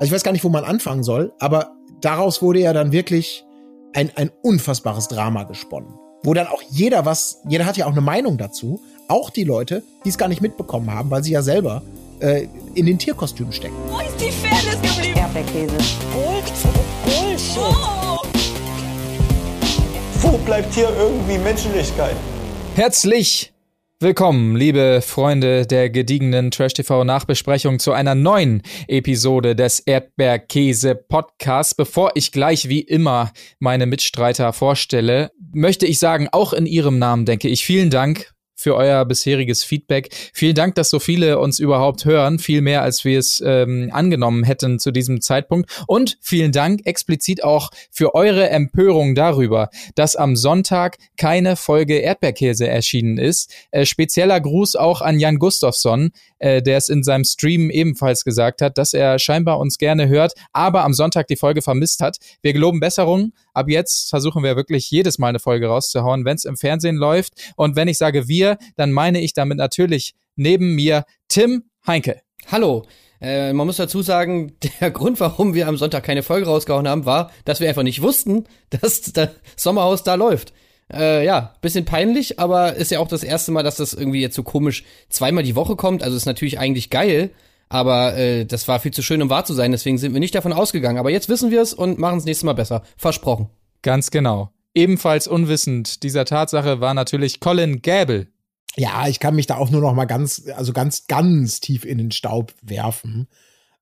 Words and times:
Also 0.00 0.10
ich 0.10 0.12
weiß 0.12 0.22
gar 0.22 0.30
nicht, 0.30 0.44
wo 0.44 0.48
man 0.48 0.64
anfangen 0.64 1.02
soll, 1.02 1.32
aber 1.40 1.72
daraus 2.00 2.40
wurde 2.40 2.60
ja 2.60 2.72
dann 2.72 2.92
wirklich 2.92 3.44
ein, 3.94 4.12
ein 4.14 4.30
unfassbares 4.42 5.08
Drama 5.08 5.42
gesponnen. 5.42 5.92
Wo 6.22 6.34
dann 6.34 6.46
auch 6.46 6.62
jeder 6.70 7.04
was, 7.04 7.40
jeder 7.48 7.66
hat 7.66 7.76
ja 7.76 7.86
auch 7.86 7.92
eine 7.92 8.00
Meinung 8.00 8.38
dazu, 8.38 8.80
auch 9.08 9.30
die 9.30 9.42
Leute, 9.42 9.82
die 10.04 10.10
es 10.10 10.18
gar 10.18 10.28
nicht 10.28 10.40
mitbekommen 10.40 10.92
haben, 10.92 11.10
weil 11.10 11.24
sie 11.24 11.32
ja 11.32 11.42
selber 11.42 11.82
äh, 12.20 12.46
in 12.74 12.86
den 12.86 12.98
Tierkostümen 12.98 13.52
stecken. 13.52 13.74
Wo 13.88 13.98
ist 13.98 14.20
die 14.20 14.30
Fairness 14.30 14.80
geblieben? 14.82 15.18
Erdbeerkäse. 15.18 15.76
Gold, 16.14 16.44
Bullshit. 17.04 17.58
Oh. 17.58 18.18
Wo 20.20 20.38
bleibt 20.38 20.72
hier 20.74 20.90
irgendwie 20.96 21.38
Menschlichkeit? 21.38 22.14
Herzlich 22.76 23.52
willkommen, 24.00 24.54
liebe 24.54 25.00
Freunde 25.02 25.66
der 25.66 25.90
gediegenen 25.90 26.52
Trash 26.52 26.74
TV 26.74 27.02
Nachbesprechung 27.02 27.80
zu 27.80 27.92
einer 27.92 28.14
neuen 28.14 28.62
Episode 28.86 29.56
des 29.56 29.80
Erdbeerkäse 29.80 30.94
Podcasts. 30.94 31.74
Bevor 31.74 32.12
ich 32.14 32.30
gleich 32.30 32.68
wie 32.68 32.80
immer 32.80 33.32
meine 33.58 33.86
Mitstreiter 33.86 34.52
vorstelle, 34.52 35.32
möchte 35.52 35.86
ich 35.86 35.98
sagen, 35.98 36.28
auch 36.30 36.52
in 36.52 36.66
ihrem 36.66 37.00
Namen 37.00 37.26
denke 37.26 37.48
ich 37.48 37.64
vielen 37.64 37.90
Dank 37.90 38.32
für 38.58 38.74
euer 38.74 39.04
bisheriges 39.04 39.62
Feedback. 39.62 40.10
Vielen 40.34 40.56
Dank, 40.56 40.74
dass 40.74 40.90
so 40.90 40.98
viele 40.98 41.38
uns 41.38 41.60
überhaupt 41.60 42.04
hören, 42.04 42.40
viel 42.40 42.60
mehr 42.60 42.82
als 42.82 43.04
wir 43.04 43.18
es 43.18 43.40
ähm, 43.44 43.90
angenommen 43.92 44.42
hätten 44.42 44.80
zu 44.80 44.90
diesem 44.90 45.20
Zeitpunkt. 45.20 45.70
Und 45.86 46.18
vielen 46.20 46.50
Dank 46.50 46.84
explizit 46.84 47.44
auch 47.44 47.70
für 47.90 48.16
eure 48.16 48.50
Empörung 48.50 49.14
darüber, 49.14 49.70
dass 49.94 50.16
am 50.16 50.34
Sonntag 50.34 50.98
keine 51.16 51.54
Folge 51.54 51.98
Erdbeerkäse 51.98 52.66
erschienen 52.66 53.16
ist. 53.16 53.54
Äh, 53.70 53.86
spezieller 53.86 54.40
Gruß 54.40 54.74
auch 54.74 55.02
an 55.02 55.20
Jan 55.20 55.38
Gustafsson, 55.38 56.10
äh, 56.38 56.62
der 56.62 56.76
es 56.76 56.88
in 56.88 57.02
seinem 57.02 57.24
Stream 57.24 57.70
ebenfalls 57.70 58.24
gesagt 58.24 58.62
hat, 58.62 58.78
dass 58.78 58.94
er 58.94 59.18
scheinbar 59.18 59.58
uns 59.58 59.78
gerne 59.78 60.08
hört, 60.08 60.32
aber 60.52 60.84
am 60.84 60.94
Sonntag 60.94 61.26
die 61.28 61.36
Folge 61.36 61.62
vermisst 61.62 62.00
hat. 62.00 62.18
Wir 62.42 62.52
geloben 62.52 62.80
Besserung. 62.80 63.32
Ab 63.54 63.68
jetzt 63.68 64.10
versuchen 64.10 64.42
wir 64.42 64.56
wirklich 64.56 64.90
jedes 64.90 65.18
Mal 65.18 65.28
eine 65.28 65.38
Folge 65.38 65.66
rauszuhauen, 65.66 66.24
wenn 66.24 66.36
es 66.36 66.44
im 66.44 66.56
Fernsehen 66.56 66.96
läuft. 66.96 67.52
Und 67.56 67.76
wenn 67.76 67.88
ich 67.88 67.98
sage 67.98 68.28
wir, 68.28 68.58
dann 68.76 68.92
meine 68.92 69.20
ich 69.20 69.32
damit 69.34 69.58
natürlich 69.58 70.14
neben 70.36 70.74
mir 70.74 71.04
Tim 71.28 71.64
Heinke. 71.86 72.20
Hallo. 72.50 72.86
Äh, 73.20 73.52
man 73.52 73.66
muss 73.66 73.76
dazu 73.76 74.02
sagen, 74.02 74.52
der 74.80 74.90
Grund, 74.90 75.20
warum 75.20 75.54
wir 75.54 75.68
am 75.68 75.76
Sonntag 75.76 76.04
keine 76.04 76.22
Folge 76.22 76.46
rausgehauen 76.46 76.88
haben, 76.88 77.04
war, 77.04 77.30
dass 77.44 77.60
wir 77.60 77.68
einfach 77.68 77.82
nicht 77.82 78.02
wussten, 78.02 78.44
dass 78.70 79.12
das 79.12 79.30
Sommerhaus 79.56 80.04
da 80.04 80.14
läuft. 80.14 80.52
Äh, 80.92 81.24
ja, 81.24 81.54
bisschen 81.60 81.84
peinlich, 81.84 82.38
aber 82.38 82.74
ist 82.74 82.90
ja 82.90 82.98
auch 82.98 83.08
das 83.08 83.22
erste 83.22 83.52
Mal, 83.52 83.62
dass 83.62 83.76
das 83.76 83.92
irgendwie 83.92 84.20
jetzt 84.20 84.34
so 84.34 84.42
komisch 84.42 84.84
zweimal 85.10 85.44
die 85.44 85.56
Woche 85.56 85.76
kommt. 85.76 86.02
Also 86.02 86.16
ist 86.16 86.26
natürlich 86.26 86.58
eigentlich 86.58 86.88
geil, 86.88 87.30
aber 87.68 88.16
äh, 88.16 88.46
das 88.46 88.68
war 88.68 88.80
viel 88.80 88.92
zu 88.92 89.02
schön, 89.02 89.20
um 89.20 89.30
wahr 89.30 89.44
zu 89.44 89.54
sein. 89.54 89.72
Deswegen 89.72 89.98
sind 89.98 90.14
wir 90.14 90.20
nicht 90.20 90.34
davon 90.34 90.52
ausgegangen. 90.52 90.98
Aber 90.98 91.10
jetzt 91.10 91.28
wissen 91.28 91.50
wir 91.50 91.60
es 91.60 91.74
und 91.74 91.98
machen 91.98 92.18
es 92.18 92.24
nächstes 92.24 92.44
Mal 92.44 92.54
besser. 92.54 92.82
Versprochen. 92.96 93.48
Ganz 93.82 94.10
genau. 94.10 94.50
Ebenfalls 94.74 95.26
unwissend 95.26 96.02
dieser 96.02 96.24
Tatsache 96.24 96.80
war 96.80 96.94
natürlich 96.94 97.40
Colin 97.40 97.82
Gable. 97.82 98.28
Ja, 98.76 99.08
ich 99.08 99.18
kann 99.18 99.34
mich 99.34 99.46
da 99.46 99.56
auch 99.56 99.70
nur 99.70 99.80
noch 99.80 99.94
mal 99.94 100.04
ganz, 100.04 100.44
also 100.56 100.72
ganz, 100.72 101.06
ganz 101.06 101.60
tief 101.60 101.84
in 101.84 101.98
den 101.98 102.12
Staub 102.12 102.54
werfen. 102.62 103.28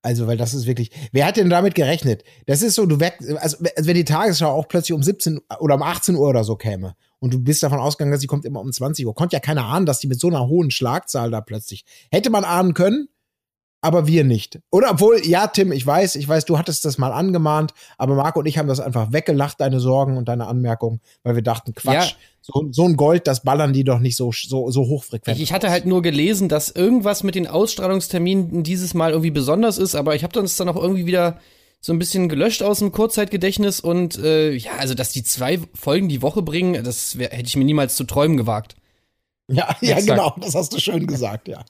Also, 0.07 0.29
weil 0.29 0.37
das 0.37 0.55
ist 0.55 0.67
wirklich, 0.67 0.93
wer 1.11 1.27
hat 1.27 1.37
denn 1.37 1.51
damit 1.51 1.75
gerechnet? 1.75 2.23
Das 2.47 2.62
ist 2.62 2.77
so, 2.77 2.87
du 2.87 3.01
weg, 3.01 3.19
also, 3.41 3.57
wenn 3.61 3.95
die 3.97 4.05
Tagesschau 4.05 4.48
auch 4.48 4.69
plötzlich 4.69 4.95
um 4.95 5.03
17 5.03 5.41
oder 5.59 5.75
um 5.75 5.83
18 5.83 6.15
Uhr 6.15 6.29
oder 6.29 6.45
so 6.45 6.55
käme 6.55 6.95
und 7.19 7.35
du 7.35 7.41
bist 7.41 7.65
davon 7.65 7.81
ausgegangen, 7.81 8.13
dass 8.13 8.21
sie 8.21 8.29
kommt 8.29 8.45
immer 8.45 8.61
um 8.61 8.73
20 8.73 9.05
Uhr, 9.05 9.17
konnte 9.17 9.35
ja 9.35 9.41
keiner 9.41 9.65
ahnen, 9.65 9.85
dass 9.85 9.98
die 9.98 10.07
mit 10.07 10.21
so 10.21 10.29
einer 10.29 10.47
hohen 10.47 10.71
Schlagzahl 10.71 11.33
da 11.33 11.41
plötzlich, 11.41 11.85
hätte 12.13 12.31
man 12.31 12.45
ahnen 12.45 12.73
können, 12.73 13.09
aber 13.87 14.09
wir 14.09 14.25
nicht. 14.25 14.59
Oder 14.73 14.91
obwohl, 14.91 15.25
ja, 15.25 15.47
Tim, 15.47 15.70
ich 15.70 15.87
weiß, 15.87 16.17
ich 16.17 16.27
weiß, 16.27 16.45
du 16.45 16.59
hattest 16.59 16.84
das 16.84 16.98
mal 16.98 17.12
angemahnt, 17.12 17.73
aber 17.98 18.17
Marco 18.17 18.41
und 18.41 18.47
ich 18.47 18.59
haben 18.59 18.67
das 18.67 18.81
einfach 18.81 19.12
weggelacht, 19.12 19.61
deine 19.61 19.79
Sorgen 19.79 20.17
und 20.17 20.27
deine 20.27 20.48
Anmerkungen, 20.48 21.01
weil 21.23 21.37
wir 21.37 21.42
dachten, 21.42 21.73
Quatsch, 21.73 22.11
ja. 22.11 22.17
so, 22.41 22.67
so 22.73 22.84
ein 22.84 22.97
Gold, 22.97 23.29
das 23.29 23.45
ballern 23.45 23.73
die 23.73 23.85
doch 23.85 24.01
nicht 24.01 24.17
so, 24.17 24.33
so, 24.33 24.73
so 24.73 24.83
hochfrequent. 24.86 25.39
Ich 25.39 25.52
hatte 25.52 25.70
halt 25.70 25.86
nur 25.86 26.02
gelesen, 26.02 26.48
dass 26.48 26.69
irgendwas 26.69 27.23
mit 27.23 27.36
den 27.36 27.47
Ausstrahlungsterminen 27.47 28.64
dieses 28.64 28.92
Mal 28.92 29.13
irgendwie 29.13 29.30
besonders 29.30 29.79
ist, 29.79 29.95
aber 29.95 30.17
ich 30.17 30.24
habe 30.24 30.33
das 30.33 30.57
dann 30.57 30.68
auch 30.68 30.77
irgendwie 30.77 31.07
wieder 31.07 31.39
so 31.80 31.92
ein 31.92 32.01
bisschen 32.01 32.29
gelöscht 32.29 32.64
aus 32.64 32.80
dem 32.80 32.91
Kurzzeitgedächtnis 32.91 33.79
und 33.79 34.18
äh, 34.18 34.51
ja, 34.51 34.73
also 34.79 34.95
dass 34.95 35.11
die 35.11 35.23
zwei 35.23 35.61
Folgen 35.74 36.08
die 36.08 36.23
Woche 36.23 36.42
bringen, 36.42 36.83
das 36.83 37.18
wär, 37.18 37.30
hätte 37.30 37.47
ich 37.47 37.57
mir 37.57 37.64
niemals 37.64 37.95
zu 37.95 38.03
träumen 38.03 38.36
gewagt. 38.36 38.74
Ja, 39.48 39.77
ja, 39.80 40.01
genau, 40.01 40.35
das 40.41 40.57
hast 40.57 40.74
du 40.74 40.80
schön 40.80 41.07
gesagt, 41.07 41.47
ja. 41.47 41.64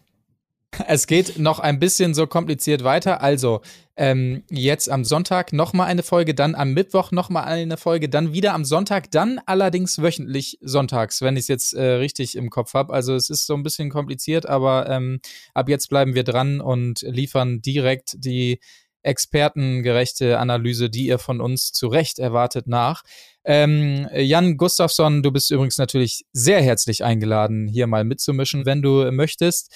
Es 0.87 1.07
geht 1.07 1.39
noch 1.39 1.59
ein 1.59 1.79
bisschen 1.79 2.15
so 2.15 2.27
kompliziert 2.27 2.85
weiter. 2.85 3.23
Also 3.23 3.63
ähm, 3.97 4.43
jetzt 4.51 4.91
am 4.91 5.05
Sonntag 5.05 5.53
nochmal 5.53 5.87
eine 5.87 6.03
Folge, 6.03 6.35
dann 6.35 6.55
am 6.55 6.75
Mittwoch 6.75 7.13
nochmal 7.13 7.45
eine 7.45 7.77
Folge, 7.77 8.09
dann 8.09 8.33
wieder 8.33 8.53
am 8.53 8.65
Sonntag, 8.65 9.11
dann 9.11 9.41
allerdings 9.47 10.03
wöchentlich 10.03 10.59
sonntags, 10.61 11.23
wenn 11.23 11.37
ich 11.37 11.43
es 11.43 11.49
jetzt 11.49 11.73
äh, 11.73 11.83
richtig 11.83 12.37
im 12.37 12.51
Kopf 12.51 12.75
habe. 12.75 12.93
Also 12.93 13.15
es 13.15 13.31
ist 13.31 13.47
so 13.47 13.55
ein 13.55 13.63
bisschen 13.63 13.91
kompliziert, 13.91 14.47
aber 14.47 14.89
ähm, 14.91 15.21
ab 15.55 15.69
jetzt 15.69 15.89
bleiben 15.89 16.15
wir 16.15 16.25
dran 16.25 16.61
und 16.61 17.03
liefern 17.03 17.63
direkt 17.63 18.17
die 18.19 18.61
expertengerechte 19.03 20.39
Analyse, 20.39 20.91
die 20.91 21.07
ihr 21.07 21.19
von 21.19 21.41
uns 21.41 21.73
zu 21.73 21.87
Recht 21.87 22.19
erwartet, 22.19 22.67
nach. 22.67 23.03
Ähm, 23.45 24.09
Jan 24.13 24.57
Gustafsson, 24.57 25.23
du 25.23 25.31
bist 25.31 25.51
übrigens 25.53 25.79
natürlich 25.79 26.27
sehr 26.33 26.61
herzlich 26.61 27.05
eingeladen, 27.05 27.69
hier 27.69 27.87
mal 27.87 28.03
mitzumischen, 28.03 28.67
wenn 28.67 28.83
du 28.83 29.11
möchtest. 29.13 29.73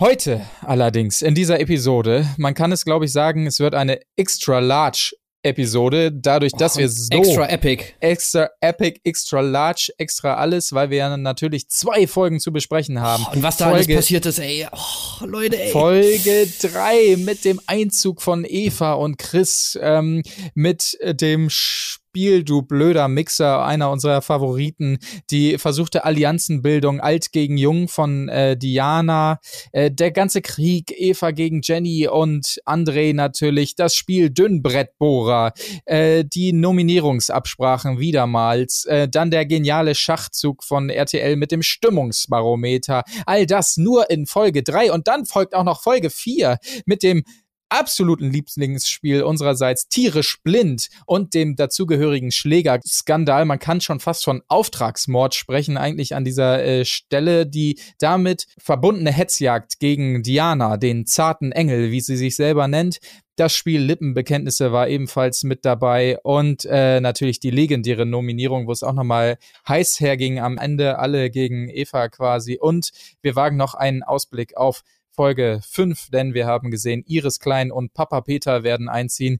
Heute 0.00 0.44
allerdings 0.60 1.22
in 1.22 1.36
dieser 1.36 1.60
Episode, 1.60 2.26
man 2.36 2.54
kann 2.54 2.72
es 2.72 2.84
glaube 2.84 3.04
ich 3.04 3.12
sagen, 3.12 3.46
es 3.46 3.60
wird 3.60 3.76
eine 3.76 4.00
extra 4.16 4.58
large 4.58 5.12
Episode, 5.44 6.10
dadurch, 6.10 6.50
dass 6.52 6.74
oh, 6.74 6.80
wir 6.80 6.88
so 6.88 7.06
extra 7.12 7.48
epic, 7.48 7.84
extra 8.00 8.48
epic, 8.60 8.98
extra 9.04 9.40
large, 9.40 9.92
extra 9.96 10.34
alles, 10.34 10.72
weil 10.72 10.90
wir 10.90 10.96
ja 10.96 11.16
natürlich 11.16 11.68
zwei 11.68 12.08
Folgen 12.08 12.40
zu 12.40 12.50
besprechen 12.50 13.00
haben. 13.00 13.24
Oh, 13.28 13.34
und 13.36 13.42
was 13.44 13.58
da 13.58 13.66
Folge, 13.66 13.84
alles 13.84 13.96
passiert 13.96 14.26
ist, 14.26 14.40
ey, 14.40 14.66
oh, 14.72 15.24
Leute, 15.26 15.62
ey. 15.62 15.70
Folge 15.70 16.48
drei 16.60 17.16
mit 17.18 17.44
dem 17.44 17.60
Einzug 17.66 18.20
von 18.20 18.44
Eva 18.44 18.94
und 18.94 19.18
Chris, 19.18 19.78
ähm, 19.80 20.22
mit 20.54 20.98
dem 21.04 21.50
Sch 21.50 22.00
Spiel, 22.14 22.44
du 22.44 22.62
blöder 22.62 23.08
Mixer, 23.08 23.64
einer 23.64 23.90
unserer 23.90 24.22
Favoriten. 24.22 24.98
Die 25.32 25.58
versuchte 25.58 26.04
Allianzenbildung 26.04 27.00
alt 27.00 27.32
gegen 27.32 27.58
jung 27.58 27.88
von 27.88 28.28
äh, 28.28 28.56
Diana, 28.56 29.40
äh, 29.72 29.90
der 29.90 30.12
ganze 30.12 30.40
Krieg, 30.40 30.94
Eva 30.96 31.32
gegen 31.32 31.60
Jenny 31.60 32.06
und 32.06 32.60
André 32.66 33.16
natürlich, 33.16 33.74
das 33.74 33.96
Spiel 33.96 34.30
Dünnbrettbohrer, 34.30 35.54
äh, 35.86 36.24
die 36.24 36.52
Nominierungsabsprachen 36.52 37.98
wiedermals, 37.98 38.84
äh, 38.84 39.08
dann 39.08 39.32
der 39.32 39.44
geniale 39.44 39.96
Schachzug 39.96 40.62
von 40.62 40.90
RTL 40.90 41.34
mit 41.34 41.50
dem 41.50 41.62
Stimmungsbarometer. 41.62 43.02
All 43.26 43.44
das 43.44 43.76
nur 43.76 44.08
in 44.08 44.26
Folge 44.26 44.62
3 44.62 44.92
und 44.92 45.08
dann 45.08 45.26
folgt 45.26 45.52
auch 45.52 45.64
noch 45.64 45.82
Folge 45.82 46.10
4 46.10 46.58
mit 46.86 47.02
dem 47.02 47.24
absoluten 47.68 48.30
Lieblingsspiel 48.30 49.22
unsererseits 49.22 49.88
tierisch 49.88 50.38
blind 50.42 50.88
und 51.06 51.34
dem 51.34 51.56
dazugehörigen 51.56 52.30
Schlägerskandal. 52.30 53.44
Man 53.44 53.58
kann 53.58 53.80
schon 53.80 54.00
fast 54.00 54.24
von 54.24 54.42
Auftragsmord 54.48 55.34
sprechen, 55.34 55.76
eigentlich 55.76 56.14
an 56.14 56.24
dieser 56.24 56.64
äh, 56.64 56.84
Stelle. 56.84 57.46
Die 57.46 57.78
damit 57.98 58.46
verbundene 58.58 59.12
Hetzjagd 59.12 59.78
gegen 59.78 60.22
Diana, 60.22 60.76
den 60.76 61.06
zarten 61.06 61.52
Engel, 61.52 61.90
wie 61.90 62.00
sie 62.00 62.16
sich 62.16 62.36
selber 62.36 62.68
nennt. 62.68 62.98
Das 63.36 63.52
Spiel 63.52 63.80
Lippenbekenntnisse 63.80 64.70
war 64.70 64.88
ebenfalls 64.88 65.42
mit 65.42 65.64
dabei 65.64 66.18
und 66.22 66.64
äh, 66.66 67.00
natürlich 67.00 67.40
die 67.40 67.50
legendäre 67.50 68.06
Nominierung, 68.06 68.68
wo 68.68 68.72
es 68.72 68.84
auch 68.84 68.92
nochmal 68.92 69.38
heiß 69.68 69.98
herging 69.98 70.38
am 70.38 70.56
Ende, 70.56 71.00
alle 71.00 71.30
gegen 71.30 71.68
Eva 71.68 72.08
quasi. 72.08 72.58
Und 72.60 72.92
wir 73.22 73.34
wagen 73.34 73.56
noch 73.56 73.74
einen 73.74 74.04
Ausblick 74.04 74.56
auf 74.56 74.82
Folge 75.14 75.60
5, 75.68 76.10
denn 76.10 76.34
wir 76.34 76.46
haben 76.46 76.70
gesehen, 76.70 77.04
Iris 77.06 77.38
Klein 77.38 77.70
und 77.70 77.94
Papa 77.94 78.20
Peter 78.20 78.64
werden 78.64 78.88
einziehen. 78.88 79.38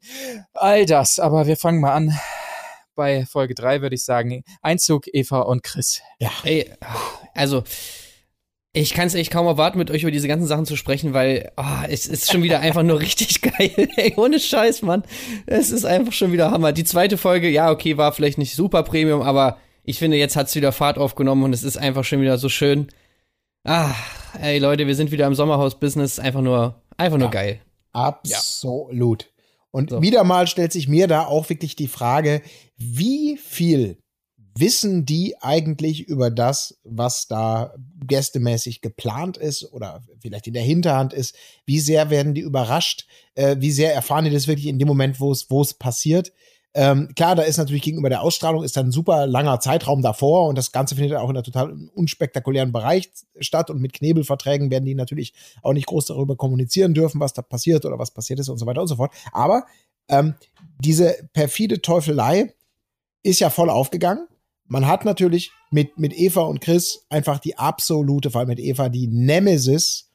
All 0.53 0.87
das, 0.87 1.19
aber 1.19 1.47
wir 1.47 1.57
fangen 1.57 1.81
mal 1.81 1.93
an. 1.93 2.13
Bei 2.95 3.27
Folge 3.27 3.55
3 3.55 3.83
würde 3.83 3.97
ich 3.97 4.05
sagen, 4.05 4.45
Einzug 4.63 5.07
Eva 5.13 5.41
und 5.41 5.65
Chris. 5.65 6.01
Ja. 6.21 6.31
Ey, 6.45 6.71
also 7.35 7.65
ich 8.73 8.95
kann 8.95 9.07
es 9.09 9.15
echt 9.15 9.33
kaum 9.33 9.47
erwarten, 9.47 9.79
mit 9.79 9.91
euch 9.91 10.03
über 10.03 10.11
diese 10.11 10.29
ganzen 10.29 10.47
Sachen 10.47 10.67
zu 10.67 10.77
sprechen, 10.77 11.13
weil 11.13 11.51
oh, 11.57 11.87
es 11.89 12.07
ist 12.07 12.31
schon 12.31 12.43
wieder 12.43 12.61
einfach 12.61 12.83
nur 12.83 13.01
richtig 13.01 13.41
geil. 13.41 13.89
Ey, 13.97 14.15
ohne 14.17 14.39
Scheiß, 14.39 14.83
Mann. 14.83 15.03
Es 15.47 15.71
ist 15.71 15.85
einfach 15.85 16.13
schon 16.13 16.33
wieder 16.33 16.51
Hammer. 16.51 16.73
Die 16.73 16.85
zweite 16.85 17.17
Folge, 17.17 17.49
ja, 17.49 17.71
okay, 17.71 17.97
war 17.97 18.13
vielleicht 18.13 18.39
nicht 18.39 18.55
super 18.55 18.85
Premium, 18.85 19.23
aber 19.23 19.59
ich 19.85 19.99
finde, 19.99 20.17
jetzt 20.17 20.37
hat 20.37 20.47
es 20.49 20.55
wieder 20.55 20.73
Fahrt 20.73 20.99
aufgenommen 20.99 21.45
und 21.45 21.53
es 21.53 21.63
ist 21.63 21.77
einfach 21.77 22.05
schon 22.05 22.21
wieder 22.21 22.39
so 22.39 22.49
schön. 22.49 22.89
Ah, 23.67 23.95
ey 24.43 24.59
Leute, 24.59 24.87
wir 24.87 24.95
sind 24.95 25.11
wieder 25.11 25.27
im 25.27 25.35
Sommerhaus-Business. 25.35 26.19
Einfach 26.19 26.43
nur, 26.43 26.83
einfach 26.99 27.17
nur 27.17 27.29
ja, 27.29 27.33
geil. 27.33 27.61
Absolut. 27.93 29.23
Ja. 29.23 29.29
Und 29.71 29.91
so. 29.91 30.03
wieder 30.03 30.23
mal 30.23 30.47
stellt 30.47 30.71
sich 30.71 30.87
mir 30.87 31.07
da 31.07 31.25
auch 31.25 31.49
wirklich 31.49 31.75
die 31.75 31.89
Frage, 31.89 32.43
wie 32.77 33.39
viel, 33.39 33.97
wissen 34.57 35.07
die 35.07 35.41
eigentlich 35.41 36.07
über 36.07 36.31
das, 36.31 36.79
was 36.85 37.27
da 37.27 37.75
gästemäßig 38.07 38.83
geplant 38.83 39.39
ist 39.39 39.73
oder 39.73 40.03
vielleicht 40.21 40.47
in 40.47 40.53
der 40.55 40.63
Hinterhand 40.63 41.15
ist? 41.15 41.35
Wie 41.65 41.81
sehr 41.81 42.11
werden 42.11 42.35
die 42.35 42.43
überrascht? 42.43 43.07
Äh, 43.35 43.57
wie 43.61 43.73
sehr 43.73 43.95
erfahren 43.95 44.27
die 44.27 44.31
das 44.31 44.47
wirklich 44.47 44.67
in 44.67 44.79
dem 44.79 44.89
Moment, 44.89 45.21
wo 45.21 45.33
es, 45.33 45.51
wo 45.51 45.63
es 45.63 45.73
passiert? 45.73 46.33
Ähm, 46.77 47.11
klar, 47.15 47.37
da 47.37 47.43
ist 47.43 47.57
natürlich 47.57 47.83
gegenüber 47.83 48.09
der 48.09 48.23
Ausstrahlung 48.23 48.65
ist 48.65 48.77
ein 48.77 48.91
super 48.91 49.29
langer 49.29 49.61
Zeitraum 49.61 50.03
davor 50.03 50.49
und 50.49 50.59
das 50.59 50.73
Ganze 50.73 50.97
findet 50.97 51.17
auch 51.17 51.31
in 51.31 51.37
einem 51.37 51.45
total 51.45 51.73
unspektakulären 51.95 52.73
Bereich 52.73 53.11
statt 53.39 53.71
und 53.71 53.81
mit 53.81 53.93
Knebelverträgen 53.93 54.73
werden 54.73 54.85
die 54.85 54.97
natürlich 54.97 55.35
auch 55.63 55.73
nicht 55.73 55.87
groß 55.87 56.07
darüber 56.07 56.35
kommunizieren 56.35 56.93
dürfen, 56.93 57.21
was 57.21 57.33
da 57.33 57.43
passiert 57.43 57.85
oder 57.85 58.01
was 58.01 58.11
passiert 58.11 58.41
ist 58.41 58.49
und 58.49 58.59
so 58.59 58.67
weiter 58.67 58.81
und 58.81 58.89
so 58.89 58.97
fort. 58.97 59.13
Aber 59.33 59.67
ähm, 60.09 60.35
diese 60.81 61.17
perfide 61.33 61.81
Teufelei 61.81 62.53
ist 63.23 63.39
ja 63.39 63.51
voll 63.51 63.71
aufgegangen. 63.71 64.27
Man 64.67 64.89
hat 64.89 65.05
natürlich 65.05 65.53
mit, 65.71 65.97
mit 65.99 66.13
Eva 66.13 66.43
und 66.43 66.61
Chris 66.61 67.07
einfach 67.09 67.39
die 67.39 67.57
absolute, 67.57 68.31
vor 68.31 68.41
allem 68.41 68.49
mit 68.49 68.59
Eva, 68.59 68.89
die 68.89 69.07
Nemesis 69.07 70.11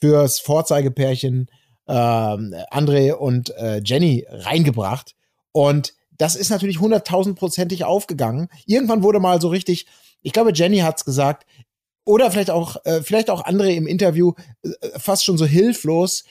fürs 0.00 0.38
Vorzeigepärchen 0.38 1.50
ähm, 1.88 2.54
André 2.70 3.12
und 3.12 3.50
äh, 3.56 3.80
Jenny 3.84 4.26
reingebracht. 4.28 5.14
Und 5.52 5.94
das 6.18 6.36
ist 6.36 6.50
natürlich 6.50 6.80
hunderttausendprozentig 6.80 7.84
aufgegangen. 7.84 8.48
Irgendwann 8.66 9.02
wurde 9.02 9.20
mal 9.20 9.40
so 9.40 9.48
richtig, 9.48 9.86
ich 10.22 10.32
glaube, 10.32 10.52
Jenny 10.54 10.78
hat's 10.78 11.04
gesagt, 11.04 11.46
oder 12.04 12.30
vielleicht 12.30 12.50
auch, 12.50 12.76
äh, 12.84 13.02
vielleicht 13.02 13.30
auch 13.30 13.44
andere 13.44 13.72
im 13.72 13.86
Interview, 13.86 14.32
äh, 14.62 14.70
fast 14.98 15.24
schon 15.24 15.38
so 15.38 15.46
hilflos. 15.46 16.24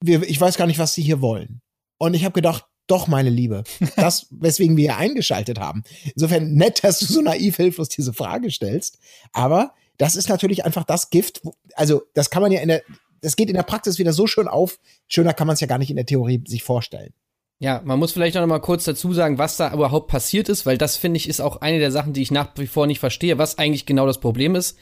Wir, 0.00 0.22
ich 0.22 0.40
weiß 0.40 0.56
gar 0.56 0.66
nicht, 0.66 0.78
was 0.78 0.94
sie 0.94 1.02
hier 1.02 1.20
wollen. 1.20 1.60
Und 1.98 2.14
ich 2.14 2.24
habe 2.24 2.32
gedacht, 2.32 2.66
doch, 2.86 3.06
meine 3.06 3.30
Liebe, 3.30 3.64
das, 3.96 4.26
weswegen 4.30 4.76
wir 4.76 4.92
hier 4.92 4.96
eingeschaltet 4.96 5.60
haben. 5.60 5.84
Insofern 6.14 6.54
nett, 6.54 6.82
dass 6.82 7.00
du 7.00 7.06
so 7.06 7.20
naiv 7.20 7.56
hilflos 7.56 7.88
diese 7.88 8.12
Frage 8.12 8.50
stellst. 8.50 8.98
Aber 9.32 9.74
das 9.98 10.16
ist 10.16 10.28
natürlich 10.28 10.64
einfach 10.64 10.84
das 10.84 11.10
Gift. 11.10 11.42
Also, 11.74 12.02
das 12.14 12.30
kann 12.30 12.42
man 12.42 12.50
ja 12.50 12.60
in 12.60 12.68
der, 12.68 12.82
das 13.20 13.36
geht 13.36 13.48
in 13.48 13.54
der 13.54 13.62
Praxis 13.62 13.98
wieder 13.98 14.12
so 14.12 14.26
schön 14.26 14.48
auf. 14.48 14.80
Schöner 15.06 15.34
kann 15.34 15.46
man 15.46 15.54
es 15.54 15.60
ja 15.60 15.66
gar 15.66 15.78
nicht 15.78 15.90
in 15.90 15.96
der 15.96 16.06
Theorie 16.06 16.42
sich 16.46 16.62
vorstellen. 16.64 17.12
Ja, 17.62 17.80
man 17.84 18.00
muss 18.00 18.10
vielleicht 18.10 18.34
noch 18.34 18.44
mal 18.44 18.58
kurz 18.58 18.82
dazu 18.82 19.12
sagen, 19.12 19.38
was 19.38 19.56
da 19.56 19.72
überhaupt 19.72 20.08
passiert 20.08 20.48
ist, 20.48 20.66
weil 20.66 20.76
das 20.76 20.96
finde 20.96 21.18
ich 21.18 21.28
ist 21.28 21.40
auch 21.40 21.60
eine 21.60 21.78
der 21.78 21.92
Sachen, 21.92 22.12
die 22.12 22.20
ich 22.20 22.32
nach 22.32 22.48
wie 22.56 22.66
vor 22.66 22.88
nicht 22.88 22.98
verstehe, 22.98 23.38
was 23.38 23.56
eigentlich 23.56 23.86
genau 23.86 24.04
das 24.04 24.18
Problem 24.18 24.56
ist. 24.56 24.76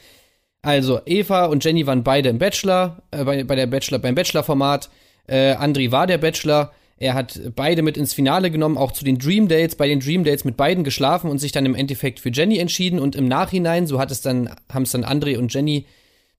Also 0.63 0.99
Eva 1.05 1.45
und 1.45 1.63
Jenny 1.63 1.85
waren 1.85 2.03
beide 2.03 2.29
im 2.29 2.39
Bachelor, 2.39 3.03
äh, 3.11 3.23
bei, 3.23 3.43
bei 3.43 3.55
der 3.55 3.67
Bachelor 3.67 3.99
beim 3.99 4.15
Bachelor-Format. 4.15 4.89
Äh, 5.27 5.51
Andri 5.51 5.91
war 5.91 6.07
der 6.07 6.17
Bachelor. 6.17 6.71
Er 6.97 7.13
hat 7.13 7.39
beide 7.55 7.83
mit 7.83 7.97
ins 7.97 8.15
Finale 8.15 8.49
genommen, 8.49 8.79
auch 8.79 8.93
zu 8.93 9.05
den 9.05 9.19
Dream 9.19 9.47
Dates, 9.47 9.75
bei 9.75 9.87
den 9.87 9.99
Dream 9.99 10.23
Dates 10.23 10.43
mit 10.43 10.57
beiden 10.57 10.83
geschlafen 10.83 11.29
und 11.29 11.37
sich 11.37 11.51
dann 11.51 11.67
im 11.67 11.75
Endeffekt 11.75 12.19
für 12.19 12.31
Jenny 12.31 12.57
entschieden. 12.57 12.97
Und 12.97 13.15
im 13.15 13.27
Nachhinein, 13.27 13.85
so 13.85 13.99
hat 13.99 14.09
es 14.09 14.21
dann, 14.21 14.55
haben 14.73 14.83
es 14.83 14.91
dann 14.91 15.05
André 15.05 15.37
und 15.37 15.53
Jenny 15.53 15.85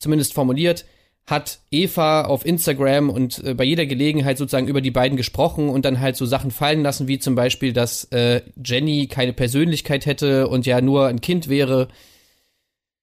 zumindest 0.00 0.34
formuliert, 0.34 0.86
hat 1.26 1.60
Eva 1.70 2.22
auf 2.22 2.44
Instagram 2.44 3.08
und 3.08 3.42
äh, 3.44 3.54
bei 3.54 3.64
jeder 3.64 3.86
Gelegenheit 3.86 4.38
sozusagen 4.38 4.66
über 4.66 4.80
die 4.80 4.90
beiden 4.90 5.16
gesprochen 5.16 5.68
und 5.68 5.84
dann 5.84 6.00
halt 6.00 6.16
so 6.16 6.26
Sachen 6.26 6.50
fallen 6.50 6.82
lassen, 6.82 7.08
wie 7.08 7.18
zum 7.18 7.34
Beispiel, 7.34 7.72
dass 7.72 8.04
äh, 8.06 8.42
Jenny 8.64 9.06
keine 9.06 9.32
Persönlichkeit 9.32 10.06
hätte 10.06 10.48
und 10.48 10.66
ja 10.66 10.80
nur 10.80 11.06
ein 11.06 11.20
Kind 11.20 11.48
wäre. 11.48 11.88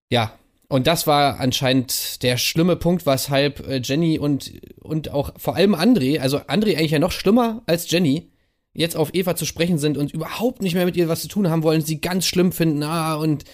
Ja, 0.10 0.33
und 0.68 0.86
das 0.86 1.07
war 1.07 1.39
anscheinend 1.39 2.21
der 2.21 2.38
schlimme 2.38 2.75
Punkt, 2.75 3.06
weshalb 3.06 3.66
äh, 3.68 3.81
Jenny 3.83 4.19
und, 4.19 4.51
und 4.81 5.10
auch 5.12 5.31
vor 5.38 5.56
allem 5.56 5.74
André, 5.74 6.19
also 6.19 6.38
André 6.39 6.77
eigentlich 6.77 6.92
ja 6.92 7.00
noch 7.00 7.12
schlimmer 7.12 7.63
als 7.65 7.89
Jenny, 7.89 8.30
jetzt 8.74 8.95
auf 8.95 9.13
Eva 9.13 9.36
zu 9.36 9.45
sprechen 9.45 9.77
sind 9.77 9.98
und 9.98 10.13
überhaupt 10.13 10.62
nicht 10.62 10.75
mehr 10.75 10.86
mit 10.86 10.95
ihr 10.98 11.10
was 11.10 11.22
zu 11.22 11.27
tun 11.27 11.50
haben 11.50 11.63
wollen, 11.63 11.81
sie 11.81 12.01
ganz 12.01 12.27
schlimm 12.27 12.51
finden, 12.51 12.83
ah, 12.83 13.15
und 13.15 13.45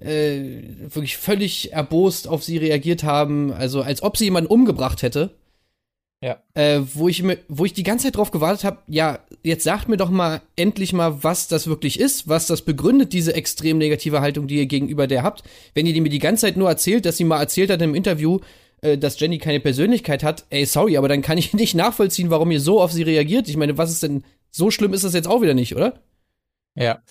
äh, 0.00 0.62
wirklich 0.78 1.16
völlig 1.16 1.72
erbost 1.72 2.28
auf 2.28 2.44
sie 2.44 2.58
reagiert 2.58 3.02
haben, 3.02 3.52
also 3.52 3.82
als 3.82 4.02
ob 4.02 4.16
sie 4.16 4.24
jemanden 4.24 4.50
umgebracht 4.50 5.02
hätte. 5.02 5.30
Ja. 6.22 6.42
Äh, 6.54 6.80
wo 6.94 7.08
ich 7.08 7.22
mir, 7.22 7.38
wo 7.48 7.66
ich 7.66 7.74
die 7.74 7.82
ganze 7.82 8.04
Zeit 8.04 8.16
drauf 8.16 8.30
gewartet 8.30 8.64
habe, 8.64 8.78
ja, 8.88 9.18
jetzt 9.42 9.64
sagt 9.64 9.88
mir 9.88 9.98
doch 9.98 10.10
mal 10.10 10.40
endlich 10.56 10.92
mal, 10.92 11.22
was 11.22 11.46
das 11.46 11.66
wirklich 11.66 12.00
ist, 12.00 12.26
was 12.26 12.46
das 12.46 12.62
begründet, 12.62 13.12
diese 13.12 13.34
extrem 13.34 13.78
negative 13.78 14.22
Haltung, 14.22 14.46
die 14.48 14.56
ihr 14.56 14.66
gegenüber 14.66 15.06
der 15.06 15.22
habt. 15.22 15.44
Wenn 15.74 15.86
ihr 15.86 16.00
mir 16.00 16.08
die 16.08 16.18
ganze 16.18 16.46
Zeit 16.46 16.56
nur 16.56 16.68
erzählt, 16.68 17.04
dass 17.04 17.18
sie 17.18 17.24
mal 17.24 17.40
erzählt 17.40 17.70
hat 17.70 17.82
im 17.82 17.94
Interview, 17.94 18.40
äh, 18.80 18.96
dass 18.96 19.20
Jenny 19.20 19.38
keine 19.38 19.60
Persönlichkeit 19.60 20.22
hat, 20.22 20.46
ey, 20.50 20.64
sorry, 20.64 20.96
aber 20.96 21.08
dann 21.08 21.22
kann 21.22 21.38
ich 21.38 21.52
nicht 21.54 21.74
nachvollziehen, 21.74 22.30
warum 22.30 22.50
ihr 22.50 22.60
so 22.60 22.80
auf 22.80 22.92
sie 22.92 23.02
reagiert. 23.02 23.48
Ich 23.48 23.56
meine, 23.56 23.76
was 23.76 23.90
ist 23.90 24.02
denn, 24.02 24.24
so 24.50 24.70
schlimm 24.70 24.94
ist 24.94 25.04
das 25.04 25.14
jetzt 25.14 25.28
auch 25.28 25.42
wieder 25.42 25.54
nicht, 25.54 25.76
oder? 25.76 26.00
Ja. 26.74 27.02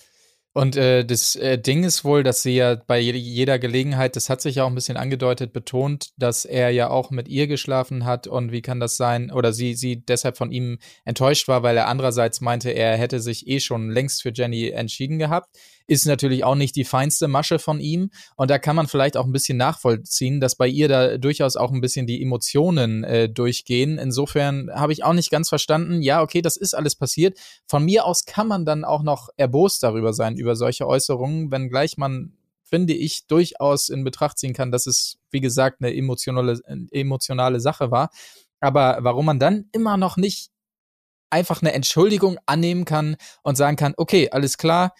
Und 0.56 0.74
äh, 0.74 1.04
das 1.04 1.36
äh, 1.36 1.58
Ding 1.58 1.84
ist 1.84 2.02
wohl, 2.02 2.22
dass 2.22 2.42
sie 2.42 2.56
ja 2.56 2.76
bei 2.76 2.98
jeder 2.98 3.58
Gelegenheit, 3.58 4.16
das 4.16 4.30
hat 4.30 4.40
sich 4.40 4.54
ja 4.54 4.64
auch 4.64 4.68
ein 4.68 4.74
bisschen 4.74 4.96
angedeutet, 4.96 5.52
betont, 5.52 6.12
dass 6.16 6.46
er 6.46 6.70
ja 6.70 6.88
auch 6.88 7.10
mit 7.10 7.28
ihr 7.28 7.46
geschlafen 7.46 8.06
hat. 8.06 8.26
Und 8.26 8.52
wie 8.52 8.62
kann 8.62 8.80
das 8.80 8.96
sein, 8.96 9.30
oder 9.30 9.52
sie, 9.52 9.74
sie 9.74 9.96
deshalb 9.96 10.38
von 10.38 10.50
ihm 10.50 10.78
enttäuscht 11.04 11.46
war, 11.46 11.62
weil 11.62 11.76
er 11.76 11.88
andererseits 11.88 12.40
meinte, 12.40 12.70
er 12.70 12.96
hätte 12.96 13.20
sich 13.20 13.46
eh 13.46 13.60
schon 13.60 13.90
längst 13.90 14.22
für 14.22 14.32
Jenny 14.32 14.70
entschieden 14.70 15.18
gehabt 15.18 15.50
ist 15.86 16.06
natürlich 16.06 16.44
auch 16.44 16.54
nicht 16.54 16.76
die 16.76 16.84
feinste 16.84 17.28
Masche 17.28 17.58
von 17.58 17.80
ihm. 17.80 18.10
Und 18.36 18.50
da 18.50 18.58
kann 18.58 18.76
man 18.76 18.88
vielleicht 18.88 19.16
auch 19.16 19.24
ein 19.24 19.32
bisschen 19.32 19.56
nachvollziehen, 19.56 20.40
dass 20.40 20.56
bei 20.56 20.66
ihr 20.66 20.88
da 20.88 21.18
durchaus 21.18 21.56
auch 21.56 21.72
ein 21.72 21.80
bisschen 21.80 22.06
die 22.06 22.22
Emotionen 22.22 23.04
äh, 23.04 23.28
durchgehen. 23.28 23.98
Insofern 23.98 24.70
habe 24.74 24.92
ich 24.92 25.04
auch 25.04 25.12
nicht 25.12 25.30
ganz 25.30 25.48
verstanden, 25.48 26.02
ja, 26.02 26.22
okay, 26.22 26.42
das 26.42 26.56
ist 26.56 26.74
alles 26.74 26.96
passiert. 26.96 27.38
Von 27.66 27.84
mir 27.84 28.04
aus 28.04 28.24
kann 28.24 28.48
man 28.48 28.64
dann 28.64 28.84
auch 28.84 29.02
noch 29.02 29.28
erbost 29.36 29.82
darüber 29.82 30.12
sein, 30.12 30.36
über 30.36 30.56
solche 30.56 30.86
Äußerungen, 30.86 31.50
wenngleich 31.50 31.96
man 31.96 32.32
finde 32.68 32.94
ich, 32.94 33.26
durchaus 33.28 33.88
in 33.88 34.02
Betracht 34.02 34.38
ziehen 34.38 34.52
kann, 34.52 34.72
dass 34.72 34.86
es, 34.86 35.18
wie 35.30 35.40
gesagt, 35.40 35.80
eine 35.80 35.94
emotionale, 35.94 36.58
emotionale 36.90 37.60
Sache 37.60 37.92
war. 37.92 38.10
Aber 38.60 38.98
warum 39.02 39.26
man 39.26 39.38
dann 39.38 39.66
immer 39.70 39.96
noch 39.96 40.16
nicht 40.16 40.50
einfach 41.30 41.62
eine 41.62 41.72
Entschuldigung 41.72 42.38
annehmen 42.46 42.84
kann 42.84 43.16
und 43.42 43.56
sagen 43.56 43.76
kann, 43.76 43.94
okay, 43.96 44.30
alles 44.30 44.58
klar, 44.58 44.94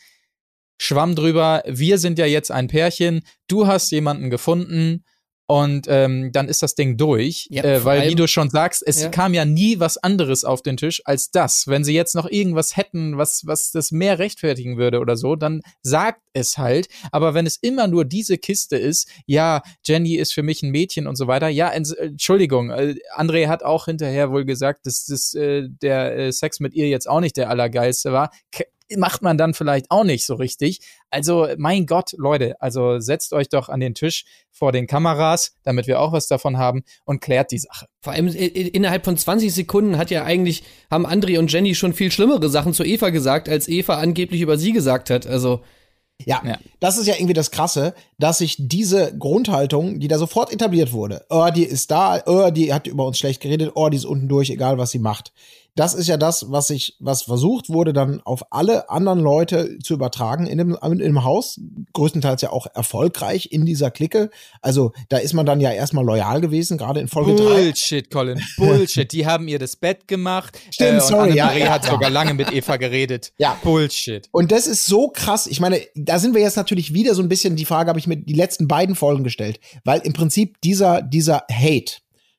Schwamm 0.79 1.15
drüber, 1.15 1.63
wir 1.67 1.99
sind 1.99 2.19
ja 2.19 2.27
jetzt 2.27 2.51
ein 2.51 2.69
Pärchen, 2.69 3.23
du 3.49 3.67
hast 3.67 3.91
jemanden 3.91 4.31
gefunden 4.31 5.05
und 5.49 5.87
ähm, 5.89 6.33
dann 6.33 6.49
ist 6.49 6.63
das 6.63 6.75
Ding 6.75 6.97
durch. 6.97 7.47
Ja, 7.51 7.63
äh, 7.63 7.85
weil, 7.85 8.11
wie 8.11 8.17
du 8.17 8.27
schon 8.27 8.51
sagst, 8.51 8.83
es 8.85 9.03
ja. 9.03 9.09
kam 9.11 9.33
ja 9.33 9.45
nie 9.45 9.79
was 9.79 9.97
anderes 9.97 10.45
auf 10.45 10.61
den 10.61 10.77
Tisch 10.77 11.03
als 11.05 11.31
das. 11.31 11.69
Wenn 11.69 11.85
sie 11.85 11.95
jetzt 11.95 12.17
noch 12.17 12.29
irgendwas 12.29 12.77
hätten, 12.77 13.17
was, 13.17 13.43
was 13.47 13.71
das 13.71 13.93
mehr 13.93 14.19
rechtfertigen 14.19 14.77
würde 14.77 14.99
oder 14.99 15.17
so, 15.17 15.37
dann 15.37 15.63
sagt 15.83 16.21
es 16.33 16.59
halt. 16.59 16.89
Aber 17.13 17.35
wenn 17.35 17.47
es 17.47 17.57
immer 17.59 17.87
nur 17.87 18.05
diese 18.05 18.39
Kiste 18.39 18.77
ist, 18.77 19.09
ja, 19.27 19.63
Jenny 19.85 20.17
ist 20.17 20.33
für 20.33 20.43
mich 20.43 20.65
ein 20.65 20.71
Mädchen 20.71 21.07
und 21.07 21.15
so 21.15 21.29
weiter, 21.29 21.49
ja, 21.49 21.71
Entschuldigung, 21.71 22.71
äh, 22.71 22.97
André 23.17 23.47
hat 23.47 23.63
auch 23.63 23.85
hinterher 23.85 24.33
wohl 24.33 24.45
gesagt, 24.45 24.85
dass, 24.85 25.05
dass 25.05 25.33
äh, 25.35 25.69
der 25.81 26.17
äh, 26.17 26.33
Sex 26.33 26.59
mit 26.59 26.75
ihr 26.75 26.89
jetzt 26.89 27.09
auch 27.09 27.21
nicht 27.21 27.37
der 27.37 27.51
allergeilste 27.51 28.13
war. 28.13 28.31
K 28.51 28.65
macht 28.97 29.23
man 29.23 29.39
dann 29.39 29.55
vielleicht 29.55 29.91
auch 29.91 30.05
nicht 30.05 30.25
so 30.25 30.35
richtig. 30.35 30.81
Also, 31.11 31.49
mein 31.59 31.87
Gott, 31.87 32.13
Leute, 32.17 32.61
also 32.61 32.99
setzt 33.01 33.33
euch 33.33 33.49
doch 33.49 33.69
an 33.69 33.81
den 33.81 33.95
Tisch 33.95 34.25
vor 34.51 34.73
den 34.73 34.87
Kameras, 34.87 35.55
damit 35.63 35.87
wir 35.87 36.01
auch 36.01 36.13
was 36.13 36.29
davon 36.29 36.59
haben 36.59 36.85
und 37.05 37.21
klärt 37.21 37.51
die 37.51 37.59
Sache. 37.59 37.87
Vor 38.01 38.13
allem 38.13 38.29
innerhalb 38.29 39.05
von 39.05 39.17
20 39.17 39.53
Sekunden 39.53 39.99
hat 39.99 40.11
ja 40.11 40.25
eigentlich, 40.25 40.63
haben 40.91 41.07
André 41.07 41.39
und 41.39 41.53
Jenny 41.53 41.75
schon 41.75 41.93
viel 41.93 42.13
schlimmere 42.13 42.49
Sachen 42.49 42.75
zu 42.75 42.85
Eva 42.85 43.11
gesagt, 43.11 43.49
als 43.49 43.69
Eva 43.69 43.97
angeblich 43.97 44.41
über 44.41 44.59
sie 44.59 44.73
gesagt 44.73 45.11
hat. 45.11 45.27
Also, 45.27 45.63
ja, 46.25 46.41
ja, 46.47 46.59
das 46.81 46.97
ist 46.97 47.07
ja 47.07 47.15
irgendwie 47.15 47.35
das 47.35 47.51
Krasse, 47.51 47.95
dass 48.19 48.39
sich 48.39 48.57
diese 48.59 49.17
Grundhaltung, 49.19 50.01
die 50.01 50.09
da 50.09 50.17
sofort 50.17 50.51
etabliert 50.51 50.93
wurde, 50.93 51.27
oh, 51.29 51.49
die 51.55 51.65
ist 51.65 51.91
da, 51.91 52.23
oh, 52.25 52.51
die 52.51 52.73
hat 52.73 52.87
über 52.87 53.07
uns 53.07 53.19
schlecht 53.19 53.43
geredet, 53.43 53.73
oh, 53.75 53.91
die 53.91 53.99
ist 53.99 54.07
unten 54.07 54.27
durch, 54.27 54.49
egal 54.49 54.79
was 54.79 54.93
sie 54.93 54.99
macht 54.99 55.33
das 55.77 55.95
ist 55.95 56.09
ja 56.09 56.17
das, 56.17 56.51
was 56.51 56.71
ich, 56.71 56.97
was 57.01 57.23
versucht 57.23 57.69
wurde, 57.69 57.93
dann 57.93 58.21
auf 58.23 58.51
alle 58.51 58.89
anderen 58.91 59.21
Leute 59.21 59.79
zu 59.79 59.95
übertragen 59.95 60.47
in 60.47 60.59
dem, 60.59 60.77
in 60.83 60.99
dem 60.99 61.23
Haus. 61.23 61.61
Größtenteils 61.93 62.43
ja 62.43 62.51
auch 62.51 62.67
erfolgreich 62.75 63.53
in 63.53 63.67
dieser 63.67 63.91
Clique. 63.91 64.31
Also 64.63 64.93
da 65.11 65.19
ist 65.19 65.35
man 65.35 65.45
dann 65.45 65.61
ja 65.61 65.71
erstmal 65.71 66.05
loyal 66.05 66.41
gewesen, 66.41 66.79
gerade 66.79 67.01
in 67.01 67.09
Folge 67.09 67.37
3. 67.37 67.45
Bullshit, 67.45 68.11
Colin. 68.11 68.43
Bullshit. 68.57 69.13
Die 69.13 69.27
haben 69.27 69.49
ihr 69.49 69.59
das 69.59 69.77
Bett 69.77 70.09
gemacht. 70.09 70.59
Stimmt, 70.71 70.99
äh, 70.99 71.01
sorry. 71.01 71.37
Ja, 71.37 71.53
ja, 71.53 71.69
hat 71.69 71.85
ja. 71.85 71.91
sogar 71.93 72.09
lange 72.11 72.33
mit 72.35 72.53
Eva 72.53 72.77
geredet. 72.77 73.33
Ja. 73.47 73.59
Bullshit. 73.63 74.29
Und 74.33 74.51
das 74.51 74.67
ist 74.67 74.87
so 74.87 75.09
krass. 75.09 75.47
Ich 75.47 75.61
meine, 75.61 75.81
da 75.95 76.19
sind 76.19 76.35
wir 76.35 76.41
jetzt 76.41 76.57
natürlich 76.57 76.95
wieder 76.95 77.15
so 77.15 77.23
ein 77.23 77.29
bisschen, 77.29 77.55
die 77.55 77.67
Frage 77.67 77.91
habe 77.91 77.99
ich 77.99 78.07
mir 78.07 78.17
die 78.17 78.33
letzten 78.33 78.67
beiden 78.67 78.95
Folgen 78.95 79.25
gestellt. 79.25 79.61
Weil 79.85 80.01
im 80.01 80.15
Prinzip 80.15 80.61
dieser, 80.63 81.03
dieser 81.03 81.45
Hate, 81.53 81.97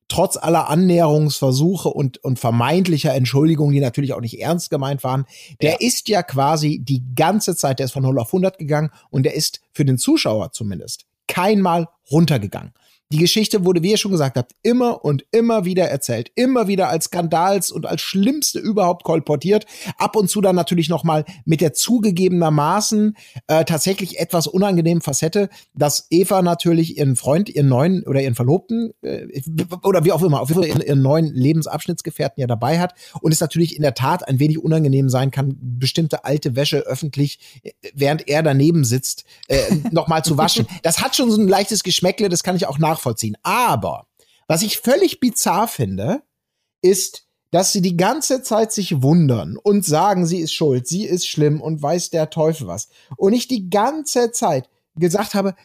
trotz 0.08 0.38
aller 0.38 0.70
Annäherungsversuche 0.70 1.90
und, 1.90 2.24
und 2.24 2.40
vermeintlicher 2.40 3.14
Entschuldigungen, 3.14 3.74
die 3.74 3.80
natürlich 3.80 4.14
auch 4.14 4.22
nicht 4.22 4.40
ernst 4.40 4.70
gemeint 4.70 5.04
waren, 5.04 5.26
der 5.62 5.72
ja. 5.72 5.78
ist 5.80 6.08
ja 6.08 6.24
quasi 6.24 6.80
die 6.80 7.04
ganze 7.16 7.56
Zeit, 7.56 7.80
der 7.80 7.86
ist 7.86 7.92
von 7.92 8.04
0 8.04 8.20
auf 8.20 8.30
100 8.30 8.58
gegangen 8.58 8.92
und 9.10 9.24
der 9.24 9.36
ist 9.36 9.62
für 9.74 9.86
den 9.86 9.98
Zuschauer 9.98 10.52
zumindest 10.52 11.06
keinmal 11.28 11.88
runtergegangen. 12.10 12.74
Die 13.14 13.20
Geschichte 13.20 13.64
wurde, 13.64 13.84
wie 13.84 13.92
ihr 13.92 13.98
schon 13.98 14.12
gesagt 14.12 14.36
habt, 14.38 14.52
immer 14.64 15.06
und 15.06 15.26
immer 15.32 15.64
wieder 15.64 15.86
erzählt, 15.86 16.30
immer 16.36 16.68
wieder 16.68 16.90
als 16.90 17.06
Skandals 17.06 17.72
und 17.72 17.86
als 17.86 18.02
schlimmste 18.02 18.60
überhaupt 18.60 19.06
kolportiert. 19.06 19.66
Ab 19.98 20.18
und 20.18 20.30
zu 20.30 20.42
dann 20.42 20.58
natürlich 20.58 20.90
noch 20.90 21.06
mal 21.06 21.24
mit 21.46 21.62
der 21.62 21.72
zugegebenermaßen 21.72 23.16
äh, 23.48 23.64
tatsächlich 23.64 24.20
etwas 24.20 24.46
unangenehmen 24.48 25.02
Facette, 25.02 25.48
dass 25.74 26.08
Eva 26.10 26.42
natürlich 26.42 26.98
ihren 26.98 27.16
Freund, 27.16 27.48
ihren 27.48 27.70
neuen 27.70 28.04
oder 28.04 28.22
ihren 28.22 28.36
Verlobten 28.36 28.92
äh, 29.02 29.26
oder 29.84 30.04
wie 30.04 30.12
auch 30.12 30.22
immer, 30.22 30.42
auf 30.42 30.50
jeden 30.50 30.62
Fall 30.62 30.70
ihren, 30.70 30.82
ihren 30.82 31.02
neuen 31.02 31.34
Lebensabschnittsgefährten 31.34 32.42
ja 32.42 32.48
dabei 32.48 32.78
hat 32.80 32.94
und 33.22 33.32
es 33.32 33.40
natürlich 33.40 33.78
in 33.78 33.84
der 33.84 33.94
Tat 33.94 34.28
ein 34.28 34.40
wenig 34.40 34.62
unangenehm 34.62 35.10
sein 35.10 35.32
kann, 35.32 35.56
bestimmte 35.62 36.26
alte 36.26 36.58
Wäsche 36.58 36.80
öffentlich, 36.80 37.40
äh, 37.64 37.72
während 37.94 38.28
er 38.28 38.44
daneben 38.44 38.84
sitzt, 38.84 39.24
äh, 39.48 39.62
noch 39.92 40.10
mal 40.10 40.24
zu 40.24 40.38
waschen. 40.38 40.68
Das 40.84 41.02
hat 41.02 41.16
schon 41.16 41.30
so 41.32 41.42
ein 41.42 41.48
leichtes 41.48 41.84
Geschmäckle, 41.84 42.30
das 42.30 42.44
kann 42.44 42.56
ich 42.56 42.68
auch 42.68 42.80
nachvollziehen. 42.98 43.38
Aber 43.44 44.08
was 44.48 44.62
ich 44.62 44.80
völlig 44.80 45.20
bizarr 45.20 45.68
finde, 45.68 46.24
ist, 46.82 47.26
dass 47.52 47.72
sie 47.72 47.82
die 47.82 47.98
ganze 47.98 48.44
Zeit 48.44 48.72
sich 48.72 49.02
wundern 49.02 49.58
und 49.58 49.86
sagen, 49.86 50.26
sie 50.26 50.40
ist 50.40 50.54
schuld, 50.54 50.88
sie 50.88 51.06
ist 51.06 51.28
schlimm 51.28 51.62
und 51.62 51.82
weiß 51.82 52.10
der 52.10 52.30
Teufel 52.30 52.68
was. 52.68 52.90
Und 53.16 53.34
ich 53.34 53.48
die 53.48 53.70
ganze 53.70 54.32
Zeit 54.32 54.70
gesagt 54.96 55.34
habe, 55.34 55.56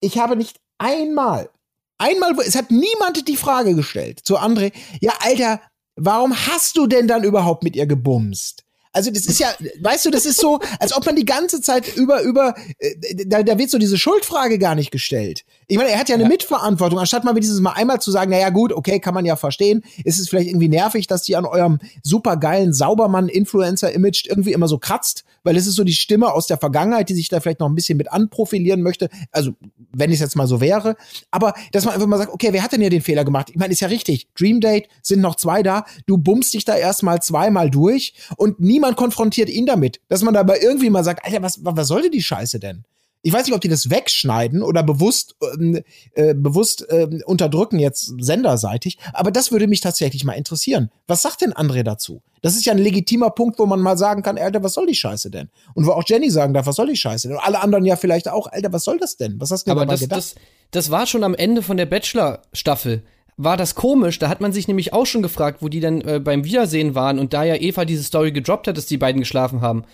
ich 0.00 0.18
habe 0.18 0.36
nicht 0.36 0.60
einmal, 0.78 1.50
einmal, 1.98 2.34
es 2.40 2.56
hat 2.56 2.70
niemand 2.70 3.28
die 3.28 3.36
Frage 3.36 3.74
gestellt 3.74 4.20
zu 4.24 4.38
André, 4.38 4.72
ja, 5.00 5.12
Alter, 5.20 5.60
warum 5.94 6.34
hast 6.34 6.76
du 6.76 6.86
denn 6.86 7.08
dann 7.08 7.24
überhaupt 7.24 7.62
mit 7.62 7.76
ihr 7.76 7.86
gebumst? 7.86 8.65
Also 8.96 9.10
das 9.10 9.26
ist 9.26 9.38
ja, 9.38 9.52
weißt 9.80 10.06
du, 10.06 10.10
das 10.10 10.24
ist 10.24 10.40
so, 10.40 10.58
als 10.80 10.96
ob 10.96 11.04
man 11.04 11.16
die 11.16 11.26
ganze 11.26 11.60
Zeit 11.60 11.96
über, 11.96 12.22
über, 12.22 12.54
äh, 12.78 13.26
da, 13.26 13.42
da 13.42 13.58
wird 13.58 13.68
so 13.68 13.76
diese 13.76 13.98
Schuldfrage 13.98 14.58
gar 14.58 14.74
nicht 14.74 14.90
gestellt. 14.90 15.44
Ich 15.66 15.76
meine, 15.76 15.90
er 15.90 15.98
hat 15.98 16.08
ja 16.08 16.14
eine 16.14 16.24
ja. 16.24 16.30
Mitverantwortung, 16.30 16.98
anstatt 16.98 17.22
mal 17.22 17.34
dieses 17.34 17.60
Mal 17.60 17.72
einmal 17.72 18.00
zu 18.00 18.10
sagen, 18.10 18.30
naja 18.30 18.48
gut, 18.48 18.72
okay, 18.72 18.98
kann 18.98 19.12
man 19.12 19.26
ja 19.26 19.36
verstehen, 19.36 19.84
ist 20.04 20.18
es 20.18 20.30
vielleicht 20.30 20.48
irgendwie 20.48 20.70
nervig, 20.70 21.06
dass 21.08 21.22
die 21.22 21.36
an 21.36 21.44
eurem 21.44 21.78
supergeilen 22.02 22.72
Saubermann-Influencer-Image 22.72 24.28
irgendwie 24.28 24.52
immer 24.52 24.66
so 24.66 24.78
kratzt, 24.78 25.24
weil 25.44 25.56
es 25.56 25.66
ist 25.66 25.74
so 25.74 25.84
die 25.84 25.92
Stimme 25.92 26.32
aus 26.32 26.46
der 26.46 26.56
Vergangenheit, 26.56 27.10
die 27.10 27.14
sich 27.14 27.28
da 27.28 27.40
vielleicht 27.40 27.60
noch 27.60 27.68
ein 27.68 27.74
bisschen 27.74 27.98
mit 27.98 28.10
anprofilieren 28.10 28.80
möchte. 28.80 29.10
Also, 29.30 29.52
wenn 29.92 30.10
es 30.10 30.20
jetzt 30.20 30.36
mal 30.36 30.46
so 30.46 30.62
wäre. 30.62 30.96
Aber, 31.30 31.52
dass 31.72 31.84
man 31.84 31.94
einfach 31.94 32.06
mal 32.06 32.18
sagt, 32.18 32.32
okay, 32.32 32.48
wer 32.52 32.62
hat 32.62 32.72
denn 32.72 32.80
hier 32.80 32.90
den 32.90 33.02
Fehler 33.02 33.26
gemacht? 33.26 33.50
Ich 33.50 33.56
meine, 33.56 33.72
ist 33.72 33.80
ja 33.80 33.88
richtig. 33.88 34.28
Dream 34.38 34.60
Date 34.60 34.88
sind 35.02 35.20
noch 35.20 35.36
zwei 35.36 35.62
da. 35.62 35.84
Du 36.06 36.16
bummst 36.16 36.54
dich 36.54 36.64
da 36.64 36.76
erstmal 36.76 37.20
zweimal 37.20 37.70
durch 37.70 38.14
und 38.36 38.60
niemand 38.60 38.85
konfrontiert 38.94 39.48
ihn 39.48 39.66
damit. 39.66 40.00
Dass 40.08 40.22
man 40.22 40.34
dabei 40.34 40.60
irgendwie 40.60 40.90
mal 40.90 41.02
sagt, 41.02 41.24
Alter, 41.24 41.42
was, 41.42 41.58
was 41.62 41.88
sollte 41.88 42.10
die 42.10 42.22
Scheiße 42.22 42.60
denn? 42.60 42.84
Ich 43.22 43.32
weiß 43.32 43.44
nicht, 43.46 43.56
ob 43.56 43.60
die 43.60 43.68
das 43.68 43.90
wegschneiden 43.90 44.62
oder 44.62 44.84
bewusst, 44.84 45.34
ähm, 45.54 45.82
äh, 46.14 46.32
bewusst 46.32 46.88
äh, 46.88 47.08
unterdrücken 47.24 47.80
jetzt 47.80 48.14
senderseitig, 48.20 48.98
aber 49.12 49.32
das 49.32 49.50
würde 49.50 49.66
mich 49.66 49.80
tatsächlich 49.80 50.22
mal 50.22 50.34
interessieren. 50.34 50.92
Was 51.08 51.22
sagt 51.22 51.40
denn 51.40 51.52
André 51.52 51.82
dazu? 51.82 52.22
Das 52.42 52.54
ist 52.54 52.64
ja 52.66 52.72
ein 52.72 52.78
legitimer 52.78 53.30
Punkt, 53.30 53.58
wo 53.58 53.66
man 53.66 53.80
mal 53.80 53.98
sagen 53.98 54.22
kann, 54.22 54.38
Alter, 54.38 54.62
was 54.62 54.74
soll 54.74 54.86
die 54.86 54.94
Scheiße 54.94 55.32
denn? 55.32 55.48
Und 55.74 55.86
wo 55.86 55.90
auch 55.90 56.04
Jenny 56.06 56.30
sagen 56.30 56.54
darf, 56.54 56.66
was 56.66 56.76
soll 56.76 56.86
die 56.86 56.96
Scheiße 56.96 57.26
denn? 57.26 57.36
Und 57.38 57.42
alle 57.42 57.60
anderen 57.60 57.84
ja 57.84 57.96
vielleicht 57.96 58.28
auch, 58.28 58.46
Alter, 58.46 58.72
was 58.72 58.84
soll 58.84 58.98
das 58.98 59.16
denn? 59.16 59.40
Was 59.40 59.50
hast 59.50 59.66
du 59.66 59.70
denn 59.72 59.78
aber 59.78 59.90
das, 59.90 60.00
gedacht? 60.00 60.18
das, 60.18 60.34
das 60.70 60.90
war 60.92 61.06
schon 61.06 61.24
am 61.24 61.34
Ende 61.34 61.62
von 61.62 61.76
der 61.76 61.86
Bachelor-Staffel 61.86 63.02
war 63.36 63.56
das 63.56 63.74
komisch. 63.74 64.18
Da 64.18 64.28
hat 64.28 64.40
man 64.40 64.52
sich 64.52 64.68
nämlich 64.68 64.92
auch 64.92 65.06
schon 65.06 65.22
gefragt, 65.22 65.58
wo 65.60 65.68
die 65.68 65.80
dann 65.80 66.00
äh, 66.00 66.20
beim 66.20 66.44
Wiedersehen 66.44 66.94
waren 66.94 67.18
und 67.18 67.32
da 67.32 67.44
ja 67.44 67.56
Eva 67.56 67.84
diese 67.84 68.04
Story 68.04 68.32
gedroppt 68.32 68.68
hat, 68.68 68.76
dass 68.76 68.86
die 68.86 68.98
beiden 68.98 69.20
geschlafen 69.20 69.60
haben 69.60 69.84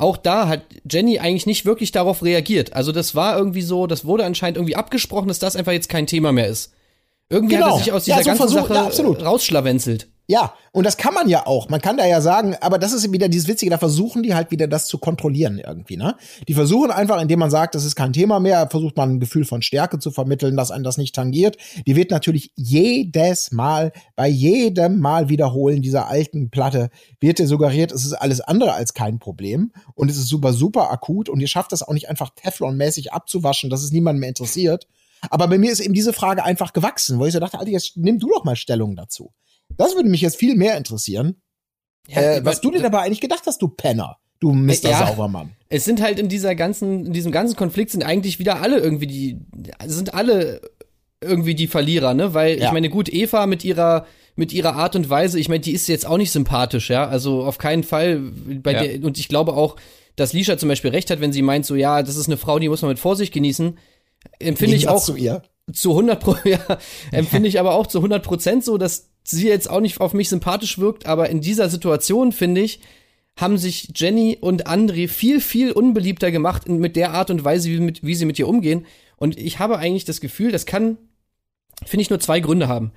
auch 0.00 0.16
da 0.16 0.48
hat 0.48 0.62
Jenny 0.90 1.18
eigentlich 1.18 1.46
nicht 1.46 1.66
wirklich 1.66 1.92
darauf 1.92 2.22
reagiert. 2.22 2.72
Also 2.72 2.90
das 2.90 3.14
war 3.14 3.36
irgendwie 3.36 3.62
so, 3.62 3.86
das 3.86 4.04
wurde 4.04 4.24
anscheinend 4.24 4.56
irgendwie 4.56 4.76
abgesprochen, 4.76 5.28
dass 5.28 5.38
das 5.38 5.56
einfach 5.56 5.72
jetzt 5.72 5.88
kein 5.88 6.06
Thema 6.06 6.32
mehr 6.32 6.48
ist. 6.48 6.72
Irgendwie 7.28 7.56
genau. 7.56 7.66
hat 7.66 7.74
er 7.74 7.78
sich 7.78 7.92
aus 7.92 8.04
dieser 8.04 8.16
ja, 8.16 8.22
so 8.22 8.28
ganzen 8.30 8.48
Versuch, 8.48 8.68
Sache 8.68 9.12
ja, 9.20 9.24
rausschlawenzelt. 9.26 10.08
Ja, 10.30 10.54
und 10.70 10.86
das 10.86 10.96
kann 10.96 11.12
man 11.12 11.28
ja 11.28 11.44
auch. 11.44 11.68
Man 11.70 11.80
kann 11.80 11.96
da 11.96 12.06
ja 12.06 12.20
sagen, 12.20 12.54
aber 12.60 12.78
das 12.78 12.92
ist 12.92 13.12
wieder 13.12 13.28
dieses 13.28 13.48
Witzige, 13.48 13.68
da 13.68 13.78
versuchen 13.78 14.22
die 14.22 14.32
halt 14.32 14.52
wieder 14.52 14.68
das 14.68 14.86
zu 14.86 14.98
kontrollieren 14.98 15.58
irgendwie, 15.58 15.96
ne? 15.96 16.14
Die 16.46 16.54
versuchen 16.54 16.92
einfach, 16.92 17.20
indem 17.20 17.40
man 17.40 17.50
sagt, 17.50 17.74
das 17.74 17.84
ist 17.84 17.96
kein 17.96 18.12
Thema 18.12 18.38
mehr, 18.38 18.70
versucht 18.70 18.96
man 18.96 19.14
ein 19.14 19.18
Gefühl 19.18 19.44
von 19.44 19.60
Stärke 19.60 19.98
zu 19.98 20.12
vermitteln, 20.12 20.56
dass 20.56 20.70
einen 20.70 20.84
das 20.84 20.98
nicht 20.98 21.16
tangiert. 21.16 21.56
Die 21.84 21.96
wird 21.96 22.12
natürlich 22.12 22.52
jedes 22.54 23.50
Mal, 23.50 23.90
bei 24.14 24.28
jedem 24.28 25.00
Mal 25.00 25.30
wiederholen 25.30 25.82
dieser 25.82 26.06
alten 26.06 26.48
Platte, 26.48 26.90
wird 27.18 27.40
dir 27.40 27.48
suggeriert, 27.48 27.90
es 27.90 28.04
ist 28.04 28.12
alles 28.12 28.40
andere 28.40 28.74
als 28.74 28.94
kein 28.94 29.18
Problem 29.18 29.72
und 29.96 30.12
es 30.12 30.16
ist 30.16 30.28
super, 30.28 30.52
super 30.52 30.92
akut 30.92 31.28
und 31.28 31.40
ihr 31.40 31.48
schafft 31.48 31.72
das 31.72 31.82
auch 31.82 31.92
nicht 31.92 32.08
einfach 32.08 32.30
Teflon-mäßig 32.36 33.10
abzuwaschen, 33.10 33.68
dass 33.68 33.82
es 33.82 33.90
niemanden 33.90 34.20
mehr 34.20 34.28
interessiert. 34.28 34.86
Aber 35.28 35.48
bei 35.48 35.58
mir 35.58 35.70
ist 35.70 35.80
eben 35.80 35.94
diese 35.94 36.12
Frage 36.12 36.44
einfach 36.44 36.72
gewachsen, 36.72 37.18
wo 37.18 37.26
ich 37.26 37.32
so 37.32 37.40
dachte, 37.40 37.58
Alter, 37.58 37.70
jetzt 37.70 37.96
nimm 37.96 38.18
du 38.18 38.28
doch 38.28 38.44
mal 38.44 38.56
Stellung 38.56 38.96
dazu. 38.96 39.32
Das 39.76 39.94
würde 39.94 40.08
mich 40.08 40.22
jetzt 40.22 40.36
viel 40.36 40.56
mehr 40.56 40.76
interessieren. 40.76 41.42
Ja, 42.08 42.22
äh, 42.22 42.44
was 42.44 42.60
du 42.60 42.70
dir 42.70 42.80
dabei 42.80 43.00
eigentlich 43.00 43.20
gedacht 43.20 43.42
hast, 43.46 43.60
du 43.60 43.68
Penner, 43.68 44.16
du 44.40 44.52
Mr. 44.52 44.90
Ja, 44.90 45.06
Saubermann. 45.06 45.50
Es 45.68 45.84
sind 45.84 46.00
halt 46.00 46.18
in 46.18 46.28
dieser 46.28 46.54
ganzen, 46.54 47.06
in 47.06 47.12
diesem 47.12 47.30
ganzen 47.30 47.56
Konflikt 47.56 47.90
sind 47.90 48.02
eigentlich 48.02 48.38
wieder 48.38 48.62
alle 48.62 48.78
irgendwie 48.78 49.06
die, 49.06 49.38
sind 49.86 50.14
alle 50.14 50.60
irgendwie 51.20 51.54
die 51.54 51.68
Verlierer, 51.68 52.14
ne? 52.14 52.32
Weil 52.32 52.58
ja. 52.58 52.66
ich 52.66 52.72
meine, 52.72 52.88
gut, 52.88 53.12
Eva 53.12 53.46
mit 53.46 53.64
ihrer 53.64 54.06
mit 54.36 54.52
ihrer 54.54 54.74
Art 54.74 54.96
und 54.96 55.10
Weise, 55.10 55.38
ich 55.38 55.48
meine, 55.48 55.60
die 55.60 55.72
ist 55.72 55.86
jetzt 55.86 56.06
auch 56.06 56.16
nicht 56.16 56.30
sympathisch, 56.30 56.88
ja. 56.88 57.06
Also 57.06 57.44
auf 57.44 57.58
keinen 57.58 57.84
Fall 57.84 58.20
bei 58.62 58.72
der, 58.72 59.04
und 59.04 59.18
ich 59.18 59.28
glaube 59.28 59.52
auch, 59.52 59.76
dass 60.16 60.32
Lisha 60.32 60.56
zum 60.56 60.68
Beispiel 60.68 60.90
recht 60.90 61.10
hat, 61.10 61.20
wenn 61.20 61.32
sie 61.32 61.42
meint, 61.42 61.66
so 61.66 61.74
ja, 61.74 62.02
das 62.02 62.16
ist 62.16 62.26
eine 62.26 62.38
Frau, 62.38 62.58
die 62.58 62.68
muss 62.68 62.80
man 62.80 62.90
mit 62.90 62.98
Vorsicht 62.98 63.34
genießen. 63.34 63.78
Empfinde 64.38 64.76
ich 64.76 64.88
auch 64.88 65.02
zu 65.02 65.16
ihr. 65.16 65.42
Zu 65.72 65.90
100 65.90 66.20
Pro, 66.20 66.36
ja, 66.44 66.58
empfinde 67.12 67.48
ich 67.48 67.60
aber 67.60 67.74
auch 67.74 67.86
zu 67.86 67.98
100 67.98 68.22
Prozent 68.22 68.64
so, 68.64 68.76
dass 68.76 69.10
sie 69.22 69.46
jetzt 69.46 69.70
auch 69.70 69.80
nicht 69.80 70.00
auf 70.00 70.14
mich 70.14 70.28
sympathisch 70.28 70.78
wirkt, 70.78 71.06
aber 71.06 71.28
in 71.30 71.40
dieser 71.40 71.68
Situation, 71.68 72.32
finde 72.32 72.62
ich, 72.62 72.80
haben 73.36 73.58
sich 73.58 73.92
Jenny 73.94 74.36
und 74.40 74.66
André 74.66 75.08
viel, 75.08 75.40
viel 75.40 75.72
unbeliebter 75.72 76.30
gemacht 76.30 76.68
mit 76.68 76.96
der 76.96 77.12
Art 77.12 77.30
und 77.30 77.44
Weise, 77.44 77.70
wie, 77.70 77.80
mit, 77.80 78.04
wie 78.04 78.14
sie 78.14 78.24
mit 78.24 78.38
ihr 78.38 78.48
umgehen. 78.48 78.86
Und 79.16 79.38
ich 79.38 79.58
habe 79.58 79.78
eigentlich 79.78 80.04
das 80.04 80.20
Gefühl, 80.20 80.50
das 80.50 80.66
kann, 80.66 80.98
finde 81.86 82.02
ich, 82.02 82.10
nur 82.10 82.20
zwei 82.20 82.40
Gründe 82.40 82.68
haben. 82.68 82.92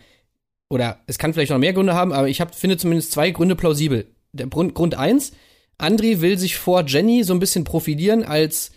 Oder 0.70 1.00
es 1.06 1.18
kann 1.18 1.34
vielleicht 1.34 1.51
noch 1.51 1.60
mehr 1.60 1.74
Gründe 1.74 1.94
haben, 1.94 2.12
aber 2.12 2.27
ich 2.27 2.42
hab, 2.42 2.56
finde 2.56 2.77
zumindest 2.77 3.12
zwei 3.12 3.32
Gründe 3.32 3.56
plausibel. 3.56 4.08
Der 4.32 4.48
Grund, 4.48 4.74
Grund 4.74 4.96
eins, 4.96 5.34
André 5.77 6.22
will 6.22 6.38
sich 6.38 6.58
vor 6.58 6.86
Jenny 6.86 7.24
so 7.24 7.34
ein 7.34 7.39
bisschen 7.39 7.63
profilieren 7.63 8.24
als 8.24 8.72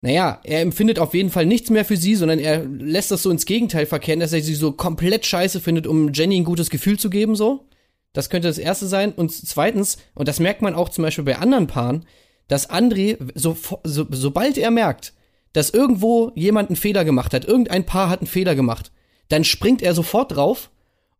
naja, 0.00 0.40
er 0.44 0.60
empfindet 0.60 0.98
auf 0.98 1.14
jeden 1.14 1.30
Fall 1.30 1.44
nichts 1.44 1.70
mehr 1.70 1.84
für 1.84 1.96
sie, 1.96 2.14
sondern 2.14 2.38
er 2.38 2.64
lässt 2.64 3.10
das 3.10 3.22
so 3.22 3.30
ins 3.30 3.46
Gegenteil 3.46 3.84
verkehren, 3.84 4.20
dass 4.20 4.32
er 4.32 4.42
sie 4.42 4.54
so 4.54 4.72
komplett 4.72 5.26
scheiße 5.26 5.60
findet, 5.60 5.86
um 5.86 6.12
Jenny 6.12 6.38
ein 6.38 6.44
gutes 6.44 6.70
Gefühl 6.70 6.98
zu 6.98 7.10
geben, 7.10 7.34
so. 7.34 7.64
Das 8.12 8.30
könnte 8.30 8.48
das 8.48 8.58
erste 8.58 8.86
sein. 8.86 9.12
Und 9.12 9.32
zweitens, 9.32 9.98
und 10.14 10.28
das 10.28 10.40
merkt 10.40 10.62
man 10.62 10.74
auch 10.74 10.88
zum 10.88 11.02
Beispiel 11.02 11.24
bei 11.24 11.38
anderen 11.38 11.66
Paaren, 11.66 12.04
dass 12.46 12.70
André, 12.70 13.18
so, 13.34 13.56
so, 13.84 14.06
sobald 14.10 14.56
er 14.56 14.70
merkt, 14.70 15.14
dass 15.52 15.70
irgendwo 15.70 16.32
jemand 16.34 16.70
einen 16.70 16.76
Fehler 16.76 17.04
gemacht 17.04 17.34
hat, 17.34 17.44
irgendein 17.44 17.84
Paar 17.84 18.08
hat 18.08 18.20
einen 18.20 18.28
Fehler 18.28 18.54
gemacht, 18.54 18.92
dann 19.28 19.44
springt 19.44 19.82
er 19.82 19.94
sofort 19.94 20.34
drauf 20.34 20.70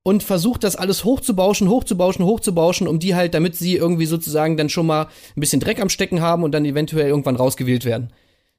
und 0.02 0.22
versucht 0.22 0.64
das 0.64 0.76
alles 0.76 1.04
hochzubauschen, 1.04 1.68
hochzubauschen, 1.68 2.24
hochzubauschen, 2.24 2.88
um 2.88 2.98
die 2.98 3.14
halt, 3.14 3.34
damit 3.34 3.56
sie 3.56 3.76
irgendwie 3.76 4.06
sozusagen 4.06 4.56
dann 4.56 4.68
schon 4.68 4.86
mal 4.86 5.08
ein 5.36 5.40
bisschen 5.40 5.60
Dreck 5.60 5.80
am 5.80 5.90
Stecken 5.90 6.20
haben 6.20 6.44
und 6.44 6.52
dann 6.52 6.64
eventuell 6.64 7.08
irgendwann 7.08 7.36
rausgewählt 7.36 7.84
werden. 7.84 8.10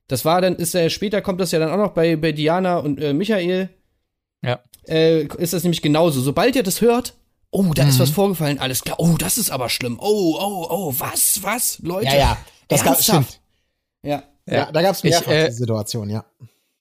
Das 0.10 0.25
war 0.25 0.42
dann, 0.42 0.56
ist 0.56 0.74
ja 0.74 0.89
später 0.89 1.22
kommt 1.22 1.39
das 1.39 1.51
ja 1.51 1.60
dann 1.60 1.72
auch 1.72 1.78
noch 1.78 1.92
bei, 1.92 2.16
bei 2.16 2.34
Diana 2.34 2.78
und 2.78 3.00
äh, 3.00 3.13
Michael. 3.13 3.70
Ja. 4.44 4.60
Äh, 4.88 5.25
ist 5.38 5.54
das 5.54 5.63
nämlich 5.63 5.82
genauso. 5.82 6.20
Sobald 6.20 6.56
ihr 6.56 6.63
das 6.63 6.82
hört, 6.82 7.13
oh, 7.51 7.74
da 7.75 7.84
mhm. 7.84 7.89
ist 7.89 8.00
was 8.00 8.10
vorgefallen, 8.10 8.60
alles 8.60 8.84
klar. 8.84 9.00
Oh, 9.00 9.16
das 9.18 9.38
ist 9.38 9.51
aber 9.51 9.70
schlimm. 9.70 9.98
Oh, 10.01 10.36
oh, 10.39 10.68
oh, 10.70 10.94
was, 10.98 11.44
was, 11.44 11.80
Leute? 11.84 12.08
Ja, 12.08 12.16
ja, 12.18 12.38
das 12.68 12.84
gab, 12.84 13.01
stimmt. 13.01 13.39
Ja. 14.01 14.24
ja. 14.46 14.54
Ja, 14.56 14.72
da 14.72 14.82
gab 14.82 14.96
es 14.96 15.04
mehrfach 15.04 15.32
ich, 15.32 15.38
äh, 15.38 15.46
die 15.46 15.54
Situation, 15.54 16.10
ja. 16.10 16.25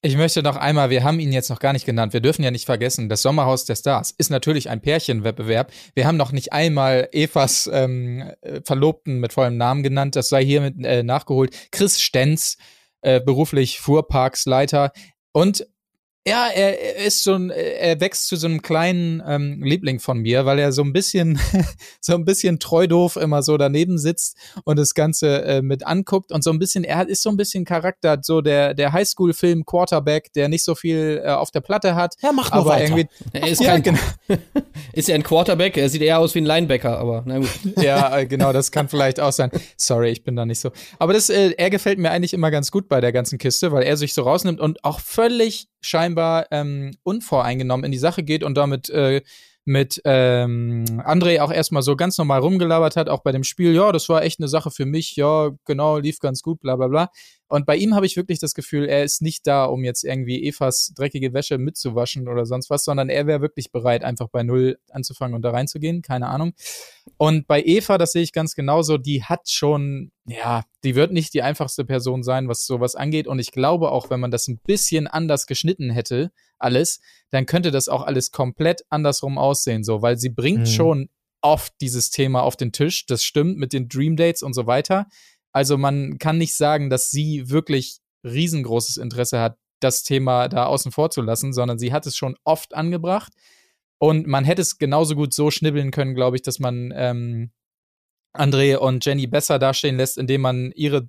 Ich 0.01 0.17
möchte 0.17 0.43
noch 0.43 0.57
einmal, 0.57 0.89
wir 0.89 1.05
haben 1.05 1.21
ihn 1.21 1.33
jetzt 1.33 1.51
noch 1.51 1.59
gar 1.59 1.75
nicht 1.75 1.85
genannt, 1.85 2.15
wir 2.15 2.21
dürfen 2.21 2.43
ja 2.43 2.51
nicht 2.51 2.65
vergessen, 2.65 3.11
das 3.11 3.21
Sommerhaus 3.21 3.67
der 3.67 3.77
Stars 3.77 4.13
ist 4.17 4.31
natürlich 4.31 4.71
ein 4.71 4.81
Pärchenwettbewerb. 4.81 5.71
Wir 5.95 6.07
haben 6.07 6.17
noch 6.17 6.33
nicht 6.33 6.53
einmal 6.53 7.09
Evas 7.13 7.69
ähm, 7.71 8.31
Verlobten 8.65 9.19
mit 9.19 9.35
vollem 9.35 9.59
Namen 9.59 9.83
genannt, 9.83 10.17
das 10.17 10.31
sei 10.31 10.45
hiermit 10.45 10.83
äh, 10.83 11.03
nachgeholt. 11.03 11.55
Chris 11.73 12.01
Stenz, 12.01 12.57
äh, 13.03 13.21
beruflich 13.21 13.81
Fuhrparksleiter. 13.81 14.93
Und 15.33 15.67
ja, 16.29 16.49
er, 16.49 16.99
er 16.99 17.07
ist 17.07 17.25
so 17.25 17.35
ein, 17.35 17.51
er 17.51 18.01
wächst 18.01 18.29
zu 18.29 18.37
so 18.37 18.47
einem 18.47 18.63
kleinen 18.63 19.23
ähm, 19.27 19.63
Liebling 19.63 19.99
von 19.99 20.19
mir, 20.19 20.45
weil 20.45 20.59
er 20.59 20.73
so 20.73 20.83
ein 20.83 20.93
bisschen, 20.93 21.39
so 22.01 22.15
ein 22.15 22.25
bisschen 22.25 22.59
treu 22.59 22.87
doof 22.87 23.17
immer 23.17 23.43
so 23.43 23.57
daneben 23.57 23.99
sitzt 23.99 24.37
und 24.65 24.79
das 24.79 24.95
Ganze 24.95 25.45
äh, 25.45 25.63
mit 25.63 25.87
anguckt 25.87 26.33
und 26.33 26.45
so 26.45 26.51
ein 26.51 26.59
bisschen, 26.59 26.85
er 26.85 27.09
ist 27.09 27.23
so 27.23 27.31
ein 27.31 27.37
bisschen 27.37 27.65
Charakter, 27.65 28.19
so 28.23 28.41
der, 28.41 28.75
der 28.75 28.93
Highschool-Film 28.93 29.65
Quarterback, 29.65 30.33
der 30.35 30.49
nicht 30.49 30.65
so 30.65 30.75
viel 30.75 31.23
äh, 31.25 31.31
auf 31.31 31.51
der 31.51 31.61
Platte 31.61 31.95
hat. 31.95 32.15
Ja, 32.23 32.33
macht 32.33 32.53
aber 32.53 32.71
weiter. 32.71 32.85
irgendwie. 32.85 33.09
Er 33.33 33.49
ist 33.49 33.61
ja, 33.63 33.73
kein, 33.73 33.83
genau. 33.83 33.99
ist 34.93 35.09
ja 35.09 35.15
ein 35.15 35.23
Quarterback, 35.23 35.77
er 35.77 35.89
sieht 35.89 36.03
eher 36.03 36.19
aus 36.19 36.35
wie 36.35 36.41
ein 36.41 36.47
Linebacker, 36.47 36.99
aber 36.99 37.23
na 37.27 37.39
gut. 37.39 37.49
ja, 37.81 38.19
äh, 38.19 38.27
genau, 38.27 38.53
das 38.53 38.71
kann 38.71 38.89
vielleicht 38.89 39.21
auch 39.21 39.33
sein. 39.33 39.51
Sorry, 39.77 40.11
ich 40.11 40.25
bin 40.25 40.37
da 40.37 40.45
nicht 40.45 40.61
so. 40.61 40.71
Aber 40.99 41.13
das, 41.13 41.31
äh, 41.31 41.55
er 41.57 41.71
gefällt 41.71 41.99
mir 41.99 42.11
eigentlich 42.11 42.35
immer 42.35 42.51
ganz 42.51 42.71
gut 42.71 42.89
bei 42.89 43.01
der 43.01 43.13
ganzen 43.13 43.39
Kiste, 43.39 43.73
weil 43.73 43.83
er 43.83 43.97
sich 43.97 44.15
so 44.15 44.23
rausnimmt 44.23 44.61
und 44.61 44.85
auch 44.85 45.01
völlig 45.01 45.69
scheinbar 45.81 46.18
scheinbar 46.19 46.47
ähm, 46.51 46.93
unvoreingenommen 47.03 47.85
in 47.85 47.93
die 47.93 47.99
Sache 47.99 48.23
geht 48.23 48.43
und 48.43 48.57
damit 48.57 48.91
äh, 48.91 49.23
mit 49.65 50.01
ähm, 50.05 50.85
André 51.05 51.41
auch 51.41 51.53
erstmal 51.53 51.83
so 51.83 51.95
ganz 51.95 52.17
normal 52.17 52.41
rumgelabert 52.41 52.97
hat, 52.97 53.09
auch 53.09 53.23
bei 53.23 53.33
dem 53.33 53.45
Spiel, 53.45 53.75
ja, 53.75 53.93
das 53.93 54.09
war 54.09 54.23
echt 54.23 54.41
eine 54.41 54.49
Sache 54.49 54.71
für 54.71 54.87
mich, 54.87 55.15
ja, 55.17 55.51
genau, 55.67 55.99
lief 55.99 56.21
ganz 56.21 56.43
gut, 56.43 56.61
bla 56.61 56.77
bla 56.77 56.89
bla. 56.89 57.11
Und 57.49 57.65
bei 57.67 57.77
ihm 57.77 57.95
habe 57.95 58.07
ich 58.07 58.17
wirklich 58.17 58.39
das 58.39 58.55
Gefühl, 58.55 58.87
er 58.87 59.05
ist 59.05 59.23
nicht 59.23 59.47
da, 59.47 59.65
um 59.65 59.83
jetzt 59.83 60.05
irgendwie 60.05 60.47
Evas 60.47 60.93
dreckige 60.95 61.33
Wäsche 61.33 61.59
mitzuwaschen 61.59 62.29
oder 62.29 62.45
sonst 62.47 62.69
was, 62.71 62.85
sondern 62.85 63.09
er 63.09 63.27
wäre 63.27 63.41
wirklich 63.41 63.73
bereit, 63.73 64.05
einfach 64.05 64.29
bei 64.29 64.43
Null 64.43 64.79
anzufangen 64.91 65.35
und 65.35 65.43
da 65.43 65.51
reinzugehen, 65.51 66.03
keine 66.03 66.29
Ahnung. 66.29 66.53
Und 67.17 67.47
bei 67.47 67.63
Eva, 67.63 67.97
das 67.99 68.13
sehe 68.13 68.23
ich 68.23 68.33
ganz 68.33 68.55
genauso, 68.55 68.99
die 68.99 69.25
hat 69.25 69.49
schon, 69.49 70.13
ja, 70.27 70.65
die 70.85 70.95
wird 70.95 71.13
nicht 71.13 71.33
die 71.35 71.43
einfachste 71.43 71.85
Person 71.85 72.23
sein, 72.23 72.49
was 72.49 72.67
sowas 72.67 72.95
angeht. 72.95 73.27
Und 73.27 73.39
ich 73.39 73.51
glaube 73.51 73.91
auch, 73.93 74.11
wenn 74.11 74.21
man 74.21 74.31
das 74.31 74.47
ein 74.47 74.59
bisschen 74.59 75.07
anders 75.07 75.47
geschnitten 75.47 75.91
hätte, 75.91 76.31
alles, 76.59 77.01
dann 77.31 77.47
könnte 77.47 77.71
das 77.71 77.89
auch 77.89 78.03
alles 78.03 78.31
komplett 78.31 78.85
andersrum 78.91 79.39
aussehen, 79.39 79.85
so, 79.85 80.03
weil 80.03 80.19
sie 80.19 80.29
bringt 80.29 80.61
Mhm. 80.61 80.67
schon 80.67 81.09
oft 81.41 81.73
dieses 81.81 82.11
Thema 82.11 82.43
auf 82.43 82.57
den 82.57 82.73
Tisch. 82.73 83.07
Das 83.07 83.23
stimmt 83.23 83.59
mit 83.59 83.73
den 83.73 83.89
Dream 83.89 84.17
Dates 84.17 84.43
und 84.43 84.55
so 84.55 84.67
weiter. 84.67 85.07
Also 85.59 85.77
man 85.77 86.19
kann 86.19 86.39
nicht 86.39 86.55
sagen, 86.55 86.89
dass 86.89 87.11
sie 87.11 87.51
wirklich 87.51 87.99
riesengroßes 88.23 88.97
Interesse 88.97 89.41
hat, 89.41 89.59
das 89.81 90.05
Thema 90.05 90.47
da 90.47 90.67
außen 90.67 90.93
vor 90.93 91.11
zu 91.11 91.21
lassen, 91.21 91.53
sondern 91.53 91.81
sie 91.81 91.93
hat 91.93 92.07
es 92.07 92.17
schon 92.17 92.37
oft 92.45 92.75
angebracht. 92.75 93.33
Und 93.99 94.29
man 94.29 94.45
hätte 94.45 94.63
es 94.63 94.79
genauso 94.79 95.17
gut 95.17 95.35
so 95.35 95.51
schnibbeln 95.51 95.91
können, 95.91 96.15
glaube 96.15 96.37
ich, 96.37 96.43
dass 96.43 96.61
man 96.61 96.93
ähm, 96.95 97.51
André 98.37 98.77
und 98.77 99.05
Jenny 99.05 99.27
besser 99.27 99.59
dastehen 99.59 99.97
lässt, 99.97 100.17
indem 100.17 100.43
man 100.43 100.71
ihre 100.77 101.09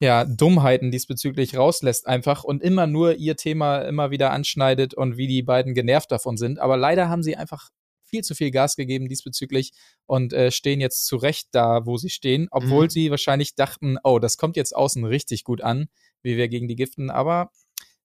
ja, 0.00 0.24
Dummheiten 0.24 0.90
diesbezüglich 0.90 1.54
rauslässt 1.54 2.06
einfach 2.06 2.44
und 2.44 2.62
immer 2.62 2.86
nur 2.86 3.16
ihr 3.16 3.36
Thema 3.36 3.80
immer 3.82 4.10
wieder 4.10 4.30
anschneidet 4.30 4.94
und 4.94 5.18
wie 5.18 5.26
die 5.26 5.42
beiden 5.42 5.74
genervt 5.74 6.10
davon 6.10 6.38
sind. 6.38 6.60
Aber 6.60 6.78
leider 6.78 7.10
haben 7.10 7.22
sie 7.22 7.36
einfach 7.36 7.68
viel 8.10 8.22
zu 8.22 8.34
viel 8.34 8.50
Gas 8.50 8.76
gegeben 8.76 9.08
diesbezüglich 9.08 9.72
und 10.06 10.32
äh, 10.32 10.50
stehen 10.50 10.80
jetzt 10.80 11.06
zu 11.06 11.16
Recht 11.16 11.48
da, 11.52 11.86
wo 11.86 11.96
sie 11.96 12.10
stehen, 12.10 12.48
obwohl 12.50 12.84
Mhm. 12.86 12.90
sie 12.90 13.10
wahrscheinlich 13.10 13.54
dachten, 13.54 13.96
oh, 14.04 14.18
das 14.18 14.36
kommt 14.36 14.56
jetzt 14.56 14.74
außen 14.76 15.04
richtig 15.04 15.44
gut 15.44 15.62
an, 15.62 15.88
wie 16.22 16.36
wir 16.36 16.48
gegen 16.48 16.68
die 16.68 16.76
giften, 16.76 17.10
aber 17.10 17.50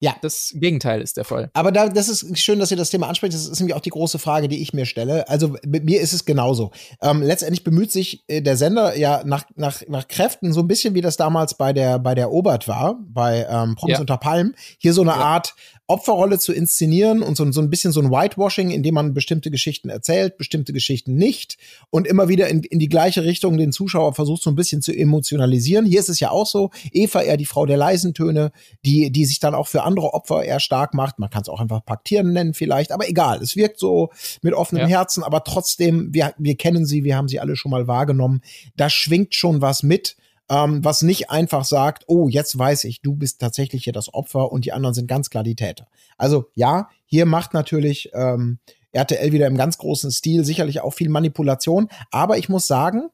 Ja. 0.02 0.16
das 0.22 0.52
Gegenteil 0.56 1.02
ist 1.02 1.16
der 1.18 1.24
Fall. 1.24 1.50
Aber 1.54 1.72
da, 1.72 1.88
das 1.88 2.10
ist 2.10 2.38
schön, 2.38 2.60
dass 2.60 2.70
ihr 2.70 2.76
das 2.78 2.90
Thema 2.90 3.08
ansprecht. 3.08 3.34
Das 3.34 3.48
ist 3.48 3.60
nämlich 3.60 3.76
auch 3.76 3.82
die 3.82 3.90
große 3.92 4.20
Frage, 4.20 4.50
die 4.50 4.62
ich 4.62 4.74
mir 4.74 4.86
stelle. 4.86 5.28
Also 5.30 5.56
mit 5.66 5.86
mir 5.86 6.02
ist 6.02 6.12
es 6.14 6.26
genauso. 6.26 6.72
Ähm, 7.02 7.22
letztendlich 7.22 7.64
bemüht 7.64 7.92
sich 7.94 8.24
äh, 8.28 8.42
der 8.42 8.58
Sender 8.58 8.98
ja 8.98 9.24
nach, 9.26 9.46
nach, 9.56 9.82
nach 9.88 10.08
Kräften, 10.10 10.52
so 10.52 10.60
ein 10.60 10.68
bisschen 10.68 10.96
wie 10.96 11.02
das 11.02 11.16
damals 11.16 11.56
bei 11.58 11.72
der, 11.72 11.98
bei 12.00 12.14
der 12.14 12.32
Obert 12.32 12.68
war, 12.68 13.00
bei 13.08 13.48
ähm, 13.50 13.76
Promis 13.76 13.96
Ja. 13.96 14.02
unter 14.02 14.18
Palmen, 14.18 14.56
hier 14.78 14.94
so 14.94 15.02
eine 15.02 15.12
Ja. 15.12 15.18
Art 15.18 15.56
Opferrolle 15.88 16.40
zu 16.40 16.52
inszenieren 16.52 17.22
und 17.22 17.38
so, 17.38 17.52
so 17.52 17.62
ein 17.62 17.70
bisschen 17.70 17.92
so 17.92 18.02
ein 18.02 18.10
Whitewashing, 18.10 18.72
in 18.72 18.82
dem 18.82 18.96
man 18.96 19.14
bestimmte 19.14 19.52
Geschichten 19.52 19.90
erzählt, 19.90 20.38
bestimmte 20.38 20.74
Geschichten 20.74 21.16
nicht 21.16 21.58
und 21.92 22.08
immer 22.08 22.28
wieder 22.28 22.48
in, 22.48 22.64
in 22.64 22.80
die 22.80 22.90
gleiche 22.90 23.24
Richtung 23.24 23.58
den 23.58 23.72
Zuschauer 23.72 24.16
versucht, 24.16 24.42
so 24.42 24.50
ein 24.50 24.56
bisschen 24.56 24.82
zu 24.82 24.92
emotionalisieren. 24.92 25.86
Hier 25.86 26.00
ist 26.00 26.10
es 26.10 26.20
ja 26.20 26.32
auch 26.32 26.48
so. 26.48 26.72
Eva 26.92 27.22
eher 27.22 27.38
die 27.38 27.46
Frau 27.46 27.68
der 27.68 27.78
leisen 27.78 28.16
Töne, 28.16 28.52
die, 28.84 29.12
die 29.12 29.26
sich 29.26 29.40
dann 29.40 29.54
auch 29.54 29.68
für 29.68 29.84
andere 29.84 30.14
Opfer 30.16 30.44
eher 30.44 30.60
stark 30.60 30.96
macht. 30.96 31.20
Man 31.20 31.30
kann 31.30 31.44
es 31.44 31.50
auch 31.50 31.60
einfach 31.60 31.86
Paktieren 31.86 32.34
nennen 32.34 32.56
vielleicht, 32.56 32.92
aber 32.92 33.08
egal. 33.08 33.42
Es 33.44 33.56
wirkt 33.56 33.80
so 33.80 34.10
mit 34.42 34.56
offenem 34.56 34.84
Ja. 34.84 34.88
Herzen, 34.88 35.24
aber 35.24 35.44
trotzdem, 35.44 36.12
wir, 36.14 36.34
wir 36.40 36.56
kennen 36.56 36.88
sie, 36.88 37.04
wir 37.04 37.16
haben 37.16 37.28
sie 37.28 37.40
alle 37.40 37.56
schon 37.56 37.70
mal 37.70 37.88
wahrgenommen. 37.88 38.42
Da 38.76 38.90
schwingt 38.90 39.36
schon 39.36 39.62
was 39.62 39.84
mit. 39.84 40.18
Ähm, 40.50 40.84
was 40.84 41.02
nicht 41.02 41.32
einfach 41.32 41.66
sagt, 41.66 42.04
oh, 42.08 42.28
jetzt 42.30 42.58
weiß 42.58 42.84
ich, 42.84 43.02
du 43.02 43.16
bist 43.16 43.42
tatsächlich 43.42 43.84
hier 43.84 43.94
das 43.94 44.14
Opfer 44.14 44.52
und 44.52 44.66
die 44.66 44.74
anderen 44.74 44.94
sind 44.94 45.08
ganz 45.08 45.30
klar 45.30 45.44
die 45.44 45.56
Täter. 45.56 45.88
Also 46.18 46.52
ja, 46.54 46.90
hier 47.06 47.26
macht 47.26 47.54
natürlich 47.54 48.12
ähm, 48.14 48.60
RTL 48.92 49.32
wieder 49.32 49.48
im 49.48 49.58
ganz 49.58 49.78
großen 49.78 50.12
Stil 50.12 50.46
sicherlich 50.46 50.82
auch 50.82 50.94
viel 50.94 51.10
Manipulation, 51.10 51.90
aber 52.12 52.38
ich 52.38 52.48
muss 52.48 52.68
sagen, 52.68 53.10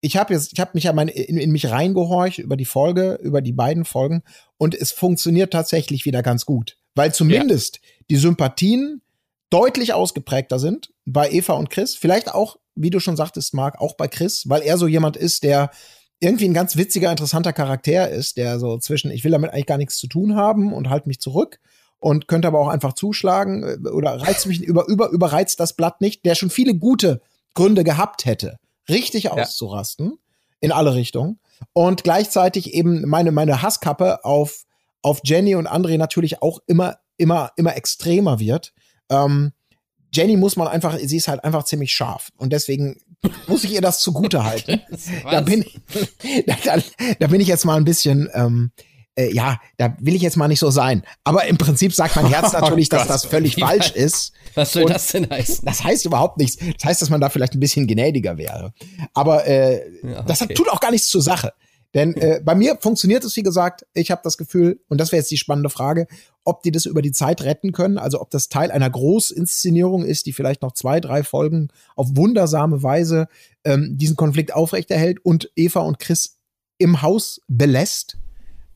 ich 0.00 0.16
habe 0.16 0.32
jetzt, 0.32 0.52
ich 0.52 0.60
habe 0.60 0.70
mich 0.74 0.84
ja 0.84 0.92
mein, 0.92 1.08
in, 1.08 1.36
in 1.36 1.50
mich 1.50 1.68
reingehorcht 1.68 2.38
über 2.38 2.56
die 2.56 2.64
Folge, 2.64 3.18
über 3.22 3.42
die 3.42 3.52
beiden 3.52 3.84
Folgen 3.84 4.22
und 4.56 4.74
es 4.74 4.92
funktioniert 4.92 5.52
tatsächlich 5.52 6.04
wieder 6.04 6.22
ganz 6.22 6.46
gut, 6.46 6.76
weil 6.94 7.12
zumindest 7.12 7.80
die 8.08 8.16
Sympathien 8.16 9.02
deutlich 9.50 9.94
ausgeprägter 9.94 10.58
sind 10.58 10.92
bei 11.04 11.30
Eva 11.30 11.54
und 11.54 11.70
Chris. 11.70 11.96
Vielleicht 11.96 12.32
auch, 12.32 12.58
wie 12.74 12.90
du 12.90 13.00
schon 13.00 13.16
sagtest, 13.16 13.54
Marc, 13.54 13.80
auch 13.80 13.96
bei 13.96 14.08
Chris, 14.08 14.48
weil 14.48 14.62
er 14.62 14.78
so 14.78 14.86
jemand 14.86 15.16
ist, 15.16 15.42
der 15.42 15.70
irgendwie 16.20 16.46
ein 16.46 16.54
ganz 16.54 16.76
witziger, 16.76 17.10
interessanter 17.10 17.52
Charakter 17.52 18.08
ist, 18.08 18.36
der 18.36 18.58
so 18.58 18.78
zwischen, 18.78 19.10
ich 19.10 19.24
will 19.24 19.30
damit 19.30 19.52
eigentlich 19.52 19.66
gar 19.66 19.78
nichts 19.78 19.98
zu 19.98 20.08
tun 20.08 20.34
haben 20.34 20.72
und 20.72 20.90
halt 20.90 21.06
mich 21.06 21.20
zurück 21.20 21.60
und 22.00 22.28
könnte 22.28 22.48
aber 22.48 22.60
auch 22.60 22.68
einfach 22.68 22.92
zuschlagen 22.92 23.62
äh, 23.62 23.88
oder 23.88 24.20
reizt 24.20 24.46
mich 24.46 24.60
über, 24.60 24.88
über, 24.88 25.10
überreizt 25.10 25.60
das 25.60 25.74
Blatt 25.74 26.00
nicht, 26.00 26.24
der 26.24 26.34
schon 26.34 26.50
viele 26.50 26.74
gute 26.74 27.20
Gründe 27.54 27.84
gehabt 27.84 28.24
hätte, 28.24 28.58
richtig 28.88 29.30
auszurasten 29.30 30.18
in 30.60 30.72
alle 30.72 30.94
Richtungen 30.94 31.38
und 31.72 32.04
gleichzeitig 32.04 32.74
eben 32.74 33.08
meine, 33.08 33.32
meine 33.32 33.62
Hasskappe 33.62 34.24
auf, 34.24 34.64
auf 35.02 35.20
Jenny 35.24 35.54
und 35.54 35.68
André 35.68 35.98
natürlich 35.98 36.42
auch 36.42 36.60
immer, 36.66 36.98
immer, 37.16 37.52
immer 37.56 37.76
extremer 37.76 38.40
wird. 38.40 38.72
Ähm, 39.08 39.52
Jenny 40.12 40.36
muss 40.36 40.56
man 40.56 40.68
einfach, 40.68 40.98
sie 40.98 41.16
ist 41.16 41.28
halt 41.28 41.44
einfach 41.44 41.64
ziemlich 41.64 41.92
scharf 41.92 42.30
und 42.36 42.52
deswegen 42.52 43.00
muss 43.46 43.64
ich 43.64 43.72
ihr 43.72 43.80
das 43.80 44.00
zugute 44.00 44.44
halten. 44.44 44.80
da 45.30 45.40
bin, 45.40 45.64
da, 46.46 46.56
da, 47.18 47.26
bin 47.26 47.40
ich 47.40 47.48
jetzt 47.48 47.64
mal 47.64 47.76
ein 47.76 47.84
bisschen, 47.84 48.28
ähm, 48.34 48.70
äh, 49.16 49.32
ja, 49.34 49.58
da 49.76 49.96
will 50.00 50.14
ich 50.14 50.22
jetzt 50.22 50.36
mal 50.36 50.48
nicht 50.48 50.60
so 50.60 50.70
sein. 50.70 51.02
Aber 51.24 51.44
im 51.46 51.58
Prinzip 51.58 51.92
sagt 51.94 52.14
mein 52.16 52.26
Herz 52.26 52.52
natürlich, 52.54 52.88
dass 52.88 53.08
das 53.08 53.24
völlig 53.24 53.56
Wie 53.56 53.60
falsch 53.62 53.90
weit- 53.90 53.96
ist. 53.96 54.32
Was 54.54 54.72
soll 54.72 54.84
Und- 54.84 54.90
das 54.90 55.08
denn 55.08 55.28
heißen? 55.28 55.64
Das 55.64 55.82
heißt 55.84 56.04
überhaupt 56.06 56.38
nichts. 56.38 56.56
Das 56.56 56.84
heißt, 56.84 57.02
dass 57.02 57.10
man 57.10 57.20
da 57.20 57.28
vielleicht 57.28 57.54
ein 57.54 57.60
bisschen 57.60 57.86
gnädiger 57.86 58.38
wäre. 58.38 58.72
Aber 59.14 59.46
äh, 59.46 59.82
Ja, 60.02 60.22
das 60.22 60.40
hat, 60.40 60.46
okay. 60.48 60.54
tut 60.54 60.68
auch 60.68 60.80
gar 60.80 60.90
nichts 60.90 61.08
zur 61.08 61.22
Sache. 61.22 61.52
Denn 61.94 62.14
äh, 62.16 62.40
bei 62.44 62.54
mir 62.54 62.76
funktioniert 62.80 63.24
es, 63.24 63.36
wie 63.36 63.42
gesagt, 63.42 63.86
ich 63.94 64.10
habe 64.10 64.20
das 64.22 64.36
Gefühl, 64.36 64.80
und 64.88 65.00
das 65.00 65.10
wäre 65.10 65.20
jetzt 65.20 65.30
die 65.30 65.38
spannende 65.38 65.70
Frage, 65.70 66.06
ob 66.44 66.62
die 66.62 66.70
das 66.70 66.86
über 66.86 67.02
die 67.02 67.12
Zeit 67.12 67.42
retten 67.42 67.72
können, 67.72 67.98
also 67.98 68.20
ob 68.20 68.30
das 68.30 68.48
Teil 68.48 68.70
einer 68.70 68.90
Großinszenierung 68.90 70.04
ist, 70.04 70.26
die 70.26 70.32
vielleicht 70.32 70.62
noch 70.62 70.72
zwei, 70.72 71.00
drei 71.00 71.22
Folgen 71.22 71.68
auf 71.96 72.08
wundersame 72.12 72.82
Weise 72.82 73.28
ähm, 73.64 73.96
diesen 73.96 74.16
Konflikt 74.16 74.54
aufrechterhält 74.54 75.24
und 75.24 75.50
Eva 75.56 75.80
und 75.80 75.98
Chris 75.98 76.38
im 76.76 77.00
Haus 77.02 77.40
belässt. 77.48 78.18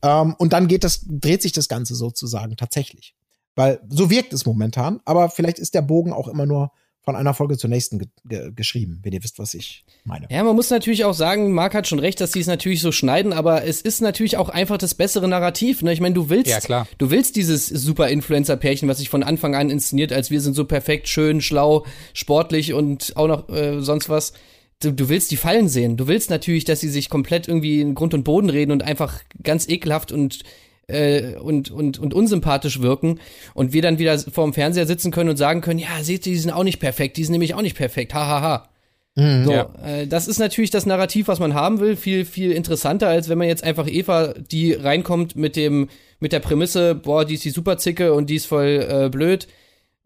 Ähm, 0.01 0.35
und 0.37 0.53
dann 0.53 0.67
geht 0.67 0.83
das, 0.83 1.01
dreht 1.07 1.41
sich 1.41 1.51
das 1.51 1.67
Ganze 1.67 1.95
sozusagen 1.95 2.57
tatsächlich. 2.57 3.15
Weil 3.55 3.79
so 3.89 4.09
wirkt 4.09 4.33
es 4.33 4.45
momentan, 4.47 4.99
aber 5.05 5.29
vielleicht 5.29 5.59
ist 5.59 5.75
der 5.75 5.83
Bogen 5.83 6.13
auch 6.13 6.27
immer 6.27 6.47
nur 6.47 6.71
von 7.03 7.15
einer 7.17 7.33
Folge 7.33 7.57
zur 7.57 7.69
nächsten 7.69 7.99
ge 7.99 8.07
ge 8.25 8.51
geschrieben, 8.55 8.99
wenn 9.03 9.11
ihr 9.11 9.23
wisst, 9.23 9.37
was 9.39 9.53
ich 9.53 9.83
meine. 10.05 10.27
Ja, 10.31 10.43
man 10.43 10.55
muss 10.55 10.69
natürlich 10.69 11.03
auch 11.03 11.13
sagen, 11.13 11.51
Marc 11.51 11.73
hat 11.73 11.87
schon 11.87 11.99
recht, 11.99 12.21
dass 12.21 12.31
sie 12.31 12.39
es 12.39 12.47
natürlich 12.47 12.81
so 12.81 12.91
schneiden, 12.93 13.33
aber 13.33 13.65
es 13.65 13.81
ist 13.81 14.01
natürlich 14.01 14.37
auch 14.37 14.49
einfach 14.49 14.77
das 14.77 14.95
bessere 14.95 15.27
Narrativ. 15.27 15.81
Ne? 15.81 15.91
Ich 15.91 15.99
meine, 15.99 16.15
du 16.15 16.29
willst, 16.29 16.49
Ja, 16.49 16.59
klar. 16.61 16.87
du 16.97 17.11
willst 17.11 17.35
dieses 17.35 17.67
super 17.67 18.07
Influencer-Pärchen, 18.09 18.87
was 18.87 18.99
sich 18.99 19.09
von 19.09 19.23
Anfang 19.23 19.53
an 19.55 19.69
inszeniert, 19.69 20.13
als 20.13 20.31
wir 20.31 20.39
sind 20.39 20.53
so 20.53 20.63
perfekt, 20.65 21.09
schön, 21.09 21.41
schlau, 21.41 21.85
sportlich 22.13 22.73
und 22.73 23.17
auch 23.17 23.27
noch 23.27 23.49
äh, 23.49 23.81
sonst 23.81 24.07
was. 24.09 24.33
Du, 24.79 24.91
du 24.91 25.09
willst 25.09 25.31
die 25.31 25.37
Fallen 25.37 25.67
sehen. 25.69 25.97
Du 25.97 26.07
willst 26.07 26.29
natürlich, 26.29 26.63
dass 26.65 26.79
sie 26.79 26.89
sich 26.89 27.09
komplett 27.09 27.47
irgendwie 27.47 27.81
in 27.81 27.95
Grund 27.95 28.13
und 28.13 28.23
Boden 28.23 28.49
reden 28.49 28.71
und 28.71 28.83
einfach 28.83 29.21
ganz 29.41 29.67
ekelhaft 29.67 30.11
und 30.11 30.39
äh, 30.87 31.35
und, 31.35 31.71
und, 31.71 31.99
und 31.99 32.13
unsympathisch 32.13 32.81
wirken 32.81 33.19
und 33.53 33.73
wir 33.73 33.81
dann 33.81 33.99
wieder 33.99 34.17
vorm 34.19 34.53
Fernseher 34.53 34.85
sitzen 34.85 35.11
können 35.11 35.29
und 35.29 35.37
sagen 35.37 35.61
können, 35.61 35.79
ja, 35.79 36.01
seht 36.03 36.25
ihr, 36.27 36.33
die 36.33 36.39
sind 36.39 36.51
auch 36.51 36.63
nicht 36.63 36.79
perfekt, 36.79 37.17
die 37.17 37.23
sind 37.23 37.31
nämlich 37.33 37.53
auch 37.55 37.61
nicht 37.61 37.77
perfekt, 37.77 38.13
hahaha. 38.13 38.41
Ha, 38.41 38.41
ha. 38.41 38.69
Mhm. 39.15 39.45
So, 39.45 39.51
Ja. 39.51 39.69
äh, 39.85 40.07
das 40.07 40.27
ist 40.27 40.39
natürlich 40.39 40.71
das 40.71 40.85
Narrativ, 40.87 41.27
was 41.27 41.39
man 41.39 41.53
haben 41.53 41.79
will, 41.79 41.95
viel, 41.95 42.25
viel 42.25 42.51
interessanter, 42.51 43.07
als 43.09 43.29
wenn 43.29 43.37
man 43.37 43.47
jetzt 43.47 43.63
einfach 43.63 43.87
Eva, 43.87 44.33
die 44.33 44.73
reinkommt 44.73 45.35
mit 45.35 45.55
dem, 45.55 45.87
mit 46.19 46.31
der 46.33 46.39
Prämisse, 46.39 46.95
boah, 46.95 47.23
die 47.23 47.35
ist 47.35 47.45
die 47.45 47.51
Superzicke 47.51 48.13
und 48.13 48.29
die 48.29 48.35
ist 48.35 48.47
voll 48.47 48.85
äh, 48.89 49.09
blöd. 49.09 49.47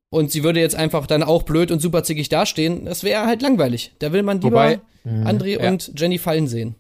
Und 0.10 0.32
sie 0.32 0.44
würde 0.44 0.60
jetzt 0.62 0.76
einfach 0.76 1.06
dann 1.08 1.22
auch 1.24 1.44
blöd 1.44 1.70
und 1.72 1.82
superzickig 1.82 2.30
dastehen. 2.30 2.86
Das 2.86 3.04
wäre 3.04 3.26
halt 3.26 3.42
langweilig. 3.42 3.92
Da 4.00 4.13
will 4.13 4.24
man 4.24 4.40
lieber 4.42 4.58
Wobei- 4.58 4.80
André 5.06 5.62
Ja. 5.62 5.70
und 5.70 5.92
Jenny 5.98 6.18
fallen 6.18 6.48
sehen. 6.48 6.76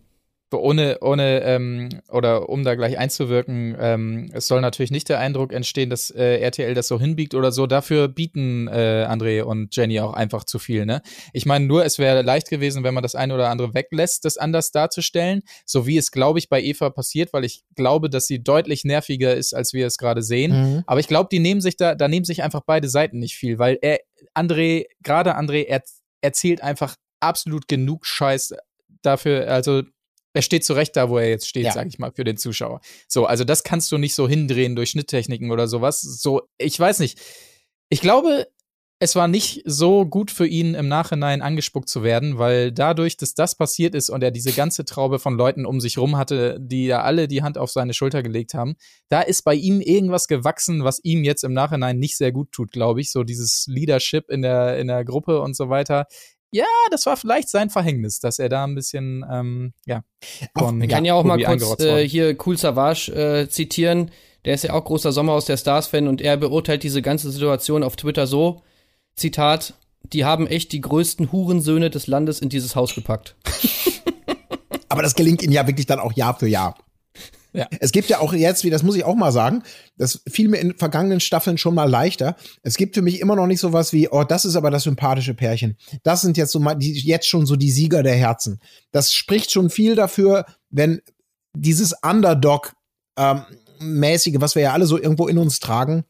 Ohne, 0.53 0.97
ohne, 1.01 1.41
ähm, 1.41 1.89
oder 2.09 2.49
um 2.49 2.63
da 2.63 2.75
gleich 2.75 2.97
einzuwirken, 2.97 3.75
ähm, 3.79 4.29
es 4.33 4.47
soll 4.47 4.61
natürlich 4.61 4.91
nicht 4.91 5.09
der 5.09 5.19
Eindruck 5.19 5.51
entstehen, 5.51 5.89
dass 5.89 6.09
äh, 6.09 6.39
RTL 6.39 6.73
das 6.73 6.87
so 6.87 6.99
hinbiegt 6.99 7.35
oder 7.35 7.51
so. 7.51 7.67
Dafür 7.67 8.07
bieten 8.07 8.67
äh, 8.67 9.05
André 9.09 9.41
und 9.41 9.75
Jenny 9.75 9.99
auch 9.99 10.13
einfach 10.13 10.45
zu 10.45 10.59
viel, 10.59 10.85
ne? 10.85 11.01
Ich 11.33 11.45
meine, 11.45 11.65
nur 11.65 11.83
es 11.83 11.99
wäre 11.99 12.21
leicht 12.21 12.49
gewesen, 12.49 12.83
wenn 12.83 12.93
man 12.93 13.03
das 13.03 13.15
eine 13.15 13.33
oder 13.33 13.49
andere 13.49 13.73
weglässt, 13.73 14.23
das 14.23 14.37
anders 14.37 14.71
darzustellen, 14.71 15.41
so 15.65 15.85
wie 15.85 15.97
es, 15.97 16.11
glaube 16.11 16.39
ich, 16.39 16.47
bei 16.47 16.61
Eva 16.61 16.89
passiert, 16.89 17.33
weil 17.33 17.43
ich 17.43 17.63
glaube, 17.75 18.09
dass 18.09 18.27
sie 18.27 18.41
deutlich 18.41 18.85
nerviger 18.85 19.35
ist, 19.35 19.53
als 19.53 19.73
wir 19.73 19.85
es 19.85 19.97
gerade 19.97 20.21
sehen. 20.21 20.51
Mhm. 20.51 20.83
Aber 20.87 20.99
ich 20.99 21.07
glaube, 21.07 21.27
die 21.31 21.39
nehmen 21.39 21.61
sich 21.61 21.75
da, 21.75 21.95
da 21.95 22.07
nehmen 22.07 22.25
sich 22.25 22.43
einfach 22.43 22.61
beide 22.65 22.87
Seiten 22.87 23.19
nicht 23.19 23.35
viel, 23.35 23.59
weil 23.59 23.77
er, 23.81 23.99
André, 24.33 24.85
gerade 25.03 25.37
André, 25.37 25.65
er 25.65 25.83
erzählt 26.21 26.61
einfach 26.61 26.95
absolut 27.19 27.67
genug 27.67 28.05
Scheiß 28.05 28.53
dafür, 29.01 29.51
also 29.51 29.83
er 30.33 30.41
steht 30.41 30.63
zurecht 30.65 30.95
da, 30.95 31.09
wo 31.09 31.17
er 31.17 31.29
jetzt 31.29 31.47
steht, 31.47 31.65
Ja. 31.65 31.71
sag 31.71 31.87
ich 31.87 31.99
mal, 31.99 32.11
für 32.11 32.23
den 32.23 32.37
Zuschauer. 32.37 32.81
So, 33.07 33.25
also 33.25 33.43
das 33.43 33.63
kannst 33.63 33.91
du 33.91 33.97
nicht 33.97 34.15
so 34.15 34.27
hindrehen 34.27 34.75
durch 34.75 34.91
Schnitttechniken 34.91 35.51
oder 35.51 35.67
sowas. 35.67 36.01
So, 36.01 36.43
ich 36.57 36.79
weiß 36.79 36.99
nicht. 36.99 37.19
Ich 37.89 38.01
glaube, 38.01 38.47
es 38.99 39.15
war 39.15 39.27
nicht 39.27 39.61
so 39.65 40.07
gut 40.07 40.31
für 40.31 40.47
ihn 40.47 40.73
im 40.73 40.87
Nachhinein 40.87 41.43
angespuckt 41.43 41.87
zu 41.87 42.01
werden, 42.01 42.39
weil 42.39 42.71
dadurch, 42.71 43.15
dass 43.15 43.35
das 43.35 43.55
passiert 43.55 43.93
ist 43.93 44.09
und 44.09 44.23
er 44.23 44.31
diese 44.31 44.51
ganze 44.53 44.85
Traube 44.85 45.19
von 45.19 45.37
Leuten 45.37 45.67
um 45.67 45.79
sich 45.79 45.99
rum 45.99 46.17
hatte, 46.17 46.57
die 46.59 46.87
ja 46.87 47.03
alle 47.03 47.27
die 47.27 47.43
Hand 47.43 47.59
auf 47.59 47.69
seine 47.69 47.93
Schulter 47.93 48.23
gelegt 48.23 48.55
haben, 48.55 48.75
da 49.09 49.21
ist 49.21 49.43
bei 49.43 49.53
ihm 49.53 49.81
irgendwas 49.81 50.27
gewachsen, 50.27 50.83
was 50.83 50.99
ihm 51.03 51.23
jetzt 51.23 51.43
im 51.43 51.53
Nachhinein 51.53 51.99
nicht 51.99 52.17
sehr 52.17 52.31
gut 52.31 52.51
tut, 52.51 52.71
glaube 52.71 52.99
ich. 53.01 53.11
So 53.11 53.23
dieses 53.23 53.65
Leadership 53.67 54.29
in 54.31 54.41
der, 54.41 54.79
in 54.79 54.87
der 54.87 55.05
Gruppe 55.05 55.41
und 55.41 55.55
so 55.55 55.69
weiter. 55.69 56.07
Ja, 56.51 56.65
das 56.91 57.05
war 57.05 57.17
vielleicht 57.17 57.49
sein 57.49 57.69
Verhängnis, 57.69 58.19
dass 58.19 58.39
er 58.39 58.49
da 58.49 58.63
ein 58.63 58.75
bisschen, 58.75 59.25
ähm, 59.29 59.73
ja, 59.85 60.03
von 60.57 60.81
Ich 60.81 60.89
kann 60.89 61.03
ja 61.03 61.13
auch 61.13 61.23
mal 61.23 61.41
kurz 61.43 61.81
äh, 61.81 62.07
hier 62.07 62.37
Cool 62.45 62.57
Savage 62.57 63.11
äh, 63.11 63.49
zitieren. 63.49 64.11
Der 64.45 64.53
ist 64.53 64.63
ja 64.63 64.73
auch 64.73 64.85
großer 64.85 65.11
Sommerhaus 65.11 65.45
der 65.45 65.57
Stars-Fan 65.57 66.07
und 66.07 66.21
er 66.21 66.37
beurteilt 66.37 66.83
diese 66.83 67.01
ganze 67.01 67.31
Situation 67.31 67.83
auf 67.83 67.97
Twitter 67.97 68.27
so, 68.27 68.61
Zitat, 69.15 69.73
die 70.13 70.23
haben 70.23 70.47
echt 70.47 70.71
die 70.71 70.79
größten 70.79 71.31
Hurensöhne 71.31 71.89
des 71.89 72.07
Landes 72.07 72.39
in 72.39 72.47
dieses 72.47 72.75
Haus 72.75 72.95
gepackt. 72.95 73.35
Aber 74.89 75.01
das 75.01 75.15
gelingt 75.15 75.43
ihnen 75.43 75.51
ja 75.51 75.67
wirklich 75.67 75.85
dann 75.85 75.99
auch 75.99 76.13
Jahr 76.13 76.37
für 76.37 76.47
Jahr. 76.47 76.77
Ja. 77.53 77.67
Es 77.79 77.91
gibt 77.91 78.09
ja 78.09 78.19
auch 78.19 78.33
jetzt, 78.33 78.63
wie 78.63 78.69
das 78.69 78.83
muss 78.83 78.95
ich 78.95 79.03
auch 79.03 79.15
mal 79.15 79.31
sagen, 79.31 79.63
das 79.97 80.21
fiel 80.27 80.47
mir 80.47 80.57
in 80.57 80.77
vergangenen 80.77 81.19
Staffeln 81.19 81.57
schon 81.57 81.75
mal 81.75 81.89
leichter. 81.89 82.35
Es 82.61 82.77
gibt 82.77 82.95
für 82.95 83.01
mich 83.01 83.19
immer 83.19 83.35
noch 83.35 83.47
nicht 83.47 83.59
sowas 83.59 83.93
wie, 83.93 84.09
oh, 84.09 84.23
das 84.23 84.45
ist 84.45 84.55
aber 84.55 84.69
das 84.69 84.83
sympathische 84.83 85.33
Pärchen. 85.33 85.77
Das 86.03 86.21
sind 86.21 86.37
jetzt 86.37 86.51
so 86.51 86.59
mal 86.59 86.75
die, 86.75 86.93
jetzt 86.99 87.27
schon 87.27 87.45
so 87.45 87.55
die 87.55 87.71
Sieger 87.71 88.03
der 88.03 88.15
Herzen. 88.15 88.59
Das 88.91 89.13
spricht 89.13 89.51
schon 89.51 89.69
viel 89.69 89.95
dafür, 89.95 90.45
wenn 90.69 91.01
dieses 91.55 91.93
Underdog 92.03 92.73
ähm, 93.17 93.41
mäßige, 93.79 94.35
was 94.39 94.55
wir 94.55 94.63
ja 94.63 94.73
alle 94.73 94.85
so 94.85 94.97
irgendwo 94.97 95.27
in 95.27 95.37
uns 95.37 95.59
tragen, 95.59 96.05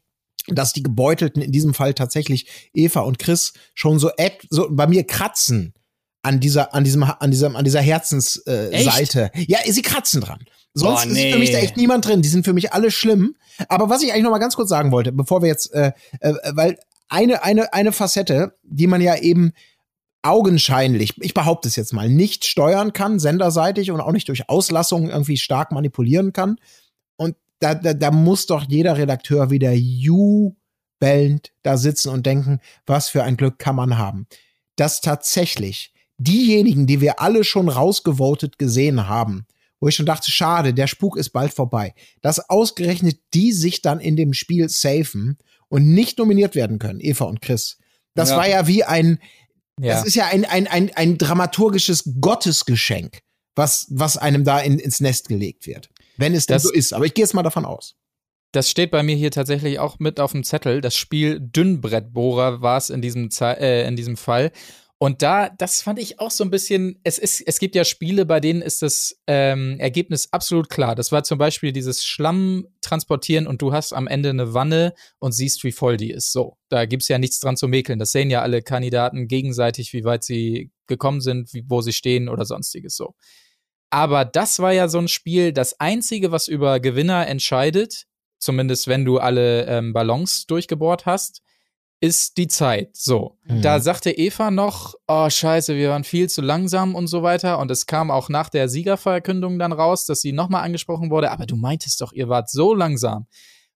dass 0.48 0.74
die 0.74 0.84
Gebeutelten 0.84 1.42
in 1.42 1.52
diesem 1.52 1.74
Fall 1.74 1.94
tatsächlich 1.94 2.70
Eva 2.74 3.02
und 3.02 3.20
Chris 3.20 3.54
schon 3.74 4.00
so, 4.00 4.12
so 4.50 4.68
bei 4.70 4.88
mir 4.88 5.06
kratzen 5.06 5.74
an 6.22 6.40
dieser, 6.40 6.74
an 6.74 6.84
diesem, 6.84 7.04
an 7.04 7.32
diesem, 7.32 7.56
an 7.56 7.64
dieser 7.64 7.82
Herzensseite. 7.82 9.32
Äh, 9.34 9.46
ja, 9.48 9.60
sie 9.66 9.82
kratzen 9.82 10.22
dran. 10.22 10.40
Sonst 10.78 11.06
Boah, 11.06 11.12
ist 11.12 11.32
für 11.34 11.40
mich 11.40 11.52
da 11.52 11.58
nee. 11.58 11.64
echt 11.64 11.78
niemand 11.78 12.06
drin. 12.06 12.22
Die 12.22 12.30
sind 12.30 12.46
für 12.46 12.54
mich 12.54 12.72
alle 12.72 12.92
schlimm. 12.92 13.36
Aber 13.68 13.90
was 13.90 14.04
ich 14.04 14.12
eigentlich 14.12 14.24
noch 14.24 14.32
mal 14.32 14.38
ganz 14.38 14.56
kurz 14.56 14.70
sagen 14.70 14.92
wollte, 14.92 15.12
bevor 15.12 15.42
wir 15.42 15.50
jetzt, 15.50 15.74
äh, 15.74 15.92
äh, 16.20 16.34
weil 16.52 16.78
eine, 17.10 17.44
eine, 17.44 17.74
eine 17.74 17.92
Facette, 17.92 18.56
die 18.62 18.86
man 18.86 19.02
ja 19.02 19.18
eben 19.18 19.54
augenscheinlich, 20.22 21.16
ich 21.20 21.34
behaupte 21.34 21.68
es 21.68 21.76
jetzt 21.76 21.94
mal, 21.94 22.10
nicht 22.10 22.46
steuern 22.46 22.94
kann, 22.94 23.18
senderseitig 23.18 23.90
und 23.90 24.02
auch 24.02 24.12
nicht 24.12 24.28
durch 24.28 24.50
Auslassungen 24.50 25.10
irgendwie 25.10 25.38
stark 25.38 25.72
manipulieren 25.72 26.32
kann. 26.32 26.58
Und 27.16 27.36
da, 27.60 27.74
da, 27.74 27.96
da 27.96 28.12
muss 28.12 28.46
doch 28.46 28.64
jeder 28.68 28.98
Redakteur 28.98 29.50
wieder 29.50 29.72
jubelnd 29.72 31.54
da 31.64 31.78
sitzen 31.78 32.10
und 32.10 32.28
denken, 32.28 32.60
was 32.86 33.10
für 33.10 33.24
ein 33.24 33.38
Glück 33.38 33.58
kann 33.58 33.76
man 33.76 33.98
haben. 33.98 34.28
Dass 34.76 35.02
tatsächlich 35.02 35.92
diejenigen, 36.20 36.86
die 36.86 37.02
wir 37.02 37.20
alle 37.20 37.44
schon 37.44 37.68
rausgevotet 37.68 38.60
gesehen 38.60 39.08
haben, 39.08 39.48
wo 39.80 39.88
ich 39.88 39.96
schon 39.96 40.06
dachte, 40.06 40.32
schade, 40.32 40.74
der 40.74 40.88
Spuk 40.88 41.18
ist 41.18 41.30
bald 41.30 41.54
vorbei, 41.54 41.94
dass 42.22 42.50
ausgerechnet 42.50 43.20
die 43.34 43.52
sich 43.52 43.82
dann 43.82 44.00
in 44.00 44.16
dem 44.16 44.34
Spiel 44.34 44.70
safen 44.70 45.38
und 45.70 45.86
nicht 45.94 46.18
nominiert 46.18 46.56
werden 46.56 46.80
können, 46.80 47.00
Eva 47.02 47.26
und 47.26 47.42
Chris. 47.42 47.78
Das 48.16 48.30
Ja. 48.32 48.38
war 48.38 48.48
ja 48.50 48.68
wie 48.68 48.84
ein, 48.84 49.20
Ja. 49.80 49.94
das 49.96 50.06
ist 50.06 50.16
ja 50.16 50.26
ein, 50.28 50.46
ein, 50.46 50.68
ein, 50.68 50.92
ein 50.96 51.18
dramaturgisches 51.18 52.10
Gottesgeschenk, 52.20 53.20
was, 53.56 53.86
was 53.90 54.18
einem 54.18 54.44
da 54.44 54.60
in, 54.60 54.80
ins 54.80 55.00
Nest 55.00 55.28
gelegt 55.28 55.68
wird. 55.68 55.90
Wenn 56.18 56.34
es 56.34 56.46
denn 56.48 56.56
Das- 56.56 56.64
so 56.64 56.72
ist. 56.72 56.94
Aber 56.94 57.06
ich 57.06 57.14
gehe 57.14 57.24
jetzt 57.24 57.34
mal 57.34 57.44
davon 57.44 57.66
aus. 57.66 57.96
Das 58.54 58.70
steht 58.72 58.92
bei 58.92 59.04
mir 59.04 59.16
hier 59.16 59.30
tatsächlich 59.30 59.78
auch 59.78 60.00
mit 60.00 60.20
auf 60.20 60.32
dem 60.32 60.44
Zettel. 60.44 60.80
Das 60.82 60.96
Spiel 60.96 61.40
Dünnbrettbohrer 61.40 62.62
war 62.62 62.78
es 62.78 62.90
in 62.90 63.02
diesem, 63.02 63.30
Ze 63.30 63.58
äh, 63.60 63.88
in 63.88 63.96
diesem 63.96 64.18
Fall. 64.18 64.52
Und 65.00 65.22
da, 65.22 65.50
das 65.50 65.84
fand 65.84 66.00
ich 66.00 66.20
auch 66.20 66.32
so 66.32 66.44
ein 66.44 66.50
bisschen, 66.50 67.00
es 67.04 67.20
ist, 67.20 67.42
es 67.46 67.60
gibt 67.60 67.76
ja 67.76 67.86
Spiele, 67.86 68.26
bei 68.26 68.40
denen 68.40 68.64
ist 68.64 68.82
das 68.82 69.22
ähm, 69.28 69.80
Ergebnis 69.80 70.30
absolut 70.32 70.70
klar. 70.70 70.96
Das 70.96 71.12
war 71.12 71.24
zum 71.24 71.38
Beispiel 71.38 71.72
dieses 71.72 72.04
Schlamm 72.04 72.68
transportieren 72.82 73.46
und 73.46 73.62
du 73.62 73.74
hast 73.74 73.94
am 73.94 74.08
Ende 74.08 74.32
eine 74.32 74.56
Wanne 74.56 74.96
und 75.20 75.34
siehst, 75.34 75.64
wie 75.64 75.72
voll 75.72 75.98
die 75.98 76.10
ist. 76.10 76.32
So, 76.32 76.58
da 76.70 76.86
gibt's 76.86 77.10
ja 77.10 77.20
nichts 77.20 77.40
dran 77.40 77.58
zu 77.58 77.68
mäkeln. 77.68 78.00
Das 78.00 78.12
sehen 78.12 78.32
ja 78.32 78.42
alle 78.42 78.64
Kandidaten 78.64 79.28
gegenseitig, 79.28 79.94
wie 79.94 80.04
weit 80.04 80.24
sie 80.24 80.72
gekommen 80.88 81.22
sind, 81.22 81.54
wie, 81.54 81.64
wo 81.68 81.82
sie 81.82 81.94
stehen 81.94 82.28
oder 82.28 82.46
sonstiges 82.46 82.96
so. 82.96 83.14
Aber 83.92 84.26
das 84.26 84.58
war 84.58 84.74
ja 84.74 84.88
so 84.88 84.98
ein 84.98 85.08
Spiel, 85.08 85.54
das 85.54 85.80
einzige, 85.80 86.32
was 86.32 86.48
über 86.48 86.80
Gewinner 86.80 87.28
entscheidet, 87.28 88.06
zumindest 88.40 88.88
wenn 88.88 89.06
du 89.06 89.20
alle 89.20 89.66
ähm, 89.68 89.94
Ballons 89.94 90.48
durchgebohrt 90.48 91.06
hast, 91.06 91.44
ist 92.00 92.38
die 92.38 92.48
Zeit. 92.48 92.96
So. 92.96 93.38
Mhm. 93.46 93.62
Da 93.62 93.80
sagte 93.80 94.12
Eva 94.12 94.52
noch, 94.52 94.94
oh 95.08 95.30
scheiße, 95.30 95.76
wir 95.76 95.90
waren 95.90 96.04
viel 96.04 96.30
zu 96.30 96.42
langsam 96.42 96.94
und 96.96 97.08
so 97.08 97.24
weiter. 97.24 97.58
Und 97.60 97.72
es 97.72 97.86
kam 97.88 98.12
auch 98.12 98.30
nach 98.30 98.50
der 98.50 98.70
Siegerverkündung 98.70 99.58
dann 99.58 99.72
raus, 99.72 100.06
dass 100.06 100.22
sie 100.22 100.32
nochmal 100.32 100.64
angesprochen 100.64 101.10
wurde, 101.10 101.32
aber 101.32 101.46
du 101.46 101.56
meintest 101.56 102.02
doch, 102.02 102.14
ihr 102.14 102.30
wart 102.30 102.50
so 102.50 102.74
langsam. 102.74 103.26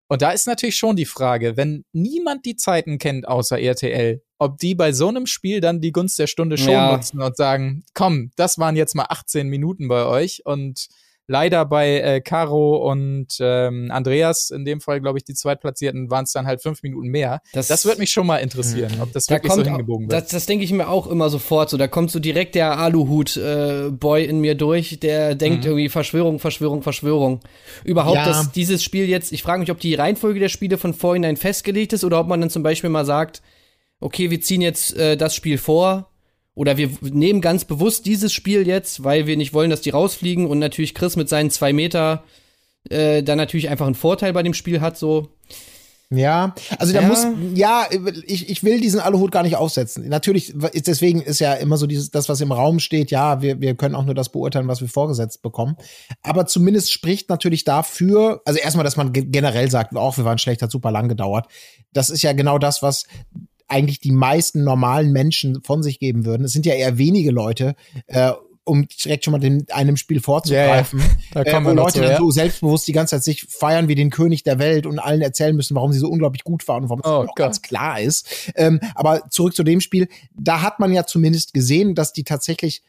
Und 0.07 0.21
da 0.21 0.31
ist 0.31 0.45
natürlich 0.45 0.75
schon 0.75 0.97
die 0.97 1.05
Frage, 1.05 1.55
wenn 1.55 1.85
niemand 1.93 2.45
die 2.45 2.57
Zeiten 2.57 2.97
kennt 2.97 3.27
außer 3.27 3.59
RTL, 3.59 4.21
ob 4.39 4.57
die 4.57 4.75
bei 4.75 4.91
so 4.91 5.07
einem 5.07 5.25
Spiel 5.25 5.61
dann 5.61 5.79
die 5.79 5.93
Gunst 5.93 6.19
der 6.19 6.27
Stunde 6.27 6.57
schon 6.57 6.73
Ja. 6.73 6.91
nutzen 6.91 7.21
und 7.21 7.37
sagen, 7.37 7.83
komm, 7.93 8.31
das 8.35 8.57
waren 8.59 8.75
jetzt 8.75 8.93
mal 8.93 9.05
18 9.07 9.47
Minuten 9.47 9.87
bei 9.87 10.05
euch 10.05 10.41
und 10.45 10.89
leider 11.27 11.63
bei 11.65 11.99
äh, 12.01 12.19
Caro 12.21 12.89
und 12.91 13.27
ähm, 13.39 13.89
Andreas, 13.91 14.49
in 14.49 14.65
dem 14.65 14.81
Fall, 14.81 14.99
glaube 14.99 15.17
ich, 15.17 15.23
die 15.23 15.33
Zweitplatzierten, 15.33 16.09
waren 16.09 16.25
es 16.25 16.31
dann 16.33 16.45
halt 16.45 16.61
fünf 16.61 16.83
Minuten 16.83 17.07
mehr. 17.07 17.41
Das, 17.53 17.67
Das- 17.67 17.85
würde 17.85 17.99
mich 17.99 18.11
schon 18.11 18.27
mal 18.27 18.37
interessieren, 18.37 18.91
ob 19.01 19.13
das 19.13 19.25
Da 19.27 19.35
wirklich 19.35 19.51
so 19.53 19.57
kommt, 19.59 19.67
hingebogen 19.69 20.09
wird. 20.09 20.21
das, 20.23 20.29
das 20.31 20.45
denke 20.45 20.65
ich 20.65 20.71
mir 20.73 20.89
auch 20.89 21.07
immer 21.07 21.29
sofort 21.29 21.69
so. 21.69 21.77
Da 21.77 21.87
kommt 21.87 22.11
so 22.11 22.19
direkt 22.19 22.55
der 22.55 22.77
Aluhut-Boy 23.35 24.25
in 24.25 24.39
mir 24.41 24.55
durch, 24.55 24.99
der 24.99 25.35
denkt 25.35 25.59
Mhm. 25.63 25.69
irgendwie 25.71 25.89
Verschwörung, 25.89 26.39
Verschwörung, 26.39 26.81
Verschwörung. 26.83 27.39
Überhaupt, 27.83 28.15
Ja. 28.17 28.25
dass 28.25 28.51
dieses 28.51 28.83
Spiel 28.83 29.07
jetzt, 29.07 29.31
ich 29.31 29.43
frage 29.43 29.59
mich, 29.61 29.71
ob 29.71 29.79
die 29.79 29.93
Reihenfolge 29.95 30.39
der 30.39 30.49
Spiele 30.49 30.77
von 30.77 30.93
vorhinein 30.93 31.37
festgelegt 31.37 31.93
ist 31.93 32.03
oder 32.03 32.19
ob 32.19 32.27
man 32.27 32.41
dann 32.41 32.49
zum 32.49 32.63
Beispiel 32.63 32.89
mal 32.89 33.05
sagt, 33.05 33.41
okay, 33.99 34.29
wir 34.31 34.41
ziehen 34.41 34.61
jetzt 34.61 34.97
äh, 34.97 35.15
das 35.15 35.35
Spiel 35.35 35.57
vor 35.57 36.10
oder 36.55 36.77
wir 36.77 36.89
nehmen 37.01 37.41
ganz 37.41 37.65
bewusst 37.65 38.05
dieses 38.05 38.33
Spiel 38.33 38.67
jetzt, 38.67 39.03
weil 39.03 39.27
wir 39.27 39.37
nicht 39.37 39.53
wollen, 39.53 39.69
dass 39.69 39.81
die 39.81 39.91
rausfliegen 39.91 40.45
und 40.47 40.59
natürlich 40.59 40.93
Chris 40.93 41.15
mit 41.15 41.29
seinen 41.29 41.49
zwei 41.49 41.73
Meter 41.73 42.23
äh, 42.89 43.23
dann 43.23 43.37
natürlich 43.37 43.69
einfach 43.69 43.85
einen 43.85 43.95
Vorteil 43.95 44.33
bei 44.33 44.43
dem 44.43 44.53
Spiel 44.53 44.81
hat, 44.81 44.97
so. 44.97 45.29
Ja, 46.13 46.53
also 46.77 46.91
da 46.91 47.03
Ja. 47.03 47.07
muss, 47.07 47.25
ja, 47.55 47.87
ich, 48.25 48.49
ich 48.49 48.65
will 48.65 48.81
diesen 48.81 48.99
Aluhut 48.99 49.31
gar 49.31 49.43
nicht 49.43 49.55
aufsetzen. 49.55 50.09
Natürlich, 50.09 50.53
ist, 50.73 50.87
deswegen 50.87 51.21
ist 51.21 51.39
ja 51.39 51.53
immer 51.53 51.77
so 51.77 51.87
dieses, 51.87 52.11
das, 52.11 52.27
was 52.27 52.41
im 52.41 52.51
Raum 52.51 52.79
steht, 52.79 53.11
ja, 53.11 53.41
wir, 53.41 53.61
wir 53.61 53.75
können 53.75 53.95
auch 53.95 54.03
nur 54.03 54.13
das 54.13 54.27
beurteilen, 54.27 54.67
was 54.67 54.81
wir 54.81 54.89
vorgesetzt 54.89 55.41
bekommen. 55.41 55.77
Aber 56.21 56.47
zumindest 56.47 56.91
spricht 56.91 57.29
natürlich 57.29 57.63
dafür, 57.63 58.41
also 58.43 58.59
erstmal, 58.59 58.83
dass 58.83 58.97
man 58.97 59.13
ge- 59.13 59.23
generell 59.25 59.71
sagt, 59.71 59.95
auch 59.95 60.17
wir 60.17 60.25
waren 60.25 60.37
schlecht, 60.37 60.61
hat 60.61 60.69
super 60.71 60.91
lang 60.91 61.07
gedauert. 61.07 61.45
Das 61.93 62.09
ist 62.09 62.23
ja 62.23 62.33
genau 62.33 62.57
das, 62.57 62.81
was 62.81 63.05
eigentlich 63.71 63.99
die 63.99 64.11
meisten 64.11 64.63
normalen 64.63 65.11
Menschen 65.11 65.61
von 65.63 65.81
sich 65.83 65.99
geben 65.99 66.25
würden. 66.25 66.43
Es 66.43 66.51
sind 66.51 66.65
ja 66.65 66.73
eher 66.73 66.97
wenige 66.97 67.31
Leute, 67.31 67.75
äh, 68.07 68.31
um 68.63 68.87
direkt 68.87 69.25
schon 69.25 69.31
mal 69.31 69.39
dem, 69.39 69.65
einem 69.71 69.97
Spiel 69.97 70.21
vorzugreifen, 70.21 71.01
Da 71.33 71.41
äh, 71.41 71.51
kommen 71.51 71.65
wo 71.65 71.71
Leute 71.71 71.93
zu, 71.93 72.01
dann 72.01 72.11
ja. 72.11 72.17
so 72.17 72.29
selbstbewusst 72.29 72.87
die 72.87 72.91
ganze 72.91 73.15
Zeit 73.15 73.23
sich 73.23 73.45
feiern 73.49 73.87
wie 73.87 73.95
den 73.95 74.11
König 74.11 74.43
der 74.43 74.59
Welt 74.59 74.85
und 74.85 74.99
allen 74.99 75.21
erzählen 75.21 75.55
müssen, 75.55 75.75
warum 75.75 75.91
sie 75.91 75.99
so 75.99 76.09
unglaublich 76.09 76.43
gut 76.43 76.67
waren 76.67 76.83
und 76.83 76.89
warum 76.89 77.01
es 77.01 77.09
Oh 77.09 77.23
auch 77.23 77.25
Gott. 77.27 77.35
ganz 77.35 77.61
klar 77.61 77.99
ist. 77.99 78.51
Ähm, 78.55 78.79
aber 78.93 79.29
zurück 79.29 79.55
zu 79.55 79.63
dem 79.63 79.81
Spiel, 79.81 80.07
da 80.33 80.61
hat 80.61 80.79
man 80.79 80.91
ja 80.91 81.05
zumindest 81.05 81.53
gesehen, 81.53 81.95
dass 81.95 82.13
die 82.13 82.23
tatsächlich 82.23 82.83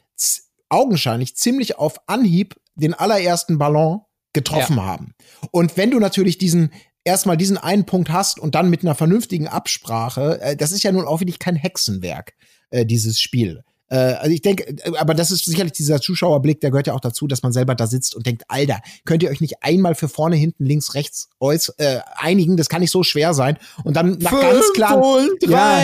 augenscheinlich 0.69 1.37
ziemlich 1.37 1.79
auf 1.79 2.01
Anhieb 2.07 2.57
den 2.75 2.95
allerersten 2.95 3.59
Ballon 3.59 4.01
getroffen 4.33 4.83
haben. 4.83 5.15
Und 5.51 5.77
wenn 5.77 5.91
du 5.91 5.99
natürlich 5.99 6.39
diesen 6.39 6.73
erstmal 7.05 7.37
diesen 7.37 7.59
einen 7.59 7.87
Punkt 7.87 8.11
hast 8.11 8.39
und 8.39 8.55
dann 8.55 8.71
mit 8.71 8.83
einer 8.83 8.95
vernünftigen 8.95 9.49
Absprache, 9.49 10.41
äh, 10.41 10.57
das 10.57 10.73
ist 10.73 10.83
ja 10.83 10.93
nun 10.93 11.07
auch 11.07 11.21
wirklich 11.21 11.39
kein 11.39 11.57
Hexenwerk, 11.57 12.35
äh, 12.71 12.87
dieses 12.87 13.21
Spiel. 13.21 13.65
Äh, 13.93 14.15
also 14.19 14.31
ich 14.31 14.41
denke, 14.41 14.65
äh, 14.69 14.97
aber 14.97 15.13
das 15.13 15.31
ist 15.31 15.45
sicherlich 15.45 15.73
dieser 15.73 16.01
Zuschauerblick, 16.01 16.61
der 16.63 16.71
gehört 16.71 16.87
ja 16.87 16.95
auch 16.95 17.01
dazu, 17.01 17.27
dass 17.27 17.43
man 17.43 17.53
selber 17.53 17.75
da 17.75 17.87
sitzt 17.87 18.17
und 18.17 18.25
denkt, 18.25 18.45
Alter, 18.49 18.81
könnt 19.05 19.23
ihr 19.23 19.31
euch 19.31 19.43
nicht 19.43 19.63
einmal 19.63 19.95
für 19.95 20.09
vorne, 20.09 20.35
hinten, 20.37 20.65
links, 20.65 20.95
rechts 20.95 21.29
äuß, 21.41 21.75
äh, 21.77 21.99
einigen? 22.17 22.57
Das 22.57 22.71
kann 22.71 22.81
nicht 22.81 22.91
so 22.91 23.03
schwer 23.03 23.35
sein. 23.35 23.59
Und 23.85 23.97
dann 23.97 24.17
nach 24.19 24.31
ganz 24.31 24.73
klar. 24.73 24.97
Ja, 25.43 25.79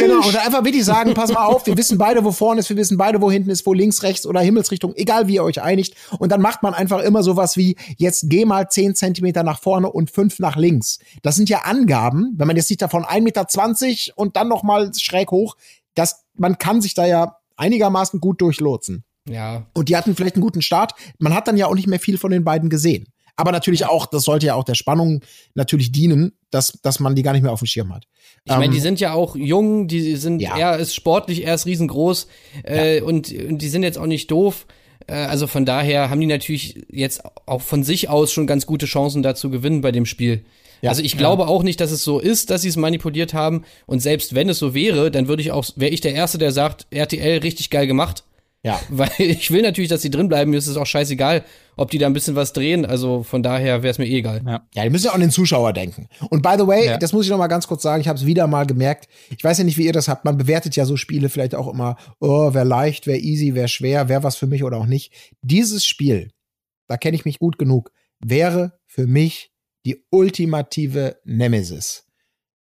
Genau, 0.00 0.26
und 0.26 0.36
einfach 0.36 0.64
wirklich 0.64 0.86
sagen, 0.86 1.12
pass 1.12 1.30
mal 1.32 1.44
auf, 1.44 1.66
wir 1.66 1.76
wissen 1.76 1.98
beide, 1.98 2.24
wo 2.24 2.32
vorne 2.32 2.60
ist, 2.60 2.70
wir 2.70 2.76
wissen 2.78 2.96
beide, 2.96 3.20
wo 3.20 3.30
hinten 3.30 3.50
ist, 3.50 3.66
wo 3.66 3.74
links, 3.74 4.02
rechts 4.02 4.24
oder 4.24 4.40
Himmelsrichtung, 4.40 4.94
egal 4.96 5.28
wie 5.28 5.34
ihr 5.34 5.44
euch 5.44 5.60
einigt. 5.60 5.94
Und 6.18 6.32
dann 6.32 6.40
macht 6.40 6.62
man 6.62 6.72
einfach 6.72 7.00
immer 7.00 7.22
sowas 7.22 7.58
wie, 7.58 7.76
jetzt 7.98 8.24
geh 8.28 8.46
mal 8.46 8.68
10 8.70 8.94
Zentimeter 8.94 9.42
nach 9.42 9.60
vorne 9.60 9.92
und 9.92 10.10
5 10.10 10.38
nach 10.38 10.56
links. 10.56 10.98
Das 11.22 11.36
sind 11.36 11.50
ja 11.50 11.60
Angaben, 11.64 12.32
wenn 12.36 12.46
man 12.46 12.56
jetzt 12.56 12.68
sieht 12.68 12.80
davon 12.80 13.04
1,20 13.04 13.20
Meter 13.20 14.16
und 14.16 14.36
dann 14.36 14.48
noch 14.48 14.62
mal 14.62 14.90
schräg 14.96 15.30
hoch, 15.30 15.56
das, 15.94 16.21
man 16.34 16.58
kann 16.58 16.80
sich 16.80 16.94
da 16.94 17.06
ja 17.06 17.36
einigermaßen 17.56 18.20
gut 18.20 18.40
durchlotsen. 18.40 19.04
Ja. 19.28 19.66
Und 19.74 19.88
die 19.88 19.96
hatten 19.96 20.16
vielleicht 20.16 20.34
einen 20.34 20.42
guten 20.42 20.62
Start. 20.62 20.92
Man 21.18 21.34
hat 21.34 21.46
dann 21.46 21.56
ja 21.56 21.66
auch 21.66 21.74
nicht 21.74 21.86
mehr 21.86 22.00
viel 22.00 22.18
von 22.18 22.30
den 22.30 22.44
beiden 22.44 22.70
gesehen. 22.70 23.06
Aber 23.36 23.50
natürlich 23.52 23.86
auch, 23.86 24.06
das 24.06 24.24
sollte 24.24 24.46
ja 24.46 24.54
auch 24.56 24.64
der 24.64 24.74
Spannung 24.74 25.20
natürlich 25.54 25.90
dienen, 25.90 26.32
dass, 26.50 26.78
dass 26.82 27.00
man 27.00 27.14
die 27.14 27.22
gar 27.22 27.32
nicht 27.32 27.42
mehr 27.42 27.52
auf 27.52 27.60
dem 27.60 27.66
Schirm 27.66 27.94
hat. 27.94 28.04
Ich 28.44 28.52
meine, 28.52 28.70
die 28.70 28.76
Ähm, 28.78 28.82
sind 28.82 29.00
ja 29.00 29.12
auch 29.14 29.36
jung, 29.36 29.88
die 29.88 30.16
sind, 30.16 30.40
Ja. 30.42 30.56
er 30.56 30.78
ist 30.78 30.94
sportlich, 30.94 31.44
er 31.46 31.54
ist 31.54 31.64
riesengroß 31.64 32.26
äh, 32.64 33.00
und, 33.00 33.32
und 33.32 33.58
die 33.58 33.68
sind 33.68 33.84
jetzt 33.84 33.96
auch 33.96 34.06
nicht 34.06 34.30
doof. 34.30 34.66
Äh, 35.06 35.14
also 35.14 35.46
von 35.46 35.64
daher 35.64 36.10
haben 36.10 36.20
die 36.20 36.26
natürlich 36.26 36.84
jetzt 36.90 37.22
auch 37.46 37.62
von 37.62 37.84
sich 37.84 38.08
aus 38.10 38.32
schon 38.32 38.46
ganz 38.46 38.66
gute 38.66 38.86
Chancen 38.86 39.22
dazu 39.22 39.48
gewinnen 39.50 39.80
bei 39.80 39.92
dem 39.92 40.04
Spiel. 40.04 40.44
Ja. 40.82 40.90
also 40.90 41.02
ich 41.02 41.16
glaube 41.16 41.46
auch 41.46 41.62
nicht, 41.62 41.80
dass 41.80 41.90
es 41.92 42.02
so 42.04 42.18
ist, 42.18 42.50
dass 42.50 42.62
sie 42.62 42.68
es 42.68 42.76
manipuliert 42.76 43.34
haben. 43.34 43.64
Und 43.86 44.00
selbst 44.00 44.34
wenn 44.34 44.48
es 44.48 44.58
so 44.58 44.74
wäre, 44.74 45.10
dann 45.10 45.28
würde 45.28 45.40
ich 45.42 45.52
auch, 45.52 45.64
wäre 45.76 45.92
ich 45.92 46.00
der 46.00 46.12
Erste, 46.14 46.38
der 46.38 46.52
sagt, 46.52 46.86
RTL 46.90 47.38
richtig 47.38 47.70
geil 47.70 47.86
gemacht. 47.86 48.24
ja. 48.64 48.80
Weil 48.90 49.08
ich 49.18 49.50
will 49.52 49.62
natürlich, 49.62 49.88
dass 49.90 50.02
die 50.02 50.10
drin 50.10 50.28
bleiben. 50.28 50.50
Mir 50.50 50.56
ist 50.58 50.66
es 50.66 50.76
auch 50.76 50.86
scheißegal, 50.86 51.44
ob 51.76 51.90
die 51.92 51.98
da 51.98 52.06
ein 52.06 52.12
bisschen 52.12 52.34
was 52.36 52.52
drehen. 52.52 52.84
Also 52.84 53.22
von 53.22 53.42
daher 53.44 53.82
wäre 53.84 53.92
es 53.92 53.98
mir 53.98 54.06
eh 54.06 54.18
egal. 54.18 54.42
Ja, 54.74 54.82
die 54.84 54.90
müssen 54.90 55.04
ja 55.06 55.10
auch 55.12 55.14
an 55.14 55.20
den 55.20 55.30
Zuschauer 55.30 55.72
denken. 55.72 56.08
Und 56.30 56.42
by 56.42 56.54
the 56.58 56.66
way, 56.66 56.86
Ja. 56.86 56.96
das 56.98 57.12
muss 57.12 57.24
ich 57.26 57.30
noch 57.30 57.38
mal 57.38 57.46
ganz 57.46 57.68
kurz 57.68 57.82
sagen, 57.82 58.00
ich 58.00 58.08
habe 58.08 58.18
es 58.18 58.26
wieder 58.26 58.46
mal 58.48 58.66
gemerkt. 58.66 59.08
Ich 59.36 59.42
weiß 59.44 59.58
ja 59.58 59.64
nicht, 59.64 59.78
wie 59.78 59.86
ihr 59.86 59.92
das 59.92 60.08
habt. 60.08 60.24
Man 60.24 60.36
bewertet 60.36 60.74
ja 60.76 60.84
so 60.84 60.96
Spiele 60.96 61.28
vielleicht 61.28 61.54
auch 61.54 61.72
immer, 61.72 61.96
oh, 62.20 62.50
wer 62.54 62.64
leicht, 62.64 63.06
wer 63.06 63.20
easy, 63.22 63.54
wer 63.54 63.68
schwer, 63.68 64.08
wer 64.08 64.24
was 64.24 64.34
für 64.36 64.48
mich 64.48 64.64
oder 64.64 64.78
auch 64.78 64.86
nicht. 64.86 65.12
Dieses 65.42 65.84
Spiel, 65.84 66.30
da 66.88 66.96
kenne 66.96 67.14
ich 67.16 67.24
mich 67.24 67.38
gut 67.38 67.56
genug, 67.58 67.92
wäre 68.20 68.72
für 68.86 69.06
mich 69.06 69.50
die 69.86 70.04
ultimative 70.10 71.16
Nemesis. 71.24 72.04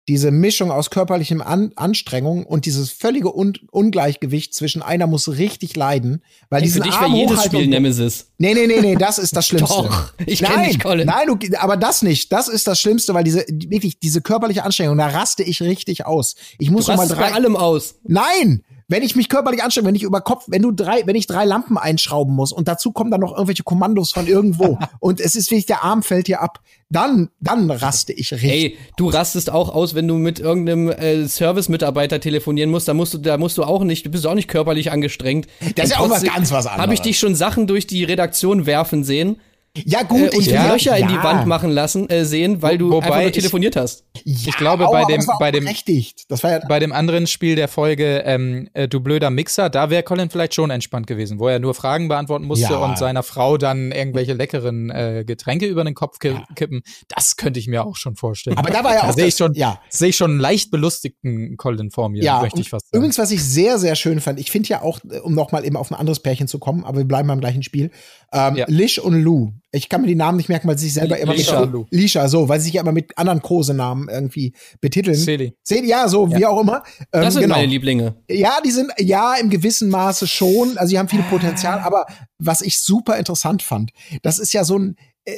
Diese 0.08 0.32
Mischung 0.32 0.72
aus 0.72 0.90
körperlichem 0.90 1.40
An 1.40 1.70
Anstrengung 1.76 2.44
und 2.44 2.66
dieses 2.66 2.90
völlige 2.90 3.32
Un 3.36 3.52
Ungleichgewicht 3.70 4.52
zwischen 4.52 4.82
einer 4.82 5.06
muss 5.06 5.28
richtig 5.28 5.76
leiden, 5.76 6.24
weil 6.50 6.58
für 6.62 6.64
diesen 6.64 6.82
dich 6.82 6.92
wäre 6.94 7.04
Arm 7.04 7.14
jedes 7.14 7.44
Spiel 7.44 7.68
Nemesis. 7.68 8.32
Nee, 8.36 8.52
nee, 8.54 8.66
nee, 8.66 8.80
nee, 8.80 8.96
das 8.96 9.18
ist 9.18 9.36
das 9.36 9.46
Schlimmste. 9.48 9.76
Doch, 9.76 10.12
ich 10.26 10.40
kenn 10.42 10.56
nein, 10.56 10.70
dich, 10.70 10.80
Colin. 10.80 11.06
Nein, 11.06 11.28
du, 11.28 11.56
aber 11.56 11.76
das 11.76 12.02
nicht. 12.02 12.32
Das 12.32 12.48
ist 12.48 12.66
das 12.66 12.80
Schlimmste, 12.80 13.14
weil 13.14 13.22
diese, 13.22 13.44
die- 13.48 13.70
wirklich, 13.70 14.00
diese 14.00 14.20
körperliche 14.22 14.64
Anstrengung, 14.64 14.98
da 14.98 15.06
raste 15.06 15.44
ich 15.44 15.62
richtig 15.62 16.04
aus. 16.04 16.34
Ich 16.58 16.72
muss 16.72 16.86
Du 16.86 16.92
mal 16.92 16.98
rastest 16.98 17.20
bei 17.20 17.28
drei. 17.28 17.34
allem 17.36 17.54
aus. 17.54 17.94
Nein! 18.02 18.64
Wenn 18.92 19.02
ich 19.02 19.16
mich 19.16 19.30
körperlich 19.30 19.62
anstrenge, 19.62 19.88
wenn 19.88 19.94
ich 19.94 20.02
über 20.02 20.20
Kopf, 20.20 20.44
wenn 20.48 20.60
du 20.60 20.70
drei, 20.70 21.06
wenn 21.06 21.16
ich 21.16 21.26
drei 21.26 21.46
Lampen 21.46 21.78
einschrauben 21.78 22.34
muss 22.34 22.52
und 22.52 22.68
dazu 22.68 22.92
kommen 22.92 23.10
dann 23.10 23.20
noch 23.20 23.32
irgendwelche 23.32 23.62
Kommandos 23.62 24.12
von 24.12 24.26
irgendwo 24.26 24.78
und 25.00 25.18
es 25.18 25.34
ist 25.34 25.50
wirklich, 25.50 25.64
der 25.64 25.82
Arm 25.82 26.02
fällt 26.02 26.28
dir 26.28 26.42
ab, 26.42 26.60
dann, 26.90 27.30
dann 27.40 27.70
raste 27.70 28.12
ich 28.12 28.32
richtig. 28.32 28.50
Ey, 28.50 28.76
du 28.98 29.08
rastest 29.08 29.50
auch 29.50 29.74
aus, 29.74 29.94
wenn 29.94 30.06
du 30.06 30.16
mit 30.18 30.40
irgendeinem 30.40 30.90
äh, 30.90 31.26
Service-Mitarbeiter 31.26 32.20
telefonieren 32.20 32.70
musst. 32.70 32.86
Da 32.86 32.92
musst 32.92 33.14
du, 33.14 33.18
da 33.18 33.38
musst 33.38 33.56
du 33.56 33.64
auch 33.64 33.82
nicht, 33.82 34.04
du 34.04 34.10
bist 34.10 34.26
auch 34.26 34.34
nicht 34.34 34.48
körperlich 34.48 34.92
angestrengt. 34.92 35.46
Das 35.74 35.86
ist 35.86 35.92
ja 35.92 36.00
auch 36.00 36.10
was 36.10 36.22
ganz 36.22 36.52
was 36.52 36.66
Habe 36.66 36.76
ich 36.76 36.82
anderes. 36.82 37.00
dich 37.00 37.18
schon 37.18 37.34
Sachen 37.34 37.66
durch 37.66 37.86
die 37.86 38.04
Redaktion 38.04 38.66
werfen 38.66 39.04
sehen 39.04 39.38
ja, 39.76 40.00
äh, 40.00 40.04
gut, 40.04 40.34
und 40.34 40.40
ich 40.40 40.46
ja, 40.48 40.70
Löcher 40.72 40.96
in 40.98 41.08
die 41.08 41.14
ja. 41.14 41.24
Wand 41.24 41.46
machen 41.46 41.70
lassen, 41.70 42.08
äh, 42.10 42.24
sehen, 42.24 42.60
weil 42.60 42.76
du 42.78 42.90
Wobei 42.90 43.06
einfach 43.06 43.16
nur 43.20 43.26
ich- 43.28 43.32
telefoniert 43.32 43.74
hast. 43.76 44.04
Ja, 44.24 44.48
Ich 44.50 44.56
glaube, 44.56 44.86
aua, 44.86 44.92
bei 45.00 45.04
dem- 45.06 45.16
das 45.16 45.28
war 45.28 45.36
auch 45.36 45.40
bei 45.40 45.50
dem- 45.50 45.64
berechtigt. 45.64 46.24
Das 46.28 46.42
war 46.44 46.50
ja, 46.50 46.60
Bei 46.68 46.78
dem 46.78 46.92
anderen 46.92 47.26
Spiel 47.26 47.56
der 47.56 47.68
Folge, 47.68 48.22
ähm, 48.26 48.68
äh, 48.74 48.86
du 48.88 49.00
blöder 49.00 49.30
Mixer, 49.30 49.70
da 49.70 49.88
wäre 49.88 50.02
Colin 50.02 50.28
vielleicht 50.30 50.54
schon 50.54 50.70
entspannt 50.70 51.06
gewesen, 51.06 51.38
wo 51.38 51.48
er 51.48 51.58
nur 51.58 51.72
Fragen 51.74 52.08
beantworten 52.08 52.44
musste 52.44 52.72
Ja. 52.74 52.78
und 52.84 52.98
seiner 52.98 53.22
Frau 53.22 53.56
dann 53.56 53.92
irgendwelche 53.92 54.34
leckeren 54.34 54.90
äh, 54.90 55.24
Getränke 55.26 55.66
über 55.66 55.84
den 55.84 55.94
Kopf 55.94 56.18
ki 56.18 56.28
Ja. 56.28 56.44
kippen. 56.54 56.82
Das 57.08 57.36
könnte 57.36 57.58
ich 57.58 57.66
mir 57.66 57.86
auch 57.86 57.96
schon 57.96 58.14
vorstellen. 58.16 58.58
aber 58.58 58.70
da 58.70 58.84
war 58.84 58.94
ja 58.94 59.02
da 59.02 59.08
auch, 59.10 59.14
sehe 59.14 59.24
ich 59.26 59.34
das- 59.34 59.38
schon, 59.38 59.54
ja. 59.54 59.80
sehe 59.88 60.10
ich 60.10 60.16
schon 60.16 60.32
einen 60.32 60.40
leicht 60.40 60.70
belustigten 60.70 61.56
Colin 61.56 61.90
vor 61.90 62.08
mir, 62.10 62.22
Ja, 62.22 62.40
möchte 62.42 62.60
ich 62.60 62.66
und 62.66 62.70
fast 62.70 62.86
sagen. 62.90 62.98
Übrigens, 62.98 63.18
was 63.18 63.30
ich 63.30 63.42
sehr, 63.42 63.78
sehr 63.78 63.94
schön 63.96 64.20
fand, 64.20 64.38
ich 64.38 64.50
finde 64.50 64.68
ja 64.68 64.82
auch, 64.82 64.98
äh, 65.10 65.18
um 65.20 65.34
nochmal 65.34 65.64
eben 65.64 65.76
auf 65.76 65.90
ein 65.90 65.94
anderes 65.94 66.20
Pärchen 66.20 66.46
zu 66.46 66.58
kommen, 66.58 66.84
aber 66.84 66.98
wir 66.98 67.04
bleiben 67.06 67.28
beim 67.28 67.40
gleichen 67.40 67.62
Spiel, 67.62 67.90
ähm, 68.32 68.56
Ja. 68.56 68.66
Lish 68.68 68.98
und 68.98 69.22
Lou. 69.22 69.52
Ich 69.70 69.88
kann 69.88 70.02
mir 70.02 70.06
die 70.06 70.14
Namen 70.14 70.36
nicht 70.36 70.48
merken, 70.48 70.68
weil 70.68 70.76
sie 70.76 70.84
sich 70.86 70.94
selber 70.94 71.18
immer 71.18 71.34
Lisha 71.34 71.64
mit. 71.64 71.86
Lisha, 71.90 72.28
so, 72.28 72.48
weil 72.48 72.60
sie 72.60 72.66
sich 72.66 72.74
ja 72.74 72.82
immer 72.82 72.92
mit 72.92 73.16
anderen 73.16 73.40
Kosenamen 73.40 74.08
irgendwie 74.08 74.52
betiteln. 74.80 75.16
Celi. 75.16 75.54
Seht 75.62 75.86
ja, 75.86 76.08
so, 76.08 76.30
wie 76.34 76.44
auch 76.44 76.60
immer. 76.60 76.82
Ähm, 77.12 77.22
Das 77.22 77.34
sind 77.34 77.44
genau. 77.44 77.54
meine 77.56 77.68
Lieblinge. 77.68 78.16
Ja, 78.28 78.58
die 78.64 78.70
sind 78.70 78.90
ja 78.98 79.34
im 79.36 79.48
gewissen 79.48 79.88
Maße 79.88 80.26
schon, 80.26 80.76
also 80.76 80.90
sie 80.90 80.98
haben 80.98 81.08
viel 81.08 81.22
Potenzial, 81.22 81.78
aber 81.80 82.04
was 82.38 82.60
ich 82.60 82.80
super 82.80 83.16
interessant 83.16 83.62
fand, 83.62 83.92
das 84.22 84.38
ist 84.38 84.52
ja 84.52 84.64
so 84.64 84.78
ein, 84.78 84.96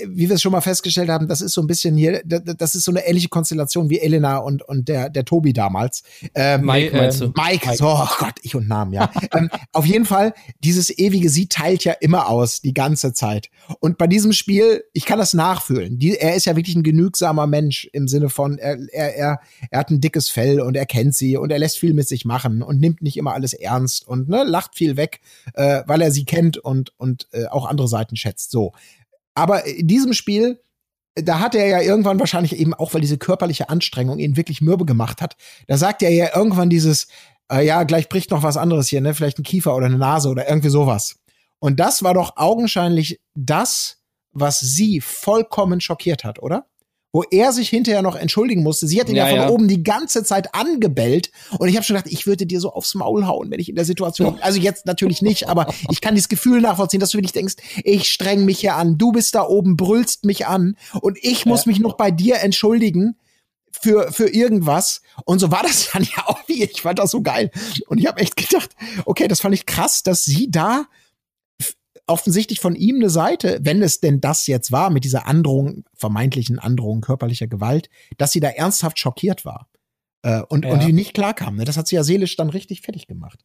wie 0.09 0.29
wir 0.29 0.37
es 0.37 0.43
schon 0.43 0.53
mal 0.53 0.61
festgestellt 0.61 1.11
haben, 1.11 1.29
das 1.29 1.41
ist 1.41 1.53
so 1.53 1.61
ein 1.61 1.67
bisschen 1.67 1.97
hier, 1.97 2.23
da- 2.25 2.39
da- 2.39 2.55
das 2.55 2.75
ist 2.75 2.85
so 2.85 2.91
eine 2.91 3.07
ähnliche 3.07 3.29
Konstellation 3.29 3.91
wie 3.91 4.01
Elena 4.01 4.39
und, 4.39 4.63
und 4.63 4.89
der, 4.89 5.11
der 5.11 5.25
Tobi 5.25 5.53
damals. 5.53 6.03
Ähm, 6.35 6.65
Mike, 6.65 6.97
meinst 6.97 7.21
du? 7.21 7.33
Mike, 7.37 7.77
so, 7.77 7.87
oh 7.89 8.09
Gott, 8.19 8.35
ich 8.43 8.55
und 8.55 8.67
Namen, 8.69 8.93
ja. 8.95 9.11
ähm, 9.35 9.51
auf 9.73 9.85
jeden 9.85 10.07
Fall, 10.07 10.33
dieses 10.61 10.97
ewige 10.97 11.29
Sie 11.29 11.49
teilt 11.49 11.85
ja 11.85 11.93
immer 11.93 12.29
aus, 12.29 12.61
die 12.63 12.73
ganze 12.75 13.13
Zeit. 13.13 13.51
Und 13.81 13.99
bei 13.99 14.07
diesem 14.07 14.33
Spiel, 14.33 14.85
ich 14.93 15.05
kann 15.05 15.19
das 15.19 15.35
nachfühlen. 15.35 15.99
Die, 15.99 16.17
er 16.17 16.35
ist 16.35 16.47
ja 16.47 16.57
wirklich 16.57 16.77
ein 16.77 16.83
genügsamer 16.83 17.47
Mensch 17.47 17.89
im 17.93 18.09
Sinne 18.09 18.31
von, 18.31 18.59
er, 18.59 18.79
er, 18.93 19.17
er, 19.17 19.41
er 19.71 19.79
hat 19.79 19.91
ein 19.91 20.01
dickes 20.01 20.31
Fell 20.31 20.61
und 20.61 20.77
er 20.77 20.87
kennt 20.87 21.15
sie 21.15 21.37
und 21.37 21.51
er 21.51 21.59
lässt 21.59 21.79
viel 21.79 21.93
mit 21.95 22.09
sich 22.09 22.25
machen 22.25 22.63
und 22.63 22.81
nimmt 22.81 23.03
nicht 23.03 23.17
immer 23.17 23.35
alles 23.35 23.53
ernst 23.53 24.09
und 24.09 24.29
ne, 24.29 24.45
lacht 24.45 24.77
viel 24.77 24.97
weg, 24.97 25.21
äh, 25.55 25.83
weil 25.87 26.01
er 26.01 26.11
sie 26.11 26.25
kennt 26.25 26.57
und, 26.57 26.93
und 26.99 27.29
äh, 27.33 27.47
auch 27.47 27.67
andere 27.67 27.89
Seiten 27.89 28.17
schätzt. 28.17 28.51
So. 28.51 28.73
Aber 29.35 29.65
in 29.67 29.87
diesem 29.87 30.13
Spiel, 30.13 30.61
da 31.15 31.41
hat 31.41 31.55
er 31.55 31.67
ja 31.67 31.81
irgendwann 31.81 32.19
wahrscheinlich 32.19 32.57
eben 32.57 32.75
auch, 32.75 32.95
weil 32.95 33.01
diese 33.01 33.19
körperliche 33.19 33.69
Anstrengung 33.69 34.19
ihn 34.19 34.37
wirklich 34.37 34.61
mürbe 34.61 34.85
gemacht 34.85 35.21
hat, 35.21 35.37
da 35.67 35.77
sagt 35.77 36.03
er 36.03 36.11
ja 36.11 36.35
irgendwann 36.35 36.71
dieses, 36.71 37.09
äh, 37.51 37.65
ja, 37.65 37.83
gleich 37.85 38.09
bricht 38.09 38.31
noch 38.31 38.43
was 38.43 38.57
anderes 38.57 38.89
hier, 38.89 39.01
ne? 39.01 39.15
Vielleicht 39.15 39.39
ein 39.39 39.45
Kiefer 39.45 39.75
oder 39.75 39.87
eine 39.87 39.99
Nase 39.99 40.29
oder 40.29 40.49
irgendwie 40.49 40.71
sowas. 40.71 41.17
Und 41.59 41.81
das 41.81 42.03
war 42.03 42.15
doch 42.15 42.37
augenscheinlich 42.37 43.21
das, 43.35 44.03
was 44.33 44.61
sie 44.61 45.01
vollkommen 45.01 45.81
schockiert 45.81 46.25
hat, 46.25 46.43
oder? 46.43 46.67
Wo 47.15 47.23
er 47.31 47.53
sich 47.53 47.69
hinterher 47.69 48.03
noch 48.03 48.17
entschuldigen 48.17 48.65
musste. 48.65 48.89
Sie 48.89 49.01
hat 49.01 49.09
ihn 49.09 49.15
ja, 49.15 49.29
Ja, 49.29 49.31
von 49.31 49.43
ja. 49.43 49.49
oben 49.49 49.69
die 49.69 49.85
ganze 49.85 50.25
Zeit 50.25 50.53
angebellt. 50.53 51.31
Und 51.59 51.69
ich 51.69 51.77
habe 51.77 51.85
schon 51.85 51.95
gedacht, 51.95 52.13
ich 52.13 52.27
würde 52.27 52.45
dir 52.45 52.59
so 52.61 52.73
aufs 52.73 52.97
Maul 52.97 53.25
hauen, 53.25 53.53
wenn 53.53 53.61
ich 53.61 53.69
in 53.69 53.77
der 53.77 53.85
Situation. 53.85 54.37
Also 54.41 54.59
jetzt 54.59 54.85
natürlich 54.85 55.23
nicht, 55.23 55.49
aber 55.49 55.73
ich 55.93 56.01
kann 56.01 56.17
dieses 56.17 56.29
Gefühl 56.29 56.61
nachvollziehen, 56.61 56.99
dass 56.99 57.11
du 57.11 57.19
wirklich 57.19 57.31
denkst, 57.31 57.55
ich 57.85 58.09
streng 58.09 58.45
mich 58.45 58.59
hier 58.59 58.75
an, 58.75 58.99
du 58.99 59.13
bist 59.13 59.37
da 59.37 59.47
oben, 59.47 59.77
brüllst 59.77 60.25
mich 60.25 60.47
an 60.49 60.77
und 61.03 61.17
ich 61.23 61.47
muss 61.47 61.67
mich 61.67 61.79
noch 61.79 61.97
bei 61.97 62.11
dir 62.11 62.41
entschuldigen 62.41 63.15
für, 63.71 64.11
für 64.11 64.29
irgendwas. 64.29 65.01
Und 65.25 65.39
so 65.39 65.53
war 65.53 65.63
das 65.63 65.91
dann 65.93 66.03
ja 66.03 66.25
auch 66.27 66.41
wie. 66.49 66.65
Ich 66.65 66.83
fand 66.83 66.99
das 66.99 67.13
so 67.13 67.23
geil. 67.23 67.53
Und 67.87 67.99
ich 67.99 68.07
habe 68.07 68.21
echt 68.21 68.37
gedacht, 68.37 68.71
okay, 69.05 69.29
das 69.29 69.41
fand 69.41 69.55
ich 69.55 69.67
krass, 69.67 70.03
dass 70.03 70.25
sie 70.25 70.51
da 70.51 70.87
offensichtlich 72.07 72.61
von 72.61 72.75
ihm 72.75 72.97
eine 72.97 73.11
Seite, 73.11 73.59
wenn 73.63 73.83
es 73.83 74.01
denn 74.01 74.21
das 74.21 74.47
jetzt 74.47 74.73
war, 74.73 74.91
mit 74.91 75.05
dieser 75.05 75.27
Androhung, 75.27 75.85
vermeintlichen 75.95 76.59
Androhung 76.59 77.01
körperlicher 77.01 77.47
Gewalt, 77.47 77.89
dass 78.19 78.33
sie 78.33 78.41
da 78.41 78.49
ernsthaft 78.49 78.99
schockiert 78.99 79.45
war. 79.45 79.69
Äh, 80.23 80.43
und, 80.43 80.65
Ja. 80.65 80.73
und 80.73 80.83
die 80.83 80.93
nicht 80.93 81.15
klarkam. 81.15 81.57
Ne? 81.57 81.65
Das 81.65 81.77
hat 81.77 81.87
sie 81.89 81.97
ja 81.97 82.05
seelisch 82.05 82.37
dann 82.37 82.51
richtig 82.51 82.83
fertig 82.83 83.07
gemacht. 83.07 83.41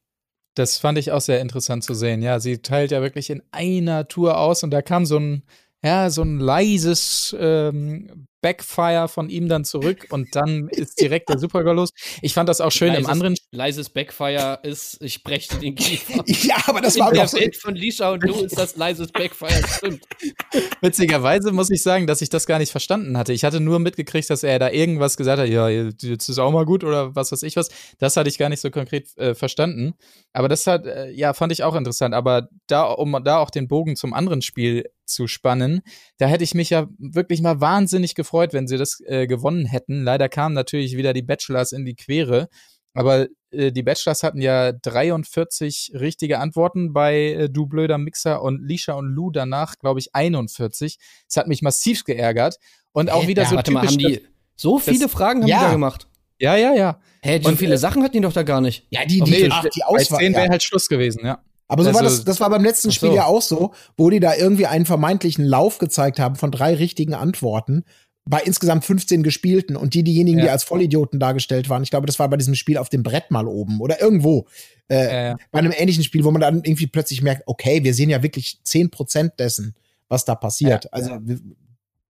Das 0.55 0.77
fand 0.77 0.97
ich 0.97 1.11
auch 1.11 1.21
sehr 1.21 1.41
interessant 1.41 1.83
zu 1.83 1.93
sehen. 1.93 2.21
Ja, 2.21 2.39
sie 2.39 2.57
teilt 2.57 2.91
ja 2.91 3.01
wirklich 3.01 3.29
in 3.29 3.43
einer 3.51 4.07
Tour 4.07 4.37
aus 4.37 4.63
und 4.63 4.71
da 4.71 4.81
kam 4.81 5.05
so 5.05 5.17
ein, 5.17 5.43
ja, 5.83 6.09
so 6.09 6.21
ein 6.23 6.39
leises 6.39 7.35
ähm, 7.39 8.27
Backfire 8.41 9.07
von 9.07 9.29
ihm 9.29 9.47
dann 9.49 9.65
zurück 9.65 10.07
und 10.11 10.35
dann 10.35 10.69
ist 10.69 10.99
direkt 11.01 11.29
der 11.29 11.39
Supergirl 11.39 11.75
los. 11.75 11.89
Ich 12.21 12.33
fand 12.33 12.47
das 12.49 12.61
auch 12.61 12.71
schön 12.71 12.93
im 12.93 13.03
Leises- 13.03 13.09
anderen 13.09 13.35
Leises 13.51 13.89
Backfire 13.89 14.59
ist, 14.63 14.97
ich 15.01 15.23
breche 15.23 15.55
dir 15.55 15.59
den 15.59 15.75
Kiefer. 15.75 16.23
Ja, 16.49 16.55
aber 16.67 16.81
das 16.81 16.97
war 16.97 17.09
In 17.09 17.15
der 17.15 17.23
doch 17.23 17.31
so. 17.31 17.37
Welt 17.39 17.55
von 17.55 17.75
Lisa 17.75 18.11
und 18.11 18.23
du 18.23 18.33
ist 18.43 18.57
das 18.57 18.75
leises 18.77 19.11
Backfire, 19.11 19.61
stimmt. 19.67 20.03
Witzigerweise 20.81 21.51
muss 21.51 21.69
ich 21.69 21.83
sagen, 21.83 22.07
dass 22.07 22.21
ich 22.21 22.29
das 22.29 22.45
gar 22.45 22.59
nicht 22.59 22.71
verstanden 22.71 23.17
hatte. 23.17 23.33
Ich 23.33 23.43
hatte 23.43 23.59
nur 23.59 23.79
mitgekriegt, 23.79 24.29
dass 24.29 24.43
er 24.43 24.59
da 24.59 24.69
irgendwas 24.69 25.17
gesagt 25.17 25.39
hat, 25.41 25.49
ja, 25.49 25.67
jetzt 25.69 26.03
ist 26.03 26.39
auch 26.39 26.51
mal 26.51 26.65
gut 26.65 26.83
oder 26.83 27.15
was 27.15 27.31
weiß 27.31 27.43
ich 27.43 27.55
was. 27.55 27.69
Das 27.97 28.15
hatte 28.17 28.29
ich 28.29 28.37
gar 28.37 28.49
nicht 28.49 28.61
so 28.61 28.71
konkret 28.71 29.15
äh, 29.17 29.35
verstanden. 29.35 29.93
Aber 30.33 30.47
das 30.47 30.65
hat, 30.67 30.85
äh, 30.85 31.11
ja, 31.11 31.33
fand 31.33 31.51
ich 31.51 31.63
auch 31.63 31.75
interessant. 31.75 32.13
Aber 32.15 32.47
da, 32.67 32.83
um 32.83 33.19
da 33.23 33.39
auch 33.39 33.49
den 33.49 33.67
Bogen 33.67 33.95
zum 33.95 34.13
anderen 34.13 34.41
Spiel 34.41 34.85
zu 35.09 35.27
spannen, 35.27 35.81
da 36.17 36.27
hätte 36.27 36.43
ich 36.43 36.53
mich 36.53 36.69
ja 36.69 36.87
wirklich 36.97 37.41
mal 37.41 37.59
wahnsinnig 37.59 38.15
gefreut, 38.15 38.53
wenn 38.53 38.67
sie 38.67 38.77
das 38.77 39.01
äh, 39.05 39.27
gewonnen 39.27 39.65
hätten. 39.65 40.03
Leider 40.03 40.29
kamen 40.29 40.55
natürlich 40.55 40.95
wieder 40.95 41.13
die 41.13 41.21
Bachelors 41.23 41.71
in 41.73 41.83
die 41.85 41.95
Quere. 41.95 42.47
Aber 42.93 43.27
äh, 43.51 43.71
die 43.71 43.83
Bachelors 43.83 44.23
hatten 44.23 44.41
ja 44.41 44.71
43 44.71 45.91
richtige 45.93 46.39
Antworten 46.39 46.93
bei 46.93 47.15
äh, 47.33 47.49
Du 47.49 47.67
blöder 47.67 47.97
Mixer 47.97 48.41
und 48.41 48.61
Lisha 48.67 48.93
und 48.93 49.07
Lou 49.07 49.31
danach, 49.31 49.77
glaube 49.77 49.99
ich, 49.99 50.09
41. 50.15 50.97
Das 51.27 51.37
hat 51.37 51.47
mich 51.47 51.61
massiv 51.61 52.03
geärgert. 52.03 52.57
Und 52.91 53.11
auch 53.11 53.23
Hä? 53.23 53.27
wieder 53.27 53.43
ja, 53.43 53.49
so 53.49 53.55
Warte 53.55 53.71
mal, 53.71 53.81
typisch. 53.87 54.05
haben 54.05 54.13
die 54.13 54.27
so 54.55 54.79
viele 54.79 55.07
Fragen 55.09 55.41
haben 55.41 55.47
Ja. 55.49 55.59
die 55.59 55.65
da 55.65 55.71
gemacht? 55.71 56.07
ja, 56.39 56.55
ja, 56.55 56.73
ja. 56.73 56.99
Hä, 57.21 57.39
so 57.43 57.49
Und, 57.49 57.57
viele 57.57 57.75
äh, 57.75 57.77
Sachen 57.77 58.01
hatten 58.01 58.13
die 58.13 58.21
doch 58.21 58.33
da 58.33 58.43
gar 58.43 58.61
nicht. 58.61 58.85
Ja, 58.89 59.05
die, 59.05 59.21
Nee, 59.21 59.43
die, 59.43 59.51
ach, 59.51 59.63
die 59.63 59.81
bei 59.81 59.85
Auswahl. 59.85 60.19
10 60.19 60.33
wäre 60.33 60.45
Ja. 60.45 60.49
halt 60.51 60.63
Schluss 60.63 60.87
gewesen, 60.87 61.25
ja. 61.25 61.43
Aber 61.69 61.83
so 61.85 61.93
war 61.93 62.01
Also- 62.01 62.17
das, 62.17 62.25
das 62.25 62.39
war 62.41 62.49
beim 62.49 62.63
letzten 62.63 62.91
Spiel 62.91 63.09
so. 63.09 63.15
ja 63.15 63.25
auch 63.25 63.41
so, 63.41 63.71
wo 63.95 64.09
die 64.09 64.19
da 64.19 64.35
irgendwie 64.35 64.65
einen 64.65 64.85
vermeintlichen 64.85 65.45
Lauf 65.45 65.77
gezeigt 65.77 66.19
haben 66.19 66.35
von 66.35 66.51
drei 66.51 66.73
richtigen 66.75 67.13
Antworten, 67.13 67.85
bei 68.25 68.41
insgesamt 68.41 68.85
15 68.85 69.23
gespielten 69.23 69.75
und 69.75 69.93
die 69.93 70.03
diejenigen, 70.03 70.39
die 70.39 70.45
Ja. 70.45 70.51
als 70.51 70.63
Vollidioten 70.63 71.19
dargestellt 71.19 71.69
waren. 71.69 71.81
Ich 71.81 71.89
glaube, 71.89 72.05
das 72.05 72.19
war 72.19 72.27
bei 72.29 72.37
diesem 72.37 72.53
Spiel 72.55 72.77
auf 72.77 72.89
dem 72.89 73.01
Brett 73.01 73.31
mal 73.31 73.47
oben 73.47 73.79
oder 73.79 74.01
irgendwo. 74.01 74.45
Äh, 74.87 75.05
Ja, 75.05 75.21
ja. 75.29 75.37
Bei 75.51 75.59
einem 75.59 75.71
ähnlichen 75.75 76.03
Spiel, 76.03 76.23
wo 76.23 76.31
man 76.31 76.41
dann 76.41 76.63
irgendwie 76.63 76.85
plötzlich 76.87 77.21
merkt, 77.23 77.43
okay, 77.47 77.83
wir 77.83 77.93
sehen 77.93 78.09
ja 78.09 78.21
wirklich 78.21 78.59
10% 78.63 79.39
dessen, 79.39 79.75
was 80.09 80.25
da 80.25 80.35
passiert. 80.35 80.91
also 80.93 81.17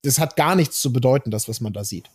das 0.01 0.19
hat 0.19 0.35
gar 0.37 0.55
nichts 0.55 0.79
zu 0.79 0.91
bedeuten, 0.93 1.31
das, 1.31 1.47
was 1.49 1.59
man 1.61 1.73
da 1.73 1.83
sieht. 1.83 2.09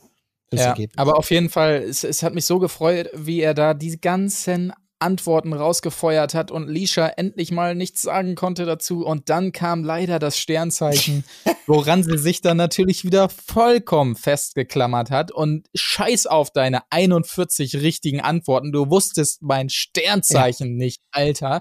Das 0.50 0.60
Ja, 0.60 0.76
aber 0.96 1.16
auf 1.18 1.30
jeden 1.30 1.48
Fall, 1.50 1.82
es, 1.82 2.04
es 2.04 2.22
hat 2.22 2.34
mich 2.34 2.44
so 2.46 2.58
gefreut, 2.58 3.08
wie 3.14 3.40
er 3.40 3.54
da 3.54 3.72
die 3.74 3.98
ganzen 4.00 4.72
Antworten 5.04 5.52
rausgefeuert 5.52 6.34
hat 6.34 6.50
und 6.50 6.68
Lisha 6.68 7.06
endlich 7.06 7.52
mal 7.52 7.74
nichts 7.74 8.02
sagen 8.02 8.34
konnte 8.34 8.64
dazu. 8.64 9.04
Und 9.04 9.28
dann 9.28 9.52
kam 9.52 9.84
leider 9.84 10.18
das 10.18 10.38
Sternzeichen, 10.38 11.24
woran 11.66 12.02
sie 12.02 12.16
sich 12.18 12.40
dann 12.40 12.56
natürlich 12.56 13.04
wieder 13.04 13.28
vollkommen 13.28 14.16
festgeklammert 14.16 15.10
hat. 15.10 15.30
Und 15.30 15.68
scheiß 15.74 16.26
auf 16.26 16.50
deine 16.52 16.80
41 16.90 17.76
richtigen 17.76 18.20
Antworten. 18.22 18.72
Du 18.72 18.90
wusstest 18.90 19.42
mein 19.42 19.68
Sternzeichen 19.68 20.76
nicht, 20.76 21.02
Alter. 21.10 21.60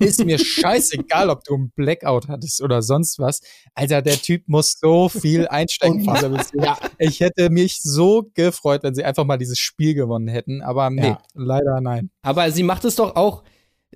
Ist 0.00 0.24
mir 0.24 0.38
scheißegal, 0.44 1.30
ob 1.30 1.44
du 1.44 1.54
einen 1.54 1.70
Blackout 1.70 2.28
hattest 2.28 2.60
oder 2.60 2.82
sonst 2.82 3.18
was. 3.20 3.40
Alter, 3.74 4.02
der 4.02 4.16
Typ 4.20 4.48
muss 4.48 4.78
so 4.80 5.08
viel 5.08 5.46
einstecken 5.48 6.04
Beziehung. 6.04 6.64
ja, 6.64 6.76
Ich 6.98 7.20
hätte 7.20 7.50
mich 7.50 7.82
so 7.82 8.30
gefreut, 8.34 8.82
wenn 8.82 8.94
sie 8.94 9.04
einfach 9.04 9.24
mal 9.24 9.36
dieses 9.38 9.58
Spiel 9.58 9.94
gewonnen 9.94 10.28
hätten, 10.28 10.60
aber 10.62 10.90
nee, 10.90 11.06
Ja. 11.08 11.18
leider 11.34 11.80
nein. 11.80 12.10
Aber 12.22 12.50
sie 12.50 12.62
macht 12.62 12.84
es 12.84 12.96
doch 12.96 13.16
auch 13.16 13.42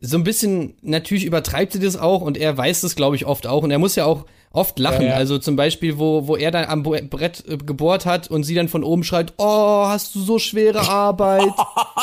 so 0.00 0.16
ein 0.16 0.24
bisschen, 0.24 0.74
natürlich 0.82 1.24
übertreibt 1.24 1.72
sie 1.72 1.78
das 1.78 1.96
auch 1.96 2.20
und 2.20 2.36
er 2.36 2.56
weiß 2.56 2.80
das, 2.80 2.96
glaube 2.96 3.16
ich, 3.16 3.26
oft 3.26 3.46
auch. 3.46 3.62
Und 3.62 3.70
er 3.70 3.78
muss 3.78 3.94
ja 3.94 4.04
auch 4.06 4.26
oft 4.50 4.78
lachen. 4.78 5.02
Ja, 5.02 5.10
ja. 5.10 5.14
Also 5.14 5.38
zum 5.38 5.56
Beispiel, 5.56 5.98
wo, 5.98 6.26
wo 6.26 6.36
er 6.36 6.50
dann 6.50 6.64
am 6.66 6.82
Brett 6.82 7.44
äh, 7.48 7.56
gebohrt 7.58 8.04
hat 8.04 8.28
und 8.28 8.42
sie 8.42 8.54
dann 8.54 8.68
von 8.68 8.82
oben 8.82 9.04
schreit, 9.04 9.34
oh, 9.38 9.84
hast 9.86 10.14
du 10.14 10.20
so 10.20 10.38
schwere 10.38 10.80
Arbeit. 10.88 11.52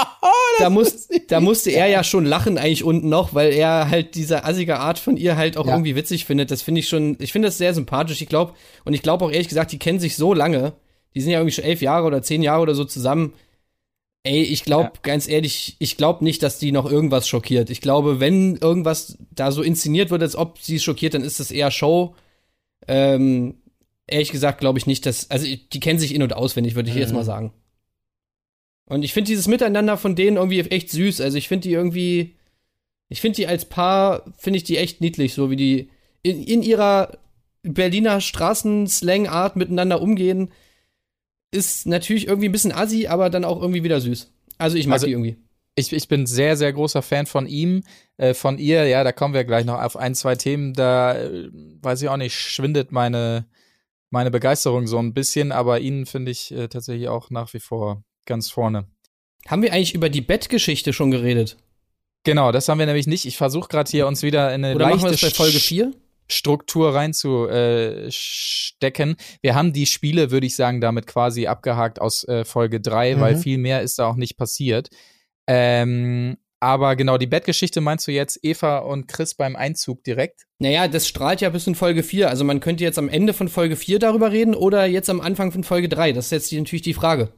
da, 0.60 0.70
muss, 0.70 1.10
da 1.28 1.42
musste 1.42 1.72
er 1.72 1.88
ja 1.88 2.04
schon 2.04 2.26
lachen 2.26 2.58
eigentlich 2.58 2.84
unten 2.84 3.10
noch, 3.10 3.34
weil 3.34 3.52
er 3.52 3.90
halt 3.90 4.16
diese 4.16 4.46
assige 4.46 4.80
Art 4.80 5.00
von 5.00 5.18
ihr 5.18 5.36
halt 5.36 5.58
auch 5.58 5.66
Ja. 5.66 5.74
irgendwie 5.74 5.96
witzig 5.96 6.26
findet. 6.26 6.50
Das 6.52 6.62
finde 6.62 6.80
ich 6.80 6.88
schon, 6.90 7.18
ich 7.20 7.32
finde 7.34 7.50
das 7.50 7.58
sehr 7.58 7.74
sympathisch. 7.74 8.22
Ich 8.22 8.30
glaube, 8.30 8.54
und 8.86 8.94
ich 8.94 9.02
glaube 9.02 9.26
auch 9.26 9.32
ehrlich 9.32 9.50
gesagt, 9.50 9.72
die 9.72 9.80
kennen 9.80 10.00
sich 10.00 10.16
so 10.16 10.34
lange. 10.34 10.74
Die 11.14 11.22
sind 11.22 11.32
ja 11.32 11.40
irgendwie 11.40 11.54
schon 11.56 11.66
elf 11.66 11.82
Jahre 11.82 12.08
oder 12.08 12.22
zehn 12.22 12.42
Jahre 12.42 12.62
oder 12.62 12.76
so 12.76 12.86
zusammen. 12.86 13.34
Ey, 14.24 14.44
ich 14.44 14.64
glaube, 14.64 14.92
Ja. 14.96 15.00
ganz 15.02 15.28
ehrlich, 15.28 15.76
ich 15.80 15.98
glaube 15.98 16.24
nicht, 16.24 16.44
dass 16.44 16.60
die 16.60 16.72
noch 16.72 16.90
irgendwas 16.90 17.28
schockiert. 17.28 17.70
Ich 17.72 17.82
glaube, 17.82 18.20
wenn 18.20 18.56
irgendwas 18.56 19.18
da 19.32 19.52
so 19.52 19.64
inszeniert 19.64 20.12
wird, 20.12 20.22
als 20.22 20.36
ob 20.36 20.60
sie 20.60 20.80
schockiert, 20.80 21.16
dann 21.16 21.24
ist 21.24 21.40
das 21.40 21.50
eher 21.50 21.72
Show. 21.72 22.16
Ähm, 22.88 23.56
ehrlich 24.06 24.32
gesagt, 24.32 24.60
glaube 24.60 24.78
ich 24.78 24.86
nicht, 24.86 25.06
dass, 25.08 25.30
also 25.32 25.48
die 25.48 25.80
kennen 25.80 25.98
sich 26.00 26.14
in- 26.14 26.22
und 26.24 26.34
auswendig, 26.34 26.76
würde 26.76 26.90
ich 26.90 26.96
jetzt 26.96 27.10
Mhm. 27.10 27.16
mal 27.16 27.24
sagen. 27.24 27.54
Und 28.88 29.04
ich 29.04 29.14
finde 29.14 29.30
dieses 29.30 29.48
Miteinander 29.48 29.98
von 29.98 30.16
denen 30.16 30.38
irgendwie 30.38 30.60
echt 30.60 30.92
süß. 30.92 31.22
Also 31.22 31.38
ich 31.38 31.48
finde 31.48 31.68
die 31.68 31.74
irgendwie, 31.74 32.36
ich 33.10 33.22
finde 33.22 33.38
die 33.38 33.48
als 33.48 33.66
Paar, 33.66 34.24
finde 34.38 34.58
ich 34.58 34.64
die 34.64 34.78
echt 34.78 35.02
niedlich, 35.02 35.34
so 35.34 35.50
wie 35.50 35.56
die 35.56 35.90
in, 36.24 36.44
in 36.44 36.62
ihrer 36.62 37.18
Berliner 37.64 38.22
Straßenslang-Art 38.22 39.56
miteinander 39.56 40.02
umgehen. 40.02 40.52
Ist 41.52 41.86
natürlich 41.86 42.28
irgendwie 42.28 42.48
ein 42.50 42.52
bisschen 42.54 42.72
assi, 42.72 43.08
aber 43.08 43.30
dann 43.30 43.46
auch 43.46 43.62
irgendwie 43.62 43.84
wieder 43.84 44.00
süß. 44.02 44.32
Also 44.58 44.78
ich 44.78 44.88
mag 44.88 44.96
Also- 44.96 45.08
die 45.08 45.12
irgendwie. 45.14 45.38
Ich, 45.76 45.94
ich 45.94 46.10
bin 46.10 46.26
sehr, 46.26 46.58
sehr 46.58 46.74
großer 46.74 47.02
Fan 47.02 47.26
von 47.26 47.48
ihm, 47.48 47.84
äh, 48.18 48.34
von 48.34 48.58
ihr, 48.58 48.88
ja, 48.88 49.06
da 49.06 49.14
kommen 49.14 49.34
wir 49.34 49.46
gleich 49.46 49.64
noch 49.64 49.82
auf 49.82 49.96
ein, 49.96 50.16
zwei 50.16 50.36
Themen, 50.36 50.74
da 50.74 51.16
äh, 51.18 51.48
weiß 51.82 52.02
ich 52.02 52.10
auch 52.10 52.18
nicht, 52.18 52.36
schwindet 52.36 52.92
meine, 52.92 53.46
meine 54.10 54.32
Begeisterung 54.32 54.86
so 54.86 54.98
ein 55.00 55.14
bisschen, 55.14 55.54
aber 55.54 55.80
ihn 55.80 56.06
finde 56.06 56.30
ich 56.32 56.52
äh, 56.52 56.68
tatsächlich 56.68 57.08
auch 57.08 57.30
nach 57.30 57.54
wie 57.54 57.62
vor 57.62 58.04
ganz 58.26 58.52
vorne. 58.52 58.86
Haben 59.48 59.62
wir 59.62 59.72
eigentlich 59.72 59.96
über 59.96 60.10
die 60.10 60.20
Bettgeschichte 60.20 60.92
schon 60.92 61.10
geredet? 61.10 61.56
Genau, 62.26 62.52
das 62.52 62.68
haben 62.68 62.78
wir 62.80 62.86
nämlich 62.86 63.08
nicht. 63.08 63.26
Ich 63.26 63.38
versuche 63.38 63.70
gerade 63.70 63.90
hier 63.90 64.08
uns 64.08 64.24
wieder 64.24 64.54
in 64.54 64.66
eine 64.66 64.76
Oder 64.76 64.90
machen 64.90 65.00
wir 65.04 65.10
leichte 65.12 65.26
das 65.26 65.32
bei 65.32 65.44
Folge 65.46 65.58
Sch- 65.58 65.68
4? 65.70 65.92
Struktur 66.32 66.96
reinzustecken. 66.96 69.16
Wir 69.42 69.56
haben 69.56 69.74
die 69.74 69.86
Spiele, 69.86 70.32
würde 70.32 70.48
ich 70.48 70.56
sagen, 70.56 70.82
damit 70.82 71.08
quasi 71.08 71.48
abgehakt 71.48 72.02
aus 72.02 72.24
äh, 72.28 72.46
Folge 72.46 72.80
3, 72.82 73.20
weil 73.20 73.36
Mhm. 73.36 73.40
viel 73.40 73.58
mehr 73.58 73.82
ist 73.82 74.00
da 74.00 74.08
auch 74.08 74.16
nicht 74.16 74.38
passiert. 74.38 74.90
Ähm, 75.48 76.38
aber 76.60 76.96
genau, 76.96 77.18
die 77.18 77.28
Bettgeschichte 77.28 77.82
meinst 77.82 78.08
du 78.08 78.12
jetzt 78.12 78.40
Eva 78.44 78.80
und 78.80 79.08
Chris 79.08 79.34
beim 79.34 79.56
Einzug 79.56 80.04
direkt? 80.04 80.46
Naja, 80.60 80.88
das 80.88 81.08
strahlt 81.08 81.42
ja 81.42 81.50
bis 81.50 81.66
in 81.66 81.74
Folge 81.76 82.04
4. 82.04 82.30
Also 82.30 82.44
man 82.44 82.60
könnte 82.60 82.84
jetzt 82.84 83.00
am 83.00 83.10
Ende 83.10 83.34
von 83.34 83.48
Folge 83.50 83.76
4 83.76 83.98
darüber 84.00 84.32
reden 84.32 84.54
oder 84.54 84.86
jetzt 84.86 85.10
am 85.10 85.22
Anfang 85.22 85.52
von 85.52 85.64
Folge 85.64 85.90
3. 85.90 86.12
Das 86.14 86.26
ist 86.26 86.32
jetzt 86.32 86.54
natürlich 86.54 86.84
die 86.84 86.94
Frage. 86.94 87.30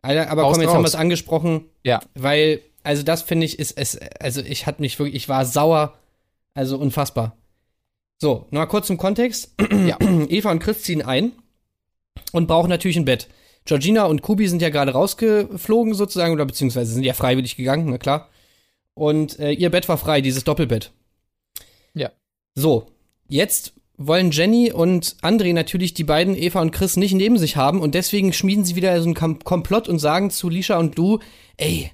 Aber 0.00 0.24
Raus, 0.42 0.54
komm, 0.54 0.62
jetzt 0.62 0.70
haben 0.70 0.78
wir 0.80 0.84
raus. 0.84 0.94
es 0.94 0.96
angesprochen, 0.96 1.66
Ja. 1.84 2.00
weil, 2.14 2.60
also 2.82 3.02
das 3.04 3.22
finde 3.22 3.46
ich, 3.46 3.58
ist 3.60 3.78
es, 3.78 3.96
also 4.18 4.40
ich 4.40 4.66
hatte 4.66 4.80
mich 4.82 4.98
wirklich, 4.98 5.14
ich 5.14 5.28
war 5.28 5.44
sauer, 5.44 5.96
also 6.54 6.76
unfassbar. 6.78 7.36
So, 8.22 8.46
noch 8.52 8.60
mal 8.60 8.66
kurz 8.66 8.86
zum 8.86 8.98
Kontext. 8.98 9.52
Ja. 9.84 9.98
Eva 10.00 10.52
und 10.52 10.60
Chris 10.60 10.82
ziehen 10.84 11.02
ein 11.02 11.32
und 12.30 12.46
brauchen 12.46 12.68
natürlich 12.68 12.96
ein 12.96 13.04
Bett. 13.04 13.26
Georgina 13.64 14.04
und 14.04 14.22
Kubi 14.22 14.46
sind 14.46 14.62
ja 14.62 14.68
gerade 14.68 14.92
rausgeflogen 14.92 15.94
sozusagen, 15.94 16.32
oder 16.32 16.46
beziehungsweise 16.46 16.92
sind 16.94 17.02
ja 17.02 17.14
freiwillig 17.14 17.56
gegangen, 17.56 17.88
na 17.90 17.98
klar. 17.98 18.28
Und 18.94 19.40
äh, 19.40 19.50
ihr 19.50 19.70
Bett 19.70 19.88
war 19.88 19.98
frei, 19.98 20.20
dieses 20.20 20.44
Doppelbett. 20.44 20.92
Ja. 21.94 22.12
So, 22.54 22.86
jetzt 23.26 23.72
wollen 23.96 24.30
Jenny 24.30 24.70
und 24.70 25.16
André 25.22 25.52
natürlich 25.52 25.92
die 25.92 26.04
beiden, 26.04 26.36
Eva 26.36 26.60
und 26.60 26.70
Chris, 26.70 26.96
nicht 26.96 27.14
neben 27.14 27.38
sich 27.38 27.56
haben 27.56 27.80
und 27.80 27.96
deswegen 27.96 28.32
schmieden 28.32 28.64
sie 28.64 28.76
wieder 28.76 28.96
so 29.00 29.06
einen 29.06 29.14
Kom 29.14 29.40
Komplott 29.40 29.88
und 29.88 29.98
sagen 29.98 30.30
zu 30.30 30.48
Lisha 30.48 30.78
und 30.78 30.96
Lou, 30.96 31.18
ey, 31.56 31.90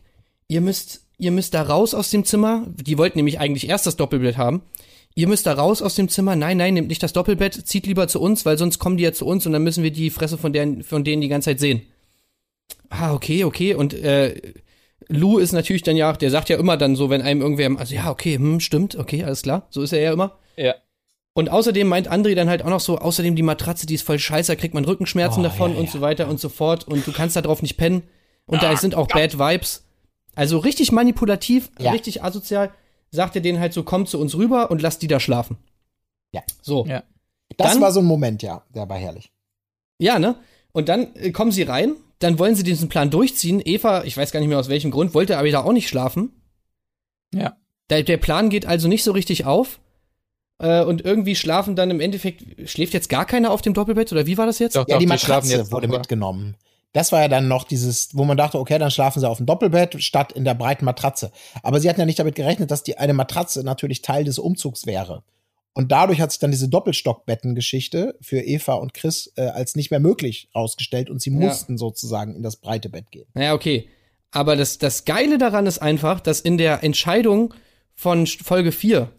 ihr 0.47 0.61
müsst, 0.61 1.07
ihr 1.17 1.31
müsst 1.31 1.55
da 1.55 1.63
raus 1.63 1.95
aus 1.95 2.11
dem 2.11 2.27
Zimmer. 2.27 2.67
Die 2.67 2.99
wollten 2.99 3.17
nämlich 3.17 3.41
eigentlich 3.41 3.67
erst 3.67 3.87
das 3.87 3.97
Doppelbett 3.97 4.37
haben. 4.37 4.61
Ihr 5.19 5.27
müsst 5.27 5.47
da 5.47 5.55
raus 5.55 5.83
aus 5.83 5.97
dem 5.97 6.09
Zimmer. 6.09 6.37
Nein, 6.37 6.59
nein, 6.59 6.75
nehmt 6.75 6.87
nicht 6.87 7.03
das 7.03 7.13
Doppelbett, 7.13 7.67
zieht 7.67 7.89
lieber 7.89 8.07
zu 8.07 8.21
uns, 8.21 8.47
weil 8.47 8.57
sonst 8.57 8.79
kommen 8.79 8.99
die 8.99 9.03
ja 9.03 9.13
zu 9.13 9.27
uns 9.27 9.45
und 9.47 9.53
dann 9.53 9.65
müssen 9.65 9.83
wir 9.83 9.91
die 9.91 10.11
Fresse 10.11 10.39
von 10.39 10.53
denen, 10.53 10.85
von 10.85 11.03
denen 11.03 11.21
die 11.21 11.27
ganze 11.27 11.51
Zeit 11.51 11.59
sehen. 11.59 11.83
Ah, 12.89 13.13
okay, 13.13 13.43
okay. 13.43 13.75
Und 13.75 13.95
äh, 13.95 14.41
Lou 15.09 15.39
ist 15.39 15.51
natürlich 15.51 15.83
dann 15.83 15.97
ja, 15.97 16.13
der 16.13 16.31
sagt 16.31 16.51
ja 16.51 16.57
immer 16.57 16.77
dann 16.77 16.95
so, 16.95 17.11
wenn 17.11 17.21
einem 17.21 17.41
irgendwer, 17.41 17.69
also 17.81 17.97
ja, 17.97 18.13
okay, 18.13 18.37
hm, 18.37 18.61
stimmt, 18.61 18.95
okay, 18.95 19.25
alles 19.25 19.43
klar. 19.43 19.67
So 19.71 19.83
ist 19.83 19.93
er 19.93 20.01
ja 20.01 20.13
immer. 20.13 20.39
Ja. 20.57 20.77
Und 21.33 21.51
außerdem 21.51 21.89
meint 21.89 22.09
André 22.09 22.37
dann 22.37 22.49
halt 22.49 22.63
auch 22.63 22.71
noch 22.71 22.79
so, 22.79 22.99
außerdem 22.99 23.35
die 23.35 23.43
Matratze, 23.43 23.87
die 23.87 23.95
ist 23.95 24.03
voll 24.03 24.21
scheiße, 24.21 24.53
da 24.53 24.57
kriegt 24.57 24.75
man 24.75 24.85
Rückenschmerzen 24.85 25.41
Oh, 25.41 25.43
davon 25.43 25.73
ja, 25.73 25.79
und 25.81 25.87
ja, 25.87 25.91
so 25.91 26.01
weiter 26.01 26.29
und 26.29 26.39
so 26.39 26.49
fort 26.49 26.87
und 26.87 27.05
du 27.05 27.11
kannst 27.13 27.35
da 27.35 27.43
drauf 27.43 27.61
nicht 27.61 27.77
pennen. 27.77 28.05
Und 28.47 28.63
da 28.63 28.77
sind 28.77 28.95
auch 28.95 29.09
Bad 29.09 29.37
Vibes. 29.37 29.85
Also 30.37 30.59
richtig 30.59 30.93
manipulativ, 30.93 31.73
Ja. 31.81 31.91
richtig 31.91 32.23
asozial, 32.23 32.71
sagt 33.11 33.35
er 33.37 33.43
denen 33.43 33.61
halt 33.61 33.73
so, 33.73 33.83
komm 33.83 34.07
zu 34.07 34.19
uns 34.21 34.35
rüber 34.37 34.71
und 34.71 34.83
lass 34.83 34.99
die 34.99 35.07
da 35.09 35.21
schlafen. 35.21 35.57
Ja. 36.33 36.43
So. 36.63 36.87
Ja. 36.87 37.03
Das 37.57 37.73
Dann- 37.73 37.81
war 37.81 37.93
so 37.93 38.01
ein 38.01 38.07
Moment, 38.07 38.43
ja. 38.43 38.63
Der 38.75 38.89
war 38.89 38.99
herrlich. 38.99 39.33
Ja, 39.99 40.19
ne? 40.19 40.37
Und 40.73 40.89
dann 40.89 41.15
äh, 41.17 41.31
kommen 41.33 41.51
sie 41.51 41.63
rein, 41.63 41.95
dann 42.19 42.39
wollen 42.39 42.55
sie 42.55 42.63
diesen 42.63 42.89
Plan 42.89 43.11
durchziehen. 43.11 43.61
Eva, 43.65 44.05
ich 44.05 44.17
weiß 44.17 44.31
gar 44.33 44.41
nicht 44.41 44.49
mehr 44.49 44.59
aus 44.59 44.69
welchem 44.69 44.91
Grund, 44.91 45.15
wollte 45.15 45.39
aber 45.39 45.51
da 45.51 45.65
auch 45.65 45.73
nicht 45.73 45.89
schlafen. 45.89 46.33
Ja. 47.35 47.57
Der, 47.91 48.03
der 48.03 48.17
Plan 48.19 48.51
geht 48.51 48.67
also 48.67 48.87
nicht 48.89 49.03
so 49.03 49.13
richtig 49.13 49.47
auf. 49.47 49.81
Äh, 50.61 50.85
und 50.85 51.05
irgendwie 51.05 51.37
schlafen 51.37 51.77
dann 51.77 51.91
im 51.91 52.01
Endeffekt, 52.01 52.69
schläft 52.69 52.93
jetzt 52.93 53.09
gar 53.09 53.25
keiner 53.25 53.51
auf 53.51 53.63
dem 53.63 53.75
Doppelbett 53.75 54.11
oder 54.13 54.27
wie 54.27 54.37
war 54.39 54.47
das 54.47 54.59
jetzt? 54.59 54.77
Doch, 54.77 54.87
Ja, 54.89 54.97
doch, 54.97 55.01
die 55.01 55.07
die 55.07 55.19
schlafen 55.19 55.47
Matratze 55.47 55.57
jetzt 55.63 55.73
wurde 55.73 55.89
mitgenommen. 55.89 56.57
Das 56.93 57.13
war 57.13 57.21
ja 57.21 57.29
dann 57.29 57.49
noch 57.49 57.65
dieses, 57.65 58.11
wo 58.17 58.25
man 58.25 58.37
dachte, 58.37 58.59
okay, 58.59 58.79
dann 58.79 58.91
schlafen 58.91 59.21
sie 59.21 59.29
auf 59.29 59.37
dem 59.37 59.47
Doppelbett 59.47 60.03
statt 60.03 60.33
in 60.33 60.45
der 60.45 60.55
breiten 60.55 60.85
Matratze. 60.85 61.31
Aber 61.63 61.81
sie 61.81 61.89
hatten 61.89 62.01
ja 62.01 62.07
nicht 62.07 62.19
damit 62.19 62.35
gerechnet, 62.35 62.71
dass 62.71 62.83
die 62.83 62.97
eine 62.99 63.13
Matratze 63.13 63.63
natürlich 63.63 64.01
Teil 64.03 64.25
des 64.25 64.39
Umzugs 64.39 64.87
wäre. 64.87 65.23
Und 65.75 65.93
dadurch 65.93 66.21
hat 66.21 66.33
sich 66.33 66.41
dann 66.41 66.51
diese 66.51 66.69
Doppelstockbettengeschichte 66.69 68.17
für 68.21 68.41
Eva 68.41 68.75
und 68.75 68.95
Chris 68.95 69.33
äh, 69.37 69.43
als 69.43 69.77
nicht 69.77 69.91
mehr 69.91 70.01
möglich 70.01 70.49
rausgestellt 70.55 71.11
und 71.11 71.21
sie 71.21 71.31
Ja. 71.31 71.37
mussten 71.37 71.79
sozusagen 71.79 72.35
in 72.35 72.43
das 72.43 72.57
breite 72.57 72.89
Bett 72.89 73.11
gehen. 73.11 73.27
Naja, 73.35 73.55
okay. 73.55 73.89
Aber 74.31 74.57
das, 74.57 74.79
das 74.79 75.05
Geile 75.05 75.39
daran 75.39 75.67
ist 75.67 75.79
einfach, 75.79 76.21
dass 76.21 76.41
in 76.41 76.59
der 76.59 76.83
Entscheidung 76.83 77.55
von 77.95 78.27
Folge 78.27 78.73
4 78.73 79.11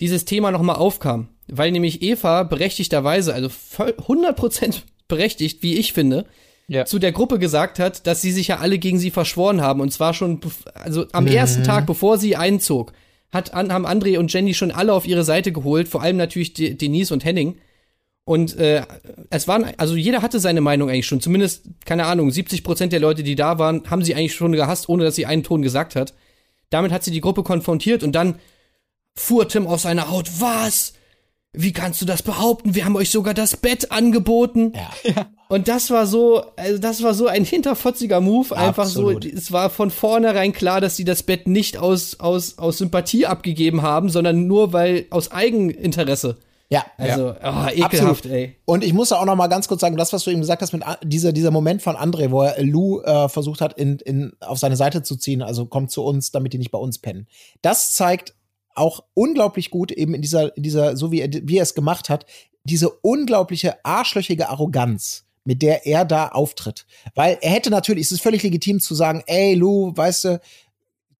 dieses 0.00 0.24
Thema 0.24 0.50
nochmal 0.50 0.76
aufkam. 0.76 1.28
Weil 1.48 1.70
nämlich 1.72 2.02
Eva 2.02 2.44
berechtigterweise, 2.44 3.34
also 3.34 3.48
voll 3.48 3.90
100% 3.98 4.82
berechtigt, 5.08 5.62
wie 5.62 5.76
ich 5.76 5.92
finde, 5.92 6.26
Ja. 6.68 6.84
zu 6.84 6.98
der 6.98 7.12
Gruppe 7.12 7.38
gesagt 7.38 7.78
hat, 7.78 8.06
dass 8.06 8.22
sie 8.22 8.32
sich 8.32 8.48
ja 8.48 8.58
alle 8.58 8.78
gegen 8.78 8.98
sie 8.98 9.10
verschworen 9.10 9.60
haben. 9.60 9.80
Und 9.80 9.92
zwar 9.92 10.14
schon, 10.14 10.40
also 10.74 11.06
am 11.12 11.26
ersten 11.26 11.64
Tag, 11.64 11.86
bevor 11.86 12.18
sie 12.18 12.36
einzog, 12.36 12.92
hat, 13.30 13.54
an, 13.54 13.72
haben 13.72 13.86
André 13.86 14.18
und 14.18 14.32
Jenny 14.32 14.54
schon 14.54 14.70
alle 14.70 14.92
auf 14.92 15.06
ihre 15.06 15.24
Seite 15.24 15.52
geholt, 15.52 15.88
vor 15.88 16.02
allem 16.02 16.16
natürlich 16.16 16.52
De 16.54 16.74
Denise 16.74 17.12
und 17.12 17.24
Henning. 17.24 17.56
Und 18.24 18.56
äh, 18.56 18.82
es 19.30 19.48
waren, 19.48 19.66
also 19.78 19.96
jeder 19.96 20.22
hatte 20.22 20.38
seine 20.38 20.60
Meinung 20.60 20.88
eigentlich 20.88 21.06
schon. 21.06 21.20
Zumindest, 21.20 21.64
keine 21.84 22.06
Ahnung, 22.06 22.30
70 22.30 22.62
Prozent 22.62 22.92
der 22.92 23.00
Leute, 23.00 23.22
die 23.22 23.34
da 23.34 23.58
waren, 23.58 23.90
haben 23.90 24.04
sie 24.04 24.14
eigentlich 24.14 24.34
schon 24.34 24.52
gehasst, 24.52 24.88
ohne 24.88 25.04
dass 25.04 25.16
sie 25.16 25.26
einen 25.26 25.42
Ton 25.42 25.62
gesagt 25.62 25.96
hat. 25.96 26.14
Damit 26.70 26.92
hat 26.92 27.02
sie 27.02 27.10
die 27.10 27.20
Gruppe 27.20 27.42
konfrontiert 27.42 28.02
und 28.02 28.12
dann 28.12 28.36
fuhr 29.14 29.48
Tim 29.48 29.66
aus 29.66 29.82
seiner 29.82 30.10
Haut. 30.10 30.30
Was? 30.40 30.94
Wie 31.52 31.72
kannst 31.72 32.00
du 32.00 32.06
das 32.06 32.22
behaupten? 32.22 32.74
Wir 32.74 32.84
haben 32.84 32.96
euch 32.96 33.10
sogar 33.10 33.34
das 33.34 33.56
Bett 33.56 33.90
angeboten. 33.90 34.72
Ja. 35.04 35.26
Und 35.52 35.68
das 35.68 35.90
war 35.90 36.06
so, 36.06 36.44
also 36.56 36.78
das 36.78 37.02
war 37.02 37.12
so 37.12 37.26
ein 37.26 37.44
hinterfotziger 37.44 38.22
Move. 38.22 38.56
Einfach 38.56 38.84
Absolut. 38.84 39.24
so, 39.24 39.28
es 39.28 39.52
war 39.52 39.68
von 39.68 39.90
vornherein 39.90 40.54
klar, 40.54 40.80
dass 40.80 40.96
sie 40.96 41.04
das 41.04 41.22
Bett 41.24 41.46
nicht 41.46 41.76
aus, 41.76 42.20
aus, 42.20 42.56
aus 42.56 42.78
Sympathie 42.78 43.26
abgegeben 43.26 43.82
haben, 43.82 44.08
sondern 44.08 44.46
nur 44.46 44.72
weil 44.72 45.04
aus 45.10 45.30
Eigeninteresse. 45.30 46.38
Ja. 46.70 46.86
Also, 46.96 47.34
oh, 47.44 47.68
ekelhaft, 47.70 48.24
ey. 48.24 48.56
Und 48.64 48.82
ich 48.82 48.94
muss 48.94 49.10
da 49.10 49.16
auch 49.16 49.26
noch 49.26 49.36
mal 49.36 49.48
ganz 49.48 49.68
kurz 49.68 49.82
sagen, 49.82 49.98
das, 49.98 50.14
was 50.14 50.24
du 50.24 50.30
eben 50.30 50.40
gesagt 50.40 50.62
hast, 50.62 50.72
mit 50.72 50.84
dieser, 51.02 51.34
dieser 51.34 51.50
Moment 51.50 51.82
von 51.82 51.96
André, 51.96 52.30
wo 52.30 52.40
er 52.40 52.62
Lou 52.62 53.02
äh, 53.02 53.28
versucht 53.28 53.60
hat, 53.60 53.76
in, 53.76 53.98
in, 53.98 54.32
auf 54.40 54.58
seine 54.58 54.76
Seite 54.76 55.02
zu 55.02 55.16
ziehen, 55.16 55.42
also 55.42 55.66
kommt 55.66 55.90
zu 55.90 56.02
uns, 56.02 56.30
damit 56.30 56.54
die 56.54 56.58
nicht 56.58 56.70
bei 56.70 56.78
uns 56.78 56.96
pennen. 56.96 57.26
Das 57.60 57.92
zeigt 57.92 58.34
auch 58.74 59.04
unglaublich 59.12 59.68
gut 59.68 59.92
eben 59.92 60.14
in 60.14 60.22
dieser, 60.22 60.56
in 60.56 60.62
dieser, 60.62 60.96
so 60.96 61.12
wie 61.12 61.20
er, 61.20 61.28
wie 61.30 61.58
er 61.58 61.64
es 61.64 61.74
gemacht 61.74 62.08
hat, 62.08 62.24
diese 62.64 62.88
unglaubliche 62.88 63.84
arschlöchige 63.84 64.48
Arroganz, 64.48 65.26
mit 65.44 65.62
der 65.62 65.86
er 65.86 66.04
da 66.04 66.28
auftritt. 66.28 66.86
Weil 67.14 67.38
er 67.40 67.50
hätte 67.50 67.70
natürlich, 67.70 68.06
es 68.06 68.12
ist 68.12 68.22
völlig 68.22 68.42
legitim 68.42 68.80
zu 68.80 68.94
sagen, 68.94 69.22
ey 69.26 69.54
Lou, 69.54 69.96
weißt 69.96 70.24
du, 70.24 70.40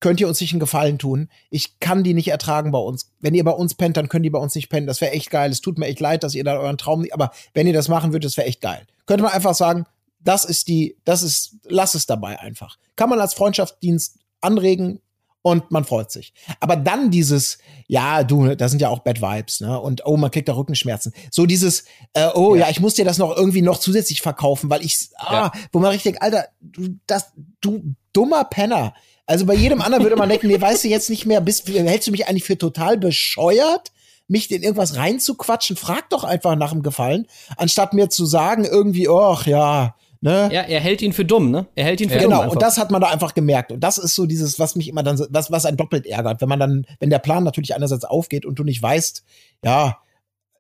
könnt 0.01 0.21
ihr 0.21 0.29
uns 0.29 0.41
nicht 0.41 0.53
einen 0.53 0.61
Gefallen 0.61 0.99
tun? 0.99 1.29
Ich 1.49 1.79
kann 1.81 2.03
die 2.03 2.13
nicht 2.13 2.29
ertragen 2.29 2.73
bei 2.73 2.79
uns. 2.79 3.13
Wenn 3.21 3.35
ihr 3.35 3.45
bei 3.45 3.53
uns 3.53 3.75
pennt, 3.75 3.97
dann 3.97 4.09
können 4.09 4.25
die 4.25 4.31
bei 4.31 4.39
uns 4.39 4.55
nicht 4.55 4.69
pennen. 4.69 4.87
Das 4.87 5.01
wäre 5.01 5.13
echt 5.13 5.31
geil. 5.31 5.51
Es 5.51 5.61
tut 5.61 5.79
mir 5.79 5.87
echt 5.87 6.01
leid, 6.01 6.25
dass 6.25 6.35
ihr 6.35 6.45
da 6.45 6.59
euren 6.59 6.79
Traum 6.79 7.03
nicht, 7.03 7.15
aber 7.15 7.31
wenn 7.55 7.67
ihr 7.67 7.73
das 7.73 7.89
machen 7.89 8.13
würdet, 8.13 8.27
das 8.27 8.37
wäre 8.37 8.49
echt 8.49 8.61
geil. 8.61 8.87
Könnte 9.07 9.23
man 9.23 9.33
einfach 9.33 9.55
sagen, 9.55 9.87
das 10.21 10.45
ist 10.45 10.69
die, 10.69 10.97
das 11.05 11.23
ist, 11.23 11.57
lass 11.65 11.95
es 11.95 12.07
dabei 12.07 12.39
einfach. 12.41 12.79
Kann 12.97 13.09
man 13.09 13.21
als 13.21 13.35
Freundschaftsdienst 13.35 14.19
anregen 14.41 15.01
und 15.43 15.71
man 15.73 15.85
freut 15.85 16.11
sich. 16.11 16.33
Aber 16.61 16.77
dann 16.77 17.11
dieses, 17.11 17.59
ja, 17.89 18.23
du, 18.23 18.55
da 18.55 18.69
sind 18.69 18.81
ja 18.81 18.89
auch 18.89 19.01
Bad 19.01 19.21
Vibes, 19.21 19.61
ne? 19.61 19.79
Und 19.81 20.07
oh, 20.07 20.17
man 20.17 20.31
kriegt 20.31 20.49
da 20.49 20.55
Rückenschmerzen. 20.55 21.13
So 21.31 21.47
dieses, 21.47 21.85
äh, 22.15 22.29
oh 22.35 22.55
ja. 22.55 22.71
ich 22.71 22.81
muss 22.81 22.95
dir 22.95 23.05
das 23.05 23.19
noch 23.19 23.37
irgendwie 23.37 23.63
noch 23.63 23.79
zusätzlich 23.79 24.23
verkaufen, 24.23 24.71
weil 24.71 24.85
ich, 24.85 25.11
ah, 25.17 25.51
wo 25.73 25.81
man 25.81 25.91
richtig, 25.91 26.13
denkt, 26.13 26.23
Alter, 26.23 26.47
du, 26.61 26.97
das, 27.07 27.33
du 27.61 27.95
dummer 28.13 28.45
Penner. 28.45 28.95
Also 29.27 29.45
bei 29.47 29.55
jedem 29.55 29.83
anderen 29.83 30.05
würde 30.05 30.17
man 30.17 30.29
denken, 30.29 30.47
nee, 30.47 30.61
weißt 30.61 30.85
du 30.85 30.89
jetzt 30.89 31.11
nicht 31.11 31.27
mehr, 31.27 31.41
bist, 31.41 31.69
hältst 31.69 32.07
du 32.07 32.13
mich 32.13 32.29
eigentlich 32.29 32.45
für 32.45 32.59
total 32.59 32.97
bescheuert? 32.97 33.93
mich 34.29 34.51
in 34.51 34.63
irgendwas 34.63 34.97
reinzuquatschen, 34.97 35.77
frag 35.77 36.09
doch 36.09 36.25
einfach 36.25 36.57
nach 36.57 36.71
dem 36.71 36.83
Gefallen, 36.83 37.27
anstatt 37.57 37.93
mir 37.93 38.09
zu 38.09 38.25
sagen, 38.25 38.65
irgendwie, 38.65 39.09
ach 39.09 39.47
ja, 39.47 39.95
ne? 40.23 40.49
Ja, 40.53 40.63
er 40.63 40.81
hält 40.81 41.03
ihn 41.03 41.13
für 41.13 41.25
dumm, 41.27 41.51
ne? 41.51 41.67
Er 41.75 41.85
hält 41.85 42.01
ihn 42.01 42.09
für 42.09 42.15
dumm. 42.19 42.25
Genau, 42.31 42.41
einfach. 42.41 42.55
und 42.55 42.63
das 42.63 42.79
hat 42.79 42.91
man 42.91 43.01
da 43.03 43.09
einfach 43.09 43.35
gemerkt. 43.35 43.71
Und 43.73 43.81
das 43.81 43.99
ist 43.99 44.15
so 44.15 44.25
dieses, 44.25 44.59
was 44.59 44.75
mich 44.77 44.89
immer 44.89 45.03
dann, 45.03 45.19
so- 45.19 45.27
was, 45.29 45.51
was 45.51 45.67
einen 45.67 45.77
doppelt 45.77 46.07
ärgert, 46.07 46.41
wenn 46.41 46.49
man 46.49 46.59
dann, 46.61 46.87
wenn 47.01 47.11
der 47.11 47.19
Plan 47.19 47.45
natürlich 47.45 47.75
einerseits 47.75 48.05
aufgeht 48.05 48.47
und 48.47 48.59
du 48.59 48.65
nicht 48.65 48.83
weißt, 48.83 49.23
ja, 49.65 49.99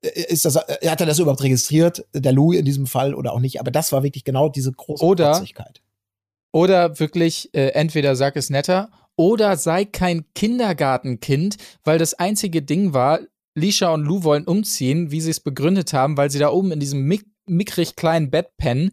äh, 0.02 0.08
ist 0.28 0.44
das, 0.44 0.56
äh, 0.56 0.88
hat 0.88 1.00
er 1.00 1.06
das 1.06 1.18
überhaupt 1.18 1.42
registriert, 1.42 2.04
der 2.12 2.32
Louis 2.32 2.58
in 2.58 2.64
diesem 2.66 2.86
Fall 2.86 3.14
oder 3.14 3.32
auch 3.32 3.40
nicht, 3.40 3.58
aber 3.60 3.70
das 3.70 3.92
war 3.92 4.02
wirklich 4.02 4.24
genau 4.24 4.48
diese 4.50 4.72
große 4.72 5.02
Oder-. 5.04 5.42
Oder 6.52 6.98
wirklich, 7.00 7.48
äh, 7.54 7.68
entweder 7.68 8.14
sag 8.14 8.36
es 8.36 8.50
netter 8.50 8.90
oder 9.16 9.56
sei 9.56 9.84
kein 9.86 10.24
Kindergartenkind, 10.34 11.56
weil 11.84 11.98
das 11.98 12.14
einzige 12.14 12.62
Ding 12.62 12.92
war, 12.92 13.20
Lisha 13.54 13.92
und 13.92 14.04
Lou 14.04 14.22
wollen 14.24 14.44
umziehen, 14.46 15.10
wie 15.10 15.20
sie 15.20 15.30
es 15.30 15.40
begründet 15.40 15.92
haben, 15.92 16.16
weil 16.16 16.30
sie 16.30 16.38
da 16.38 16.50
oben 16.50 16.72
in 16.72 16.80
diesem 16.80 17.02
mick 17.04 17.24
mickrig 17.46 17.96
kleinen 17.96 18.30
Bett 18.30 18.56
pennen 18.56 18.92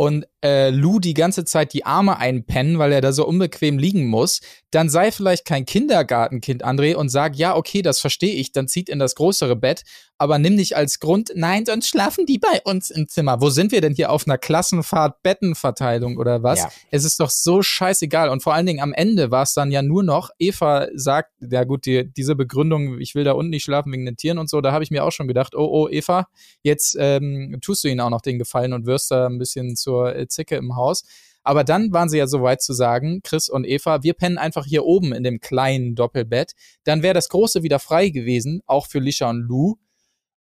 und 0.00 0.26
äh, 0.42 0.70
Lou 0.70 0.98
die 0.98 1.14
ganze 1.14 1.44
Zeit 1.44 1.72
die 1.72 1.84
Arme 1.84 2.18
einpennen, 2.18 2.78
weil 2.78 2.92
er 2.92 3.00
da 3.00 3.12
so 3.12 3.26
unbequem 3.26 3.78
liegen 3.78 4.06
muss, 4.06 4.40
dann 4.70 4.88
sei 4.88 5.12
vielleicht 5.12 5.44
kein 5.44 5.66
Kindergartenkind, 5.66 6.64
André, 6.64 6.94
und 6.94 7.08
sag, 7.08 7.36
ja, 7.36 7.56
okay, 7.56 7.82
das 7.82 8.00
verstehe 8.00 8.34
ich, 8.34 8.52
dann 8.52 8.68
zieht 8.68 8.88
in 8.88 8.98
das 8.98 9.14
größere 9.14 9.56
Bett, 9.56 9.82
aber 10.20 10.38
nimm 10.38 10.54
nicht 10.54 10.76
als 10.76 11.00
Grund, 11.00 11.32
nein, 11.34 11.64
sonst 11.64 11.88
schlafen 11.88 12.26
die 12.26 12.38
bei 12.38 12.60
uns 12.64 12.90
im 12.90 13.08
Zimmer. 13.08 13.40
Wo 13.40 13.48
sind 13.48 13.72
wir 13.72 13.80
denn 13.80 13.94
hier 13.94 14.10
auf 14.10 14.26
einer 14.26 14.36
Klassenfahrt 14.36 15.22
Bettenverteilung 15.22 16.18
oder 16.18 16.42
was? 16.42 16.58
Ja. 16.58 16.70
Es 16.90 17.04
ist 17.04 17.20
doch 17.20 17.30
so 17.30 17.62
scheißegal. 17.62 18.28
Und 18.28 18.42
vor 18.42 18.52
allen 18.52 18.66
Dingen 18.66 18.80
am 18.80 18.92
Ende 18.92 19.30
war 19.30 19.44
es 19.44 19.54
dann 19.54 19.72
ja 19.72 19.80
nur 19.80 20.02
noch, 20.02 20.28
Eva 20.38 20.88
sagt, 20.94 21.30
ja 21.40 21.64
gut, 21.64 21.86
die, 21.86 22.12
diese 22.12 22.36
Begründung, 22.36 23.00
ich 23.00 23.14
will 23.14 23.24
da 23.24 23.32
unten 23.32 23.48
nicht 23.48 23.64
schlafen 23.64 23.92
wegen 23.92 24.04
den 24.04 24.18
Tieren 24.18 24.36
und 24.36 24.50
so, 24.50 24.60
da 24.60 24.72
habe 24.72 24.84
ich 24.84 24.90
mir 24.90 25.04
auch 25.04 25.10
schon 25.12 25.26
gedacht, 25.26 25.54
oh, 25.54 25.66
oh, 25.66 25.88
Eva, 25.88 26.28
jetzt 26.62 26.98
ähm, 27.00 27.56
tust 27.62 27.82
du 27.84 27.88
ihnen 27.88 28.00
auch 28.00 28.10
noch 28.10 28.20
den 28.20 28.38
Gefallen 28.38 28.74
und 28.74 28.84
wirst 28.84 29.10
da 29.10 29.26
ein 29.26 29.38
bisschen 29.38 29.74
zur 29.74 30.14
Zicke 30.30 30.56
im 30.56 30.76
Haus. 30.76 31.04
Aber 31.42 31.64
dann 31.64 31.92
waren 31.92 32.08
sie 32.08 32.18
ja 32.18 32.26
so 32.26 32.42
weit 32.42 32.62
zu 32.62 32.72
sagen, 32.72 33.20
Chris 33.22 33.48
und 33.48 33.64
Eva, 33.66 34.02
wir 34.02 34.14
pennen 34.14 34.38
einfach 34.38 34.66
hier 34.66 34.84
oben 34.84 35.12
in 35.12 35.24
dem 35.24 35.40
kleinen 35.40 35.94
Doppelbett. 35.94 36.52
Dann 36.84 37.02
wäre 37.02 37.14
das 37.14 37.28
große 37.28 37.62
wieder 37.62 37.78
frei 37.78 38.10
gewesen, 38.10 38.62
auch 38.66 38.86
für 38.86 38.98
Lisha 38.98 39.30
und 39.30 39.40
Lou. 39.40 39.76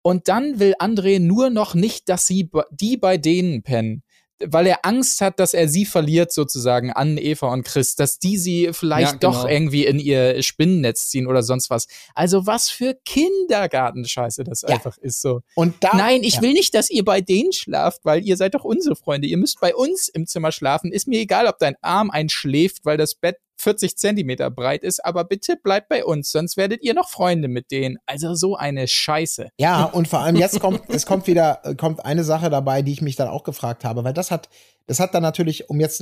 Und 0.04 0.28
dann 0.28 0.60
will 0.60 0.76
André 0.80 1.20
nur 1.20 1.50
noch 1.50 1.74
nicht, 1.74 2.10
dass 2.10 2.28
sie 2.28 2.50
die 2.72 2.98
bei 2.98 3.18
denen 3.18 3.64
pennen. 3.64 4.03
Weil 4.48 4.68
er 4.68 4.80
Angst 4.86 5.22
hat, 5.22 5.40
dass 5.40 5.54
er 5.54 5.68
sie 5.68 5.86
verliert, 5.86 6.32
sozusagen, 6.32 6.92
an 6.92 7.18
Eva 7.18 7.52
und 7.52 7.64
Chris, 7.66 7.96
dass 7.96 8.20
die 8.20 8.38
sie 8.38 8.70
vielleicht 8.74 9.14
Ja, 9.14 9.18
genau. 9.18 9.34
doch 9.44 9.50
irgendwie 9.50 9.86
in 9.86 10.00
ihr 10.00 10.42
Spinnennetz 10.44 11.10
ziehen 11.10 11.28
oder 11.28 11.44
sonst 11.44 11.70
was. 11.70 11.88
Also 12.16 12.46
was 12.46 12.70
für 12.70 12.96
Kindergartenscheiße 13.06 14.44
das 14.44 14.62
Ja. 14.64 14.70
einfach 14.70 14.98
ist 14.98 15.22
so. 15.22 15.42
Und 15.56 15.76
da, 15.82 15.92
Nein, 15.96 16.24
ich 16.24 16.36
ja. 16.36 16.42
will 16.42 16.54
nicht, 16.54 16.74
dass 16.74 16.90
ihr 16.90 17.04
bei 17.06 17.22
denen 17.22 17.54
schlaft, 17.54 18.02
weil 18.04 18.24
ihr 18.26 18.38
seid 18.38 18.56
doch 18.56 18.64
unsere 18.64 18.96
Freunde. 18.96 19.28
Ihr 19.28 19.38
müsst 19.38 19.60
bei 19.60 19.76
uns 19.76 20.10
im 20.10 20.28
Zimmer 20.28 20.52
schlafen. 20.52 20.92
Ist 20.92 21.08
mir 21.08 21.20
egal, 21.20 21.48
ob 21.48 21.60
dein 21.60 21.76
Arm 21.82 22.10
einschläft, 22.12 22.86
weil 22.86 22.98
das 22.98 23.16
Bett 23.16 23.38
40 23.58 23.98
Zentimeter 23.98 24.50
breit 24.50 24.84
ist, 24.84 25.04
aber 25.04 25.24
bitte 25.24 25.56
bleibt 25.56 25.90
bei 25.90 26.04
uns, 26.04 26.32
sonst 26.32 26.58
werdet 26.58 26.84
ihr 26.84 26.94
noch 26.94 27.10
Freunde 27.10 27.48
mit 27.48 27.72
denen. 27.72 27.98
Also 28.06 28.36
so 28.36 28.56
eine 28.56 28.88
Scheiße. 28.88 29.50
Ja, 29.58 29.86
und 29.86 30.08
vor 30.08 30.20
allem 30.20 30.36
jetzt 30.36 30.60
kommt, 30.60 30.82
es 30.90 31.06
kommt 31.06 31.28
wieder, 31.28 31.62
äh, 31.64 31.76
kommt 31.76 32.04
eine 32.06 32.24
Sache 32.24 32.50
dabei, 32.50 32.82
die 32.82 32.92
ich 32.92 33.02
mich 33.02 33.16
dann 33.16 33.28
auch 33.28 33.44
gefragt 33.44 33.86
habe, 33.86 34.04
weil 34.04 34.14
das 34.14 34.32
hat, 34.32 34.50
das 34.88 35.00
hat 35.00 35.14
dann 35.14 35.24
natürlich, 35.24 35.70
um 35.70 35.80
jetzt 35.80 36.02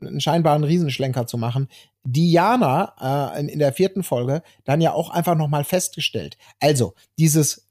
einen 0.00 0.20
scheinbaren 0.20 0.64
Riesenschlenker 0.64 1.26
zu 1.26 1.38
machen, 1.38 1.68
Diana 2.04 3.32
äh, 3.34 3.40
in, 3.40 3.48
in 3.48 3.58
der 3.58 3.72
vierten 3.72 4.02
Folge 4.02 4.42
dann 4.64 4.80
ja 4.80 4.92
auch 4.92 5.10
einfach 5.10 5.34
nochmal 5.34 5.64
festgestellt. 5.64 6.36
Also, 6.60 6.94
dieses 7.18 7.68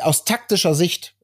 aus 0.00 0.24
taktischer 0.24 0.74
Sicht, 0.74 1.14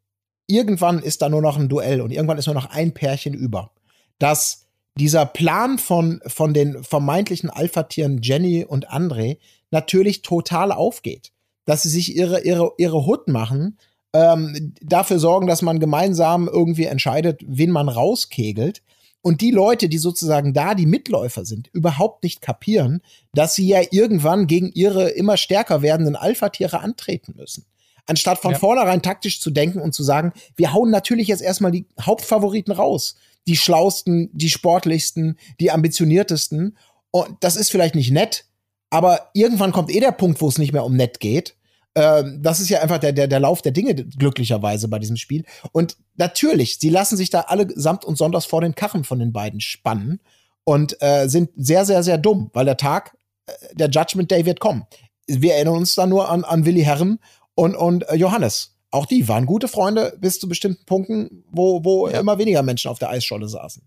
irgendwann 0.46 0.98
ist 0.98 1.22
da 1.22 1.28
nur 1.28 1.42
noch 1.42 1.56
ein 1.56 1.68
Duell 1.68 2.00
und 2.00 2.10
irgendwann 2.10 2.38
ist 2.38 2.46
nur 2.46 2.54
noch 2.54 2.66
ein 2.66 2.92
Pärchen 2.94 3.34
über. 3.34 3.72
Dass 4.18 4.65
dieser 4.98 5.26
Plan 5.26 5.78
von, 5.78 6.20
von 6.26 6.54
den 6.54 6.82
vermeintlichen 6.82 7.50
Alpha-Tieren 7.50 8.20
Jenny 8.22 8.64
und 8.64 8.90
André 8.90 9.38
natürlich 9.70 10.22
total 10.22 10.72
aufgeht. 10.72 11.32
Dass 11.64 11.82
sie 11.82 11.88
sich 11.88 12.16
ihre, 12.16 12.42
ihre, 12.42 12.72
ihre 12.78 13.06
Hut 13.06 13.28
machen, 13.28 13.78
ähm, 14.12 14.74
dafür 14.80 15.18
sorgen, 15.18 15.46
dass 15.46 15.62
man 15.62 15.80
gemeinsam 15.80 16.48
irgendwie 16.48 16.84
entscheidet, 16.84 17.40
wen 17.46 17.70
man 17.70 17.88
rauskegelt. 17.88 18.82
Und 19.20 19.40
die 19.40 19.50
Leute, 19.50 19.88
die 19.88 19.98
sozusagen 19.98 20.54
da 20.54 20.74
die 20.74 20.86
Mitläufer 20.86 21.44
sind, 21.44 21.68
überhaupt 21.72 22.22
nicht 22.22 22.40
kapieren, 22.40 23.02
dass 23.34 23.56
sie 23.56 23.66
ja 23.66 23.80
irgendwann 23.90 24.46
gegen 24.46 24.70
ihre 24.72 25.08
immer 25.10 25.36
stärker 25.36 25.82
werdenden 25.82 26.14
Alpha-Tiere 26.14 26.80
antreten 26.80 27.34
müssen. 27.36 27.66
Anstatt 28.06 28.38
von 28.38 28.52
Ja. 28.52 28.58
vornherein 28.58 29.02
taktisch 29.02 29.40
zu 29.40 29.50
denken 29.50 29.80
und 29.80 29.92
zu 29.92 30.04
sagen, 30.04 30.32
wir 30.54 30.72
hauen 30.72 30.90
natürlich 30.90 31.26
jetzt 31.26 31.42
erstmal 31.42 31.72
die 31.72 31.86
Hauptfavoriten 32.00 32.72
raus. 32.72 33.16
Die 33.46 33.56
schlausten, 33.56 34.30
die 34.32 34.50
sportlichsten, 34.50 35.38
die 35.60 35.70
ambitioniertesten. 35.70 36.76
Und 37.10 37.36
das 37.40 37.56
ist 37.56 37.70
vielleicht 37.70 37.94
nicht 37.94 38.10
nett, 38.10 38.44
aber 38.90 39.30
irgendwann 39.34 39.72
kommt 39.72 39.90
eh 39.90 40.00
der 40.00 40.12
Punkt, 40.12 40.40
wo 40.40 40.48
es 40.48 40.58
nicht 40.58 40.72
mehr 40.72 40.84
um 40.84 40.96
nett 40.96 41.20
geht. 41.20 41.56
Ähm, 41.96 42.40
das 42.42 42.60
ist 42.60 42.68
ja 42.68 42.82
einfach 42.82 42.98
der, 42.98 43.12
der, 43.12 43.26
der 43.26 43.40
Lauf 43.40 43.62
der 43.62 43.72
Dinge, 43.72 43.94
glücklicherweise 43.94 44.88
bei 44.88 44.98
diesem 44.98 45.16
Spiel. 45.16 45.44
Und 45.72 45.96
natürlich, 46.16 46.78
sie 46.78 46.90
lassen 46.90 47.16
sich 47.16 47.30
da 47.30 47.42
alle 47.42 47.66
samt 47.74 48.04
und 48.04 48.18
sonders 48.18 48.44
vor 48.44 48.60
den 48.60 48.74
Karren 48.74 49.02
von 49.02 49.18
den 49.18 49.32
beiden 49.32 49.60
spannen 49.60 50.20
und 50.64 51.00
äh, 51.00 51.28
sind 51.28 51.50
sehr, 51.56 51.86
sehr, 51.86 52.02
sehr 52.02 52.18
dumm, 52.18 52.50
weil 52.52 52.66
der 52.66 52.76
Tag, 52.76 53.16
äh, 53.46 53.52
der 53.74 53.88
Judgment 53.88 54.30
Day 54.30 54.44
wird 54.44 54.60
kommen. 54.60 54.86
Wir 55.26 55.54
erinnern 55.54 55.78
uns 55.78 55.94
da 55.94 56.06
nur 56.06 56.28
an, 56.28 56.44
an 56.44 56.66
Willi 56.66 56.82
Herren 56.82 57.18
und, 57.54 57.74
und 57.74 58.08
äh, 58.08 58.14
Johannes. 58.14 58.75
Auch 58.96 59.06
die 59.06 59.28
waren 59.28 59.46
gute 59.46 59.68
Freunde 59.68 60.16
bis 60.20 60.40
zu 60.40 60.48
bestimmten 60.48 60.84
Punkten, 60.86 61.44
wo, 61.50 61.84
wo 61.84 62.08
Ja. 62.08 62.20
immer 62.20 62.38
weniger 62.38 62.62
Menschen 62.62 62.90
auf 62.90 62.98
der 62.98 63.10
Eisscholle 63.10 63.48
saßen. 63.48 63.82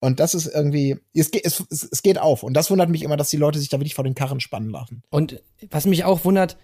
Und 0.00 0.18
das 0.18 0.34
ist 0.34 0.46
irgendwie, 0.46 0.96
es, 1.14 1.30
geht- 1.30 1.44
es, 1.46 1.62
es, 1.70 1.88
es 1.90 2.02
geht 2.02 2.18
auf. 2.18 2.42
Und 2.42 2.54
das 2.54 2.70
wundert 2.70 2.88
mich 2.90 3.02
immer, 3.04 3.16
dass 3.16 3.30
die 3.30 3.36
Leute 3.36 3.58
sich 3.60 3.68
da 3.68 3.78
wirklich 3.78 3.94
vor 3.94 4.04
den 4.04 4.14
Karren 4.16 4.40
spannen 4.40 4.70
lassen. 4.70 5.02
Und 5.10 5.40
was 5.70 5.86
mich 5.86 6.02
auch 6.04 6.24
wundert, 6.24 6.56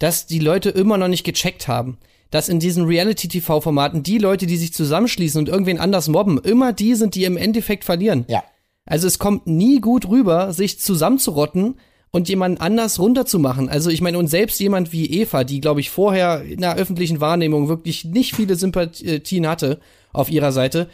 dass 0.00 0.26
die 0.26 0.40
Leute 0.40 0.70
immer 0.70 0.98
noch 0.98 1.06
nicht 1.08 1.22
gecheckt 1.24 1.68
haben, 1.68 1.98
dass 2.30 2.48
in 2.48 2.58
diesen 2.58 2.84
Reality-TV-Formaten 2.86 4.02
die 4.02 4.18
Leute, 4.18 4.46
die 4.46 4.56
sich 4.56 4.72
zusammenschließen 4.72 5.38
und 5.38 5.48
irgendwen 5.48 5.78
anders 5.78 6.08
mobben, 6.08 6.38
immer 6.38 6.72
die 6.72 6.94
sind, 6.94 7.14
die 7.14 7.24
im 7.24 7.36
Endeffekt 7.36 7.84
verlieren. 7.84 8.24
Ja. 8.28 8.42
Also 8.86 9.06
es 9.06 9.18
kommt 9.18 9.46
nie 9.46 9.80
gut 9.80 10.08
rüber, 10.08 10.52
sich 10.52 10.80
zusammenzurotten 10.80 11.78
und 12.12 12.28
jemanden 12.28 12.60
anders 12.60 12.98
runterzumachen. 12.98 13.68
Also 13.68 13.90
ich 13.90 14.00
meine, 14.00 14.18
und 14.18 14.26
selbst 14.26 14.58
jemand 14.60 14.92
wie 14.92 15.06
Eva, 15.20 15.44
die, 15.44 15.60
glaube 15.60 15.80
ich, 15.80 15.90
vorher 15.90 16.42
in 16.42 16.60
der 16.60 16.76
öffentlichen 16.76 17.20
Wahrnehmung 17.20 17.68
wirklich 17.68 18.04
nicht 18.04 18.34
viele 18.34 18.56
Sympathien 18.56 19.46
hatte 19.46 19.80
auf 20.12 20.30
ihrer 20.30 20.50
Seite, 20.52 20.88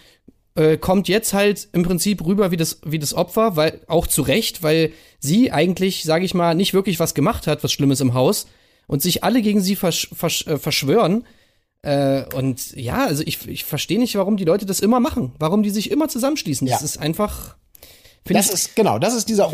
äh, 0.56 0.76
kommt 0.76 1.08
jetzt 1.08 1.32
halt 1.32 1.68
im 1.72 1.82
Prinzip 1.82 2.24
rüber 2.24 2.50
wie 2.50 2.56
das, 2.56 2.80
wie 2.84 2.98
das 2.98 3.14
Opfer, 3.14 3.56
weil 3.56 3.80
auch 3.86 4.06
zu 4.06 4.22
Recht, 4.22 4.62
weil 4.62 4.92
sie 5.18 5.52
eigentlich, 5.52 6.04
sage 6.04 6.24
ich 6.24 6.34
mal, 6.34 6.54
nicht 6.54 6.74
wirklich 6.74 7.00
was 7.00 7.14
gemacht 7.14 7.46
hat, 7.46 7.64
was 7.64 7.72
Schlimmes 7.72 8.00
im 8.00 8.14
Haus 8.14 8.46
und 8.86 9.02
sich 9.02 9.24
alle 9.24 9.42
gegen 9.42 9.60
sie 9.60 9.76
versch 9.76 10.08
versch 10.14 10.46
äh, 10.46 10.58
verschwören. 10.58 11.24
Äh, 11.82 12.24
und 12.34 12.74
ja, 12.74 13.04
also 13.06 13.22
ich, 13.24 13.46
ich 13.48 13.64
verstehe 13.64 13.98
nicht, 13.98 14.14
warum 14.16 14.36
die 14.36 14.44
Leute 14.44 14.66
das 14.66 14.80
immer 14.80 15.00
machen. 15.00 15.32
Warum 15.38 15.62
die 15.62 15.70
sich 15.70 15.90
immer 15.90 16.08
zusammenschließen. 16.08 16.66
Das 16.66 16.80
Ja. 16.80 16.84
ist 16.84 16.98
einfach. 16.98 17.56
Find 18.26 18.38
Das 18.38 18.50
ist, 18.50 18.76
genau, 18.76 18.98
das 18.98 19.14
ist 19.14 19.28
dieser. 19.28 19.50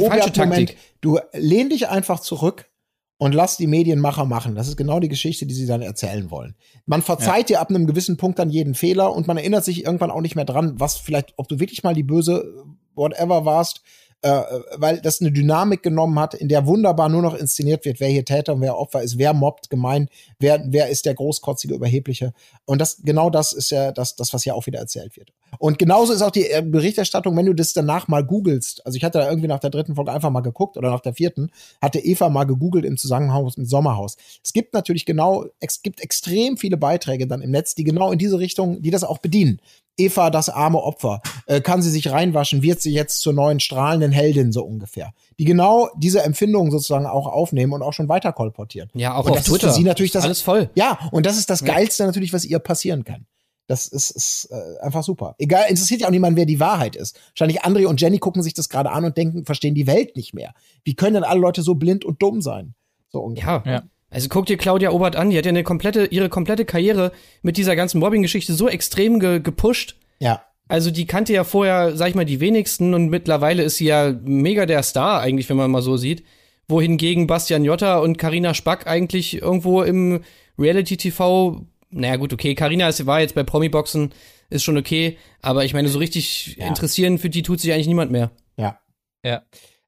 Taktik. 0.67 0.77
Du 1.01 1.19
lehn 1.33 1.69
dich 1.71 1.89
einfach 1.89 2.21
zurück 2.21 2.71
und 3.19 3.35
lass 3.35 3.57
die 3.57 3.69
Medienmacher 3.69 4.25
machen. 4.25 4.57
Das 4.57 4.67
ist 4.67 4.77
genau 4.77 4.99
die 4.99 5.09
Geschichte, 5.09 5.47
die 5.47 5.55
sie 5.55 5.67
dann 5.67 5.81
erzählen 5.81 6.31
wollen. 6.31 6.57
Man 6.87 7.03
verzeiht 7.03 7.49
dir 7.51 7.61
ab 7.61 7.71
einem 7.71 7.87
gewissen 7.87 8.17
Punkt 8.17 8.39
dann 8.39 8.51
jeden 8.51 8.75
Fehler 8.75 9.13
und 9.15 9.29
man 9.29 9.37
erinnert 9.37 9.65
sich 9.65 9.85
irgendwann 9.85 10.11
auch 10.11 10.21
nicht 10.21 10.35
mehr 10.35 10.45
dran, 10.45 10.81
was 10.81 10.97
vielleicht, 10.97 11.35
ob 11.37 11.47
du 11.47 11.61
wirklich 11.61 11.85
mal 11.85 11.95
die 11.95 12.03
böse 12.03 12.53
whatever 12.95 13.45
warst, 13.45 13.83
äh, 14.23 14.43
weil 14.77 15.01
das 15.01 15.21
eine 15.21 15.33
Dynamik 15.33 15.83
genommen 15.83 16.19
hat, 16.19 16.35
in 16.35 16.49
der 16.49 16.67
wunderbar 16.67 17.09
nur 17.09 17.23
noch 17.23 17.35
inszeniert 17.35 17.85
wird, 17.85 17.99
wer 17.99 18.09
hier 18.09 18.25
Täter 18.25 18.55
und 18.55 18.61
wer 18.61 18.79
Opfer 18.79 19.03
ist, 19.03 19.19
wer 19.19 19.35
mobbt 19.35 19.69
gemein, 19.69 20.09
wer, 20.39 20.63
wer 20.67 20.89
ist 20.89 21.07
der 21.07 21.15
großkotzige, 21.15 21.75
überhebliche. 21.75 22.33
Und 22.65 22.81
das, 22.81 22.99
genau 23.03 23.31
das 23.31 23.53
ist 23.53 23.71
ja 23.71 23.91
das, 23.91 24.15
das, 24.15 24.33
was 24.33 24.45
hier 24.45 24.55
auch 24.55 24.67
wieder 24.67 24.79
erzählt 24.79 25.17
wird. 25.17 25.33
Und 25.59 25.79
genauso 25.79 26.13
ist 26.13 26.23
auch 26.23 26.31
die 26.31 26.49
äh, 26.49 26.63
Berichterstattung, 26.65 27.37
wenn 27.37 27.47
du 27.47 27.53
das 27.53 27.73
danach 27.73 28.09
mal 28.09 28.25
googelst. 28.25 28.87
Also 28.87 28.97
ich 28.97 29.05
hatte 29.05 29.19
da 29.19 29.29
irgendwie 29.29 29.49
nach 29.49 29.59
der 29.59 29.71
dritten 29.71 29.97
Folge 29.97 30.13
einfach 30.13 30.31
mal 30.31 30.41
geguckt 30.41 30.77
oder 30.77 30.91
nach 30.91 31.01
der 31.01 31.15
vierten, 31.15 31.51
hatte 31.81 31.99
Eva 31.99 32.29
mal 32.29 32.45
gegoogelt 32.45 32.85
im 32.85 32.97
Zusammenhang 32.97 33.51
mit 33.57 33.69
Sommerhaus. 33.69 34.17
Es 34.43 34.53
gibt 34.53 34.73
natürlich 34.73 35.05
genau, 35.05 35.47
es 35.61 35.83
gibt 35.83 36.01
extrem 36.01 36.57
viele 36.57 36.77
Beiträge 36.77 37.27
dann 37.27 37.43
im 37.43 37.51
Netz, 37.51 37.75
die 37.75 37.85
genau 37.85 38.13
in 38.13 38.19
diese 38.19 38.39
Richtung, 38.39 38.83
die 38.83 38.91
das 38.91 39.05
auch 39.05 39.19
bedienen. 39.19 39.61
Eva, 39.97 40.31
das 40.31 40.49
arme 40.49 40.79
Opfer, 40.83 41.21
äh, 41.47 41.61
kann 41.61 41.83
sie 41.83 41.91
sich 41.91 42.11
reinwaschen, 42.11 42.63
wird 42.63 42.81
sie 42.81 42.93
jetzt 42.93 43.21
zur 43.21 43.33
neuen 43.33 43.61
strahlenden 43.61 44.11
Heldin 44.13 44.53
so 44.53 44.65
ungefähr. 44.65 45.13
Die 45.39 45.45
genau 45.45 45.89
diese 45.97 46.23
Empfindungen 46.23 46.71
sozusagen 46.71 47.07
auch 47.07 47.27
aufnehmen 47.27 47.73
und 47.73 47.83
auch 47.83 47.93
schon 47.93 48.09
weiter 48.09 48.33
kolportieren. 48.33 48.89
Ja, 48.95 49.15
auch 49.17 49.25
und 49.27 49.33
auf 49.33 49.37
das 49.39 49.47
Twitter. 49.47 49.69
Ist 49.69 49.75
sie 49.77 49.85
natürlich 49.85 50.13
das, 50.13 50.25
Alles 50.25 50.41
voll. 50.41 50.71
ja, 50.75 50.99
und 51.13 51.27
das 51.27 51.37
ist 51.39 51.51
das 51.51 51.61
Ja. 51.61 51.67
Geilste 51.69 52.05
natürlich, 52.05 52.33
was 52.33 52.45
ihr 52.45 52.59
passieren 52.59 53.05
kann. 53.05 53.27
Das 53.69 53.87
ist, 53.87 54.11
ist 54.11 54.49
äh, 54.51 54.81
einfach 54.83 55.03
super. 55.05 55.35
Egal, 55.39 55.67
interessiert 55.69 56.01
ja 56.01 56.09
auch 56.09 56.11
niemand, 56.13 56.37
wer 56.37 56.47
die 56.47 56.59
Wahrheit 56.61 56.97
ist. 56.97 57.19
Wahrscheinlich 57.31 57.63
André 57.63 57.87
und 57.87 58.01
Jenny 58.01 58.19
gucken 58.19 58.43
sich 58.43 58.55
das 58.55 58.69
gerade 58.69 58.91
an 58.91 59.05
und 59.05 59.17
denken, 59.17 59.45
verstehen 59.45 59.75
die 59.75 59.87
Welt 59.87 60.17
nicht 60.17 60.35
mehr. 60.35 60.53
Wie 60.85 60.95
können 60.95 61.15
denn 61.15 61.25
alle 61.25 61.41
Leute 61.41 61.63
so 61.63 61.75
blind 61.77 62.05
und 62.05 62.21
dumm 62.21 62.43
sein? 62.43 62.75
So 63.09 63.21
ungefähr. 63.21 63.63
Ja. 63.65 63.73
Ja. 63.73 63.83
Also 64.13 64.29
guck 64.29 64.45
dir 64.45 64.59
Claudia 64.59 64.91
Obert 64.91 65.17
an, 65.17 65.31
die 65.31 65.39
hat 65.39 65.47
ja 65.47 65.49
eine 65.49 65.63
komplette, 65.65 66.05
ihre 66.05 66.29
komplette 66.29 66.67
Karriere 66.67 67.13
mit 67.41 67.57
dieser 67.57 67.75
ganzen 67.77 67.99
Mobbing-Geschichte 67.99 68.53
so 68.53 68.69
extrem 68.69 69.19
ge 69.19 69.41
gepusht. 69.41 69.97
Ja. 70.19 70.45
Also 70.69 70.91
die 70.91 71.07
kannte 71.07 71.33
ja 71.33 71.45
vorher, 71.45 71.97
sag 71.97 72.11
ich 72.11 72.15
mal, 72.15 72.27
die 72.27 72.39
wenigsten 72.41 72.93
und 72.93 73.09
mittlerweile 73.09 73.63
ist 73.63 73.77
sie 73.77 73.87
ja 73.87 74.15
mega 74.23 74.67
der 74.67 74.83
Star 74.83 75.21
eigentlich, 75.21 75.49
wenn 75.49 75.57
man 75.57 75.71
mal 75.71 75.83
so 75.83 75.97
sieht. 75.97 76.25
Wohingegen 76.69 77.27
Bastian 77.27 77.65
Jotta 77.65 77.99
und 77.99 78.19
Karina 78.19 78.53
Spack 78.53 78.87
eigentlich 78.87 79.41
irgendwo 79.41 79.83
im 79.83 80.21
Reality-TV, 80.59 81.67
naja 81.91 82.17
gut, 82.17 82.33
okay, 82.33 82.55
Karina 82.55 82.91
war 83.07 83.21
jetzt 83.21 83.35
bei 83.35 83.43
Promi-Boxen, 83.43 84.13
ist 84.51 84.63
schon 84.63 84.77
okay, 84.77 85.17
aber 85.41 85.65
ich 85.65 85.73
meine, 85.73 85.89
so 85.89 85.99
richtig 85.99 86.57
Ja. 86.59 86.67
interessieren 86.67 87.19
für 87.19 87.31
die 87.31 87.43
tut 87.43 87.61
sich 87.61 87.73
eigentlich 87.73 87.89
niemand 87.89 88.11
mehr. 88.13 88.31
Ja. 88.59 88.79
Ja. 89.25 89.43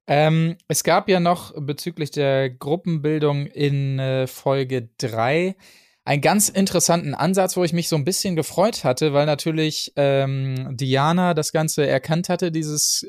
Ähm, 0.06 0.56
es 0.68 0.84
gab 0.84 1.08
ja 1.08 1.18
noch 1.18 1.54
bezüglich 1.56 2.10
der 2.10 2.50
Gruppenbildung 2.50 3.46
in 3.46 3.98
äh, 3.98 4.26
Folge 4.26 4.90
3 4.98 5.56
einen 6.04 6.20
ganz 6.20 6.50
interessanten 6.50 7.14
Ansatz, 7.14 7.56
wo 7.56 7.64
ich 7.64 7.72
mich 7.72 7.88
so 7.88 7.96
ein 7.96 8.04
bisschen 8.04 8.36
gefreut 8.36 8.84
hatte, 8.84 9.14
weil 9.14 9.24
natürlich 9.24 9.92
ähm, 9.96 10.76
Diana 10.76 11.32
das 11.32 11.52
Ganze 11.52 11.86
erkannt 11.86 12.28
hatte, 12.28 12.52
dieses, 12.52 13.06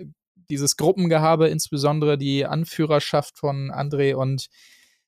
dieses 0.49 0.77
Gruppengehabe, 0.77 1.49
insbesondere 1.49 2.17
die 2.17 2.45
Anführerschaft 2.45 3.37
von 3.37 3.71
André 3.71 4.15
und 4.15 4.47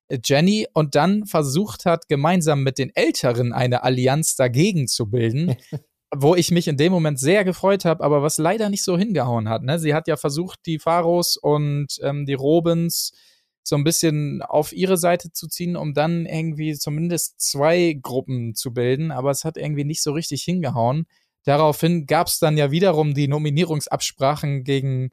äh, 0.09 0.19
Jenny, 0.21 0.67
und 0.73 0.95
dann 0.95 1.25
versucht 1.25 1.85
hat, 1.85 2.09
gemeinsam 2.09 2.63
mit 2.63 2.77
den 2.77 2.93
Älteren 2.93 3.53
eine 3.53 3.83
Allianz 3.83 4.35
dagegen 4.35 4.87
zu 4.87 5.09
bilden. 5.09 5.55
wo 6.15 6.35
ich 6.35 6.51
mich 6.51 6.67
in 6.67 6.77
dem 6.77 6.91
Moment 6.91 7.19
sehr 7.19 7.43
gefreut 7.43 7.85
habe, 7.85 8.03
aber 8.03 8.21
was 8.21 8.37
leider 8.37 8.69
nicht 8.69 8.83
so 8.83 8.97
hingehauen 8.97 9.49
hat. 9.49 9.63
Ne? 9.63 9.79
Sie 9.79 9.93
hat 9.93 10.07
ja 10.07 10.17
versucht, 10.17 10.59
die 10.65 10.79
Pharos 10.79 11.37
und 11.37 11.87
ähm, 12.01 12.25
die 12.25 12.33
Robins 12.33 13.11
so 13.63 13.75
ein 13.75 13.83
bisschen 13.83 14.41
auf 14.41 14.71
ihre 14.71 14.97
Seite 14.97 15.31
zu 15.33 15.47
ziehen, 15.47 15.75
um 15.75 15.93
dann 15.93 16.25
irgendwie 16.25 16.75
zumindest 16.75 17.41
zwei 17.41 17.97
Gruppen 18.01 18.55
zu 18.55 18.73
bilden, 18.73 19.11
aber 19.11 19.31
es 19.31 19.43
hat 19.43 19.57
irgendwie 19.57 19.83
nicht 19.83 20.01
so 20.01 20.13
richtig 20.13 20.43
hingehauen. 20.43 21.05
Daraufhin 21.43 22.05
gab 22.05 22.27
es 22.27 22.39
dann 22.39 22.57
ja 22.57 22.71
wiederum 22.71 23.13
die 23.13 23.27
Nominierungsabsprachen 23.27 24.63
gegen 24.63 25.11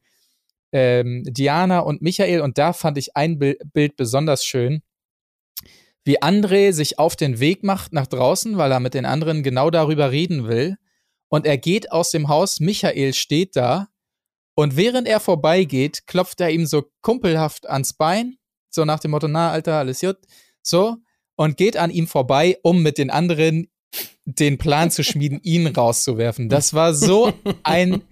ähm, 0.71 1.25
Diana 1.27 1.81
und 1.81 2.03
Michael 2.03 2.41
und 2.41 2.59
da 2.59 2.73
fand 2.73 2.99
ich 2.99 3.17
ein 3.17 3.39
Bil 3.39 3.59
Bild 3.73 3.97
besonders 3.97 4.45
schön 4.45 4.83
wie 6.05 6.23
André 6.23 6.73
sich 6.73 6.99
auf 6.99 7.17
den 7.17 7.41
Weg 7.41 7.63
macht 7.65 7.93
nach 7.93 8.07
draußen, 8.07 8.57
weil 8.59 8.71
er 8.71 8.81
mit 8.81 8.95
den 8.95 9.07
anderen 9.07 9.43
genau 9.43 9.71
darüber 9.71 10.11
reden 10.11 10.47
will. 10.47 10.77
Und 11.35 11.47
er 11.47 11.59
geht 11.59 11.91
aus 11.91 12.13
dem 12.13 12.29
Haus, 12.29 12.61
Michael 12.61 13.13
steht 13.13 13.57
da. 13.57 13.89
Und 14.55 14.77
während 14.77 15.09
er 15.09 15.19
vorbeigeht, 15.19 16.07
klopft 16.07 16.41
er 16.41 16.51
ihm 16.51 16.65
so 16.65 16.85
kumpelhaft 17.01 17.69
ans 17.69 17.93
Bein, 17.95 18.37
so 18.71 18.85
nach 18.85 19.01
dem 19.01 19.11
Motto, 19.11 19.27
na, 19.27 19.51
Alter, 19.51 19.79
alles 19.81 19.99
gut, 19.99 20.19
so, 20.63 20.99
und 21.35 21.57
geht 21.57 21.77
an 21.77 21.91
ihm 21.91 22.07
vorbei, 22.07 22.57
um 22.63 22.85
mit 22.85 22.99
den 22.99 23.11
anderen 23.11 23.69
den 24.25 24.59
Plan 24.59 24.91
zu 24.91 25.05
schmieden, 25.05 25.41
ihn 25.43 25.67
rauszuwerfen. 25.67 26.49
Das 26.49 26.75
war 26.75 26.95
so 26.95 27.33
ein 27.63 28.03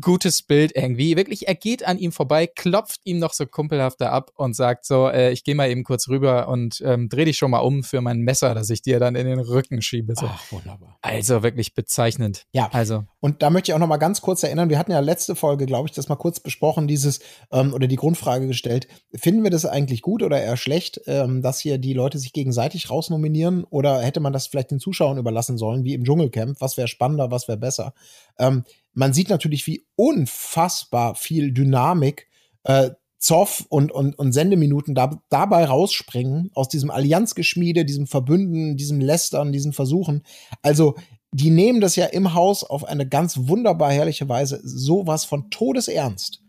gutes 0.00 0.42
Bild 0.42 0.72
irgendwie. 0.74 1.16
Wirklich, 1.16 1.48
er 1.48 1.54
geht 1.54 1.86
an 1.86 1.98
ihm 1.98 2.12
vorbei, 2.12 2.46
klopft 2.46 3.00
ihm 3.04 3.18
noch 3.18 3.32
so 3.32 3.46
kumpelhafter 3.46 4.10
ab 4.10 4.32
und 4.34 4.56
sagt 4.56 4.84
so, 4.84 5.08
äh, 5.08 5.32
ich 5.32 5.44
gehe 5.44 5.54
mal 5.54 5.70
eben 5.70 5.84
kurz 5.84 6.08
rüber 6.08 6.48
und 6.48 6.82
ähm, 6.84 7.08
dreh 7.08 7.24
dich 7.24 7.36
schon 7.36 7.50
mal 7.50 7.60
um 7.60 7.82
für 7.82 8.00
mein 8.00 8.20
Messer, 8.20 8.54
das 8.54 8.70
ich 8.70 8.82
dir 8.82 8.98
dann 8.98 9.14
in 9.14 9.26
den 9.26 9.38
Rücken 9.38 9.82
schiebe. 9.82 10.14
So. 10.16 10.26
Ach, 10.26 10.52
wunderbar. 10.52 10.98
Also 11.02 11.42
wirklich 11.42 11.74
bezeichnend. 11.74 12.46
Ja. 12.52 12.68
Also, 12.72 13.04
Und 13.20 13.42
da 13.42 13.50
möchte 13.50 13.70
ich 13.70 13.74
auch 13.74 13.78
noch 13.78 13.86
mal 13.86 13.98
ganz 13.98 14.20
kurz 14.20 14.42
erinnern, 14.42 14.70
wir 14.70 14.78
hatten 14.78 14.92
ja 14.92 15.00
letzte 15.00 15.36
Folge, 15.36 15.66
glaube 15.66 15.88
ich, 15.88 15.94
das 15.94 16.08
mal 16.08 16.16
kurz 16.16 16.40
besprochen, 16.40 16.88
dieses 16.88 17.20
ähm, 17.52 17.72
oder 17.72 17.86
die 17.86 17.96
Grundfrage 17.96 18.46
gestellt, 18.46 18.88
finden 19.14 19.44
wir 19.44 19.50
das 19.50 19.66
eigentlich 19.66 20.02
gut 20.02 20.22
oder 20.22 20.40
eher 20.40 20.56
schlecht, 20.56 21.00
ähm, 21.06 21.42
dass 21.42 21.60
hier 21.60 21.78
die 21.78 21.92
Leute 21.92 22.18
sich 22.18 22.32
gegenseitig 22.32 22.90
rausnominieren 22.90 23.64
oder 23.64 24.00
hätte 24.00 24.20
man 24.20 24.32
das 24.32 24.46
vielleicht 24.46 24.70
den 24.70 24.80
Zuschauern 24.80 25.18
überlassen 25.18 25.31
sollen, 25.58 25.84
wie 25.84 25.94
im 25.94 26.04
Dschungelcamp, 26.04 26.60
was 26.60 26.76
wäre 26.76 26.88
spannender, 26.88 27.30
was 27.30 27.48
wäre 27.48 27.58
besser? 27.58 27.94
Ähm, 28.38 28.64
man 28.94 29.12
sieht 29.12 29.30
natürlich, 29.30 29.66
wie 29.66 29.86
unfassbar 29.96 31.14
viel 31.14 31.52
Dynamik 31.52 32.28
äh, 32.64 32.90
Zoff 33.18 33.64
und, 33.68 33.92
und, 33.92 34.18
und 34.18 34.32
Sendeminuten 34.32 34.96
da, 34.96 35.22
dabei 35.28 35.64
rausspringen, 35.64 36.50
aus 36.54 36.68
diesem 36.68 36.90
Allianzgeschmiede, 36.90 37.84
diesem 37.84 38.08
Verbünden, 38.08 38.76
diesem 38.76 39.00
Lästern, 39.00 39.52
diesen 39.52 39.72
Versuchen. 39.72 40.24
Also, 40.60 40.96
die 41.30 41.50
nehmen 41.50 41.80
das 41.80 41.96
ja 41.96 42.06
im 42.06 42.34
Haus 42.34 42.64
auf 42.64 42.84
eine 42.84 43.08
ganz 43.08 43.38
wunderbar 43.48 43.92
herrliche 43.92 44.28
Weise 44.28 44.60
sowas 44.64 45.24
von 45.24 45.50
Todesernst, 45.50 46.42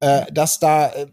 äh, 0.00 0.30
dass 0.30 0.60
da, 0.60 0.90
äh, 0.90 1.06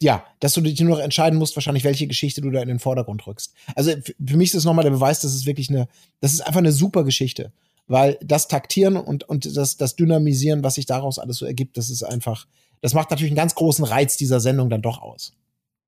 ja, 0.00 0.24
dass 0.40 0.54
du 0.54 0.60
dich 0.60 0.80
nur 0.80 0.96
noch 0.96 1.02
entscheiden 1.02 1.38
musst, 1.38 1.56
wahrscheinlich, 1.56 1.84
welche 1.84 2.06
Geschichte 2.06 2.40
du 2.40 2.50
da 2.50 2.60
in 2.60 2.68
den 2.68 2.78
Vordergrund 2.78 3.26
rückst. 3.26 3.54
Also 3.74 3.92
für 3.92 4.36
mich 4.36 4.48
ist 4.48 4.56
das 4.56 4.64
nochmal 4.64 4.84
der 4.84 4.90
Beweis, 4.90 5.20
dass 5.20 5.32
es 5.32 5.46
wirklich 5.46 5.70
eine, 5.70 5.88
das 6.20 6.32
ist 6.32 6.42
einfach 6.42 6.58
eine 6.58 6.72
super 6.72 7.04
Geschichte. 7.04 7.52
Weil 7.88 8.18
das 8.20 8.48
Taktieren 8.48 8.96
und, 8.96 9.28
und 9.28 9.56
das, 9.56 9.76
das 9.76 9.94
Dynamisieren, 9.94 10.64
was 10.64 10.74
sich 10.74 10.86
daraus 10.86 11.20
alles 11.20 11.36
so 11.36 11.46
ergibt, 11.46 11.76
das 11.76 11.88
ist 11.88 12.02
einfach, 12.02 12.48
das 12.80 12.94
macht 12.94 13.10
natürlich 13.10 13.30
einen 13.30 13.36
ganz 13.36 13.54
großen 13.54 13.84
Reiz 13.84 14.16
dieser 14.16 14.40
Sendung 14.40 14.70
dann 14.70 14.82
doch 14.82 15.00
aus. 15.00 15.34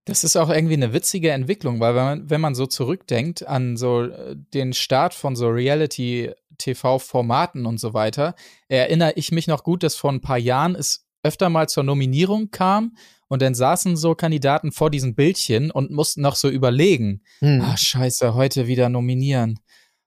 Das 0.05 0.23
ist 0.25 0.37
auch 0.37 0.49
irgendwie 0.49 0.75
eine 0.75 0.93
witzige 0.95 1.33
Entwicklung, 1.33 1.81
weil 1.81 1.97
wenn 1.97 2.05
man, 2.05 2.31
wenn 2.31 2.41
man 2.41 2.55
so 2.55 2.67
zurückdenkt 2.67 3.45
an 3.47 3.77
so 3.77 4.05
äh, 4.05 4.37
den 4.55 4.73
Start 4.73 5.13
von 5.13 5.37
so 5.37 5.49
Reality-TV-Formaten 5.49 7.67
und 7.67 7.79
so 7.79 7.93
weiter, 7.95 8.37
erinnere 8.69 9.13
ich 9.17 9.33
mich 9.33 9.49
noch 9.49 9.65
gut, 9.65 9.83
dass 9.83 9.97
vor 9.97 10.13
ein 10.13 10.23
paar 10.23 10.39
Jahren 10.39 10.77
es 10.77 11.09
öfter 11.23 11.51
mal 11.51 11.69
zur 11.69 11.83
Nominierung 11.83 12.51
kam 12.51 12.97
und 13.29 13.43
dann 13.43 13.55
saßen 13.55 13.97
so 13.97 14.15
Kandidaten 14.15 14.73
vor 14.73 14.91
diesen 14.91 15.15
Bildchen 15.15 15.71
und 15.71 15.91
mussten 15.91 16.23
noch 16.23 16.37
so 16.37 16.49
überlegen, 16.49 17.23
Hm. 17.41 17.61
ah 17.63 17.77
scheiße, 17.77 18.35
heute 18.35 18.67
wieder 18.67 18.89
nominieren. 18.89 19.59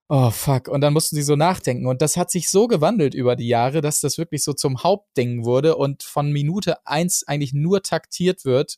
Oh 0.08 0.30
fuck. 0.30 0.68
Und 0.68 0.82
dann 0.82 0.92
mussten 0.92 1.16
sie 1.16 1.22
so 1.22 1.36
nachdenken. 1.36 1.86
Und 1.86 2.02
das 2.02 2.18
hat 2.18 2.30
sich 2.30 2.50
so 2.50 2.66
gewandelt 2.66 3.14
über 3.14 3.34
die 3.34 3.48
Jahre, 3.48 3.80
dass 3.80 4.00
das 4.00 4.18
wirklich 4.18 4.44
so 4.44 4.52
zum 4.52 4.82
Hauptding 4.82 5.44
wurde 5.46 5.76
und 5.76 6.02
von 6.02 6.30
Minute 6.30 6.86
eins 6.86 7.24
eigentlich 7.26 7.54
nur 7.54 7.82
taktiert 7.82 8.44
wird, 8.44 8.76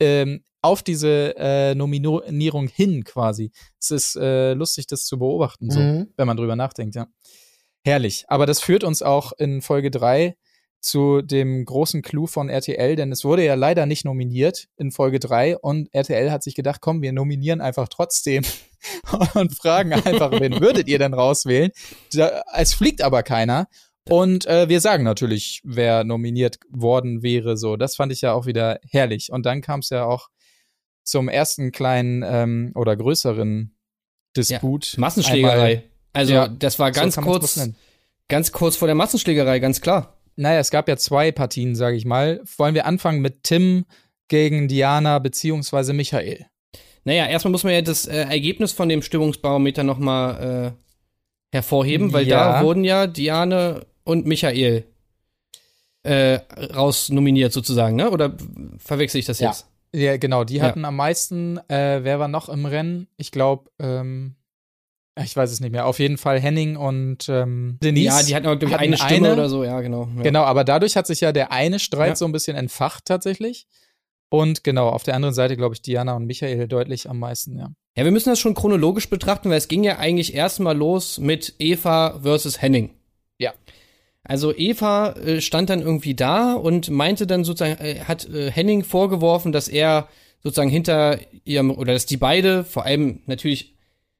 ähm, 0.00 0.44
auf 0.60 0.82
diese 0.82 1.34
äh, 1.38 1.74
Nominierung 1.74 2.66
hin 2.68 3.04
quasi. 3.04 3.52
Es 3.80 3.90
ist 3.90 4.16
äh, 4.16 4.52
lustig, 4.54 4.86
das 4.88 5.04
zu 5.06 5.18
beobachten, 5.18 5.70
so, 5.70 5.78
Mhm. 5.80 6.08
wenn 6.16 6.26
man 6.26 6.36
drüber 6.36 6.56
nachdenkt, 6.56 6.94
ja. 6.96 7.06
Herrlich. 7.84 8.24
Aber 8.28 8.44
das 8.46 8.60
führt 8.60 8.82
uns 8.84 9.00
auch 9.00 9.32
in 9.38 9.62
Folge 9.62 9.90
drei 9.90 10.36
zu 10.86 11.20
dem 11.20 11.64
großen 11.64 12.00
Clou 12.02 12.26
von 12.28 12.48
RTL, 12.48 12.94
denn 12.94 13.10
es 13.10 13.24
wurde 13.24 13.44
ja 13.44 13.54
leider 13.54 13.86
nicht 13.86 14.04
nominiert 14.04 14.68
in 14.76 14.92
Folge 14.92 15.18
drei 15.18 15.58
und 15.58 15.92
RTL 15.92 16.30
hat 16.30 16.44
sich 16.44 16.54
gedacht, 16.54 16.80
komm, 16.80 17.02
wir 17.02 17.12
nominieren 17.12 17.60
einfach 17.60 17.88
trotzdem 17.88 18.44
und 19.34 19.52
fragen 19.52 19.92
einfach, 19.92 20.30
wen 20.30 20.60
würdet 20.60 20.86
ihr 20.86 21.00
denn 21.00 21.12
rauswählen? 21.12 21.72
Da, 22.12 22.42
es 22.54 22.72
fliegt 22.72 23.02
aber 23.02 23.24
keiner. 23.24 23.66
Und 24.08 24.46
äh, 24.46 24.68
wir 24.68 24.80
sagen 24.80 25.02
natürlich, 25.02 25.60
wer 25.64 26.04
nominiert 26.04 26.58
worden 26.70 27.24
wäre. 27.24 27.56
So, 27.56 27.76
das 27.76 27.96
fand 27.96 28.12
ich 28.12 28.20
ja 28.20 28.32
auch 28.32 28.46
wieder 28.46 28.78
herrlich. 28.88 29.32
Und 29.32 29.44
dann 29.44 29.62
kam 29.62 29.80
es 29.80 29.90
ja 29.90 30.04
auch 30.04 30.28
zum 31.02 31.28
ersten 31.28 31.72
kleinen 31.72 32.22
ähm, 32.24 32.70
oder 32.76 32.96
größeren 32.96 33.74
Disput. 34.36 34.94
Massenschlägerei. 34.98 35.50
Einmal- 35.52 35.82
Also, 36.12 36.32
Ja, 36.32 36.46
das 36.46 36.78
war 36.78 36.94
so 36.94 37.00
ganz 37.00 37.16
man's 37.16 37.26
kurz, 37.26 37.70
ganz 38.28 38.52
kurz 38.52 38.76
vor 38.76 38.86
der 38.86 38.94
Massenschlägerei, 38.94 39.58
ganz 39.58 39.80
klar. 39.80 40.15
Naja, 40.36 40.60
es 40.60 40.70
gab 40.70 40.88
ja 40.88 40.96
zwei 40.96 41.32
Partien, 41.32 41.74
sage 41.74 41.96
ich 41.96 42.04
mal. 42.04 42.42
Wollen 42.58 42.74
wir 42.74 42.86
anfangen 42.86 43.20
mit 43.20 43.42
Tim 43.42 43.86
gegen 44.28 44.68
Diana 44.68 45.18
beziehungsweise 45.18 45.92
Michael? 45.92 46.46
Naja, 47.04 47.26
erstmal 47.26 47.52
muss 47.52 47.64
man 47.64 47.72
ja 47.72 47.82
das 47.82 48.06
äh, 48.06 48.16
Ergebnis 48.22 48.72
von 48.72 48.88
dem 48.88 49.00
Stimmungsbarometer 49.02 49.82
nochmal 49.84 50.74
äh, 51.52 51.56
hervorheben, 51.56 52.12
weil 52.12 52.26
Ja. 52.26 52.58
da 52.58 52.64
wurden 52.64 52.84
ja 52.84 53.06
Diane 53.06 53.86
und 54.04 54.26
Michael 54.26 54.84
äh, 56.02 56.40
raus 56.74 57.08
nominiert 57.08 57.52
sozusagen, 57.52 57.96
ne? 57.96 58.10
Oder 58.10 58.36
verwechsel 58.78 59.18
ich 59.18 59.26
das 59.26 59.40
Ja. 59.40 59.48
jetzt? 59.48 59.66
Ja, 59.94 60.16
genau, 60.18 60.44
die 60.44 60.56
Ja. 60.56 60.64
hatten 60.64 60.84
am 60.84 60.96
meisten, 60.96 61.58
äh, 61.68 62.00
wer 62.04 62.18
war 62.18 62.28
noch 62.28 62.48
im 62.48 62.66
Rennen? 62.66 63.08
Ich 63.16 63.30
glaube, 63.30 63.70
ähm, 63.78 64.34
ich 65.24 65.36
weiß 65.36 65.50
es 65.50 65.60
nicht 65.60 65.72
mehr. 65.72 65.86
Auf 65.86 65.98
jeden 65.98 66.18
Fall 66.18 66.38
Henning 66.40 66.76
und 66.76 67.28
ähm, 67.28 67.78
Denise. 67.82 68.04
ja, 68.04 68.22
die 68.22 68.34
hatten 68.34 68.58
glaube 68.58 68.66
ich, 68.66 68.76
eine 68.76 68.96
Stimme 68.96 69.28
eine. 69.28 69.32
oder 69.32 69.48
so, 69.48 69.64
ja, 69.64 69.80
genau. 69.80 70.08
Ja. 70.16 70.22
Genau, 70.22 70.42
aber 70.42 70.64
dadurch 70.64 70.96
hat 70.96 71.06
sich 71.06 71.20
ja 71.20 71.32
der 71.32 71.52
eine 71.52 71.78
Streit 71.78 72.10
Ja. 72.10 72.16
so 72.16 72.24
ein 72.26 72.32
bisschen 72.32 72.56
entfacht 72.56 73.06
tatsächlich. 73.06 73.66
Und 74.28 74.64
genau, 74.64 74.88
auf 74.88 75.04
der 75.04 75.14
anderen 75.14 75.34
Seite, 75.34 75.56
glaube 75.56 75.74
ich, 75.74 75.82
Diana 75.82 76.14
und 76.14 76.26
Michael 76.26 76.66
deutlich 76.68 77.08
am 77.08 77.18
meisten, 77.18 77.56
ja. 77.56 77.70
Ja, 77.96 78.04
wir 78.04 78.10
müssen 78.10 78.28
das 78.28 78.38
schon 78.38 78.54
chronologisch 78.54 79.08
betrachten, 79.08 79.48
weil 79.48 79.56
es 79.56 79.68
ging 79.68 79.84
ja 79.84 79.98
eigentlich 79.98 80.34
erstmal 80.34 80.76
los 80.76 81.18
mit 81.18 81.54
Eva 81.58 82.18
versus 82.22 82.60
Henning. 82.60 82.90
Ja. 83.38 83.54
Also 84.22 84.52
Eva 84.54 85.12
äh, 85.12 85.40
stand 85.40 85.70
dann 85.70 85.80
irgendwie 85.80 86.14
da 86.14 86.54
und 86.54 86.90
meinte 86.90 87.26
dann 87.26 87.44
sozusagen, 87.44 87.80
äh, 87.82 88.00
hat 88.00 88.28
äh, 88.28 88.50
Henning 88.50 88.82
vorgeworfen, 88.84 89.52
dass 89.52 89.68
er 89.68 90.08
sozusagen 90.42 90.68
hinter 90.68 91.18
ihrem, 91.44 91.70
oder 91.70 91.92
dass 91.94 92.04
die 92.06 92.16
beide, 92.16 92.64
vor 92.64 92.84
allem 92.84 93.22
natürlich 93.26 93.75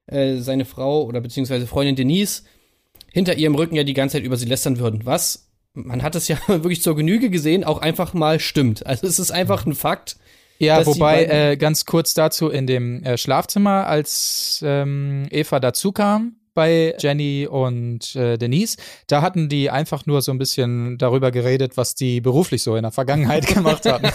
äh, 0.07 0.37
seine 0.37 0.65
Frau 0.65 1.05
oder 1.05 1.21
beziehungsweise 1.21 1.67
Freundin 1.67 1.97
Denise, 1.97 2.43
hinter 3.13 3.37
ihrem 3.37 3.55
Rücken 3.55 3.77
ja 3.77 3.85
die 3.85 3.95
ganze 3.95 4.19
Zeit 4.19 4.25
über 4.25 4.37
sie 4.37 4.47
lästern 4.47 4.79
würden. 4.79 5.03
Was, 5.05 5.49
man 5.73 6.03
hat 6.03 6.15
es 6.15 6.29
ja 6.29 6.39
wirklich 6.47 6.83
zur 6.83 6.97
Genüge 6.97 7.31
gesehen, 7.31 7.65
auch 7.65 7.79
einfach 7.79 8.15
mal 8.15 8.41
stimmt. 8.41 8.87
Also 8.87 9.07
es 9.07 9.19
ist 9.19 9.31
einfach 9.31 9.67
ein 9.67 9.75
Fakt. 9.75 10.17
Ja, 10.59 10.87
wobei, 10.87 11.27
äh, 11.27 11.57
ganz 11.59 11.85
kurz 11.85 12.15
dazu, 12.15 12.49
in 12.49 12.67
dem 12.67 13.03
äh, 13.05 13.19
Schlafzimmer, 13.19 13.87
als 13.87 14.63
ähm, 14.65 15.27
Eva 15.31 15.61
dazukam 15.61 16.37
bei 16.57 16.97
Jenny 16.99 17.47
und 17.49 18.17
äh, 18.17 18.37
Denise, 18.37 18.77
da 19.07 19.23
hatten 19.23 19.49
die 19.49 19.71
einfach 19.71 20.07
nur 20.07 20.23
so 20.23 20.33
ein 20.33 20.39
bisschen 20.39 20.99
darüber 20.99 21.31
geredet, 21.31 21.77
was 21.77 21.95
die 21.95 22.21
beruflich 22.21 22.65
so 22.65 22.75
in 22.75 22.83
der 22.83 22.91
Vergangenheit 22.91 23.47
gemacht 23.55 23.87
hatten. 23.87 24.09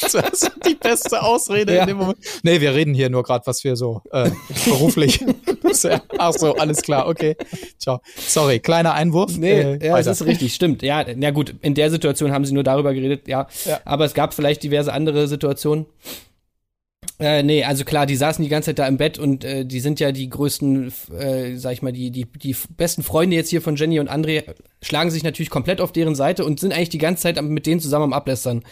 das 0.00 0.14
ist 0.14 0.52
die 0.64 0.76
beste 0.76 1.20
Ausrede 1.22 1.74
Ja. 1.74 1.80
in 1.82 1.88
dem 1.88 1.96
Moment. 1.96 2.18
Nee, 2.44 2.60
wir 2.60 2.74
reden 2.74 2.94
hier 2.94 3.10
nur 3.10 3.24
gerade, 3.24 3.44
was 3.46 3.64
wir 3.64 3.74
so 3.74 4.02
äh, 4.12 4.30
beruflich. 4.64 5.24
Ach 6.18 6.32
so, 6.32 6.54
alles 6.54 6.82
klar, 6.82 7.08
okay. 7.08 7.34
Ciao. 7.78 8.00
Sorry, 8.16 8.60
kleiner 8.60 8.94
Einwurf. 8.94 9.36
Nee, 9.36 9.60
äh, 9.60 9.86
ja, 9.86 9.96
das 10.00 10.20
ist 10.20 10.26
richtig, 10.26 10.54
stimmt. 10.54 10.82
Ja, 10.82 11.04
na 11.16 11.30
gut, 11.32 11.54
in 11.62 11.74
der 11.74 11.90
Situation 11.90 12.30
haben 12.32 12.44
sie 12.44 12.54
nur 12.54 12.62
darüber 12.62 12.94
geredet, 12.94 13.26
ja. 13.26 13.46
Ja. 13.64 13.80
Aber 13.84 14.04
es 14.04 14.14
gab 14.14 14.32
vielleicht 14.34 14.62
diverse 14.62 14.92
andere 14.92 15.26
Situationen. 15.28 15.86
Äh, 17.18 17.42
nee, 17.42 17.64
also 17.64 17.84
klar, 17.84 18.04
die 18.06 18.16
saßen 18.16 18.42
die 18.42 18.48
ganze 18.50 18.70
Zeit 18.70 18.78
da 18.78 18.86
im 18.86 18.98
Bett 18.98 19.18
und 19.18 19.44
äh, 19.44 19.64
die 19.64 19.80
sind 19.80 20.00
ja 20.00 20.12
die 20.12 20.28
größten, 20.28 20.92
äh, 21.18 21.56
sag 21.56 21.72
ich 21.72 21.82
mal, 21.82 21.92
die, 21.92 22.10
die, 22.10 22.26
die 22.26 22.54
besten 22.76 23.02
Freunde 23.02 23.36
jetzt 23.36 23.48
hier 23.48 23.62
von 23.62 23.76
Jenny 23.76 24.00
und 24.00 24.10
André, 24.10 24.44
schlagen 24.82 25.10
sich 25.10 25.22
natürlich 25.22 25.50
komplett 25.50 25.80
auf 25.80 25.92
deren 25.92 26.14
Seite 26.14 26.44
und 26.44 26.60
sind 26.60 26.72
eigentlich 26.72 26.90
die 26.90 26.98
ganze 26.98 27.22
Zeit 27.22 27.40
mit 27.42 27.66
denen 27.66 27.80
zusammen 27.80 28.04
am 28.04 28.12
Ablästern. 28.12 28.62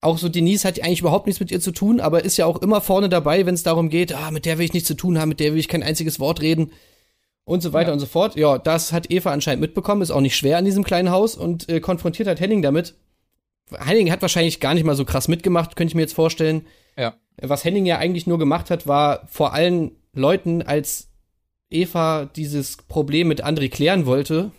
Auch 0.00 0.16
so 0.16 0.28
Denise 0.28 0.64
hat 0.64 0.80
eigentlich 0.80 1.00
überhaupt 1.00 1.26
nichts 1.26 1.40
mit 1.40 1.50
ihr 1.50 1.60
zu 1.60 1.72
tun, 1.72 2.00
aber 2.00 2.24
ist 2.24 2.36
ja 2.36 2.46
auch 2.46 2.62
immer 2.62 2.80
vorne 2.80 3.08
dabei, 3.08 3.44
wenn 3.46 3.54
es 3.54 3.64
darum 3.64 3.88
geht, 3.90 4.14
ah, 4.14 4.30
mit 4.30 4.46
der 4.46 4.58
will 4.58 4.64
ich 4.64 4.72
nichts 4.72 4.86
zu 4.88 4.94
tun 4.94 5.18
haben, 5.18 5.28
mit 5.28 5.40
der 5.40 5.52
will 5.52 5.58
ich 5.58 5.68
kein 5.68 5.82
einziges 5.82 6.20
Wort 6.20 6.40
reden 6.40 6.70
und 7.44 7.62
so 7.62 7.72
weiter 7.72 7.88
Ja. 7.88 7.94
und 7.94 7.98
so 8.00 8.06
fort. 8.06 8.36
Ja, 8.36 8.58
das 8.58 8.92
hat 8.92 9.10
Eva 9.10 9.32
anscheinend 9.32 9.60
mitbekommen, 9.60 10.02
ist 10.02 10.10
auch 10.10 10.20
nicht 10.20 10.36
schwer 10.36 10.58
in 10.58 10.64
diesem 10.64 10.84
kleinen 10.84 11.10
Haus 11.10 11.34
und 11.34 11.68
äh, 11.68 11.80
konfrontiert 11.80 12.28
hat 12.28 12.40
Henning 12.40 12.62
damit. 12.62 12.94
Henning 13.76 14.10
hat 14.10 14.22
wahrscheinlich 14.22 14.60
gar 14.60 14.74
nicht 14.74 14.84
mal 14.84 14.94
so 14.96 15.04
krass 15.04 15.28
mitgemacht, 15.28 15.76
könnte 15.76 15.90
ich 15.90 15.94
mir 15.96 16.02
jetzt 16.02 16.14
vorstellen. 16.14 16.64
Ja. 16.98 17.14
Was 17.40 17.64
Henning 17.64 17.86
ja 17.86 17.98
eigentlich 17.98 18.26
nur 18.26 18.38
gemacht 18.38 18.70
hat, 18.70 18.86
war 18.86 19.26
vor 19.28 19.52
allen 19.54 19.92
Leuten, 20.12 20.62
als 20.62 21.08
Eva 21.70 22.24
dieses 22.24 22.76
Problem 22.76 23.28
mit 23.28 23.44
André 23.44 23.68
klären 23.68 24.06
wollte, 24.06 24.50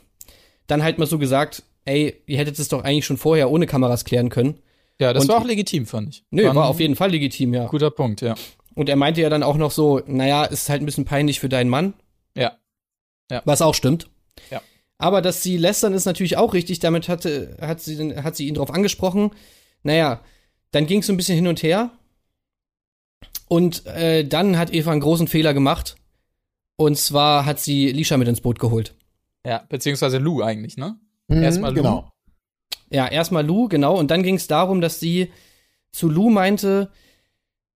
dann 0.68 0.84
halt 0.84 0.98
mal 0.98 1.06
so 1.06 1.18
gesagt, 1.20 1.64
ey, 1.86 2.22
ihr 2.26 2.38
hättet 2.38 2.58
es 2.60 2.70
doch 2.70 2.84
eigentlich 2.84 3.06
schon 3.06 3.18
vorher 3.18 3.50
ohne 3.52 3.66
Kameras 3.66 4.06
klären 4.06 4.30
können. 4.30 4.60
Ja, 5.00 5.14
das 5.14 5.24
und- 5.24 5.30
war 5.30 5.38
auch 5.38 5.46
legitim, 5.46 5.86
fand 5.86 6.10
ich. 6.10 6.24
Nö, 6.30 6.48
ein 6.50 6.56
war 6.56 6.68
auf 6.68 6.80
jeden 6.80 6.96
Fall 6.96 7.12
legitim, 7.12 7.54
ja. 7.54 7.66
guter 7.68 7.92
Punkt, 7.92 8.22
ja. 8.22 8.36
Und 8.76 8.88
er 8.88 8.96
meinte 8.96 9.22
ja 9.22 9.30
dann 9.30 9.44
auch 9.44 9.58
noch 9.58 9.72
so, 9.72 10.02
naja, 10.06 10.46
ist 10.46 10.70
halt 10.70 10.82
ein 10.82 10.86
bisschen 10.86 11.06
peinlich 11.06 11.40
für 11.40 11.50
deinen 11.50 11.70
Mann. 11.70 11.94
Ja. 12.36 12.58
Ja. 13.30 13.42
Was 13.46 13.62
auch 13.62 13.74
stimmt. 13.76 14.08
Ja. 14.52 14.62
Aber 14.98 15.22
dass 15.22 15.44
sie 15.44 15.58
lästern 15.58 15.94
ist 15.94 16.06
natürlich 16.06 16.38
auch 16.38 16.54
richtig. 16.54 16.80
Damit 16.80 17.10
hatte, 17.10 17.58
hat, 17.62 17.82
sie, 17.82 18.16
hat 18.18 18.36
sie 18.36 18.48
ihn 18.48 18.56
drauf 18.56 18.72
angesprochen. 18.72 19.32
Naja, 19.84 20.22
dann 20.72 20.88
ging 20.88 21.00
es 21.00 21.08
so 21.08 21.14
ein 21.14 21.18
bisschen 21.18 21.36
hin 21.36 21.48
und 21.48 21.64
her. 21.64 21.92
Und 23.50 23.86
äh, 23.88 24.24
dann 24.26 24.58
hat 24.58 24.72
Eva 24.74 24.92
einen 24.92 25.02
großen 25.02 25.28
Fehler 25.28 25.54
gemacht. 25.54 25.98
Und 26.78 26.98
zwar 26.98 27.46
hat 27.46 27.60
sie 27.60 27.92
Lisha 27.92 28.16
mit 28.16 28.28
ins 28.30 28.40
Boot 28.40 28.60
geholt. 28.60 28.96
Ja, 29.46 29.66
beziehungsweise 29.68 30.20
Lou 30.20 30.42
eigentlich, 30.42 30.78
ne? 30.78 30.98
Mhm, 31.28 31.44
Erstmal 31.44 31.72
Lou. 31.72 31.82
Genau. 31.82 32.12
Ja, 32.92 33.08
erstmal 33.08 33.46
Lou, 33.46 33.68
genau. 33.68 33.98
Und 33.98 34.12
dann 34.12 34.24
ging 34.24 34.36
es 34.36 34.48
darum, 34.48 34.80
dass 34.80 35.00
sie 35.00 35.32
zu 35.92 36.10
Lou 36.10 36.30
meinte, 36.30 36.92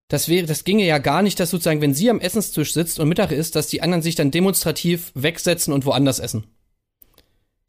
das 0.08 0.30
wäre, 0.30 0.46
das 0.46 0.64
ginge 0.64 0.86
ja 0.86 1.00
gar 1.00 1.24
nicht, 1.24 1.40
dass 1.40 1.50
sozusagen, 1.50 1.82
wenn 1.82 1.96
sie 1.96 2.10
am 2.10 2.20
Essenstisch 2.20 2.74
sitzt 2.74 3.00
und 3.00 3.10
Mittag 3.10 3.32
isst, 3.32 3.56
dass 3.56 3.68
die 3.68 3.82
anderen 3.82 4.04
sich 4.04 4.16
dann 4.16 4.32
demonstrativ 4.32 5.12
wegsetzen 5.16 5.74
und 5.74 5.86
woanders 5.86 6.20
essen. 6.20 6.46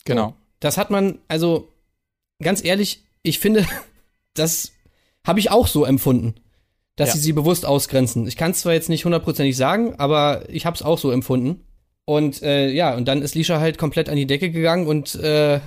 Genau. 0.05 0.37
Das 0.61 0.77
hat 0.77 0.91
man, 0.91 1.19
also 1.27 1.73
ganz 2.43 2.63
ehrlich, 2.63 3.03
ich 3.23 3.39
finde, 3.39 3.67
das 4.35 4.73
habe 5.27 5.41
ich 5.41 5.51
auch 5.51 5.67
so 5.67 5.85
empfunden, 5.85 6.35
dass 6.97 7.09
Ja. 7.11 7.15
sie 7.15 7.21
sie 7.21 7.33
bewusst 7.33 7.67
ausgrenzen. 7.67 8.27
Ich 8.27 8.37
kann 8.37 8.53
es 8.53 8.61
zwar 8.61 8.73
jetzt 8.73 8.89
nicht 8.89 9.05
hundertprozentig 9.05 9.57
sagen, 9.57 9.95
aber 9.99 10.49
ich 10.49 10.67
habe 10.67 10.77
es 10.77 10.83
auch 10.83 10.99
so 10.99 11.11
empfunden. 11.11 11.65
Und 12.05 12.43
äh, 12.43 12.69
ja, 12.71 12.95
und 12.95 13.07
dann 13.09 13.23
ist 13.23 13.35
Lisha 13.35 13.61
halt 13.61 13.79
komplett 13.79 14.09
an 14.09 14.17
die 14.17 14.27
Decke 14.27 14.51
gegangen 14.51 14.87
und 14.87 15.15
äh, 15.17 15.61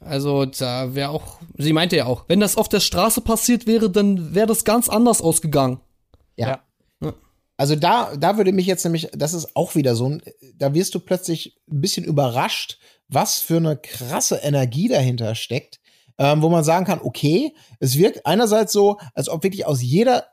also 0.00 0.44
da 0.46 0.94
wäre 0.96 1.10
auch, 1.10 1.38
sie 1.56 1.72
meinte 1.72 1.96
ja 1.96 2.06
auch, 2.06 2.24
wenn 2.28 2.40
das 2.40 2.56
auf 2.56 2.68
der 2.68 2.80
Straße 2.80 3.20
passiert 3.20 3.66
wäre, 3.68 3.88
dann 3.88 4.34
wäre 4.34 4.48
das 4.48 4.64
ganz 4.64 4.88
anders 4.88 5.22
ausgegangen. 5.22 5.80
Ja. 6.36 6.60
Ja. 7.00 7.14
Also 7.56 7.76
da, 7.76 8.14
da 8.16 8.36
würde 8.36 8.52
mich 8.52 8.66
jetzt 8.66 8.84
nämlich, 8.84 9.08
das 9.12 9.32
ist 9.32 9.54
auch 9.54 9.76
wieder 9.76 9.94
so 9.94 10.08
ein, 10.08 10.22
da 10.56 10.74
wirst 10.74 10.94
du 10.94 11.00
plötzlich 11.00 11.56
ein 11.70 11.80
bisschen 11.80 12.04
überrascht, 12.04 12.78
was 13.08 13.38
für 13.38 13.58
eine 13.58 13.76
krasse 13.76 14.36
Energie 14.42 14.88
dahinter 14.88 15.36
steckt, 15.36 15.78
ähm, 16.18 16.42
wo 16.42 16.48
man 16.48 16.64
sagen 16.64 16.84
kann, 16.84 17.00
okay, 17.00 17.54
es 17.78 17.96
wirkt 17.96 18.26
einerseits 18.26 18.72
so, 18.72 18.98
als 19.14 19.28
ob 19.28 19.44
wirklich 19.44 19.66
aus 19.66 19.80
jeder 19.82 20.26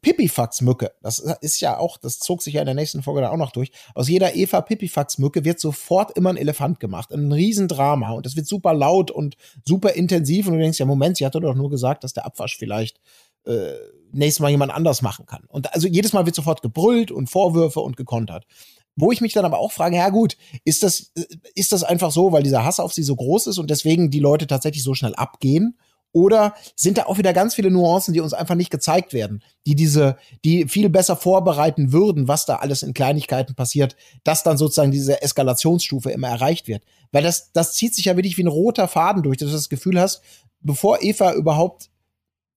Pipifax-Mücke, 0.00 0.92
das 1.02 1.18
ist 1.18 1.60
ja 1.60 1.78
auch, 1.78 1.98
das 1.98 2.18
zog 2.18 2.42
sich 2.42 2.54
ja 2.54 2.60
in 2.60 2.66
der 2.66 2.74
nächsten 2.74 3.02
Folge 3.02 3.20
dann 3.22 3.30
auch 3.30 3.36
noch 3.36 3.52
durch, 3.52 3.72
aus 3.94 4.08
jeder 4.08 4.34
Eva 4.36 4.60
Pipifax-Mücke 4.60 5.44
wird 5.44 5.60
sofort 5.60 6.16
immer 6.16 6.30
ein 6.30 6.36
Elefant 6.36 6.80
gemacht, 6.80 7.12
ein 7.12 7.32
Riesendrama 7.32 8.12
und 8.12 8.26
das 8.26 8.36
wird 8.36 8.46
super 8.46 8.74
laut 8.74 9.10
und 9.10 9.36
super 9.66 9.94
intensiv 9.94 10.46
und 10.46 10.54
du 10.54 10.60
denkst 10.60 10.78
ja, 10.78 10.86
Moment, 10.86 11.16
sie 11.16 11.26
hatte 11.26 11.40
doch 11.40 11.54
nur 11.54 11.70
gesagt, 11.70 12.04
dass 12.04 12.12
der 12.12 12.24
Abwasch 12.24 12.56
vielleicht 12.56 13.00
äh, 13.44 13.72
nächstes 14.12 14.40
Mal 14.40 14.50
jemand 14.50 14.72
anders 14.72 15.02
machen 15.02 15.26
kann. 15.26 15.44
Und 15.48 15.72
also 15.74 15.88
jedes 15.88 16.12
Mal 16.12 16.26
wird 16.26 16.36
sofort 16.36 16.62
gebrüllt 16.62 17.10
und 17.10 17.28
Vorwürfe 17.28 17.80
und 17.80 17.96
gekontert. 17.96 18.46
Wo 18.94 19.10
ich 19.10 19.20
mich 19.20 19.32
dann 19.32 19.46
aber 19.46 19.58
auch 19.58 19.72
frage, 19.72 19.96
ja 19.96 20.10
gut, 20.10 20.36
ist 20.64 20.82
das, 20.82 21.12
äh, 21.16 21.24
ist 21.54 21.72
das 21.72 21.82
einfach 21.82 22.12
so, 22.12 22.32
weil 22.32 22.42
dieser 22.42 22.64
Hass 22.64 22.78
auf 22.78 22.92
sie 22.92 23.02
so 23.02 23.16
groß 23.16 23.48
ist 23.48 23.58
und 23.58 23.70
deswegen 23.70 24.10
die 24.10 24.20
Leute 24.20 24.46
tatsächlich 24.46 24.82
so 24.82 24.94
schnell 24.94 25.14
abgehen? 25.14 25.78
Oder 26.12 26.54
sind 26.76 26.98
da 26.98 27.04
auch 27.04 27.16
wieder 27.16 27.32
ganz 27.32 27.54
viele 27.54 27.70
Nuancen, 27.70 28.12
die 28.12 28.20
uns 28.20 28.34
einfach 28.34 28.54
nicht 28.54 28.70
gezeigt 28.70 29.14
werden, 29.14 29.42
die 29.66 29.74
diese, 29.74 30.16
die 30.44 30.68
viel 30.68 30.90
besser 30.90 31.16
vorbereiten 31.16 31.92
würden, 31.92 32.28
was 32.28 32.44
da 32.44 32.56
alles 32.56 32.82
in 32.82 32.92
Kleinigkeiten 32.92 33.54
passiert, 33.54 33.96
dass 34.22 34.42
dann 34.42 34.58
sozusagen 34.58 34.90
diese 34.90 35.22
Eskalationsstufe 35.22 36.10
immer 36.10 36.28
erreicht 36.28 36.68
wird? 36.68 36.84
Weil 37.12 37.22
das, 37.22 37.52
das 37.52 37.72
zieht 37.72 37.94
sich 37.94 38.04
ja 38.04 38.16
wirklich 38.16 38.36
wie 38.36 38.44
ein 38.44 38.48
roter 38.48 38.88
Faden 38.88 39.22
durch, 39.22 39.38
dass 39.38 39.48
du 39.48 39.54
das 39.54 39.70
Gefühl 39.70 39.98
hast, 39.98 40.22
bevor 40.60 41.02
Eva 41.02 41.32
überhaupt 41.32 41.88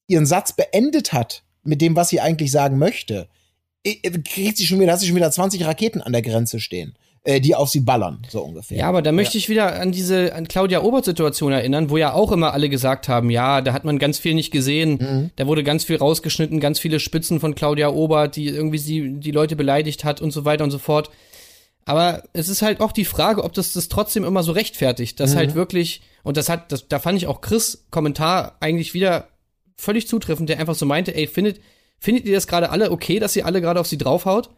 ihren 0.07 0.25
Satz 0.25 0.53
beendet 0.53 1.13
hat 1.13 1.43
mit 1.63 1.81
dem, 1.81 1.95
was 1.95 2.09
sie 2.09 2.19
eigentlich 2.21 2.51
sagen 2.51 2.77
möchte, 2.77 3.27
kriegt 4.23 4.57
sie 4.57 4.65
schon 4.65 4.79
wieder, 4.79 4.93
hat 4.93 4.99
sie 4.99 5.07
schon 5.07 5.15
wieder 5.15 5.31
20 5.31 5.65
Raketen 5.65 6.01
an 6.01 6.11
der 6.11 6.21
Grenze 6.21 6.59
stehen, 6.59 6.97
äh, 7.25 7.41
die 7.41 7.55
auf 7.55 7.69
sie 7.69 7.81
ballern, 7.81 8.19
so 8.29 8.41
ungefähr. 8.41 8.77
Ja, 8.77 8.87
aber 8.87 9.01
da 9.01 9.11
möchte 9.11 9.37
ich 9.37 9.49
wieder 9.49 9.79
an 9.81 9.91
diese, 9.91 10.33
an 10.33 10.47
Claudia 10.47 10.81
Obert-Situation 10.83 11.51
erinnern, 11.51 11.89
wo 11.89 11.97
ja 11.97 12.13
auch 12.13 12.31
immer 12.31 12.53
alle 12.53 12.69
gesagt 12.69 13.09
haben, 13.09 13.29
ja, 13.29 13.61
da 13.61 13.73
hat 13.73 13.83
man 13.83 13.99
ganz 13.99 14.17
viel 14.19 14.33
nicht 14.35 14.51
gesehen, 14.51 14.91
Mhm. 14.99 15.31
da 15.35 15.47
wurde 15.47 15.63
ganz 15.63 15.83
viel 15.83 15.97
rausgeschnitten, 15.97 16.59
ganz 16.59 16.79
viele 16.79 16.99
Spitzen 16.99 17.39
von 17.39 17.55
Claudia 17.55 17.89
Obert, 17.89 18.35
die 18.35 18.47
irgendwie 18.47 18.77
sie, 18.77 19.19
die 19.19 19.31
Leute 19.31 19.55
beleidigt 19.55 20.03
hat 20.05 20.21
und 20.21 20.31
so 20.31 20.45
weiter 20.45 20.63
und 20.63 20.71
so 20.71 20.77
fort. 20.79 21.09
Aber 21.87 22.23
es 22.33 22.49
ist 22.49 22.61
halt 22.61 22.79
auch 22.79 22.91
die 22.91 23.05
Frage, 23.05 23.43
ob 23.43 23.53
das 23.53 23.73
das 23.73 23.89
trotzdem 23.89 24.23
immer 24.23 24.41
so 24.43 24.51
rechtfertigt, 24.53 25.19
dass 25.19 25.35
halt 25.35 25.53
wirklich, 25.55 26.01
und 26.23 26.35
das 26.37 26.49
hat, 26.49 26.71
das, 26.71 26.87
da 26.87 26.97
fand 26.99 27.17
ich 27.17 27.27
auch 27.27 27.41
Chris 27.41 27.85
Kommentar 27.91 28.55
eigentlich 28.59 28.93
wieder 28.95 29.27
völlig 29.77 30.07
zutreffend, 30.07 30.49
der 30.49 30.59
einfach 30.59 30.73
so 30.75 30.85
meinte, 30.85 31.15
ey, 31.15 31.27
findet, 31.27 31.59
findet 31.99 32.25
ihr 32.25 32.33
das 32.33 32.47
gerade 32.47 32.69
alle 32.71 32.89
okay, 32.91 33.19
dass 33.19 33.33
sie 33.33 33.43
alle 33.43 33.61
gerade 33.61 33.79
auf 33.79 33.87
sie 33.87 33.97
draufhaut? 33.99 34.49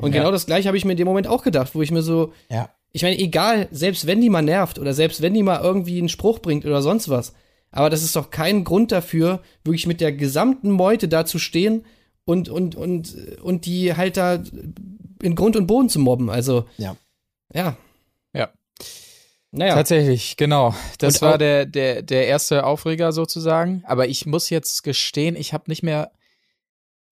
Und 0.00 0.12
Ja. 0.14 0.20
genau 0.20 0.32
das 0.32 0.46
gleiche 0.46 0.68
habe 0.68 0.76
ich 0.76 0.84
mir 0.84 0.92
in 0.92 0.98
dem 0.98 1.06
Moment 1.06 1.26
auch 1.26 1.42
gedacht, 1.42 1.74
wo 1.74 1.82
ich 1.82 1.90
mir 1.90 2.02
so, 2.02 2.32
Ja. 2.50 2.68
ich 2.92 3.02
meine, 3.02 3.18
egal, 3.18 3.68
selbst 3.70 4.06
wenn 4.06 4.20
die 4.20 4.30
mal 4.30 4.42
nervt 4.42 4.78
oder 4.78 4.92
selbst 4.94 5.22
wenn 5.22 5.34
die 5.34 5.42
mal 5.42 5.60
irgendwie 5.62 5.98
einen 5.98 6.08
Spruch 6.08 6.40
bringt 6.40 6.64
oder 6.66 6.82
sonst 6.82 7.08
was, 7.08 7.32
aber 7.70 7.90
das 7.90 8.02
ist 8.02 8.16
doch 8.16 8.30
kein 8.30 8.64
Grund 8.64 8.92
dafür, 8.92 9.40
wirklich 9.64 9.86
mit 9.86 10.00
der 10.00 10.12
gesamten 10.12 10.70
Meute 10.70 11.08
da 11.08 11.24
zu 11.26 11.38
stehen 11.38 11.84
und, 12.24 12.48
und, 12.48 12.74
und, 12.74 13.14
und 13.42 13.66
die 13.66 13.94
halt 13.96 14.16
da 14.16 14.42
in 15.22 15.34
Grund 15.34 15.56
und 15.56 15.66
Boden 15.66 15.88
zu 15.88 15.98
mobben. 15.98 16.28
Also, 16.30 16.64
Ja. 16.76 16.96
ja. 17.52 17.76
Ja. 18.32 18.50
Naja. 19.52 19.74
Tatsächlich, 19.74 20.36
genau. 20.36 20.74
Das 20.98 21.16
Und 21.16 21.22
war 21.22 21.38
der, 21.38 21.66
der, 21.66 22.02
der 22.02 22.26
erste 22.26 22.64
Aufreger 22.64 23.12
sozusagen. 23.12 23.84
Aber 23.86 24.08
ich 24.08 24.26
muss 24.26 24.50
jetzt 24.50 24.82
gestehen, 24.82 25.36
ich 25.36 25.52
habe 25.52 25.64
nicht 25.68 25.84
mehr 25.84 26.10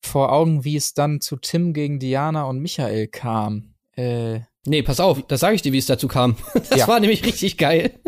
vor 0.02 0.32
Augen, 0.32 0.64
wie 0.64 0.76
es 0.76 0.94
dann 0.94 1.20
zu 1.20 1.36
Tim 1.36 1.72
gegen 1.72 1.98
Diana 1.98 2.44
und 2.44 2.60
Michael 2.60 3.08
kam. 3.08 3.74
Äh, 3.96 4.40
Nee, 4.64 4.82
pass 4.82 5.00
auf, 5.00 5.20
das 5.26 5.40
sage 5.40 5.56
ich 5.56 5.62
dir, 5.62 5.72
wie 5.72 5.78
es 5.78 5.86
dazu 5.86 6.06
kam. 6.06 6.36
Das 6.70 6.78
Ja. 6.78 6.88
war 6.88 7.00
nämlich 7.00 7.24
richtig 7.24 7.56
geil. 7.58 7.98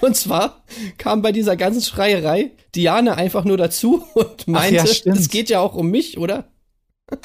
Und 0.00 0.16
zwar 0.16 0.64
kam 0.98 1.22
bei 1.22 1.32
dieser 1.32 1.56
ganzen 1.56 1.80
Schreierei 1.82 2.52
Diane 2.74 3.16
einfach 3.16 3.44
nur 3.44 3.56
dazu 3.56 4.04
und 4.14 4.46
meinte, 4.48 4.76
ja, 4.76 5.12
es 5.12 5.28
geht 5.30 5.48
ja 5.50 5.60
auch 5.60 5.74
um 5.74 5.90
mich, 5.90 6.18
oder? 6.18 6.50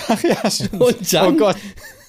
ach 0.08 0.24
ja, 0.24 0.50
stimmt. 0.52 0.82
Und 0.82 1.14
dann, 1.14 1.34
oh 1.34 1.38
Gott. 1.38 1.56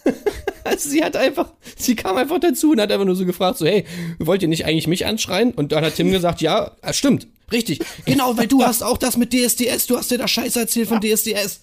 also 0.64 0.88
sie 0.88 1.04
hat 1.04 1.16
einfach, 1.16 1.52
sie 1.76 1.94
kam 1.96 2.16
einfach 2.16 2.38
dazu 2.40 2.72
und 2.72 2.80
hat 2.80 2.90
einfach 2.90 3.04
nur 3.06 3.14
so 3.16 3.24
gefragt, 3.26 3.58
so, 3.58 3.66
hey, 3.66 3.84
wollt 4.18 4.42
ihr 4.42 4.48
nicht 4.48 4.64
eigentlich 4.64 4.86
mich 4.86 5.06
anschreien? 5.06 5.52
Und 5.52 5.72
dann 5.72 5.84
hat 5.84 5.94
Tim 5.96 6.10
gesagt, 6.10 6.40
ja, 6.40 6.72
ah, 6.82 6.92
stimmt, 6.92 7.28
richtig. 7.52 7.80
Genau, 8.06 8.36
weil 8.36 8.46
du 8.48 8.62
hast 8.62 8.82
auch 8.82 8.98
das 8.98 9.16
mit 9.16 9.32
DSDS, 9.32 9.86
du 9.86 9.96
hast 9.98 10.10
dir 10.10 10.18
da 10.18 10.26
Scheiße 10.28 10.58
erzählt 10.60 10.88
von 10.88 11.00
DSDS. 11.00 11.60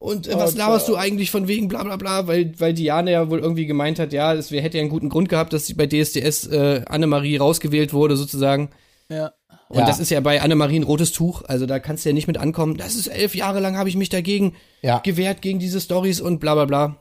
Und 0.00 0.26
äh, 0.26 0.34
was 0.36 0.56
laberst 0.56 0.88
du 0.88 0.96
eigentlich 0.96 1.30
von 1.30 1.46
wegen 1.46 1.68
bla 1.68 1.84
bla 1.84 1.96
bla, 1.96 2.26
weil, 2.26 2.54
weil 2.58 2.72
Diane 2.72 3.12
ja 3.12 3.28
wohl 3.30 3.38
irgendwie 3.38 3.66
gemeint 3.66 3.98
hat, 3.98 4.12
ja, 4.14 4.32
es 4.32 4.50
hätte 4.50 4.78
ja 4.78 4.80
einen 4.80 4.88
guten 4.90 5.10
Grund 5.10 5.28
gehabt, 5.28 5.52
dass 5.52 5.66
sie 5.66 5.74
bei 5.74 5.86
DSDS 5.86 6.46
äh, 6.46 6.82
Annemarie 6.88 7.36
rausgewählt 7.36 7.92
wurde, 7.92 8.16
sozusagen. 8.16 8.70
Ja. 9.10 9.32
Und 9.68 9.78
Ja. 9.80 9.86
das 9.86 10.00
ist 10.00 10.10
ja 10.10 10.18
bei 10.20 10.40
Annemarie 10.40 10.80
ein 10.80 10.84
rotes 10.84 11.12
Tuch, 11.12 11.42
also 11.46 11.66
da 11.66 11.78
kannst 11.78 12.04
du 12.04 12.08
ja 12.08 12.14
nicht 12.14 12.26
mit 12.26 12.38
ankommen. 12.38 12.78
Das 12.78 12.94
ist 12.96 13.08
elf 13.08 13.34
Jahre 13.34 13.60
lang 13.60 13.76
habe 13.76 13.88
ich 13.90 13.96
mich 13.96 14.08
dagegen 14.08 14.56
Ja. 14.80 14.98
gewehrt, 15.00 15.42
gegen 15.42 15.58
diese 15.58 15.80
Stories 15.82 16.20
und 16.22 16.40
bla 16.40 16.54
bla 16.54 16.64
bla. 16.64 16.96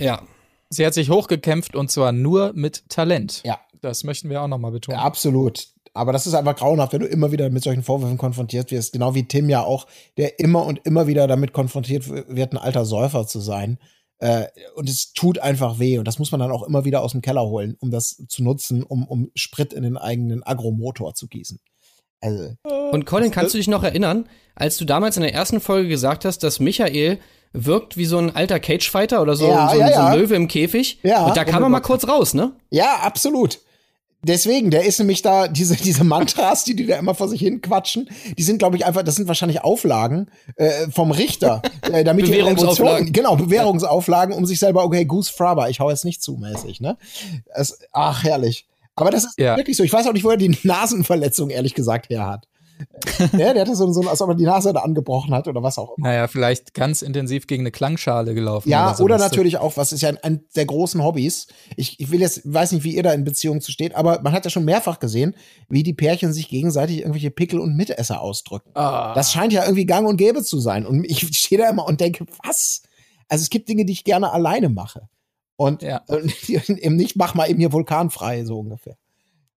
Ja. 0.00 0.22
Sie 0.70 0.86
hat 0.86 0.94
sich 0.94 1.10
hochgekämpft 1.10 1.74
und 1.74 1.90
zwar 1.90 2.12
nur 2.12 2.52
mit 2.54 2.88
Talent. 2.88 3.42
Ja. 3.44 3.58
Das 3.82 4.04
möchten 4.04 4.30
wir 4.30 4.40
auch 4.40 4.48
nochmal 4.48 4.70
betonen. 4.70 4.98
Ja, 4.98 5.04
absolut. 5.04 5.66
Aber 5.96 6.12
das 6.12 6.26
ist 6.26 6.34
einfach 6.34 6.56
grauenhaft, 6.56 6.92
wenn 6.92 7.00
du 7.00 7.06
immer 7.06 7.32
wieder 7.32 7.48
mit 7.50 7.64
solchen 7.64 7.82
Vorwürfen 7.82 8.18
konfrontiert 8.18 8.70
wirst. 8.70 8.92
Genau 8.92 9.14
wie 9.14 9.26
Tim 9.26 9.48
ja 9.48 9.62
auch, 9.62 9.86
der 10.16 10.38
immer 10.38 10.64
und 10.64 10.80
immer 10.84 11.06
wieder 11.06 11.26
damit 11.26 11.52
konfrontiert 11.52 12.08
wird, 12.08 12.52
ein 12.52 12.58
alter 12.58 12.84
Säufer 12.84 13.26
zu 13.26 13.40
sein. 13.40 13.78
Äh, 14.18 14.46
und 14.74 14.88
es 14.88 15.12
tut 15.12 15.38
einfach 15.38 15.78
weh. 15.78 15.98
Und 15.98 16.06
das 16.06 16.18
muss 16.18 16.30
man 16.30 16.40
dann 16.40 16.50
auch 16.52 16.62
immer 16.62 16.84
wieder 16.84 17.02
aus 17.02 17.12
dem 17.12 17.22
Keller 17.22 17.42
holen, 17.42 17.76
um 17.80 17.90
das 17.90 18.22
zu 18.28 18.42
nutzen, 18.42 18.82
um, 18.82 19.06
um 19.06 19.30
Sprit 19.34 19.72
in 19.72 19.82
den 19.82 19.96
eigenen 19.96 20.42
Agromotor 20.42 21.14
zu 21.14 21.28
gießen. 21.28 21.60
Also, 22.20 22.54
Und 22.92 23.04
Colin, 23.04 23.30
kannst 23.30 23.54
du 23.54 23.58
dich 23.58 23.68
noch 23.68 23.82
erinnern, 23.82 24.26
als 24.54 24.78
du 24.78 24.84
damals 24.84 25.16
in 25.16 25.22
der 25.22 25.34
ersten 25.34 25.60
Folge 25.60 25.88
gesagt 25.88 26.24
hast, 26.24 26.38
dass 26.42 26.60
Michael 26.60 27.18
wirkt 27.52 27.96
wie 27.96 28.06
so 28.06 28.18
ein 28.18 28.34
alter 28.34 28.58
Cagefighter 28.58 29.20
oder 29.22 29.36
so, 29.36 29.48
Ja, 29.48 29.68
so, 29.68 29.78
ja, 29.78 29.86
so 29.86 29.92
ja. 29.92 30.06
ein 30.06 30.18
Löwe 30.18 30.34
im 30.34 30.48
Käfig? 30.48 30.98
Ja, 31.02 31.26
Und 31.26 31.36
da 31.36 31.44
kam 31.44 31.62
er 31.62 31.68
mal 31.68 31.80
kurz 31.80 32.08
raus, 32.08 32.34
ne? 32.34 32.52
ja, 32.70 33.00
absolut. 33.02 33.60
Deswegen, 34.26 34.70
der 34.70 34.84
ist 34.84 34.98
nämlich 34.98 35.22
da, 35.22 35.48
diese, 35.48 35.76
diese 35.88 36.04
Mantras, 36.04 36.64
die 36.64 36.74
die 36.74 36.86
da 36.86 36.96
immer 36.98 37.14
vor 37.14 37.28
sich 37.28 37.40
hin 37.40 37.60
quatschen, 37.60 38.08
die 38.36 38.42
sind, 38.42 38.58
glaube 38.58 38.76
ich, 38.76 38.84
einfach, 38.84 39.02
das 39.02 39.16
sind 39.16 39.28
wahrscheinlich 39.28 39.62
Auflagen 39.62 40.28
äh, 40.56 40.88
vom 40.90 41.10
Richter, 41.10 41.62
äh, 41.82 42.04
damit 42.04 42.26
die. 42.28 42.36
Emotionen, 42.38 43.12
genau, 43.12 43.36
Bewährungsauflagen, 43.36 44.34
um 44.34 44.44
sich 44.46 44.58
selber, 44.58 44.84
okay, 44.84 45.04
Goose 45.04 45.32
Fraba, 45.32 45.68
ich 45.68 45.80
hau 45.80 45.90
jetzt 45.90 46.04
nicht 46.04 46.22
zu, 46.22 46.36
mäßig, 46.36 46.80
ne? 46.80 46.96
Es, 47.54 47.78
ach, 47.92 48.22
herrlich. 48.24 48.66
Aber 48.94 49.10
das 49.10 49.24
ist 49.24 49.38
Ja. 49.38 49.56
wirklich 49.56 49.76
so. 49.76 49.82
Ich 49.82 49.92
weiß 49.92 50.06
auch 50.06 50.12
nicht, 50.12 50.24
wo 50.24 50.30
er 50.30 50.36
die 50.38 50.56
Nasenverletzung, 50.62 51.50
ehrlich 51.50 51.74
gesagt, 51.74 52.08
her 52.10 52.26
hat. 52.26 52.48
ja, 53.32 53.52
der 53.54 53.60
hatte 53.62 53.76
so, 53.76 53.90
so, 53.92 54.08
als 54.08 54.20
ob 54.20 54.30
er 54.30 54.34
die 54.34 54.44
Nase 54.44 54.72
da 54.72 54.80
angebrochen 54.80 55.34
hat 55.34 55.48
oder 55.48 55.62
was 55.62 55.78
auch 55.78 55.96
immer. 55.96 56.08
Naja, 56.08 56.28
vielleicht 56.28 56.74
ganz 56.74 57.02
intensiv 57.02 57.46
gegen 57.46 57.62
eine 57.62 57.70
Klangschale 57.70 58.34
gelaufen. 58.34 58.68
Ja, 58.68 58.88
oder, 58.88 58.96
so, 58.96 59.04
oder 59.04 59.18
natürlich 59.18 59.58
auch, 59.58 59.76
was 59.76 59.92
ist 59.92 60.02
ja 60.02 60.10
ein, 60.10 60.18
ein 60.22 60.44
der 60.54 60.66
großen 60.66 61.02
Hobbys. 61.02 61.46
Ich, 61.76 61.98
ich 62.00 62.10
will 62.10 62.20
jetzt, 62.20 62.42
weiß 62.44 62.72
nicht, 62.72 62.84
wie 62.84 62.94
ihr 62.94 63.02
da 63.02 63.12
in 63.12 63.24
Beziehung 63.24 63.60
zu 63.60 63.72
steht, 63.72 63.94
aber 63.94 64.20
man 64.22 64.32
hat 64.32 64.44
ja 64.44 64.50
schon 64.50 64.64
mehrfach 64.64 64.98
gesehen, 64.98 65.34
wie 65.68 65.82
die 65.82 65.94
Pärchen 65.94 66.32
sich 66.32 66.48
gegenseitig 66.48 66.98
irgendwelche 66.98 67.30
Pickel 67.30 67.60
und 67.60 67.76
Mitesser 67.76 68.20
ausdrücken. 68.20 68.70
Ah. 68.74 69.14
Das 69.14 69.32
scheint 69.32 69.52
ja 69.52 69.64
irgendwie 69.64 69.86
gang 69.86 70.06
und 70.08 70.16
gäbe 70.16 70.42
zu 70.42 70.58
sein. 70.60 70.86
Und 70.86 71.04
ich 71.04 71.20
stehe 71.36 71.60
da 71.60 71.68
immer 71.70 71.86
und 71.86 72.00
denke, 72.00 72.26
was? 72.44 72.82
Also 73.28 73.42
es 73.42 73.50
gibt 73.50 73.68
Dinge, 73.68 73.84
die 73.84 73.92
ich 73.92 74.04
gerne 74.04 74.32
alleine 74.32 74.68
mache. 74.68 75.08
Und, 75.56 75.82
Ja. 75.82 76.02
und 76.06 76.48
eben 76.48 76.96
nicht, 76.96 77.16
mach 77.16 77.34
mal 77.34 77.48
eben 77.50 77.58
hier 77.58 77.72
vulkanfrei, 77.72 78.44
so 78.44 78.58
ungefähr. 78.58 78.96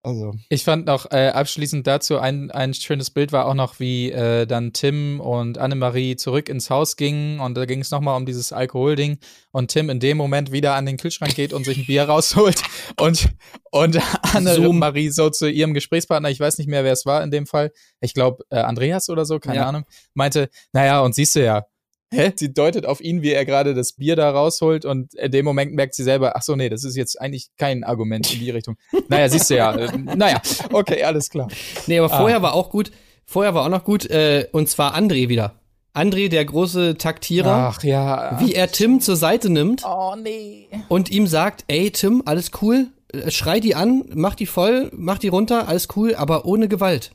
Also, 0.03 0.32
Ich 0.49 0.62
fand 0.64 0.86
noch 0.86 1.11
äh, 1.11 1.28
abschließend 1.30 1.86
dazu 1.86 2.18
ein, 2.18 2.51
ein 2.53 2.72
schönes 2.72 3.11
Bild 3.11 3.32
war 3.32 3.46
auch 3.46 3.55
noch, 3.55 3.80
wie 3.80 4.11
äh, 4.12 4.46
dann 4.46 4.72
Tim 4.72 5.20
und 5.20 5.59
Annemarie 5.59 6.14
zurück 6.14 6.49
ins 6.49 6.70
Haus 6.70 6.96
gingen 6.96 7.40
und 7.40 7.57
da 7.57 7.64
ging 7.66 7.80
es 7.80 7.90
nochmal 7.90 8.16
um 8.16 8.24
dieses 8.24 8.53
Alkoholding 8.53 9.18
und 9.51 9.70
Tim 9.72 9.90
in 9.90 9.99
dem 9.99 10.16
Moment 10.16 10.53
wieder 10.53 10.74
an 10.74 10.86
den 10.86 10.99
Kühlschrank 10.99 11.34
geht 11.34 11.53
und 11.53 11.64
sich 11.64 11.78
ein 11.78 11.86
Bier 11.86 12.05
rausholt 12.09 12.62
und, 13.01 13.28
und 13.72 13.99
Annemarie 14.34 15.11
so 15.11 15.30
zu 15.30 15.51
ihrem 15.51 15.74
Gesprächspartner, 15.74 16.30
ich 16.30 16.38
weiß 16.40 16.59
nicht 16.59 16.68
mehr, 16.68 16.84
wer 16.84 16.92
es 16.92 17.05
war 17.05 17.22
in 17.24 17.32
dem 17.32 17.46
Fall, 17.46 17.72
ich 18.01 18.14
glaube 18.14 18.44
äh, 18.51 18.59
Andreas 18.61 19.09
oder 19.11 19.24
so, 19.24 19.40
keine 19.40 19.57
Ja. 19.57 19.68
Ahnung, 19.68 19.84
meinte, 20.14 20.49
naja, 20.72 21.01
und 21.01 21.14
siehst 21.16 21.34
du 21.34 21.44
ja, 21.44 21.66
Hä? 22.13 22.33
Sie 22.37 22.53
deutet 22.55 22.87
auf 22.87 23.01
ihn, 23.03 23.21
wie 23.23 23.33
er 23.33 23.45
gerade 23.45 23.75
das 23.75 23.93
Bier 23.93 24.17
da 24.17 24.31
rausholt 24.31 24.85
und 24.87 25.13
in 25.15 25.31
dem 25.31 25.45
Moment 25.45 25.75
merkt 25.75 25.95
sie 25.95 26.05
selber, 26.05 26.37
ach 26.37 26.43
so, 26.43 26.57
nee, 26.57 26.69
das 26.71 26.83
ist 26.85 26.97
jetzt 26.97 27.21
eigentlich 27.21 27.49
kein 27.59 27.85
Argument 27.85 28.33
in 28.33 28.41
die 28.41 28.51
Richtung. 28.51 28.77
Naja, 29.09 29.29
siehst 29.29 29.51
du 29.51 29.57
ja. 29.57 29.75
Äh, 29.75 29.97
naja, 29.99 30.41
okay, 30.73 31.03
alles 31.05 31.29
klar. 31.29 31.49
Nee, 31.87 31.99
aber 31.99 32.13
Ah. 32.13 32.19
vorher 32.19 32.41
war 32.43 32.55
auch 32.55 32.71
gut, 32.71 32.91
vorher 33.27 33.55
war 33.55 33.65
auch 33.65 33.69
noch 33.69 33.85
gut, 33.85 34.07
äh, 34.11 34.47
und 34.53 34.69
zwar 34.71 34.97
André 34.97 35.29
wieder. 35.29 35.55
André, 35.95 36.29
der 36.29 36.45
große 36.45 36.97
Taktierer, 36.97 37.73
Ach 37.75 37.83
ja. 37.83 38.39
wie 38.41 38.55
er 38.55 38.71
Tim 38.71 39.01
zur 39.01 39.17
Seite 39.17 39.51
nimmt 39.51 39.83
Oh 39.85 40.15
nee. 40.17 40.69
und 40.89 41.11
ihm 41.11 41.27
sagt, 41.27 41.65
ey 41.69 41.91
Tim, 41.91 42.23
alles 42.25 42.53
cool, 42.63 42.87
äh, 43.13 43.31
schrei 43.31 43.61
die 43.61 43.75
an, 43.75 44.05
mach 44.15 44.35
die 44.35 44.47
voll, 44.47 44.91
mach 44.95 45.19
die 45.19 45.29
runter, 45.29 45.69
alles 45.69 45.89
cool, 45.97 46.15
aber 46.15 46.45
ohne 46.47 46.69
Gewalt. 46.69 47.11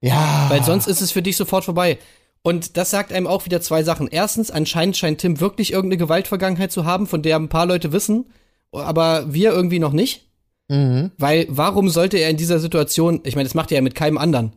ja. 0.00 0.46
Weil 0.48 0.62
sonst 0.64 0.86
ist 0.86 1.00
es 1.02 1.10
für 1.12 1.22
dich 1.22 1.36
sofort 1.36 1.64
vorbei. 1.64 1.98
Und 2.42 2.76
das 2.76 2.90
sagt 2.90 3.12
einem 3.12 3.26
auch 3.26 3.44
wieder 3.44 3.60
zwei 3.60 3.82
Sachen. 3.82 4.08
Erstens, 4.10 4.50
anscheinend 4.50 4.96
scheint 4.96 5.20
Tim 5.20 5.40
wirklich 5.40 5.72
irgendeine 5.72 5.98
Gewaltvergangenheit 5.98 6.72
zu 6.72 6.84
haben, 6.84 7.06
von 7.06 7.22
der 7.22 7.36
ein 7.36 7.48
paar 7.50 7.66
Leute 7.66 7.92
wissen, 7.92 8.26
aber 8.72 9.32
wir 9.32 9.52
irgendwie 9.52 9.78
noch 9.78 9.92
nicht. 9.92 10.26
Mhm. 10.68 11.10
Weil 11.18 11.46
warum 11.50 11.90
sollte 11.90 12.16
er 12.16 12.30
in 12.30 12.36
dieser 12.36 12.58
Situation, 12.58 13.20
ich 13.24 13.34
meine, 13.36 13.46
das 13.48 13.54
macht 13.54 13.72
er 13.72 13.76
ja 13.76 13.82
mit 13.82 13.94
keinem 13.94 14.18
anderen. 14.18 14.54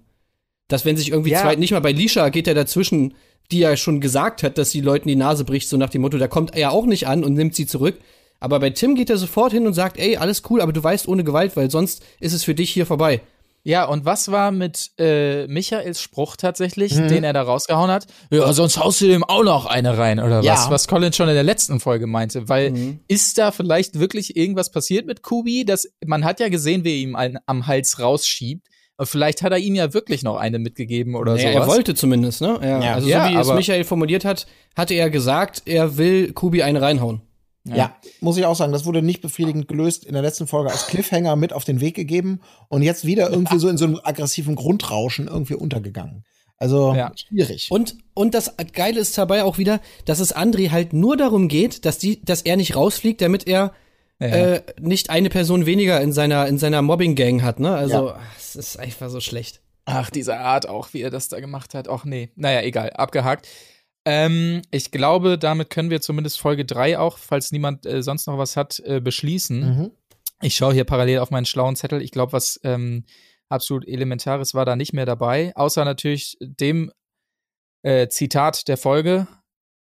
Dass 0.69 0.85
wenn 0.85 0.95
sich 0.95 1.09
irgendwie 1.09 1.31
Ja. 1.31 1.41
zwei, 1.41 1.55
nicht 1.55 1.71
mal 1.71 1.81
bei 1.81 1.91
Lisha 1.91 2.29
geht 2.29 2.47
er 2.47 2.53
dazwischen, 2.53 3.15
die 3.51 3.59
ja 3.59 3.75
schon 3.75 3.99
gesagt 3.99 4.43
hat, 4.43 4.57
dass 4.57 4.71
sie 4.71 4.79
Leuten 4.79 5.09
die 5.09 5.15
Nase 5.17 5.43
bricht, 5.43 5.67
so 5.67 5.75
nach 5.75 5.89
dem 5.89 6.01
Motto, 6.01 6.17
da 6.17 6.27
kommt 6.27 6.53
er 6.53 6.59
ja 6.61 6.69
auch 6.69 6.85
nicht 6.85 7.07
an 7.07 7.23
und 7.23 7.33
nimmt 7.33 7.55
sie 7.55 7.65
zurück. 7.65 7.99
Aber 8.39 8.59
bei 8.59 8.69
Tim 8.69 8.95
geht 8.95 9.09
er 9.09 9.17
sofort 9.17 9.51
hin 9.51 9.67
und 9.67 9.73
sagt, 9.73 9.97
ey, 9.97 10.17
alles 10.17 10.43
cool, 10.49 10.61
aber 10.61 10.71
du 10.73 10.83
weißt 10.83 11.07
ohne 11.07 11.23
Gewalt, 11.23 11.55
weil 11.57 11.69
sonst 11.69 12.03
ist 12.19 12.33
es 12.33 12.43
für 12.43 12.55
dich 12.55 12.69
hier 12.71 12.85
vorbei. 12.85 13.21
Ja, 13.65 13.85
und 13.85 14.03
was 14.03 14.29
war 14.29 14.51
mit 14.51 14.91
äh, 14.99 15.47
Michaels 15.47 16.01
Spruch 16.01 16.35
tatsächlich, 16.35 16.95
Mhm. 16.95 17.07
den 17.07 17.23
er 17.23 17.31
da 17.31 17.43
rausgehauen 17.43 17.89
hat? 17.89 18.07
Ja, 18.29 18.51
sonst 18.51 18.77
haust 18.77 18.99
du 18.99 19.07
dem 19.07 19.23
auch 19.23 19.43
noch 19.43 19.65
eine 19.65 19.97
rein, 19.97 20.19
oder 20.19 20.41
Ja. 20.41 20.53
was? 20.53 20.69
Was 20.69 20.87
Colin 20.89 21.13
schon 21.13 21.29
in 21.29 21.35
der 21.35 21.43
letzten 21.43 21.79
Folge 21.79 22.05
meinte. 22.05 22.49
Weil 22.49 22.71
Mhm. 22.71 22.99
ist 23.07 23.37
da 23.37 23.51
vielleicht 23.51 23.99
wirklich 23.99 24.35
irgendwas 24.35 24.69
passiert 24.71 25.05
mit 25.05 25.21
Kubi? 25.23 25.63
Das, 25.63 25.87
man 26.05 26.25
hat 26.25 26.41
ja 26.41 26.49
gesehen, 26.49 26.83
wie 26.83 26.89
er 26.91 26.97
ihm 26.97 27.15
einen 27.15 27.37
am 27.45 27.65
Hals 27.65 27.99
rausschiebt. 27.99 28.67
Und 28.97 29.07
vielleicht 29.07 29.41
hat 29.41 29.51
er 29.53 29.57
ihm 29.57 29.73
ja 29.75 29.93
wirklich 29.93 30.21
noch 30.23 30.35
eine 30.37 30.59
mitgegeben 30.59 31.15
oder 31.15 31.33
Naja, 31.33 31.53
sowas. 31.53 31.67
er 31.67 31.67
wollte 31.73 31.95
zumindest, 31.95 32.41
ne? 32.41 32.59
Ja, 32.61 32.79
Ja. 32.83 32.93
Also 32.95 33.07
Ja, 33.07 33.27
so 33.27 33.33
wie 33.33 33.37
es 33.39 33.47
Michael 33.55 33.85
formuliert 33.85 34.23
hat, 34.25 34.45
hatte 34.77 34.93
er 34.93 35.09
gesagt, 35.09 35.63
er 35.65 35.97
will 35.97 36.31
Kubi 36.33 36.61
einen 36.63 36.77
reinhauen. 36.77 37.21
Ja. 37.65 37.95
muss 38.19 38.37
ich 38.37 38.45
auch 38.45 38.55
sagen, 38.55 38.73
das 38.73 38.85
wurde 38.85 39.01
nicht 39.01 39.21
befriedigend 39.21 39.67
gelöst 39.69 40.03
in 40.05 40.13
der 40.13 40.21
letzten 40.21 40.47
Folge 40.47 40.69
als 40.71 40.87
Cliffhanger 40.87 41.35
mit 41.37 41.53
auf 41.53 41.63
den 41.63 41.79
Weg 41.79 41.95
gegeben 41.95 42.41
und 42.67 42.81
jetzt 42.81 43.05
wieder 43.05 43.29
irgendwie 43.29 43.57
so 43.57 43.69
in 43.69 43.77
so 43.77 43.85
einem 43.85 43.99
aggressiven 44.03 44.55
Grundrauschen 44.55 45.27
irgendwie 45.27 45.55
untergegangen. 45.55 46.25
Also 46.57 46.93
Ja. 46.93 47.11
schwierig. 47.15 47.67
Und, 47.71 47.95
und 48.13 48.33
das 48.33 48.55
Geile 48.73 48.99
ist 48.99 49.17
dabei 49.17 49.43
auch 49.43 49.57
wieder, 49.57 49.79
dass 50.05 50.19
es 50.19 50.35
André 50.35 50.71
halt 50.71 50.91
nur 50.93 51.15
darum 51.17 51.47
geht, 51.47 51.85
dass 51.85 51.97
die, 51.97 52.21
dass 52.23 52.41
er 52.41 52.57
nicht 52.57 52.75
rausfliegt, 52.75 53.21
damit 53.21 53.47
er 53.47 53.73
Ja. 54.19 54.27
äh, 54.27 54.61
nicht 54.79 55.09
eine 55.09 55.29
Person 55.29 55.65
weniger 55.65 55.99
in 56.01 56.13
seiner, 56.13 56.47
in 56.47 56.57
seiner 56.57 56.81
Mobbing-Gang 56.81 57.41
hat, 57.41 57.59
ne? 57.59 57.73
Also, 57.75 58.09
Ja. 58.09 58.19
es 58.37 58.55
ist 58.55 58.77
einfach 58.79 59.09
so 59.09 59.19
schlecht. 59.19 59.59
Ach, 59.85 60.09
diese 60.09 60.37
Art 60.37 60.67
auch, 60.69 60.93
wie 60.93 61.01
er 61.01 61.09
das 61.09 61.27
da 61.27 61.39
gemacht 61.41 61.73
hat. 61.73 61.89
Ach 61.89 62.05
nee. 62.05 62.29
Naja, 62.35 62.61
egal, 62.61 62.91
abgehakt. 62.91 63.47
Ähm, 64.05 64.61
ich 64.71 64.91
glaube, 64.91 65.37
damit 65.37 65.69
können 65.69 65.89
wir 65.89 66.01
zumindest 66.01 66.39
Folge 66.39 66.65
3 66.65 66.99
auch, 66.99 67.17
falls 67.17 67.51
niemand 67.51 67.85
äh, 67.85 68.03
sonst 68.03 68.27
noch 68.27 68.37
was 68.37 68.57
hat, 68.57 68.79
äh, 68.79 68.99
beschließen. 68.99 69.59
Mhm. 69.59 69.91
Ich 70.41 70.55
schaue 70.55 70.73
hier 70.73 70.83
parallel 70.83 71.19
auf 71.19 71.31
meinen 71.31 71.45
schlauen 71.45 71.75
Zettel. 71.75 72.01
Ich 72.01 72.11
glaube, 72.11 72.33
was 72.33 72.59
ähm, 72.63 73.05
absolut 73.49 73.87
Elementares 73.87 74.53
war 74.53 74.65
da 74.65 74.75
nicht 74.75 74.93
mehr 74.93 75.05
dabei, 75.05 75.55
außer 75.55 75.85
natürlich 75.85 76.37
dem 76.41 76.91
äh, 77.83 78.07
Zitat 78.09 78.67
der 78.67 78.77
Folge. 78.77 79.27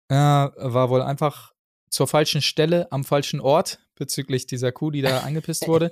Äh, 0.09 0.15
war 0.15 0.89
wohl 0.89 1.01
einfach 1.01 1.53
zur 1.89 2.07
falschen 2.07 2.41
Stelle 2.41 2.91
am 2.91 3.03
falschen 3.03 3.39
Ort 3.39 3.79
bezüglich 3.95 4.47
dieser 4.47 4.71
Kuh, 4.71 4.91
die 4.91 5.01
da 5.01 5.19
angepisst 5.23 5.67
wurde. 5.67 5.91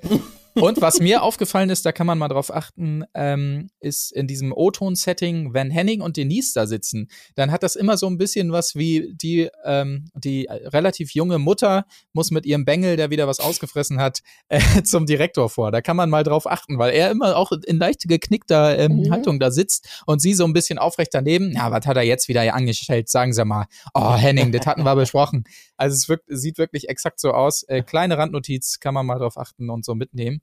Und 0.61 0.81
was 0.81 0.99
mir 0.99 1.23
aufgefallen 1.23 1.69
ist, 1.69 1.85
da 1.85 1.91
kann 1.91 2.07
man 2.07 2.17
mal 2.17 2.27
drauf 2.27 2.53
achten, 2.53 3.03
ähm, 3.13 3.69
ist 3.79 4.11
in 4.11 4.27
diesem 4.27 4.51
O-Ton-Setting, 4.51 5.53
wenn 5.53 5.71
Henning 5.71 6.01
und 6.01 6.17
Denise 6.17 6.53
da 6.53 6.67
sitzen, 6.67 7.07
dann 7.35 7.51
hat 7.51 7.63
das 7.63 7.75
immer 7.75 7.97
so 7.97 8.07
ein 8.07 8.17
bisschen 8.17 8.51
was 8.51 8.75
wie 8.75 9.13
die, 9.15 9.49
ähm, 9.63 10.09
die 10.15 10.47
relativ 10.49 11.13
junge 11.13 11.39
Mutter 11.39 11.85
muss 12.13 12.31
mit 12.31 12.45
ihrem 12.45 12.65
Bengel, 12.65 12.97
der 12.97 13.09
wieder 13.09 13.27
was 13.27 13.39
ausgefressen 13.39 13.99
hat, 13.99 14.19
äh, 14.49 14.83
zum 14.83 15.05
Direktor 15.05 15.49
vor. 15.49 15.71
Da 15.71 15.81
kann 15.81 15.95
man 15.95 16.09
mal 16.09 16.23
drauf 16.23 16.47
achten, 16.47 16.77
weil 16.77 16.93
er 16.93 17.11
immer 17.11 17.37
auch 17.37 17.51
in 17.51 17.77
leicht 17.77 18.07
geknickter 18.07 18.77
ähm, 18.77 18.97
Mhm. 18.97 19.11
Haltung 19.11 19.39
da 19.39 19.51
sitzt 19.51 20.03
und 20.05 20.19
sie 20.21 20.33
so 20.33 20.45
ein 20.45 20.53
bisschen 20.53 20.77
aufrecht 20.77 21.13
daneben. 21.13 21.51
Ja, 21.53 21.71
was 21.71 21.85
hat 21.85 21.97
er 21.97 22.03
jetzt 22.03 22.27
wieder 22.27 22.41
hier 22.41 22.55
angestellt? 22.55 23.09
Sagen 23.09 23.33
Sie 23.33 23.45
mal. 23.45 23.65
Oh, 23.93 24.15
Henning, 24.15 24.51
das 24.51 24.65
hatten 24.65 24.83
wir 24.83 24.95
besprochen. 24.95 25.45
Also 25.77 25.95
es 25.95 26.09
wirkt, 26.09 26.25
sieht 26.27 26.57
wirklich 26.57 26.89
exakt 26.89 27.19
so 27.19 27.31
aus. 27.31 27.63
Äh, 27.63 27.83
kleine 27.83 28.17
Randnotiz 28.17 28.79
kann 28.79 28.93
man 28.93 29.05
mal 29.05 29.19
drauf 29.19 29.37
achten 29.37 29.69
und 29.69 29.85
so 29.85 29.95
mitnehmen. 29.95 30.41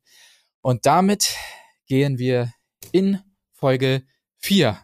Und 0.61 0.86
damit 0.86 1.34
gehen 1.86 2.18
wir 2.18 2.52
in 2.92 3.20
Folge 3.52 4.02
4. 4.38 4.78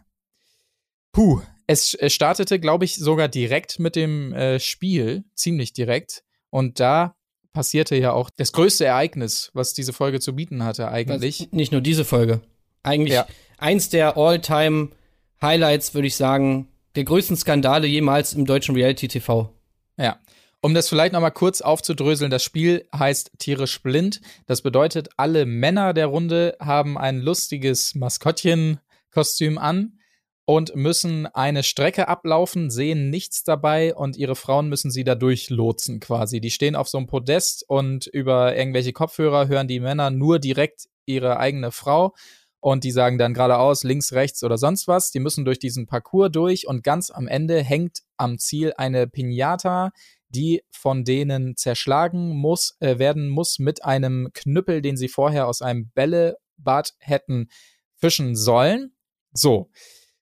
Puh, 1.11 1.41
es 1.67 1.97
startete, 2.07 2.59
glaube 2.59 2.85
ich, 2.85 2.95
sogar 2.95 3.27
direkt 3.27 3.79
mit 3.79 3.95
dem 3.95 4.33
äh, 4.33 4.59
Spiel, 4.59 5.23
ziemlich 5.35 5.73
direkt. 5.73 6.23
Und 6.49 6.79
da 6.79 7.15
passierte 7.53 7.95
ja 7.95 8.13
auch 8.13 8.29
das 8.29 8.51
größte 8.53 8.85
Ereignis, 8.85 9.51
was 9.53 9.73
diese 9.73 9.91
Folge 9.93 10.19
zu 10.19 10.35
bieten 10.35 10.63
hatte 10.63 10.87
eigentlich. 10.89 11.41
Was- 11.41 11.51
Nicht 11.51 11.71
nur 11.71 11.81
diese 11.81 12.05
Folge. 12.05 12.41
Eigentlich 12.83 13.13
Ja. 13.15 13.27
eins 13.57 13.89
der 13.89 14.17
All-Time-Highlights, 14.17 15.93
würde 15.93 16.07
ich 16.07 16.15
sagen, 16.15 16.67
der 16.95 17.03
größten 17.03 17.37
Skandale 17.37 17.87
jemals 17.87 18.33
im 18.33 18.45
deutschen 18.45 18.75
Reality-TV. 18.75 19.53
Ja. 19.97 20.19
Um 20.63 20.75
das 20.75 20.89
vielleicht 20.89 21.13
noch 21.13 21.21
mal 21.21 21.31
kurz 21.31 21.61
aufzudröseln, 21.61 22.29
das 22.29 22.43
Spiel 22.43 22.87
heißt 22.95 23.31
tierisch 23.39 23.81
blind. 23.81 24.21
Das 24.45 24.61
bedeutet, 24.61 25.09
alle 25.17 25.47
Männer 25.47 25.93
der 25.95 26.05
Runde 26.05 26.55
haben 26.59 26.99
ein 26.99 27.19
lustiges 27.19 27.95
Maskottchenkostüm 27.95 29.57
an 29.57 29.97
und 30.45 30.75
müssen 30.75 31.25
eine 31.25 31.63
Strecke 31.63 32.07
ablaufen, 32.07 32.69
sehen 32.69 33.09
nichts 33.09 33.43
dabei 33.43 33.95
und 33.95 34.17
ihre 34.17 34.35
Frauen 34.35 34.69
müssen 34.69 34.91
sie 34.91 35.03
dadurch 35.03 35.49
lotsen 35.49 35.99
quasi. 35.99 36.41
Die 36.41 36.51
stehen 36.51 36.75
auf 36.75 36.87
so 36.87 36.99
einem 36.99 37.07
Podest 37.07 37.65
und 37.67 38.05
über 38.05 38.55
irgendwelche 38.55 38.93
Kopfhörer 38.93 39.47
hören 39.47 39.67
die 39.67 39.79
Männer 39.79 40.11
nur 40.11 40.37
direkt 40.37 40.89
ihre 41.07 41.39
eigene 41.39 41.71
Frau 41.71 42.13
und 42.59 42.83
die 42.83 42.91
sagen 42.91 43.17
dann 43.17 43.33
geradeaus, 43.33 43.83
links, 43.83 44.13
rechts 44.13 44.43
oder 44.43 44.59
sonst 44.59 44.87
was. 44.87 45.09
Die 45.09 45.19
müssen 45.19 45.43
durch 45.43 45.57
diesen 45.57 45.87
Parcours 45.87 46.31
durch 46.31 46.67
und 46.67 46.83
ganz 46.83 47.09
am 47.09 47.27
Ende 47.27 47.63
hängt 47.63 48.01
am 48.17 48.37
Ziel 48.37 48.73
eine 48.77 49.07
Pinata, 49.07 49.89
die 50.31 50.63
von 50.71 51.03
denen 51.03 51.55
zerschlagen 51.57 52.35
muss, 52.35 52.75
äh, 52.79 52.99
werden 52.99 53.29
muss 53.29 53.59
mit 53.59 53.83
einem 53.83 54.29
Knüppel, 54.33 54.81
den 54.81 54.97
sie 54.97 55.09
vorher 55.09 55.47
aus 55.47 55.61
einem 55.61 55.89
Bällebad 55.93 56.93
hätten 56.99 57.49
fischen 57.97 58.35
sollen. 58.35 58.93
So, 59.33 59.69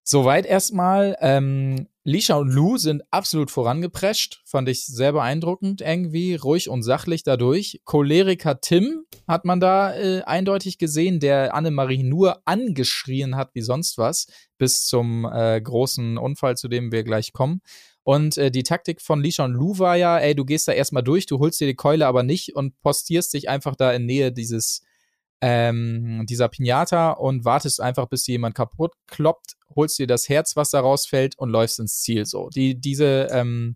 soweit 0.03 0.45
erstmal. 0.45 1.17
Ähm, 1.21 1.87
Lisha 2.09 2.37
und 2.37 2.49
Lou 2.49 2.77
sind 2.77 3.03
absolut 3.11 3.51
vorangeprescht, 3.51 4.41
fand 4.45 4.67
ich 4.67 4.85
sehr 4.87 5.11
beeindruckend 5.11 5.81
irgendwie, 5.81 6.33
ruhig 6.33 6.67
und 6.67 6.81
sachlich 6.81 7.21
dadurch. 7.21 7.81
Choleriker 7.85 8.61
Tim 8.61 9.05
hat 9.27 9.45
man 9.45 9.59
da 9.59 9.95
äh, 9.95 10.23
eindeutig 10.23 10.79
gesehen, 10.79 11.19
der 11.19 11.53
Annemarie 11.53 12.01
nur 12.01 12.41
angeschrien 12.45 13.35
hat 13.35 13.51
wie 13.53 13.61
sonst 13.61 13.99
was, 13.99 14.25
bis 14.57 14.87
zum 14.87 15.29
äh, 15.31 15.61
großen 15.61 16.17
Unfall, 16.17 16.57
zu 16.57 16.67
dem 16.67 16.91
wir 16.91 17.03
gleich 17.03 17.31
kommen. 17.31 17.61
Und 18.09 18.39
äh, 18.39 18.49
die 18.49 18.63
Taktik 18.63 19.01
von 19.01 19.21
Lisha 19.21 19.45
und 19.45 19.53
Lou 19.53 19.77
war 19.77 19.95
ja, 19.95 20.17
ey, 20.17 20.33
du 20.33 20.43
gehst 20.43 20.67
da 20.67 20.71
erstmal 20.71 21.03
durch, 21.03 21.27
du 21.27 21.37
holst 21.37 21.61
dir 21.61 21.67
die 21.67 21.75
Keule 21.75 22.07
aber 22.07 22.23
nicht 22.23 22.55
und 22.55 22.73
postierst 22.81 23.31
dich 23.35 23.49
einfach 23.49 23.75
da 23.75 23.93
in 23.93 24.07
Nähe 24.07 24.31
dieses 24.31 24.81
ähm, 25.41 26.25
dieser 26.27 26.49
Pinata 26.49 27.11
und 27.11 27.45
wartest 27.45 27.79
einfach, 27.79 28.07
bis 28.07 28.25
jemand 28.25 28.55
kaputt 28.55 28.93
kloppt, 29.05 29.57
holst 29.75 29.99
dir 29.99 30.07
das 30.07 30.27
Herz, 30.27 30.55
was 30.55 30.71
da 30.71 30.79
rausfällt 30.79 31.37
und 31.37 31.51
läufst 31.51 31.79
ins 31.79 32.01
Ziel. 32.01 32.25
So, 32.25 32.49
die 32.49 32.81
diese 32.81 33.27
ähm, 33.29 33.75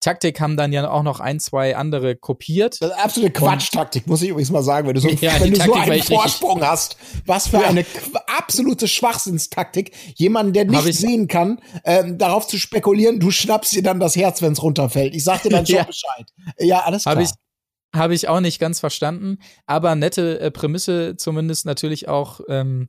Taktik 0.00 0.40
haben 0.40 0.56
dann 0.56 0.72
ja 0.72 0.88
auch 0.90 1.02
noch 1.02 1.18
ein, 1.18 1.40
zwei 1.40 1.76
andere 1.76 2.14
kopiert. 2.14 2.80
Das 2.80 2.90
ist 2.90 2.96
absolute 2.98 3.32
Quatschtaktik, 3.32 4.06
muss 4.06 4.22
ich 4.22 4.28
übrigens 4.30 4.50
mal 4.50 4.62
sagen. 4.62 4.86
Wenn 4.86 4.94
du 4.94 5.00
so, 5.00 5.08
Ja, 5.20 5.40
wenn 5.40 5.50
du 5.50 5.56
so 5.56 5.72
Taktik 5.72 5.92
einen. 5.92 6.02
Vorsprung 6.02 6.62
hast, 6.64 6.96
was 7.26 7.48
für 7.48 7.58
eine 7.66 7.82
qu- 7.82 8.14
absolute 8.38 8.86
Schwachsinnstaktik, 8.88 9.92
jemanden, 10.16 10.52
der 10.52 10.64
Hab 10.64 10.70
nicht 10.70 10.86
ich- 10.86 10.98
sehen 10.98 11.26
kann, 11.26 11.60
ähm, 11.84 12.16
darauf 12.18 12.46
zu 12.46 12.58
spekulieren, 12.58 13.18
du 13.20 13.30
schnappst 13.30 13.72
dir 13.72 13.82
dann 13.82 13.98
das 14.00 14.14
Herz, 14.16 14.40
wenn 14.40 14.52
es 14.52 14.62
runterfällt. 14.62 15.14
Ich 15.14 15.24
sag 15.24 15.42
dir 15.42 15.50
dann 15.50 15.66
schon 15.66 15.76
Ja. 15.76 15.82
Bescheid. 15.84 16.26
Ja, 16.58 16.78
alles 16.80 17.02
klar. 17.02 17.16
Habe 17.16 17.24
ich, 17.24 17.30
hab 17.94 18.10
ich 18.12 18.28
auch 18.28 18.40
nicht 18.40 18.60
ganz 18.60 18.78
verstanden, 18.80 19.38
aber 19.66 19.94
nette 19.96 20.38
äh, 20.38 20.50
Prämisse 20.50 21.16
zumindest 21.16 21.66
natürlich 21.66 22.08
auch. 22.08 22.40
Ähm, 22.48 22.88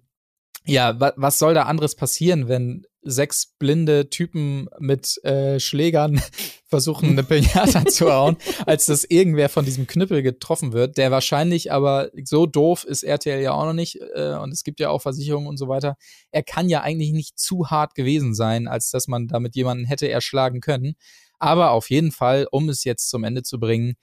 ja, 0.66 1.00
wa 1.00 1.14
was 1.16 1.40
soll 1.40 1.54
da 1.56 1.64
anderes 1.64 1.96
passieren, 1.96 2.48
wenn 2.48 2.86
sechs 3.02 3.54
blinde 3.58 4.10
Typen 4.10 4.68
mit 4.80 5.24
äh, 5.24 5.60
Schlägern 5.60 6.22
versuchen, 6.66 7.10
eine 7.10 7.24
Pinata 7.24 7.86
zu 7.86 8.12
hauen, 8.12 8.38
als 8.66 8.86
dass 8.86 9.04
irgendwer 9.04 9.50
von 9.50 9.66
diesem 9.66 9.88
Knüppel 9.88 10.22
getroffen 10.22 10.74
wird, 10.74 10.98
der 10.98 11.12
wahrscheinlich 11.12 11.72
aber 11.72 12.10
so 12.24 12.46
doof 12.46 12.84
ist 12.84 13.04
RTL 13.04 13.42
ja 13.42 13.54
auch 13.54 13.66
noch 13.66 13.74
nicht 13.74 14.00
äh, 14.16 14.36
und 14.36 14.52
es 14.52 14.64
gibt 14.64 14.80
ja 14.80 14.90
auch 14.90 15.02
Versicherungen 15.02 15.48
und 15.48 15.58
so 15.58 15.68
weiter. 15.68 15.98
Er 16.32 16.44
kann 16.44 16.70
ja 16.70 16.82
eigentlich 16.82 17.12
nicht 17.12 17.40
zu 17.40 17.70
hart 17.70 17.96
gewesen 17.96 18.36
sein, 18.36 18.68
als 18.68 18.92
dass 18.92 19.08
man 19.08 19.28
damit 19.28 19.56
jemanden 19.56 19.86
hätte 19.86 20.10
erschlagen 20.10 20.62
können. 20.62 20.96
Aber 21.40 21.72
auf 21.72 21.90
jeden 21.90 22.12
Fall, 22.12 22.48
um 22.52 22.68
es 22.70 22.84
jetzt 22.84 23.10
zum 23.10 23.24
Ende 23.24 23.44
zu 23.44 23.60
bringen, 23.60 23.96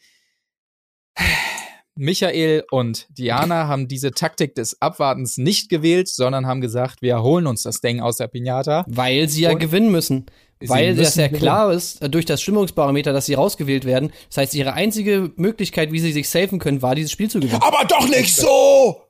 Michael 1.97 2.64
und 2.70 3.07
Diana 3.11 3.68
haben 3.68 3.88
diese 3.88 4.11
Taktik 4.12 4.55
des 4.55 4.80
Abwartens 4.82 5.38
nicht 5.38 5.68
gewählt, 5.68 6.09
sondern 6.09 6.47
haben 6.47 6.61
gesagt, 6.61 7.03
wir 7.03 7.22
holen 7.22 7.47
uns 7.47 7.62
das 7.62 7.80
Ding 7.80 8.01
aus 8.01 8.18
der 8.18 8.28
Pinata. 8.28 8.84
Weil 8.88 9.28
sie 9.28 9.42
ja 9.42 9.53
Und- 9.53 9.59
gewinnen 9.59 9.90
müssen. 9.90 10.26
Sie 10.61 10.68
Weil 10.70 10.94
das 10.94 10.99
müssen 11.09 11.20
ja 11.20 11.26
gewinnen. 11.26 11.42
klar 11.42 11.72
ist, 11.72 12.01
äh, 12.03 12.09
durch 12.09 12.24
das 12.24 12.40
Stimmungsbarometer, 12.40 13.12
dass 13.12 13.26
sie 13.26 13.34
rausgewählt 13.34 13.84
werden. 13.84 14.11
Das 14.28 14.38
heißt, 14.38 14.55
ihre 14.55 14.72
einzige 14.72 15.30
Möglichkeit, 15.36 15.92
wie 15.92 15.99
sie 16.01 16.12
sich 16.12 16.30
safen 16.30 16.59
können, 16.59 16.80
war, 16.80 16.94
dieses 16.94 17.12
Spiel 17.12 17.30
zu 17.30 17.40
gewinnen. 17.40 17.61
Aber 17.62 17.84
doch 17.86 18.09
nicht 18.09 18.34
so! 18.34 19.03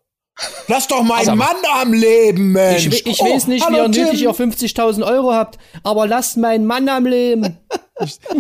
Lass 0.69 0.87
doch 0.89 1.03
meinen 1.03 1.19
Also- 1.21 1.35
Mann 1.37 1.57
am 1.81 1.93
Leben, 1.93 2.53
Mensch! 2.53 2.87
Ich, 2.89 3.07
ich 3.07 3.21
Oh, 3.21 3.25
weiß 3.33 3.47
nicht, 3.47 3.65
wie 3.71 3.75
ihr 3.77 3.89
nötig 3.89 4.29
auch 4.29 4.37
50.000 4.37 5.03
Euro 5.05 5.33
habt, 5.33 5.59
aber 5.85 6.07
lasst 6.07 6.37
meinen 6.37 6.67
Mann 6.67 6.89
am 6.89 7.07
Leben. 7.07 7.59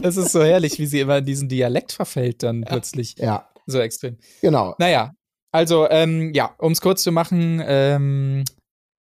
Das 0.02 0.18
ist 0.18 0.32
so 0.32 0.42
herrlich, 0.44 0.78
wie 0.78 0.84
sie 0.84 1.00
immer 1.00 1.16
in 1.16 1.24
diesen 1.24 1.48
Dialekt 1.48 1.92
verfällt 1.92 2.42
dann 2.42 2.62
plötzlich. 2.68 3.14
Ja, 3.18 3.48
So 3.66 3.80
extrem. 3.80 4.16
genau. 4.40 4.74
Naja, 4.78 5.12
also, 5.56 5.88
ähm, 5.88 6.32
ja, 6.34 6.54
um 6.58 6.72
es 6.72 6.80
kurz 6.80 7.02
zu 7.02 7.12
machen, 7.12 7.62
ähm, 7.66 8.44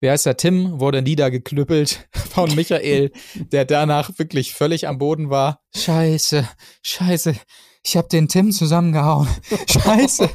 wie 0.00 0.11
heißt 0.11 0.26
der? 0.26 0.36
Tim 0.36 0.78
wurde 0.78 1.00
niedergeknüppelt 1.00 2.07
von 2.12 2.55
Michael, 2.55 3.12
der 3.52 3.64
danach 3.64 4.18
wirklich 4.18 4.52
völlig 4.52 4.86
am 4.86 4.98
Boden 4.98 5.30
war. 5.30 5.62
Scheiße, 5.74 6.46
scheiße, 6.82 7.34
ich 7.82 7.96
hab 7.96 8.11
den 8.11 8.28
Tim 8.28 8.52
zusammengehauen. 8.52 9.26
Scheiße. 9.70 10.28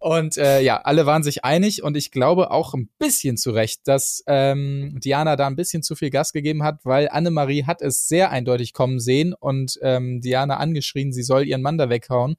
Und 0.00 0.38
äh, 0.38 0.60
ja, 0.60 0.78
alle 0.82 1.06
waren 1.06 1.22
sich 1.22 1.44
einig 1.44 1.82
und 1.82 1.96
ich 1.96 2.10
glaube 2.10 2.50
auch 2.50 2.74
ein 2.74 2.88
bisschen 2.98 3.36
zu 3.36 3.50
Recht, 3.50 3.88
dass 3.88 4.22
ähm, 4.26 4.98
Diana 5.02 5.36
da 5.36 5.46
ein 5.46 5.56
bisschen 5.56 5.82
zu 5.82 5.96
viel 5.96 6.10
Gas 6.10 6.32
gegeben 6.32 6.62
hat, 6.62 6.84
weil 6.84 7.08
Annemarie 7.08 7.64
hat 7.64 7.82
es 7.82 8.06
sehr 8.06 8.30
eindeutig 8.30 8.72
kommen 8.72 9.00
sehen 9.00 9.34
und 9.34 9.78
ähm, 9.82 10.20
Diana 10.20 10.56
angeschrien, 10.56 11.12
sie 11.12 11.24
soll 11.24 11.46
ihren 11.46 11.62
Mann 11.62 11.78
da 11.78 11.88
weghauen. 11.88 12.36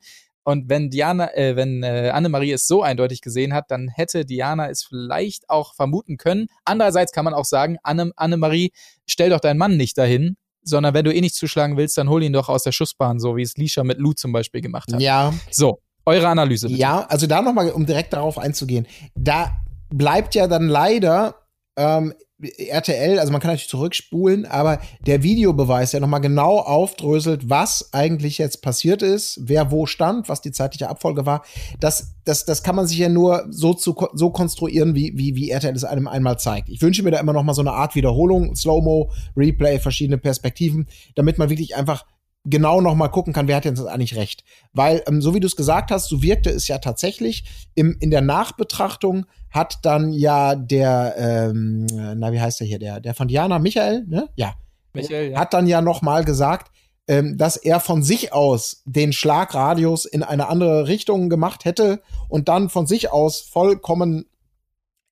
Und 0.48 0.70
wenn 0.70 0.89
Diana, 0.89 1.36
äh, 1.36 1.58
wenn 1.58 1.84
äh, 1.84 2.10
Annemarie 2.14 2.54
es 2.54 2.68
so 2.68 2.82
eindeutig 2.82 3.20
gesehen 3.20 3.54
hat, 3.54 3.66
dann 3.70 3.89
hätte 3.89 4.24
Diana 4.24 4.70
es 4.70 4.82
vielleicht 4.82 5.50
auch 5.50 5.76
vermuten 5.76 6.16
können. 6.16 6.48
Andererseits 6.64 7.12
kann 7.12 7.26
man 7.26 7.34
auch 7.34 7.43
sagen, 7.43 7.76
Anne, 7.84 8.14
Annemarie, 8.16 8.72
stell 9.06 9.30
doch 9.30 9.41
deinen 9.41 9.58
Mann 9.58 9.76
nicht 9.76 9.98
dahin, 9.98 10.38
sondern 10.62 10.93
wenn 10.93 11.04
du 11.04 11.14
eh 11.14 11.20
nicht 11.20 11.36
zuschlagen 11.36 11.76
willst, 11.76 11.98
dann 11.98 12.08
hol 12.08 12.24
ihn 12.24 12.32
doch 12.32 12.48
aus 12.48 12.64
der 12.64 12.72
Schussbahn, 12.72 13.20
so 13.20 13.36
wie 13.36 13.41
es 13.41 13.58
Lisha 13.58 13.84
mit 13.84 13.98
Lou 13.98 14.14
zum 14.14 14.32
Beispiel 14.32 14.62
gemacht 14.62 14.93
hat. 14.93 15.02
Ja, 15.02 15.34
So, 15.52 15.82
eure 16.06 16.30
Analyse. 16.30 16.68
bitte. 16.68 16.80
Ja, 16.80 17.02
also 17.10 17.28
da 17.28 17.41
nochmal, 17.41 17.70
um 17.72 17.86
direkt 17.86 18.14
darauf 18.14 18.38
einzugehen. 18.38 18.88
Da 19.16 19.52
bleibt 19.89 20.34
ja 20.34 20.48
dann 20.48 20.70
leider 20.70 21.36
ähm, 21.76 22.14
RTL, 22.39 23.17
also 23.17 23.31
man 23.31 23.41
kann 23.41 23.49
natürlich 23.49 23.69
zurückspulen, 23.69 24.45
aber 24.45 24.79
der 25.07 25.23
Videobeweis, 25.23 25.91
der 25.91 26.01
nochmal 26.01 26.21
genau 26.21 26.59
aufdröselt, 26.59 27.49
was 27.49 27.89
eigentlich 27.93 28.38
jetzt 28.38 28.61
passiert 28.61 29.01
ist, 29.01 29.39
wer 29.41 29.71
wo 29.71 29.88
stand, 29.88 30.29
was 30.29 30.41
die 30.41 30.51
zeitliche 30.51 30.88
Abfolge 30.88 31.25
war, 31.25 31.43
das, 31.79 32.15
das, 32.25 32.45
das 32.45 32.61
kann 32.61 32.75
man 32.75 32.85
sich 32.85 32.99
ja 32.99 33.09
nur 33.09 33.47
so, 33.49 33.73
zu, 33.73 33.95
so 34.13 34.29
konstruieren, 34.29 34.93
wie, 34.93 35.17
wie, 35.17 35.35
wie 35.35 35.49
RTL 35.49 35.75
es 35.75 35.83
einem 35.83 36.07
einmal 36.07 36.38
zeigt. 36.38 36.69
Ich 36.69 36.81
wünsche 36.81 37.01
mir 37.01 37.09
da 37.11 37.19
immer 37.19 37.33
noch 37.33 37.43
mal 37.43 37.55
so 37.55 37.61
eine 37.61 37.73
Art 37.73 37.95
Wiederholung, 37.95 38.55
Slow-Mo, 38.55 39.11
Replay, 39.35 39.79
verschiedene 39.79 40.19
Perspektiven, 40.19 40.88
damit 41.15 41.39
man 41.39 41.49
wirklich 41.49 41.75
einfach 41.75 42.05
genau 42.45 42.81
noch 42.81 42.95
mal 42.95 43.09
gucken 43.09 43.33
kann, 43.33 43.47
wer 43.47 43.57
hat 43.57 43.65
jetzt 43.65 43.85
eigentlich 43.85 44.15
recht. 44.15 44.43
Weil, 44.73 45.03
ähm, 45.07 45.21
so 45.21 45.33
wie 45.33 45.39
du 45.39 45.47
es 45.47 45.55
gesagt 45.55 45.91
hast, 45.91 46.07
so 46.07 46.21
wirkte 46.21 46.49
es 46.49 46.67
ja 46.67 46.77
tatsächlich. 46.77 47.43
Im, 47.75 47.97
in 47.99 48.11
der 48.11 48.21
Nachbetrachtung 48.21 49.25
hat 49.49 49.79
dann 49.83 50.11
ja 50.13 50.55
der, 50.55 51.15
ähm, 51.17 51.85
na, 51.85 52.31
wie 52.31 52.41
heißt 52.41 52.59
der 52.59 52.67
hier, 52.67 52.79
der, 52.79 52.99
der 52.99 53.13
von 53.13 53.27
Diana, 53.27 53.59
Michael, 53.59 54.05
ne? 54.07 54.29
Ja. 54.35 54.55
Michael, 54.93 55.31
ja. 55.31 55.39
Hat 55.39 55.53
dann 55.53 55.67
ja 55.67 55.81
noch 55.81 56.01
mal 56.01 56.23
gesagt, 56.23 56.71
ähm, 57.07 57.38
dass 57.38 57.55
er 57.55 57.79
von 57.79 58.03
sich 58.03 58.33
aus 58.33 58.81
den 58.85 59.13
Schlagradius 59.13 60.05
in 60.05 60.23
eine 60.23 60.49
andere 60.49 60.88
Richtung 60.88 61.29
gemacht 61.29 61.65
hätte 61.65 62.01
und 62.27 62.49
dann 62.49 62.69
von 62.69 62.88
sich 62.88 63.11
aus 63.11 63.41
vollkommen 63.41 64.25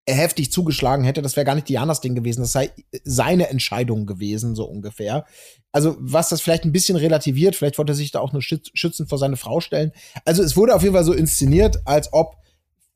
heftig 0.07 0.51
zugeschlagen 0.51 1.03
hätte, 1.03 1.21
das 1.21 1.35
wäre 1.35 1.45
gar 1.45 1.55
nicht 1.55 1.69
Dianas 1.69 2.01
Ding 2.01 2.13
gewesen, 2.13 2.41
das 2.41 2.51
sei 2.51 2.71
seine 3.03 3.49
Entscheidung 3.49 4.05
gewesen, 4.05 4.55
so 4.55 4.65
ungefähr. 4.65 5.25
Also, 5.71 5.95
was 5.99 6.29
das 6.29 6.41
vielleicht 6.41 6.65
ein 6.65 6.71
bisschen 6.71 6.95
relativiert, 6.95 7.55
vielleicht 7.55 7.77
wollte 7.77 7.93
er 7.93 7.95
sich 7.95 8.11
da 8.11 8.19
auch 8.19 8.31
nur 8.31 8.41
schütz 8.41 8.69
schützen 8.73 9.07
vor 9.07 9.17
seine 9.17 9.37
Frau 9.37 9.59
stellen. 9.61 9.91
Also, 10.23 10.43
es 10.43 10.55
wurde 10.55 10.75
auf 10.75 10.83
jeden 10.83 10.93
Fall 10.93 11.03
so 11.03 11.13
inszeniert, 11.13 11.79
als 11.85 12.13
ob 12.13 12.37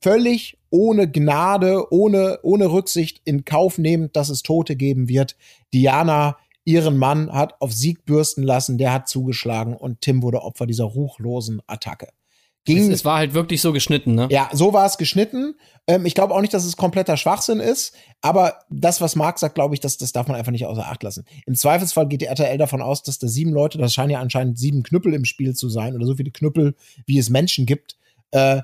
völlig 0.00 0.58
ohne 0.70 1.10
Gnade, 1.10 1.92
ohne, 1.92 2.38
ohne 2.42 2.70
Rücksicht 2.70 3.20
in 3.24 3.44
Kauf 3.44 3.78
nehmend, 3.78 4.14
dass 4.14 4.28
es 4.28 4.42
Tote 4.42 4.76
geben 4.76 5.08
wird, 5.08 5.36
Diana 5.74 6.36
ihren 6.64 6.96
Mann 6.96 7.32
hat 7.32 7.60
auf 7.60 7.72
Sieg 7.72 8.04
bürsten 8.04 8.42
lassen, 8.42 8.78
der 8.78 8.92
hat 8.92 9.08
zugeschlagen 9.08 9.74
und 9.74 10.00
Tim 10.02 10.22
wurde 10.22 10.42
Opfer 10.42 10.66
dieser 10.66 10.84
ruchlosen 10.84 11.60
Attacke. 11.66 12.08
Es, 12.68 12.88
es 12.88 13.04
war 13.04 13.18
halt 13.18 13.34
wirklich 13.34 13.60
so 13.60 13.72
geschnitten, 13.72 14.14
ne? 14.14 14.28
Ja, 14.30 14.50
so 14.52 14.72
war 14.72 14.86
es 14.86 14.98
geschnitten. 14.98 15.54
Ähm, 15.86 16.04
ich 16.04 16.14
glaube 16.14 16.34
auch 16.34 16.40
nicht, 16.40 16.52
dass 16.52 16.64
es 16.64 16.76
kompletter 16.76 17.16
Schwachsinn 17.16 17.58
ist, 17.58 17.94
aber 18.20 18.58
das, 18.68 19.00
was 19.00 19.16
Marc 19.16 19.38
sagt, 19.38 19.54
glaube 19.54 19.74
ich, 19.74 19.80
das, 19.80 19.96
das 19.96 20.12
darf 20.12 20.28
man 20.28 20.36
einfach 20.36 20.52
nicht 20.52 20.66
außer 20.66 20.86
Acht 20.86 21.02
lassen. 21.02 21.24
Im 21.46 21.54
Zweifelsfall 21.54 22.06
geht 22.06 22.20
die 22.20 22.26
RTL 22.26 22.58
davon 22.58 22.82
aus, 22.82 23.02
dass 23.02 23.18
da 23.18 23.28
sieben 23.28 23.52
Leute, 23.52 23.78
das 23.78 23.94
scheinen 23.94 24.10
ja 24.10 24.20
anscheinend 24.20 24.58
sieben 24.58 24.82
Knüppel 24.82 25.14
im 25.14 25.24
Spiel 25.24 25.54
zu 25.54 25.68
sein 25.68 25.94
oder 25.94 26.06
so 26.06 26.14
viele 26.16 26.30
Knüppel, 26.30 26.74
wie 27.06 27.18
es 27.18 27.30
Menschen 27.30 27.64
gibt, 27.66 27.96
äh, 28.32 28.62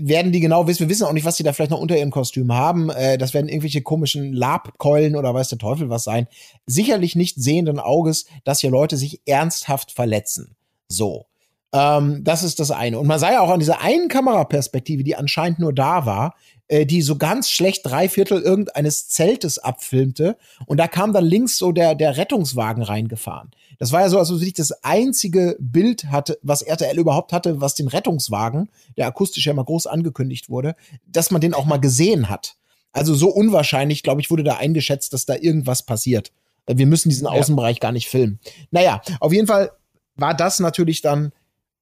werden 0.00 0.32
die 0.32 0.40
genau 0.40 0.66
wissen. 0.66 0.80
Wir 0.80 0.88
wissen 0.88 1.04
auch 1.04 1.12
nicht, 1.12 1.24
was 1.24 1.36
die 1.36 1.42
da 1.42 1.52
vielleicht 1.52 1.70
noch 1.70 1.80
unter 1.80 1.96
ihrem 1.96 2.10
Kostüm 2.10 2.52
haben. 2.52 2.90
Äh, 2.90 3.18
das 3.18 3.34
werden 3.34 3.48
irgendwelche 3.48 3.82
komischen 3.82 4.32
Labkeulen 4.32 5.16
oder 5.16 5.34
weiß 5.34 5.48
der 5.48 5.58
Teufel 5.58 5.90
was 5.90 6.04
sein. 6.04 6.28
Sicherlich 6.66 7.16
nicht 7.16 7.36
sehenden 7.40 7.78
Auges, 7.80 8.26
dass 8.44 8.60
hier 8.60 8.70
Leute 8.70 8.96
sich 8.96 9.20
ernsthaft 9.26 9.92
verletzen. 9.92 10.56
So. 10.88 11.27
Ähm, 11.72 12.24
das 12.24 12.42
ist 12.42 12.60
das 12.60 12.70
eine. 12.70 12.98
Und 12.98 13.06
man 13.06 13.18
sah 13.18 13.32
ja 13.32 13.40
auch 13.40 13.50
an 13.50 13.60
dieser 13.60 13.80
einen 13.80 14.08
Kameraperspektive, 14.08 15.04
die 15.04 15.16
anscheinend 15.16 15.58
nur 15.58 15.72
da 15.72 16.06
war, 16.06 16.34
äh, 16.68 16.86
die 16.86 17.02
so 17.02 17.16
ganz 17.16 17.50
schlecht 17.50 17.84
drei 17.84 18.08
Viertel 18.08 18.40
irgendeines 18.40 19.08
Zeltes 19.08 19.58
abfilmte. 19.58 20.36
Und 20.66 20.78
da 20.78 20.88
kam 20.88 21.12
dann 21.12 21.24
links 21.24 21.58
so 21.58 21.72
der, 21.72 21.94
der 21.94 22.16
Rettungswagen 22.16 22.82
reingefahren. 22.82 23.50
Das 23.78 23.92
war 23.92 24.00
ja 24.00 24.08
so, 24.08 24.18
als 24.18 24.30
ob 24.30 24.38
sich 24.38 24.54
das 24.54 24.72
einzige 24.82 25.56
Bild 25.60 26.06
hatte, 26.06 26.38
was 26.42 26.62
RTL 26.62 26.98
überhaupt 26.98 27.32
hatte, 27.32 27.60
was 27.60 27.74
den 27.74 27.88
Rettungswagen, 27.88 28.70
der 28.96 29.06
akustisch 29.06 29.46
ja 29.46 29.54
mal 29.54 29.64
groß 29.64 29.86
angekündigt 29.86 30.50
wurde, 30.50 30.74
dass 31.06 31.30
man 31.30 31.40
den 31.40 31.54
auch 31.54 31.64
mal 31.64 31.78
gesehen 31.78 32.28
hat. 32.28 32.56
Also 32.92 33.14
so 33.14 33.28
unwahrscheinlich, 33.28 34.02
glaube 34.02 34.20
ich, 34.20 34.30
wurde 34.30 34.42
da 34.42 34.56
eingeschätzt, 34.56 35.12
dass 35.12 35.26
da 35.26 35.36
irgendwas 35.36 35.84
passiert. 35.84 36.32
Wir 36.66 36.86
müssen 36.86 37.08
diesen 37.08 37.26
Außenbereich 37.26 37.80
gar 37.80 37.92
nicht 37.92 38.08
filmen. 38.08 38.40
Naja, 38.70 39.00
auf 39.20 39.32
jeden 39.32 39.46
Fall 39.46 39.70
war 40.16 40.34
das 40.34 40.58
natürlich 40.58 41.00
dann 41.00 41.32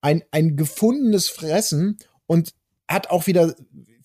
ein, 0.06 0.22
ein 0.30 0.56
gefundenes 0.56 1.28
Fressen 1.28 1.98
und 2.26 2.54
hat 2.86 3.10
auch 3.10 3.26
wieder 3.26 3.56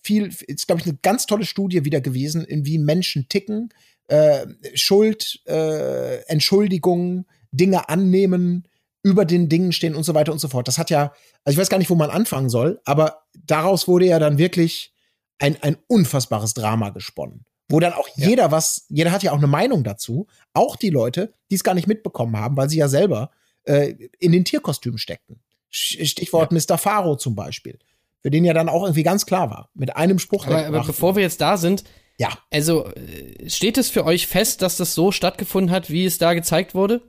viel, 0.02 0.34
ist, 0.48 0.66
glaube 0.66 0.80
ich, 0.80 0.86
eine 0.88 0.98
ganz 1.00 1.26
tolle 1.26 1.44
Studie 1.44 1.84
wieder 1.84 2.00
gewesen, 2.00 2.44
in 2.44 2.66
wie 2.66 2.78
Menschen 2.78 3.28
ticken, 3.28 3.68
äh, 4.08 4.48
Schuld, 4.74 5.40
äh, 5.46 6.24
Entschuldigung, 6.24 7.24
Dinge 7.52 7.88
annehmen, 7.88 8.66
über 9.04 9.24
den 9.24 9.48
Dingen 9.48 9.70
stehen 9.70 9.94
und 9.94 10.02
so 10.02 10.12
weiter 10.12 10.32
und 10.32 10.40
so 10.40 10.48
fort. 10.48 10.66
Das 10.66 10.76
hat 10.76 10.90
ja, 10.90 11.12
also 11.44 11.54
ich 11.54 11.58
weiß 11.58 11.68
gar 11.68 11.78
nicht, 11.78 11.90
wo 11.90 11.94
man 11.94 12.10
anfangen 12.10 12.48
soll, 12.48 12.80
aber 12.84 13.22
daraus 13.46 13.86
wurde 13.86 14.06
ja 14.06 14.18
dann 14.18 14.38
wirklich 14.38 14.92
ein, 15.38 15.56
ein 15.62 15.76
unfassbares 15.86 16.54
Drama 16.54 16.90
gesponnen. 16.90 17.44
Wo 17.68 17.78
dann 17.78 17.92
auch 17.92 18.08
ja. 18.16 18.28
jeder 18.28 18.50
was, 18.50 18.86
jeder 18.88 19.12
hat 19.12 19.22
ja 19.22 19.30
auch 19.30 19.38
eine 19.38 19.46
Meinung 19.46 19.84
dazu, 19.84 20.26
auch 20.52 20.74
die 20.74 20.90
Leute, 20.90 21.32
die 21.48 21.54
es 21.54 21.62
gar 21.62 21.74
nicht 21.74 21.86
mitbekommen 21.86 22.36
haben, 22.36 22.56
weil 22.56 22.68
sie 22.68 22.78
ja 22.78 22.88
selber 22.88 23.30
äh, 23.64 23.94
in 24.18 24.32
den 24.32 24.44
Tierkostümen 24.44 24.98
steckten. 24.98 25.40
Stichwort 25.72 26.52
ja. 26.52 26.58
Mr. 26.58 26.78
Faro 26.78 27.16
zum 27.16 27.34
Beispiel, 27.34 27.78
für 28.20 28.30
den 28.30 28.44
ja 28.44 28.52
dann 28.52 28.68
auch 28.68 28.82
irgendwie 28.82 29.02
ganz 29.02 29.26
klar 29.26 29.50
war, 29.50 29.70
mit 29.74 29.96
einem 29.96 30.18
Spruch. 30.18 30.46
Aber, 30.46 30.66
aber 30.66 30.84
bevor 30.84 31.16
wir 31.16 31.22
jetzt 31.22 31.40
da 31.40 31.56
sind, 31.56 31.84
ja. 32.18 32.28
Also 32.50 32.86
äh, 32.86 33.48
steht 33.48 33.78
es 33.78 33.90
für 33.90 34.04
euch 34.04 34.26
fest, 34.26 34.62
dass 34.62 34.76
das 34.76 34.94
so 34.94 35.10
stattgefunden 35.10 35.74
hat, 35.74 35.90
wie 35.90 36.04
es 36.04 36.18
da 36.18 36.34
gezeigt 36.34 36.74
wurde? 36.74 37.02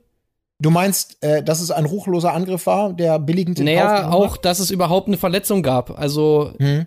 Du 0.58 0.70
meinst, 0.70 1.22
äh, 1.22 1.42
dass 1.42 1.60
es 1.60 1.70
ein 1.70 1.84
ruchloser 1.84 2.32
Angriff 2.32 2.66
war, 2.66 2.92
der 2.92 3.18
billigend 3.18 3.58
in 3.58 3.66
Naja, 3.66 4.10
auch, 4.10 4.36
dass 4.36 4.60
es 4.60 4.70
überhaupt 4.70 5.08
eine 5.08 5.18
Verletzung 5.18 5.62
gab. 5.62 5.98
Also, 5.98 6.54
hm. 6.58 6.86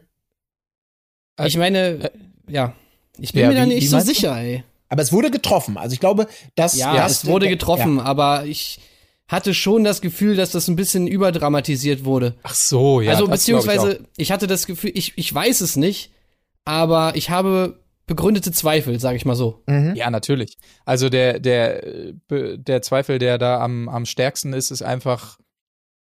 ich 1.46 1.58
meine, 1.58 1.78
äh, 1.78 2.10
ja, 2.50 2.74
ich 3.20 3.34
bin 3.34 3.44
ja, 3.44 3.50
mir 3.50 3.56
da 3.56 3.66
nicht 3.66 3.90
so 3.90 4.00
sicher, 4.00 4.34
du? 4.34 4.42
ey. 4.42 4.64
Aber 4.90 5.02
es 5.02 5.12
wurde 5.12 5.32
getroffen. 5.32 5.78
Also 5.78 5.94
ich 5.94 6.00
glaube, 6.00 6.28
dass 6.56 6.78
ja, 6.78 6.96
das, 6.96 7.24
es 7.24 7.26
wurde 7.26 7.50
getroffen, 7.50 7.98
ja. 7.98 8.04
aber 8.04 8.46
ich 8.46 8.80
hatte 9.28 9.54
schon 9.54 9.84
das 9.84 10.02
Gefühl, 10.02 10.36
dass 10.36 10.52
das 10.52 10.68
ein 10.68 10.76
bisschen 10.76 11.08
überdramatisiert 11.08 12.06
wurde. 12.06 12.36
Ach 12.44 12.54
so, 12.54 13.02
ja. 13.02 13.12
Also 13.12 13.28
beziehungsweise 13.28 14.00
ich, 14.16 14.24
ich 14.24 14.32
hatte 14.32 14.48
das 14.48 14.66
Gefühl, 14.66 14.92
ich 14.94 15.18
ich 15.18 15.34
weiß 15.34 15.62
es 15.62 15.76
nicht, 15.76 16.12
aber 16.66 17.14
ich 17.16 17.30
habe 17.30 17.80
begründete 18.06 18.52
Zweifel, 18.54 19.00
sage 19.00 19.18
ich 19.18 19.26
mal 19.26 19.36
so. 19.36 19.64
Mhm. 19.68 19.94
Ja, 19.96 20.10
natürlich. 20.10 20.58
Also 20.86 21.10
der, 21.10 21.40
der, 21.40 22.14
der 22.30 22.82
Zweifel, 22.82 23.20
der 23.20 23.38
da 23.38 23.60
am, 23.60 23.90
am 23.90 24.06
stärksten 24.06 24.54
ist, 24.54 24.72
ist 24.72 24.82
einfach 24.82 25.38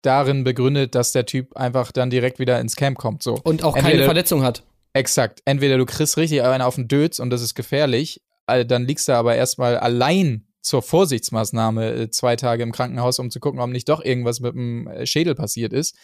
darin 0.02 0.44
begründet, 0.44 0.94
dass 0.94 1.12
der 1.12 1.26
Typ 1.26 1.56
einfach 1.56 1.90
dann 1.90 2.10
direkt 2.10 2.38
wieder 2.38 2.60
ins 2.60 2.76
Camp 2.76 2.98
kommt. 2.98 3.22
So. 3.22 3.38
Und 3.42 3.64
auch 3.64 3.74
Entweder, 3.74 3.94
keine 3.94 4.04
Verletzung 4.04 4.42
hat. 4.42 4.64
Exakt. 4.92 5.40
Entweder 5.44 5.78
du 5.78 5.86
kriegst 5.86 6.16
richtig 6.18 6.42
einen 6.42 6.62
auf 6.62 6.74
den 6.74 6.88
Dötz 6.88 7.18
und 7.18 7.30
das 7.30 7.42
ist 7.42 7.54
gefährlich, 7.54 8.22
dann 8.46 8.84
liegst 8.86 9.08
du 9.08 9.12
aber 9.12 9.36
erstmal 9.36 9.76
allein 9.76 10.47
zur 10.68 10.82
Vorsichtsmaßnahme 10.82 11.92
äh, 11.92 12.10
zwei 12.10 12.36
Tage 12.36 12.62
im 12.62 12.72
Krankenhaus, 12.72 13.18
um 13.18 13.30
zu 13.30 13.40
gucken, 13.40 13.58
ob 13.58 13.70
nicht 13.70 13.88
doch 13.88 14.04
irgendwas 14.04 14.40
mit 14.40 14.54
dem 14.54 14.86
äh, 14.86 15.06
Schädel 15.06 15.34
passiert 15.34 15.72
ist. 15.72 15.96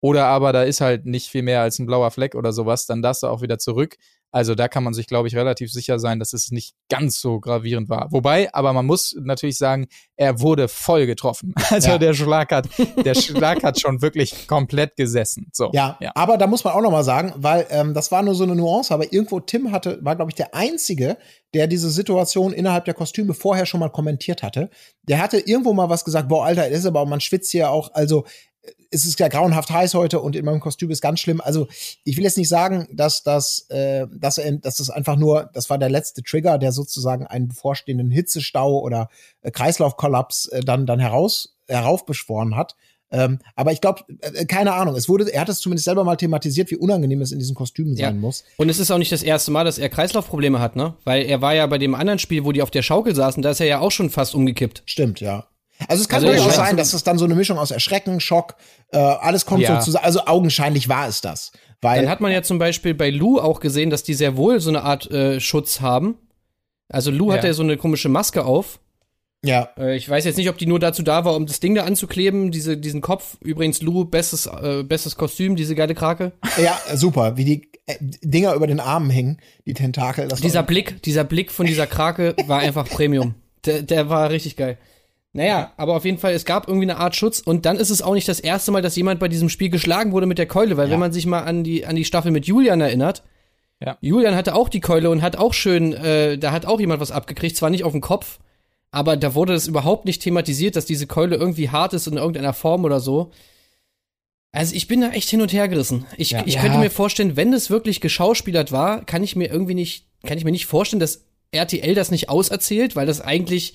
Oder 0.00 0.26
aber 0.26 0.52
da 0.52 0.62
ist 0.62 0.80
halt 0.80 1.06
nicht 1.06 1.28
viel 1.28 1.42
mehr 1.42 1.60
als 1.62 1.78
ein 1.78 1.86
blauer 1.86 2.10
Fleck 2.10 2.34
oder 2.34 2.52
sowas, 2.52 2.86
dann 2.86 3.02
darfst 3.02 3.22
du 3.22 3.26
auch 3.26 3.42
wieder 3.42 3.58
zurück. 3.58 3.96
Also 4.30 4.54
da 4.54 4.68
kann 4.68 4.84
man 4.84 4.92
sich, 4.92 5.06
glaube 5.06 5.26
ich, 5.26 5.36
relativ 5.36 5.72
sicher 5.72 5.98
sein, 5.98 6.18
dass 6.18 6.34
es 6.34 6.50
nicht 6.50 6.74
ganz 6.90 7.18
so 7.18 7.40
gravierend 7.40 7.88
war. 7.88 8.08
Wobei, 8.10 8.52
aber 8.52 8.74
man 8.74 8.84
muss 8.84 9.16
natürlich 9.18 9.56
sagen, 9.56 9.86
er 10.16 10.40
wurde 10.40 10.68
voll 10.68 11.06
getroffen. 11.06 11.54
Also 11.70 11.90
ja. 11.90 11.98
der 11.98 12.14
Schlag 12.14 12.50
hat, 12.50 12.66
der 13.04 13.14
Schlag 13.20 13.62
hat 13.62 13.78
schon 13.78 14.00
wirklich 14.00 14.48
komplett 14.48 14.96
gesessen. 14.96 15.50
So. 15.52 15.70
Ja, 15.74 15.98
ja. 16.00 16.12
aber 16.14 16.38
da 16.38 16.46
muss 16.46 16.64
man 16.64 16.72
auch 16.72 16.80
noch 16.80 16.90
mal 16.90 17.04
sagen, 17.04 17.32
weil 17.36 17.66
ähm, 17.70 17.92
das 17.92 18.10
war 18.10 18.22
nur 18.22 18.34
so 18.34 18.44
eine 18.44 18.56
Nuance, 18.56 18.92
aber 18.92 19.12
irgendwo 19.12 19.38
Tim 19.38 19.70
hatte, 19.70 19.98
war 20.02 20.16
glaube 20.16 20.30
ich 20.30 20.34
der 20.34 20.54
einzige, 20.54 21.18
der 21.54 21.66
diese 21.66 21.90
Situation 21.90 22.52
innerhalb 22.52 22.86
der 22.86 22.94
Kostüme 22.94 23.34
vorher 23.34 23.66
schon 23.66 23.80
mal 23.80 23.90
kommentiert 23.90 24.42
hatte. 24.42 24.70
Der 25.02 25.20
hatte 25.20 25.38
irgendwo 25.38 25.74
mal 25.74 25.90
was 25.90 26.04
gesagt, 26.04 26.28
boah, 26.28 26.46
Alter, 26.46 26.68
ist 26.68 26.86
aber, 26.86 27.04
man 27.06 27.20
schwitzt 27.20 27.50
hier 27.50 27.70
auch, 27.70 27.92
also 27.92 28.24
es 28.90 29.04
ist 29.04 29.18
ja 29.20 29.28
grauenhaft 29.28 29.70
heiß 29.70 29.94
heute 29.94 30.20
und 30.20 30.36
in 30.36 30.44
meinem 30.44 30.60
Kostüm 30.60 30.90
ist 30.90 31.02
ganz 31.02 31.20
schlimm. 31.20 31.40
Also 31.40 31.68
ich 32.04 32.16
will 32.16 32.24
jetzt 32.24 32.38
nicht 32.38 32.48
sagen, 32.48 32.88
dass 32.92 33.22
das, 33.22 33.66
äh, 33.70 34.06
dass, 34.10 34.40
dass 34.62 34.76
das 34.76 34.90
einfach 34.90 35.16
nur, 35.16 35.50
das 35.52 35.68
war 35.70 35.78
der 35.78 35.90
letzte 35.90 36.22
Trigger, 36.22 36.58
der 36.58 36.72
sozusagen 36.72 37.26
einen 37.26 37.48
bevorstehenden 37.48 38.10
Hitzestau 38.10 38.78
oder 38.80 39.08
äh, 39.42 39.50
Kreislaufkollaps 39.50 40.46
äh, 40.46 40.60
dann 40.60 40.86
dann 40.86 41.00
heraus 41.00 41.56
heraufbeschworen 41.66 42.56
hat. 42.56 42.76
Ähm, 43.10 43.38
aber 43.56 43.72
ich 43.72 43.80
glaube, 43.80 44.02
äh, 44.20 44.44
keine 44.44 44.74
Ahnung. 44.74 44.94
Es 44.94 45.08
wurde, 45.08 45.32
er 45.32 45.40
hat 45.40 45.48
es 45.48 45.60
zumindest 45.60 45.86
selber 45.86 46.04
mal 46.04 46.16
thematisiert, 46.16 46.70
wie 46.70 46.76
unangenehm 46.76 47.22
es 47.22 47.32
in 47.32 47.38
diesen 47.38 47.54
Kostümen 47.54 47.96
ja. 47.96 48.08
sein 48.08 48.20
muss. 48.20 48.44
Und 48.56 48.68
es 48.68 48.78
ist 48.78 48.90
auch 48.90 48.98
nicht 48.98 49.12
das 49.12 49.22
erste 49.22 49.50
Mal, 49.50 49.64
dass 49.64 49.78
er 49.78 49.88
Kreislaufprobleme 49.88 50.60
hat, 50.60 50.76
ne? 50.76 50.94
Weil 51.04 51.24
er 51.24 51.40
war 51.40 51.54
ja 51.54 51.66
bei 51.66 51.78
dem 51.78 51.94
anderen 51.94 52.18
Spiel, 52.18 52.44
wo 52.44 52.52
die 52.52 52.62
auf 52.62 52.70
der 52.70 52.82
Schaukel 52.82 53.14
saßen, 53.14 53.42
da 53.42 53.50
ist 53.50 53.60
er 53.60 53.66
ja 53.66 53.78
auch 53.80 53.90
schon 53.90 54.10
fast 54.10 54.34
umgekippt. 54.34 54.82
Stimmt, 54.84 55.20
ja. 55.20 55.46
Also 55.86 56.02
es 56.02 56.08
kann 56.08 56.24
also 56.24 56.32
durchaus 56.32 56.56
sein, 56.56 56.76
dass 56.76 56.92
es 56.92 57.04
dann 57.04 57.18
so 57.18 57.24
eine 57.24 57.34
Mischung 57.34 57.58
aus 57.58 57.70
Erschrecken, 57.70 58.20
Schock, 58.20 58.56
äh, 58.90 58.98
alles 58.98 59.46
kommt 59.46 59.62
ja. 59.62 59.80
so 59.80 59.86
zusammen. 59.86 60.04
Also 60.04 60.26
augenscheinlich 60.26 60.88
war 60.88 61.06
es 61.06 61.20
das. 61.20 61.52
Weil 61.80 62.02
dann 62.02 62.10
hat 62.10 62.20
man 62.20 62.32
ja 62.32 62.42
zum 62.42 62.58
Beispiel 62.58 62.94
bei 62.94 63.10
Lou 63.10 63.38
auch 63.38 63.60
gesehen, 63.60 63.90
dass 63.90 64.02
die 64.02 64.14
sehr 64.14 64.36
wohl 64.36 64.60
so 64.60 64.70
eine 64.70 64.82
Art 64.82 65.08
äh, 65.10 65.38
Schutz 65.38 65.80
haben. 65.80 66.16
Also 66.88 67.10
Lou 67.10 67.30
ja. 67.30 67.36
hat 67.36 67.44
ja 67.44 67.52
so 67.52 67.62
eine 67.62 67.76
komische 67.76 68.08
Maske 68.08 68.44
auf. 68.44 68.80
Ja. 69.44 69.68
Äh, 69.78 69.96
ich 69.96 70.08
weiß 70.08 70.24
jetzt 70.24 70.36
nicht, 70.36 70.48
ob 70.48 70.58
die 70.58 70.66
nur 70.66 70.80
dazu 70.80 71.02
da 71.02 71.24
war, 71.24 71.36
um 71.36 71.46
das 71.46 71.60
Ding 71.60 71.74
da 71.74 71.84
anzukleben, 71.84 72.50
diese, 72.50 72.76
diesen 72.76 73.00
Kopf. 73.00 73.36
Übrigens, 73.40 73.80
Lou, 73.82 74.04
bestes, 74.04 74.46
äh, 74.46 74.82
bestes 74.82 75.16
Kostüm, 75.16 75.54
diese 75.54 75.76
geile 75.76 75.94
Krake. 75.94 76.32
Ja, 76.60 76.76
super, 76.94 77.36
wie 77.36 77.44
die 77.44 77.72
äh, 77.86 77.96
Dinger 78.00 78.54
über 78.54 78.66
den 78.66 78.80
Armen 78.80 79.10
hängen, 79.10 79.38
die 79.64 79.74
Tentakel. 79.74 80.28
dieser 80.28 80.64
Blick, 80.64 81.02
dieser 81.02 81.22
Blick 81.22 81.52
von 81.52 81.66
dieser 81.66 81.86
Krake 81.86 82.34
war 82.46 82.58
einfach 82.60 82.88
Premium. 82.88 83.34
Der, 83.64 83.82
der 83.82 84.08
war 84.08 84.30
richtig 84.30 84.56
geil. 84.56 84.78
Naja, 85.38 85.72
aber 85.76 85.94
auf 85.94 86.04
jeden 86.04 86.18
Fall, 86.18 86.32
es 86.32 86.44
gab 86.44 86.66
irgendwie 86.66 86.86
eine 86.86 86.96
Art 86.96 87.14
Schutz 87.14 87.38
und 87.38 87.64
dann 87.64 87.76
ist 87.76 87.90
es 87.90 88.02
auch 88.02 88.14
nicht 88.14 88.26
das 88.26 88.40
erste 88.40 88.72
Mal, 88.72 88.82
dass 88.82 88.96
jemand 88.96 89.20
bei 89.20 89.28
diesem 89.28 89.48
Spiel 89.48 89.70
geschlagen 89.70 90.10
wurde 90.10 90.26
mit 90.26 90.36
der 90.36 90.46
Keule, 90.46 90.76
weil 90.76 90.88
ja. 90.88 90.92
wenn 90.92 90.98
man 90.98 91.12
sich 91.12 91.26
mal 91.26 91.42
an 91.42 91.62
die, 91.62 91.86
an 91.86 91.94
die 91.94 92.04
Staffel 92.04 92.32
mit 92.32 92.46
Julian 92.46 92.80
erinnert, 92.80 93.22
ja. 93.80 93.96
Julian 94.00 94.34
hatte 94.34 94.56
auch 94.56 94.68
die 94.68 94.80
Keule 94.80 95.10
und 95.10 95.22
hat 95.22 95.36
auch 95.36 95.54
schön, 95.54 95.92
äh, 95.92 96.38
da 96.38 96.50
hat 96.50 96.66
auch 96.66 96.80
jemand 96.80 97.00
was 97.00 97.12
abgekriegt, 97.12 97.56
zwar 97.56 97.70
nicht 97.70 97.84
auf 97.84 97.92
den 97.92 98.00
Kopf, 98.00 98.40
aber 98.90 99.16
da 99.16 99.36
wurde 99.36 99.52
das 99.52 99.68
überhaupt 99.68 100.06
nicht 100.06 100.22
thematisiert, 100.22 100.74
dass 100.74 100.86
diese 100.86 101.06
Keule 101.06 101.36
irgendwie 101.36 101.70
hart 101.70 101.92
ist 101.92 102.08
in 102.08 102.16
irgendeiner 102.16 102.52
Form 102.52 102.84
oder 102.84 102.98
so. 102.98 103.30
Also 104.50 104.74
ich 104.74 104.88
bin 104.88 105.02
da 105.02 105.10
echt 105.10 105.30
hin 105.30 105.40
und 105.40 105.52
her 105.52 105.68
gerissen. 105.68 106.04
Ich, 106.16 106.32
ja. 106.32 106.42
ich 106.46 106.58
könnte 106.58 106.78
mir 106.78 106.90
vorstellen, 106.90 107.36
wenn 107.36 107.52
es 107.52 107.70
wirklich 107.70 108.00
geschauspielert 108.00 108.72
war, 108.72 109.04
kann 109.04 109.22
ich 109.22 109.36
mir 109.36 109.52
irgendwie 109.52 109.74
nicht, 109.74 110.08
kann 110.26 110.36
ich 110.36 110.44
mir 110.44 110.50
nicht 110.50 110.66
vorstellen, 110.66 110.98
dass 110.98 111.26
RTL 111.52 111.94
das 111.94 112.10
nicht 112.10 112.28
auserzählt, 112.28 112.96
weil 112.96 113.06
das 113.06 113.20
eigentlich 113.20 113.74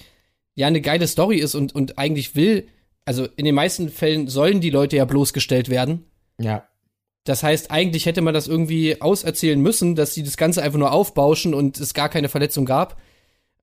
ja 0.56 0.68
eine 0.68 0.82
geile 0.82 1.08
Story 1.08 1.38
ist 1.38 1.56
und, 1.56 1.74
und 1.74 1.98
eigentlich 1.98 2.36
will 2.36 2.68
also 3.06 3.28
in 3.36 3.46
den 3.46 3.56
meisten 3.56 3.90
Fällen 3.90 4.28
sollen 4.28 4.62
die 4.62 4.70
Leute 4.70 4.96
ja 4.96 5.06
bloßgestellt 5.06 5.70
werden. 5.70 6.06
Ja. 6.40 6.64
Das 7.26 7.44
heißt, 7.44 7.72
eigentlich 7.72 8.06
hätte 8.06 8.22
man 8.22 8.34
das 8.34 8.48
irgendwie 8.48 9.02
auserzählen 9.02 9.60
müssen, 9.60 9.96
dass 9.96 10.14
sie 10.14 10.24
das 10.24 10.38
Ganze 10.38 10.62
einfach 10.62 10.80
nur 10.80 10.92
aufbauschen 10.92 11.54
und 11.54 11.80
es 11.80 11.94
gar 11.94 12.10
keine 12.10 12.30
Verletzung 12.30 12.66
gab. 12.66 13.00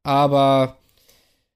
Aber 0.02 0.78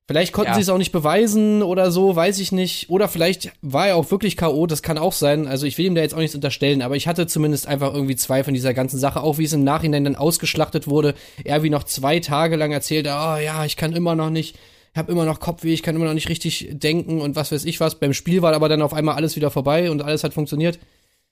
vielleicht 0.07 0.35
konnten 0.35 0.51
Ja. 0.51 0.55
sie 0.57 0.61
es 0.62 0.68
auch 0.68 0.78
nicht 0.78 0.93
beweisen 0.93 1.62
oder 1.62 1.91
so, 1.91 2.14
weiß 2.14 2.41
ich 2.41 2.53
nicht. 2.53 2.91
Oder 2.91 3.09
vielleicht 3.09 3.53
war 3.62 3.89
er 3.89 3.97
auch 3.97 4.11
wirklich 4.11 4.37
K.O., 4.37 4.66
das 4.66 4.82
kann 4.82 4.99
auch 4.99 5.14
sein. 5.14 5.47
Also 5.47 5.66
ich 5.66 5.78
will 5.78 5.87
ihm 5.87 5.95
da 5.95 6.03
jetzt 6.03 6.14
auch 6.14 6.18
nichts 6.18 6.35
unterstellen, 6.35 6.82
aber 6.82 6.97
ich 6.97 7.07
hatte 7.07 7.26
zumindest 7.26 7.66
einfach 7.66 7.95
irgendwie 7.95 8.16
zwei 8.16 8.45
von 8.45 8.53
dieser 8.53 8.74
ganzen 8.74 8.99
Sache, 8.99 9.22
auch 9.22 9.39
wie 9.39 9.45
es 9.45 9.53
im 9.55 9.64
Nachhinein 9.64 10.05
dann 10.05 10.16
ausgeschlachtet 10.16 10.87
wurde. 10.89 11.14
Er 11.43 11.62
wie 11.62 11.70
noch 11.70 11.85
zwei 11.85 12.20
Tage 12.20 12.57
lang 12.57 12.72
erzählte, 12.72 13.11
oh 13.11 13.37
ja, 13.37 13.64
ich 13.64 13.76
kann 13.78 13.95
immer 13.95 14.14
noch 14.14 14.30
nicht, 14.30 14.57
ich 14.57 14.59
habe 14.97 15.13
immer 15.13 15.25
noch 15.25 15.41
Kopfweh, 15.41 15.73
ich 15.73 15.83
kann 15.83 15.97
immer 15.97 16.05
noch 16.05 16.15
nicht 16.15 16.29
richtig 16.29 16.69
denken 16.73 17.21
und 17.21 17.37
was 17.37 17.53
weiß 17.53 17.65
ich 17.65 17.81
was. 17.81 17.99
Beim 17.99 18.15
Spiel 18.15 18.43
war 18.43 18.53
aber 18.55 18.69
dann 18.69 18.83
auf 18.83 18.95
einmal 18.95 19.17
alles 19.17 19.37
wieder 19.37 19.51
vorbei 19.51 19.91
und 19.91 20.03
alles 20.03 20.25
hat 20.25 20.35
funktioniert. 20.35 20.79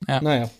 Ja. 0.08 0.20
Naja. 0.20 0.50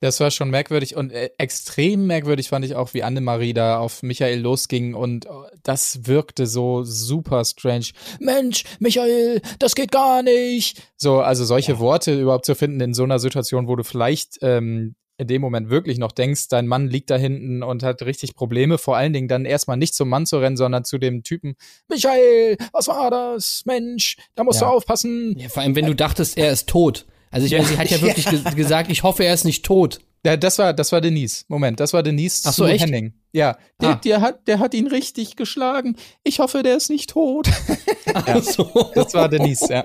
Das 0.00 0.20
war 0.20 0.30
schon 0.30 0.50
merkwürdig 0.50 0.96
und 0.96 1.12
äh, 1.12 1.30
extrem 1.38 2.06
merkwürdig 2.06 2.50
fand 2.50 2.64
ich 2.64 2.74
auch, 2.74 2.92
wie 2.92 3.02
Annemarie 3.02 3.54
da 3.54 3.78
auf 3.78 4.02
Michael 4.02 4.38
losging 4.38 4.92
und 4.92 5.24
äh, 5.24 5.28
das 5.62 6.06
wirkte 6.06 6.46
so 6.46 6.84
super 6.84 7.42
strange. 7.44 7.86
Mensch, 8.20 8.64
Michael, 8.80 9.40
das 9.58 9.74
geht 9.74 9.92
gar 9.92 10.22
nicht. 10.22 10.82
So, 10.96 11.20
also 11.20 11.46
solche 11.46 11.78
Worte 11.78 12.20
überhaupt 12.20 12.44
zu 12.44 12.54
finden 12.54 12.80
in 12.80 12.92
so 12.92 13.04
einer 13.04 13.18
Situation, 13.18 13.66
wo 13.66 13.76
du 13.76 13.82
vielleicht 13.82 14.38
ähm, 14.42 14.94
in 15.16 15.26
dem 15.28 15.40
Moment 15.40 15.70
wirklich 15.70 15.98
noch 15.98 16.12
denkst, 16.12 16.48
dein 16.48 16.66
Mann 16.66 16.88
liegt 16.88 17.10
da 17.10 17.16
hinten 17.16 17.62
und 17.62 17.82
hat 17.82 18.02
richtig 18.02 18.34
Probleme, 18.34 18.78
vor 18.78 18.96
allen 18.96 19.12
Dingen 19.12 19.28
dann 19.28 19.44
erstmal 19.44 19.76
nicht 19.76 19.94
zum 19.94 20.08
Mann 20.08 20.26
zu 20.26 20.38
rennen, 20.38 20.56
sondern 20.56 20.84
zu 20.84 20.98
dem 20.98 21.22
Typen, 21.22 21.54
Michael, 21.88 22.56
was 22.72 22.88
war 22.88 23.10
das? 23.10 23.62
Mensch, 23.64 24.16
da 24.34 24.42
musst 24.44 24.60
Ja. 24.60 24.68
du 24.68 24.72
aufpassen. 24.74 25.36
Ja, 25.38 25.48
vor 25.48 25.62
allem, 25.62 25.76
wenn 25.76 25.86
du 25.86 25.94
dachtest, 25.94 26.36
er 26.36 26.50
ist 26.50 26.68
tot. 26.68 27.06
Also 27.30 27.46
ich 27.46 27.52
meine, 27.52 27.64
sie 27.64 27.78
hat 27.78 27.90
ja 27.90 28.00
wirklich 28.00 28.26
ge 28.28 28.40
gesagt, 28.54 28.90
ich 28.90 29.02
hoffe, 29.02 29.24
er 29.24 29.34
ist 29.34 29.44
nicht 29.44 29.64
tot. 29.64 29.98
Ja, 30.26 30.36
das 30.38 30.58
war, 30.58 30.72
das 30.72 30.90
war 30.90 31.00
Denise. 31.00 31.44
Moment, 31.48 31.80
das 31.80 31.92
war 31.92 32.02
Denise 32.02 32.42
Ach 32.48 32.52
so, 32.54 32.64
zu 32.64 32.70
echt? 32.70 32.84
Henning. 32.86 33.12
Ja, 33.32 33.58
der, 33.82 33.90
Ah. 33.90 33.94
der, 33.96 34.20
hat, 34.20 34.48
der 34.48 34.58
hat 34.58 34.72
ihn 34.72 34.86
richtig 34.86 35.36
geschlagen. 35.36 35.96
Ich 36.22 36.38
hoffe, 36.38 36.62
der 36.62 36.76
ist 36.76 36.88
nicht 36.88 37.10
tot. 37.10 37.48
Ach 38.14 38.42
so. 38.42 38.90
Das 38.94 39.12
war 39.14 39.28
Denise, 39.28 39.66
ja. 39.70 39.84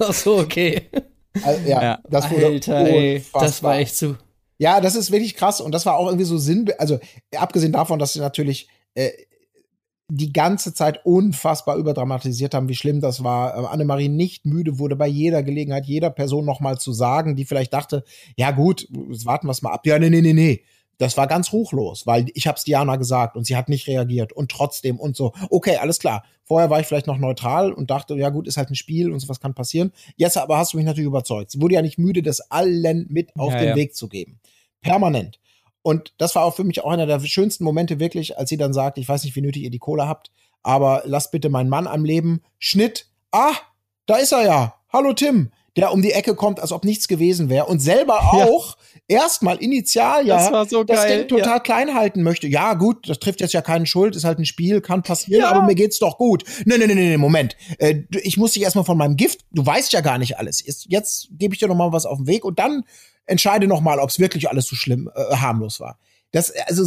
Ach 0.00 0.12
so, 0.12 0.38
okay. 0.38 0.88
Also, 1.42 1.68
ja, 1.68 1.82
Ja. 1.82 1.98
das 2.10 2.30
wurde 2.30 2.46
Alter, 2.46 2.78
ey, 2.88 3.22
das 3.34 3.62
war 3.62 3.78
echt 3.78 3.96
zu. 3.96 4.16
Ja, 4.58 4.80
das 4.80 4.96
ist 4.96 5.12
wirklich 5.12 5.36
krass 5.36 5.60
und 5.60 5.72
das 5.72 5.86
war 5.86 5.96
auch 5.96 6.06
irgendwie 6.06 6.24
so 6.24 6.36
Sinn, 6.36 6.68
also 6.78 6.98
abgesehen 7.36 7.72
davon, 7.72 7.98
dass 7.98 8.12
sie 8.12 8.20
natürlich 8.20 8.68
äh, 8.94 9.10
die 10.10 10.32
ganze 10.32 10.72
Zeit 10.72 11.04
unfassbar 11.04 11.76
überdramatisiert 11.76 12.54
haben, 12.54 12.68
wie 12.68 12.74
schlimm 12.74 13.00
das 13.00 13.22
war. 13.22 13.56
Äh, 13.56 13.66
Annemarie 13.66 14.08
nicht 14.08 14.46
müde 14.46 14.78
wurde 14.78 14.96
bei 14.96 15.06
jeder 15.06 15.42
Gelegenheit, 15.42 15.86
jeder 15.86 16.10
Person 16.10 16.46
nochmal 16.46 16.78
zu 16.78 16.92
sagen, 16.92 17.36
die 17.36 17.44
vielleicht 17.44 17.72
dachte, 17.72 18.04
ja 18.36 18.50
gut, 18.50 18.88
jetzt 19.10 19.26
warten 19.26 19.46
wir 19.46 19.52
es 19.52 19.62
mal 19.62 19.72
ab. 19.72 19.86
Ja, 19.86 19.98
nee, 19.98 20.10
nee, 20.10 20.22
nee, 20.22 20.32
nee. 20.32 20.64
Das 20.98 21.16
war 21.16 21.26
ganz 21.28 21.52
ruchlos, 21.52 22.06
weil 22.06 22.26
ich 22.34 22.46
hab's 22.48 22.64
Diana 22.64 22.96
gesagt 22.96 23.36
und 23.36 23.44
sie 23.44 23.56
hat 23.56 23.68
nicht 23.68 23.86
reagiert 23.86 24.32
und 24.32 24.50
trotzdem 24.50 24.98
und 24.98 25.16
so. 25.16 25.32
Okay, 25.48 25.76
alles 25.76 26.00
klar. 26.00 26.24
Vorher 26.44 26.70
war 26.70 26.80
ich 26.80 26.86
vielleicht 26.86 27.06
noch 27.06 27.18
neutral 27.18 27.72
und 27.72 27.90
dachte, 27.90 28.14
ja 28.16 28.30
gut, 28.30 28.48
ist 28.48 28.56
halt 28.56 28.70
ein 28.70 28.74
Spiel 28.74 29.12
und 29.12 29.20
sowas 29.20 29.38
kann 29.38 29.54
passieren. 29.54 29.92
Jetzt 30.16 30.36
aber 30.36 30.58
hast 30.58 30.72
du 30.72 30.76
mich 30.76 30.86
natürlich 30.86 31.06
überzeugt. 31.06 31.52
Sie 31.52 31.60
wurde 31.60 31.74
ja 31.74 31.82
nicht 31.82 31.98
müde, 31.98 32.22
das 32.22 32.40
allen 32.50 33.06
mit 33.10 33.30
auf 33.36 33.52
Ja, 33.52 33.58
den 33.60 33.68
ja. 33.70 33.76
Weg 33.76 33.94
zu 33.94 34.08
geben. 34.08 34.40
Permanent. 34.80 35.38
Und 35.82 36.14
das 36.18 36.34
war 36.34 36.44
auch 36.44 36.54
für 36.54 36.64
mich 36.64 36.82
auch 36.82 36.90
einer 36.90 37.06
der 37.06 37.20
schönsten 37.20 37.64
Momente 37.64 38.00
wirklich, 38.00 38.36
als 38.36 38.50
sie 38.50 38.56
dann 38.56 38.72
sagt, 38.72 38.98
ich 38.98 39.08
weiß 39.08 39.24
nicht, 39.24 39.36
wie 39.36 39.40
nötig 39.40 39.62
ihr 39.62 39.70
die 39.70 39.78
Kohle 39.78 40.08
habt, 40.08 40.30
aber 40.62 41.02
lasst 41.04 41.30
bitte 41.30 41.48
meinen 41.48 41.68
Mann 41.70 41.86
am 41.86 42.04
Leben. 42.04 42.42
Schnitt. 42.58 43.06
Ah, 43.30 43.54
da 44.06 44.16
ist 44.16 44.32
er 44.32 44.44
ja. 44.44 44.74
Hallo 44.92 45.12
Tim. 45.12 45.52
Der 45.76 45.92
um 45.92 46.02
die 46.02 46.12
Ecke 46.12 46.34
kommt, 46.34 46.58
als 46.58 46.72
ob 46.72 46.84
nichts 46.84 47.06
gewesen 47.06 47.48
wäre 47.50 47.66
und 47.66 47.78
selber 47.78 48.18
Ja. 48.36 48.46
Erstmal 49.08 49.56
initial 49.56 50.26
ja 50.26 50.50
Das 50.50 50.70
so 50.70 50.84
das 50.84 50.96
geil, 50.98 51.18
Ding 51.20 51.28
total 51.28 51.60
klein 51.62 51.94
halten 51.94 52.22
möchte. 52.22 52.46
Ja, 52.46 52.74
gut, 52.74 53.08
das 53.08 53.18
trifft 53.18 53.40
jetzt 53.40 53.54
ja 53.54 53.62
keinen 53.62 53.86
Schuld, 53.86 54.14
ist 54.14 54.24
halt 54.24 54.38
ein 54.38 54.44
Spiel, 54.46 54.80
kann 54.80 55.02
passieren, 55.02 55.40
Ja. 55.42 55.50
aber 55.50 55.66
mir 55.66 55.74
geht's 55.74 55.98
doch 55.98 56.18
gut. 56.18 56.44
Nee, 56.64 56.78
nee, 56.78 56.86
nee, 56.86 56.94
nee, 56.94 57.16
Moment. 57.16 57.56
Äh, 57.78 58.02
ich 58.10 58.36
muss 58.36 58.52
dich 58.52 58.62
erstmal 58.62 58.84
von 58.84 58.98
meinem 58.98 59.16
Gift, 59.16 59.40
du 59.50 59.64
weißt 59.64 59.92
ja 59.92 60.02
gar 60.02 60.18
nicht 60.18 60.38
alles. 60.38 60.64
Jetzt, 60.64 60.86
jetzt 60.88 61.28
gebe 61.32 61.54
ich 61.54 61.58
dir 61.60 61.68
noch 61.68 61.74
mal 61.74 61.92
was 61.92 62.06
auf 62.06 62.18
den 62.18 62.26
Weg 62.26 62.44
und 62.44 62.58
dann 62.58 62.84
entscheide 63.26 63.66
noch 63.66 63.80
mal, 63.80 63.98
ob 63.98 64.10
es 64.10 64.18
wirklich 64.18 64.48
alles 64.48 64.66
so 64.66 64.76
schlimm 64.76 65.10
äh, 65.14 65.36
harmlos 65.36 65.80
war. 65.80 65.98
Das 66.30 66.52
also 66.66 66.84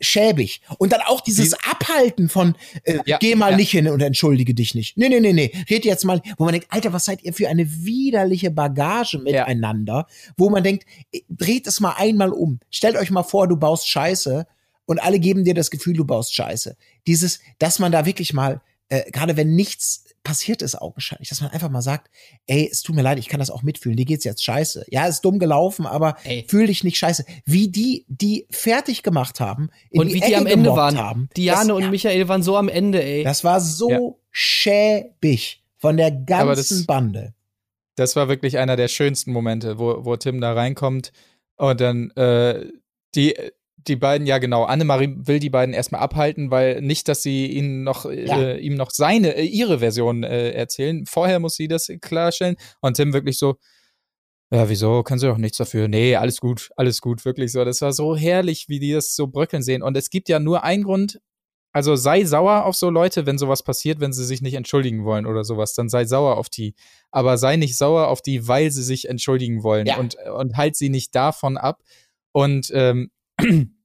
schäbig 0.00 0.62
und 0.78 0.92
dann 0.92 1.02
auch 1.02 1.20
dieses 1.20 1.52
Abhalten 1.52 2.30
von 2.30 2.54
äh, 2.84 3.00
Ja, 3.04 3.18
geh 3.18 3.34
mal 3.34 3.50
ja. 3.50 3.56
nicht 3.56 3.70
hin 3.70 3.86
und 3.88 4.00
entschuldige 4.00 4.54
dich 4.54 4.74
nicht. 4.74 4.96
Nee, 4.96 5.10
nee, 5.10 5.20
nee, 5.20 5.34
nee. 5.34 5.52
Red 5.68 5.84
jetzt 5.84 6.04
mal, 6.04 6.22
wo 6.38 6.44
man 6.44 6.52
denkt, 6.52 6.68
Alter, 6.70 6.92
was 6.92 7.04
seid 7.04 7.22
ihr 7.22 7.34
für 7.34 7.48
eine 7.48 7.70
widerliche 7.84 8.50
Bagage 8.50 9.18
miteinander, 9.18 10.06
wo 10.38 10.48
man 10.48 10.64
denkt, 10.64 10.86
äh, 11.12 11.20
dreht 11.28 11.66
es 11.66 11.80
mal 11.80 11.94
einmal 11.98 12.30
um. 12.30 12.60
Stellt 12.70 12.96
euch 12.96 13.10
mal 13.10 13.22
vor, 13.22 13.46
du 13.46 13.56
baust 13.56 13.88
Scheiße 13.88 14.46
und 14.86 15.02
alle 15.02 15.18
geben 15.18 15.44
dir 15.44 15.54
das 15.54 15.70
Gefühl, 15.70 15.94
du 15.94 16.04
baust 16.04 16.34
Scheiße. 16.34 16.76
Dieses, 17.06 17.40
dass 17.58 17.78
man 17.78 17.92
da 17.92 18.06
wirklich 18.06 18.32
mal, 18.32 18.62
äh, 18.92 19.10
gerade 19.10 19.36
wenn 19.36 19.54
nichts 19.54 20.04
passiert 20.22 20.60
ist 20.62 20.76
augenscheinlich, 20.80 21.28
dass 21.30 21.40
man 21.40 21.50
einfach 21.50 21.70
mal 21.70 21.82
sagt, 21.82 22.10
ey, 22.46 22.68
es 22.70 22.82
tut 22.82 22.94
mir 22.94 23.02
leid, 23.02 23.18
ich 23.18 23.28
kann 23.28 23.40
das 23.40 23.50
auch 23.50 23.62
mitfühlen, 23.62 23.96
dir 23.96 24.04
geht's 24.04 24.24
jetzt 24.24 24.44
scheiße. 24.44 24.84
Ja, 24.88 25.06
ist 25.06 25.22
dumm 25.22 25.38
gelaufen, 25.38 25.86
aber 25.86 26.16
Ey. 26.24 26.44
fühl 26.48 26.66
dich 26.66 26.84
nicht 26.84 26.98
scheiße. 26.98 27.24
Wie 27.44 27.68
die, 27.68 28.04
die 28.08 28.46
fertig 28.50 29.02
gemacht 29.02 29.40
haben, 29.40 29.70
in 29.90 30.00
Und 30.00 30.08
wie 30.08 30.20
die 30.20 30.22
Ecke 30.22 30.36
am 30.36 30.46
Ende 30.46 30.70
waren. 30.70 30.96
haben, 30.98 31.28
Diane 31.36 31.68
das, 31.68 31.76
und 31.76 31.90
Michael 31.90 32.28
waren 32.28 32.42
so 32.42 32.56
am 32.56 32.68
Ende, 32.68 33.02
ey. 33.02 33.24
das 33.24 33.42
war 33.44 33.60
so 33.60 33.90
Ja. 33.90 33.98
schäbig 34.30 35.62
von 35.78 35.96
der 35.96 36.08
Aber 36.30 36.54
das- 36.54 36.68
ganzen 36.68 36.86
Bande. 36.86 37.34
Das 37.96 38.16
war 38.16 38.28
wirklich 38.28 38.58
einer 38.58 38.76
der 38.76 38.88
schönsten 38.88 39.32
Momente, 39.32 39.78
wo, 39.78 40.04
wo 40.04 40.16
Tim 40.16 40.40
da 40.40 40.52
reinkommt 40.54 41.12
und 41.56 41.80
dann 41.80 42.10
äh, 42.12 42.64
die, 43.14 43.34
die 43.88 43.96
beiden, 43.96 44.26
ja 44.26 44.38
genau, 44.38 44.64
Annemarie 44.64 45.14
will 45.18 45.38
die 45.38 45.50
beiden 45.50 45.74
erstmal 45.74 46.00
abhalten, 46.00 46.50
weil 46.50 46.80
nicht, 46.80 47.08
dass 47.08 47.22
sie 47.22 47.46
ihnen 47.46 47.82
noch, 47.84 48.04
Ja. 48.10 48.38
äh, 48.40 48.58
ihm 48.58 48.74
noch 48.74 48.90
seine, 48.90 49.34
äh, 49.36 49.44
ihre 49.44 49.78
Version 49.80 50.22
äh, 50.24 50.50
erzählen. 50.50 51.04
Vorher 51.06 51.38
muss 51.40 51.54
sie 51.56 51.68
das 51.68 51.90
klarstellen 52.00 52.56
und 52.80 52.96
Tim 52.96 53.12
wirklich 53.12 53.38
so, 53.38 53.56
ja, 54.52 54.68
wieso? 54.68 55.02
Können 55.02 55.18
sie 55.18 55.26
doch 55.28 55.38
nichts 55.38 55.56
dafür. 55.56 55.88
Nee, 55.88 56.16
alles 56.16 56.38
gut, 56.38 56.70
alles 56.76 57.00
gut, 57.00 57.24
wirklich 57.24 57.52
so. 57.52 57.64
Das 57.64 57.80
war 57.80 57.92
so 57.94 58.14
herrlich, 58.16 58.68
wie 58.68 58.80
die 58.80 58.92
das 58.92 59.14
so 59.16 59.26
bröckeln 59.26 59.62
sehen. 59.62 59.82
Und 59.82 59.96
es 59.96 60.10
gibt 60.10 60.28
ja 60.28 60.38
nur 60.40 60.62
einen 60.62 60.84
Grund, 60.84 61.20
also 61.72 61.96
sei 61.96 62.24
sauer 62.26 62.66
auf 62.66 62.76
so 62.76 62.90
Leute, 62.90 63.24
wenn 63.24 63.38
sowas 63.38 63.62
passiert, 63.62 63.98
wenn 64.00 64.12
sie 64.12 64.26
sich 64.26 64.42
nicht 64.42 64.52
entschuldigen 64.52 65.04
wollen 65.06 65.24
oder 65.24 65.42
sowas, 65.42 65.72
dann 65.72 65.88
sei 65.88 66.04
sauer 66.04 66.36
auf 66.36 66.50
die. 66.50 66.74
Aber 67.10 67.38
sei 67.38 67.56
nicht 67.56 67.78
sauer 67.78 68.08
auf 68.08 68.20
die, 68.20 68.46
weil 68.46 68.70
sie 68.70 68.82
sich 68.82 69.08
entschuldigen 69.08 69.62
wollen 69.62 69.86
Ja. 69.86 69.96
und, 69.96 70.16
und 70.36 70.56
halt 70.58 70.76
sie 70.76 70.90
nicht 70.90 71.14
davon 71.14 71.56
ab. 71.56 71.80
Und 72.32 72.70
ähm, 72.74 73.10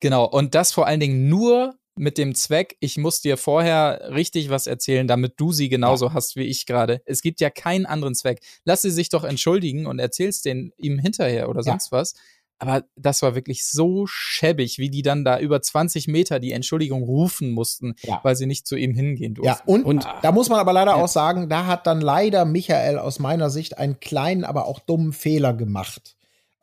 genau, 0.00 0.24
und 0.26 0.54
das 0.54 0.72
vor 0.72 0.86
allen 0.86 1.00
Dingen 1.00 1.28
nur 1.28 1.74
mit 1.98 2.18
dem 2.18 2.34
Zweck, 2.34 2.76
ich 2.80 2.98
muss 2.98 3.22
dir 3.22 3.38
vorher 3.38 4.10
richtig 4.14 4.50
was 4.50 4.66
erzählen, 4.66 5.08
damit 5.08 5.34
du 5.38 5.52
sie 5.52 5.70
genauso 5.70 6.12
hast 6.12 6.36
wie 6.36 6.42
ich 6.44 6.66
gerade. 6.66 7.00
Es 7.06 7.22
gibt 7.22 7.40
ja 7.40 7.48
keinen 7.48 7.86
anderen 7.86 8.14
Zweck. 8.14 8.40
Lass 8.64 8.82
sie 8.82 8.90
sich 8.90 9.08
doch 9.08 9.24
entschuldigen 9.24 9.86
und 9.86 9.98
erzähl's 9.98 10.42
den 10.42 10.72
ihm 10.76 10.98
hinterher 10.98 11.48
oder 11.48 11.60
Ja. 11.60 11.72
sonst 11.72 11.92
was. 11.92 12.12
Aber 12.58 12.84
das 12.96 13.20
war 13.22 13.34
wirklich 13.34 13.66
so 13.66 14.06
schäbig, 14.06 14.78
wie 14.78 14.88
die 14.90 15.02
dann 15.02 15.24
da 15.24 15.38
über 15.38 15.60
20 15.60 16.06
Meter 16.08 16.38
die 16.38 16.52
Entschuldigung 16.52 17.02
rufen 17.02 17.50
mussten, 17.50 17.94
Ja. 18.02 18.20
weil 18.22 18.34
sie 18.36 18.46
nicht 18.46 18.66
zu 18.66 18.76
ihm 18.76 18.94
hingehen 18.94 19.34
durften. 19.34 19.62
Ja, 19.68 19.74
und, 19.74 19.84
Und- 19.84 20.06
da 20.22 20.32
muss 20.32 20.48
man 20.50 20.58
aber 20.58 20.72
leider 20.74 20.92
Ja. 20.92 21.02
auch 21.02 21.08
sagen, 21.08 21.48
da 21.50 21.66
hat 21.66 21.86
dann 21.86 22.00
leider 22.02 22.44
Michael 22.46 22.98
aus 22.98 23.18
meiner 23.18 23.48
Sicht 23.50 23.76
einen 23.78 24.00
kleinen, 24.00 24.44
aber 24.44 24.66
auch 24.66 24.80
dummen 24.80 25.12
Fehler 25.14 25.52
gemacht. 25.54 26.15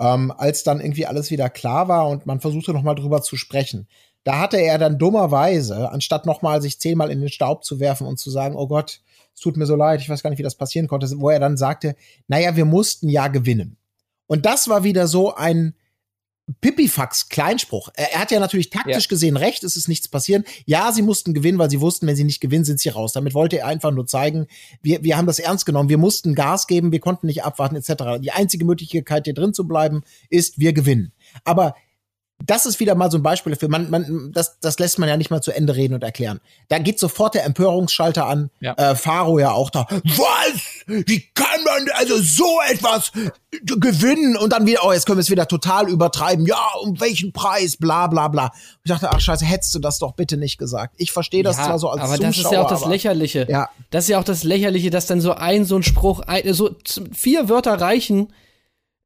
Ähm, 0.03 0.33
als 0.35 0.63
dann 0.63 0.81
irgendwie 0.81 1.05
alles 1.05 1.31
wieder 1.31 1.49
klar 1.49 1.87
war 1.87 2.09
und 2.09 2.25
man 2.25 2.41
versuchte 2.41 2.73
noch 2.73 2.83
mal 2.83 2.93
drüber 2.93 3.21
zu 3.21 3.37
sprechen. 3.37 3.87
Da 4.25 4.39
hatte 4.39 4.57
er 4.57 4.77
dann 4.77 4.97
dummerweise, 4.97 5.91
anstatt 5.91 6.25
noch 6.25 6.41
mal 6.41 6.61
sich 6.61 6.79
zehnmal 6.79 7.09
in 7.09 7.21
den 7.21 7.29
Staub 7.29 7.63
zu 7.63 7.79
werfen 7.79 8.05
und 8.05 8.19
zu 8.19 8.29
sagen, 8.29 8.55
oh 8.55 8.67
Gott, 8.67 8.99
es 9.33 9.39
tut 9.39 9.55
mir 9.55 9.65
so 9.65 9.75
leid, 9.77 10.01
ich 10.01 10.09
weiß 10.09 10.21
gar 10.21 10.29
nicht, 10.29 10.39
wie 10.39 10.43
das 10.43 10.55
passieren 10.55 10.87
konnte, 10.87 11.09
wo 11.19 11.29
er 11.29 11.39
dann 11.39 11.55
sagte, 11.55 11.95
naja, 12.27 12.55
wir 12.57 12.65
mussten 12.65 13.07
ja 13.07 13.29
gewinnen. 13.29 13.77
Und 14.27 14.45
das 14.45 14.67
war 14.67 14.83
wieder 14.83 15.07
so 15.07 15.35
ein 15.35 15.73
Pipifax-Kleinspruch. 16.61 17.89
Er, 17.95 18.13
er 18.13 18.19
hat 18.19 18.31
ja 18.31 18.39
natürlich 18.39 18.69
taktisch 18.69 19.05
Ja. 19.05 19.09
gesehen 19.09 19.37
recht, 19.37 19.63
es 19.63 19.75
ist 19.77 19.87
nichts 19.87 20.07
passieren. 20.07 20.43
Ja, 20.65 20.91
sie 20.91 21.01
mussten 21.01 21.33
gewinnen, 21.33 21.57
weil 21.57 21.69
sie 21.69 21.81
wussten, 21.81 22.07
wenn 22.07 22.15
sie 22.15 22.23
nicht 22.23 22.41
gewinnen, 22.41 22.65
sind 22.65 22.79
sie 22.79 22.89
raus. 22.89 23.13
Damit 23.13 23.33
wollte 23.33 23.59
er 23.59 23.67
einfach 23.67 23.91
nur 23.91 24.05
zeigen, 24.07 24.47
wir, 24.81 25.03
wir 25.03 25.17
haben 25.17 25.27
das 25.27 25.39
ernst 25.39 25.65
genommen, 25.65 25.89
wir 25.89 25.97
mussten 25.97 26.35
Gas 26.35 26.67
geben, 26.67 26.91
wir 26.91 26.99
konnten 26.99 27.27
nicht 27.27 27.43
abwarten, 27.43 27.75
etc. 27.75 28.19
Die 28.21 28.31
einzige 28.31 28.65
Möglichkeit, 28.65 29.25
hier 29.25 29.33
drin 29.33 29.53
zu 29.53 29.67
bleiben, 29.67 30.03
ist, 30.29 30.59
wir 30.59 30.73
gewinnen. 30.73 31.13
Aber 31.43 31.75
das 32.45 32.65
ist 32.65 32.79
wieder 32.81 32.95
mal 32.95 33.09
so 33.09 33.17
ein 33.17 33.23
Beispiel 33.23 33.53
dafür. 33.53 33.69
Man, 33.69 33.89
man, 33.89 34.31
das, 34.33 34.59
das 34.59 34.77
lässt 34.79 34.99
man 34.99 35.07
ja 35.07 35.15
nicht 35.15 35.29
mal 35.31 35.41
zu 35.41 35.51
Ende 35.51 35.75
reden 35.75 35.93
und 35.93 36.03
erklären. 36.03 36.41
Da 36.67 36.77
geht 36.79 36.99
sofort 36.99 37.35
der 37.35 37.45
Empörungsschalter 37.45 38.25
an. 38.25 38.49
Ja. 38.59 38.73
Äh, 38.73 38.95
Faro 38.95 39.39
ja 39.39 39.51
auch 39.51 39.69
da. 39.69 39.87
Was? 39.89 40.61
Wie 40.87 41.21
kann 41.33 41.63
man 41.63 41.87
also 41.95 42.17
so 42.17 42.59
etwas 42.69 43.11
gewinnen? 43.65 44.35
Und 44.35 44.51
dann 44.51 44.65
wieder, 44.65 44.81
oh, 44.83 44.91
jetzt 44.91 45.05
können 45.05 45.17
wir 45.17 45.21
es 45.21 45.29
wieder 45.29 45.47
total 45.47 45.87
übertreiben. 45.89 46.45
Ja, 46.45 46.67
um 46.81 46.99
welchen 46.99 47.31
Preis? 47.31 47.77
Bla 47.77 48.07
bla 48.07 48.27
bla. 48.27 48.51
Ich 48.83 48.89
dachte, 48.91 49.09
ach 49.11 49.21
scheiße, 49.21 49.45
hättest 49.45 49.73
du 49.75 49.79
das 49.79 49.99
doch 49.99 50.13
bitte 50.13 50.35
nicht 50.35 50.57
gesagt. 50.57 50.95
Ich 50.97 51.11
verstehe 51.13 51.43
das 51.43 51.57
Ja, 51.57 51.65
zwar 51.65 51.79
so 51.79 51.89
als 51.89 52.01
aber 52.01 52.15
Zuschauer, 52.15 52.27
das 52.29 52.37
ist 52.37 52.51
ja 52.51 52.61
auch 52.61 52.69
das 52.69 52.81
aber- 52.81 52.91
Lächerliche. 52.91 53.47
Ja. 53.49 53.69
Das 53.89 54.05
ist 54.05 54.09
ja 54.09 54.19
auch 54.19 54.23
das 54.25 54.43
Lächerliche, 54.43 54.89
dass 54.89 55.05
dann 55.05 55.21
so 55.21 55.33
ein, 55.33 55.63
so 55.65 55.77
ein 55.77 55.83
Spruch, 55.83 56.19
ein, 56.21 56.53
so 56.53 56.75
vier 57.13 57.47
Wörter 57.47 57.79
reichen, 57.79 58.33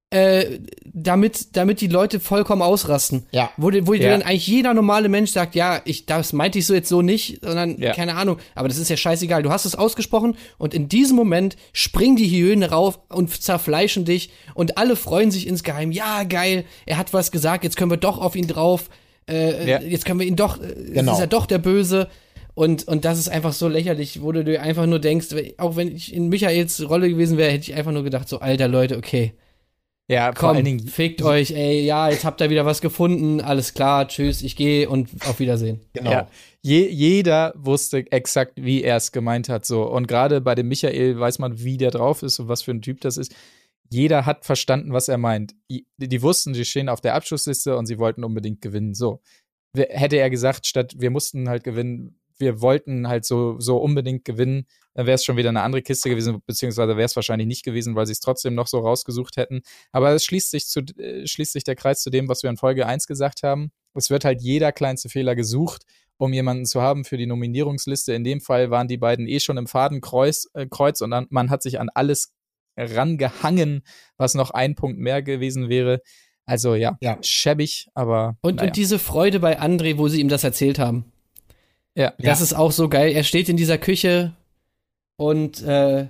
äh, 0.10 0.60
damit, 0.86 1.58
damit 1.58 1.82
die 1.82 1.88
Leute 1.88 2.20
vollkommen 2.22 2.62
ausrasten. 2.62 3.26
Ja. 3.32 3.50
Wo, 3.58 3.72
wo 3.82 3.94
Ja. 3.94 4.12
dann 4.12 4.22
eigentlich 4.22 4.48
jeder 4.48 4.74
normale 4.74 5.10
Mensch 5.10 5.32
sagt, 5.32 5.54
ja, 5.54 5.82
ich, 5.84 6.06
das 6.06 6.32
meinte 6.32 6.60
ich 6.60 6.66
so 6.66 6.74
jetzt 6.74 6.88
so 6.88 7.02
nicht, 7.02 7.40
sondern 7.44 7.78
Ja. 7.78 7.94
keine 7.94 8.16
Ahnung. 8.16 8.38
Aber 8.56 8.70
das 8.70 8.78
ist 8.78 8.90
ja 8.90 8.96
scheißegal. 8.96 9.44
Du 9.44 9.50
hast 9.52 9.66
es 9.66 9.76
ausgesprochen 9.76 10.38
und 10.58 10.74
in 10.74 10.88
diesem 10.88 11.18
Moment 11.18 11.58
springen 11.74 12.16
die 12.16 12.30
Hyänen 12.30 12.64
rauf 12.70 13.00
und 13.10 13.30
zerfleischen 13.42 14.06
dich 14.06 14.30
und 14.54 14.78
alle 14.78 14.96
freuen 14.96 15.30
sich 15.30 15.46
insgeheim. 15.46 15.92
Ja, 15.92 16.24
geil, 16.24 16.64
er 16.86 16.98
hat 16.98 17.12
was 17.14 17.32
gesagt, 17.32 17.66
jetzt 17.66 17.76
können 17.76 17.92
wir 17.92 17.98
doch 17.98 18.18
auf 18.18 18.36
ihn 18.38 18.48
drauf. 18.48 18.90
Äh, 19.30 19.70
Ja. 19.70 19.82
Jetzt 19.82 20.06
können 20.06 20.22
wir 20.22 20.26
ihn 20.28 20.38
doch, 20.38 20.62
äh, 20.62 20.74
Genau. 20.94 21.14
ist 21.14 21.20
er 21.20 21.28
doch 21.28 21.46
der 21.48 21.58
Böse. 21.60 22.08
Und, 22.56 22.88
und 22.88 23.04
das 23.06 23.20
ist 23.20 23.28
einfach 23.30 23.52
so 23.54 23.68
lächerlich, 23.68 24.22
wo 24.24 24.32
du 24.32 24.44
dir 24.46 24.62
einfach 24.64 24.86
nur 24.88 25.00
denkst, 25.00 25.28
auch 25.58 25.76
wenn 25.76 25.94
ich 25.94 26.14
in 26.14 26.30
Michaels 26.30 26.90
Rolle 26.90 27.10
gewesen 27.10 27.38
wäre, 27.38 27.52
hätte 27.52 27.70
ich 27.70 27.76
einfach 27.78 27.92
nur 27.92 28.04
gedacht, 28.04 28.28
so, 28.30 28.40
alter 28.40 28.68
Leute, 28.70 28.98
okay, 28.98 29.34
Ja, 30.10 30.28
vor 30.28 30.36
komm, 30.36 30.56
allen 30.56 30.66
Dingen, 30.66 30.88
fickt 30.88 31.22
euch, 31.22 31.52
ey, 31.52 31.82
ja, 31.86 32.10
jetzt 32.10 32.24
habt 32.24 32.40
ihr 32.40 32.50
wieder 32.50 32.66
was 32.66 32.80
gefunden, 32.80 33.42
alles 33.42 33.74
klar, 33.74 34.08
tschüss, 34.08 34.42
ich 34.42 34.56
gehe 34.56 34.90
und 34.90 35.10
auf 35.28 35.40
Wiedersehen. 35.40 35.82
Genau. 35.92 36.12
Ja, 36.12 36.28
je, 36.62 36.88
jeder 36.88 37.54
wusste 37.58 38.10
exakt, 38.12 38.54
wie 38.56 38.84
er 38.84 38.96
es 38.96 39.12
gemeint 39.12 39.50
hat. 39.50 39.66
So. 39.66 39.84
Und 39.84 40.08
gerade 40.08 40.40
bei 40.40 40.56
dem 40.56 40.70
Michael 40.70 41.20
weiß 41.20 41.40
man, 41.40 41.62
wie 41.62 41.76
der 41.76 41.92
drauf 41.92 42.24
ist 42.24 42.40
und 42.40 42.48
was 42.48 42.62
für 42.62 42.72
ein 42.72 42.82
Typ 42.82 43.02
das 43.02 43.18
ist. 43.18 43.36
Jeder 43.90 44.26
hat 44.26 44.46
verstanden, 44.46 44.94
was 44.94 45.10
er 45.10 45.18
meint. 45.18 45.56
Die, 45.70 45.86
die 45.98 46.22
wussten, 46.22 46.54
sie 46.54 46.66
stehen 46.66 46.90
auf 46.90 47.02
der 47.02 47.16
Abschlussliste 47.16 47.76
und 47.78 47.86
sie 47.86 48.00
wollten 48.00 48.24
unbedingt 48.24 48.62
gewinnen. 48.62 48.94
So. 48.94 49.22
Hätte 49.76 50.18
er 50.18 50.30
gesagt, 50.30 50.68
statt 50.68 50.96
wir 50.98 51.10
mussten 51.10 51.50
halt 51.50 51.66
gewinnen, 51.66 52.18
wir 52.38 52.62
wollten 52.62 53.10
halt 53.10 53.26
so, 53.26 53.60
so 53.60 53.78
unbedingt 53.78 54.24
gewinnen, 54.24 54.68
dann 54.98 55.06
wäre 55.06 55.14
es 55.14 55.24
schon 55.24 55.38
wieder 55.38 55.50
eine 55.50 55.62
andere 55.62 55.84
Kiste 55.84 56.10
gewesen, 56.10 56.42
beziehungsweise 56.48 56.98
wäre 56.98 57.06
es 57.06 57.16
wahrscheinlich 57.16 57.48
nicht 57.48 57.64
gewesen, 57.64 57.96
weil 57.96 58.08
sie 58.08 58.14
es 58.14 58.20
trotzdem 58.20 58.56
noch 58.56 58.66
so 58.66 58.80
rausgesucht 58.80 59.38
hätten. 59.38 59.62
Aber 59.92 60.12
es 60.14 60.26
schließt 60.26 60.50
sich, 60.50 60.66
zu, 60.68 60.80
äh, 60.98 61.28
schließt 61.28 61.54
sich 61.54 61.64
der 61.64 61.76
Kreis 61.76 62.02
zu 62.02 62.10
dem, 62.10 62.28
was 62.28 62.42
wir 62.42 62.50
in 62.50 62.58
Folge 62.58 62.88
1 62.88 63.06
gesagt 63.06 63.44
haben. 63.44 63.72
Es 63.94 64.10
wird 64.10 64.26
halt 64.26 64.42
jeder 64.42 64.72
kleinste 64.72 65.08
Fehler 65.10 65.36
gesucht, 65.36 65.84
um 66.18 66.34
jemanden 66.34 66.66
zu 66.66 66.82
haben 66.82 67.06
für 67.06 67.16
die 67.18 67.28
Nominierungsliste. 67.28 68.14
In 68.14 68.24
dem 68.24 68.42
Fall 68.42 68.72
waren 68.72 68.88
die 68.88 68.98
beiden 68.98 69.28
eh 69.28 69.40
schon 69.40 69.58
im 69.58 69.68
Fadenkreuz 69.68 70.48
äh, 70.56 70.66
Kreuz 70.66 71.02
und 71.02 71.12
dann, 71.12 71.28
man 71.30 71.52
hat 71.52 71.62
sich 71.62 71.80
an 71.80 71.90
alles 71.94 72.34
rangehangen, 72.76 73.84
was 74.18 74.34
noch 74.34 74.50
ein 74.52 74.74
Punkt 74.74 74.98
mehr 75.00 75.22
gewesen 75.22 75.70
wäre. 75.70 76.02
Also 76.48 76.74
ja, 76.76 76.98
Ja. 77.02 77.18
schäbig, 77.22 77.88
aber 77.94 78.38
Und, 78.42 78.56
naja. 78.56 78.68
und 78.70 78.78
diese 78.78 78.98
Freude 78.98 79.40
bei 79.40 79.60
André, 79.60 79.98
wo 79.98 80.08
sie 80.08 80.22
ihm 80.22 80.30
das 80.30 80.44
erzählt 80.44 80.80
haben. 80.80 81.06
ja. 81.94 82.14
Das 82.18 82.40
Ja. 82.40 82.44
ist 82.46 82.54
auch 82.54 82.72
so 82.72 82.90
geil. 82.90 83.12
Er 83.12 83.24
steht 83.24 83.50
in 83.50 83.58
dieser 83.58 83.78
Küche 83.78 84.36
und 85.18 85.62
äh, 85.64 86.08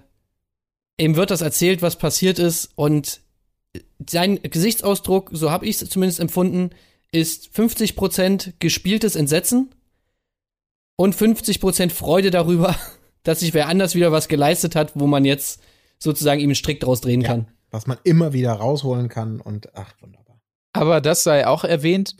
ihm 1.00 1.16
wird 1.16 1.32
das 1.32 1.42
erzählt, 1.42 1.82
was 1.82 1.96
passiert 1.98 2.40
ist. 2.40 2.72
Und 2.76 3.22
sein 4.08 4.40
Gesichtsausdruck, 4.42 5.30
so 5.34 5.52
habe 5.52 5.66
ich 5.66 5.82
es 5.82 5.90
zumindest 5.90 6.20
empfunden, 6.20 6.70
ist 7.12 7.50
50% 7.56 8.54
gespieltes 8.60 9.16
Entsetzen 9.16 9.74
und 10.98 11.16
50% 11.16 11.90
Freude 11.92 12.32
darüber, 12.32 12.76
dass 13.24 13.40
sich 13.40 13.54
wer 13.54 13.68
anders 13.68 13.96
wieder 13.96 14.12
was 14.12 14.28
geleistet 14.28 14.76
hat, 14.76 14.92
wo 14.96 15.08
man 15.08 15.26
jetzt 15.26 15.62
sozusagen 16.00 16.40
ihm 16.42 16.50
einen 16.50 16.56
Strick 16.56 16.80
draus 16.80 17.02
drehen 17.02 17.22
Ja. 17.22 17.28
kann. 17.30 17.48
Was 17.72 17.86
man 17.88 17.98
immer 18.04 18.32
wieder 18.32 18.54
rausholen 18.54 19.10
kann 19.10 19.42
und 19.42 19.76
ach, 19.76 19.94
wunderbar. 20.02 20.40
Aber 20.74 21.02
das 21.02 21.24
sei 21.24 21.46
auch 21.48 21.64
erwähnt, 21.66 22.16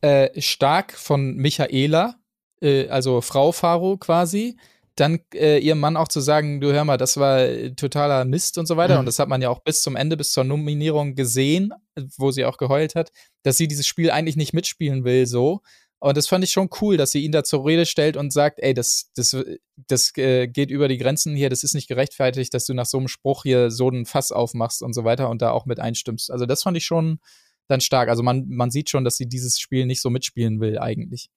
äh, 0.00 0.40
stark 0.40 0.92
von 0.92 1.34
Michaela, 1.36 2.16
äh, 2.60 2.88
also 2.88 3.20
Frau 3.20 3.50
Faro 3.52 3.96
quasi, 3.96 4.56
dann 4.96 5.20
äh, 5.34 5.58
ihrem 5.58 5.80
Mann 5.80 5.96
auch 5.96 6.08
zu 6.08 6.20
sagen, 6.20 6.60
du 6.60 6.72
hör 6.72 6.84
mal, 6.84 6.98
das 6.98 7.16
war 7.16 7.40
äh, 7.40 7.74
totaler 7.74 8.24
Mist 8.24 8.58
und 8.58 8.66
so 8.66 8.76
weiter. 8.76 8.94
Mhm. 8.94 9.00
Und 9.00 9.06
das 9.06 9.18
hat 9.18 9.28
man 9.28 9.40
ja 9.40 9.48
auch 9.48 9.60
bis 9.60 9.82
zum 9.82 9.96
Ende, 9.96 10.16
bis 10.16 10.32
zur 10.32 10.44
Nominierung 10.44 11.14
gesehen, 11.14 11.72
äh, 11.94 12.02
wo 12.18 12.30
sie 12.30 12.44
auch 12.44 12.58
geheult 12.58 12.94
hat, 12.94 13.10
dass 13.42 13.56
sie 13.56 13.68
dieses 13.68 13.86
Spiel 13.86 14.10
eigentlich 14.10 14.36
nicht 14.36 14.52
mitspielen 14.52 15.04
will, 15.04 15.26
so. 15.26 15.60
Und 15.98 16.16
das 16.16 16.26
fand 16.26 16.42
ich 16.42 16.50
schon 16.50 16.68
cool, 16.80 16.96
dass 16.96 17.12
sie 17.12 17.22
ihn 17.22 17.30
da 17.30 17.44
zur 17.44 17.64
Rede 17.64 17.86
stellt 17.86 18.16
und 18.16 18.32
sagt, 18.32 18.58
ey, 18.60 18.74
das, 18.74 19.12
das, 19.14 19.36
das 19.76 20.10
äh, 20.16 20.48
geht 20.48 20.72
über 20.72 20.88
die 20.88 20.98
Grenzen 20.98 21.36
hier, 21.36 21.48
das 21.48 21.62
ist 21.62 21.74
nicht 21.74 21.86
gerechtfertigt, 21.86 22.52
dass 22.54 22.66
du 22.66 22.74
nach 22.74 22.86
so 22.86 22.98
einem 22.98 23.06
Spruch 23.06 23.44
hier 23.44 23.70
so 23.70 23.88
einen 23.88 24.04
Fass 24.04 24.32
aufmachst 24.32 24.82
und 24.82 24.94
so 24.94 25.04
weiter 25.04 25.30
und 25.30 25.42
da 25.42 25.52
auch 25.52 25.64
mit 25.64 25.78
einstimmst. 25.78 26.32
Also 26.32 26.44
das 26.44 26.64
fand 26.64 26.76
ich 26.76 26.84
schon 26.84 27.20
dann 27.68 27.80
stark. 27.80 28.08
Also 28.08 28.24
man, 28.24 28.48
man 28.48 28.72
sieht 28.72 28.90
schon, 28.90 29.04
dass 29.04 29.16
sie 29.16 29.28
dieses 29.28 29.60
Spiel 29.60 29.86
nicht 29.86 30.00
so 30.00 30.10
mitspielen 30.10 30.60
will, 30.60 30.76
eigentlich. 30.76 31.30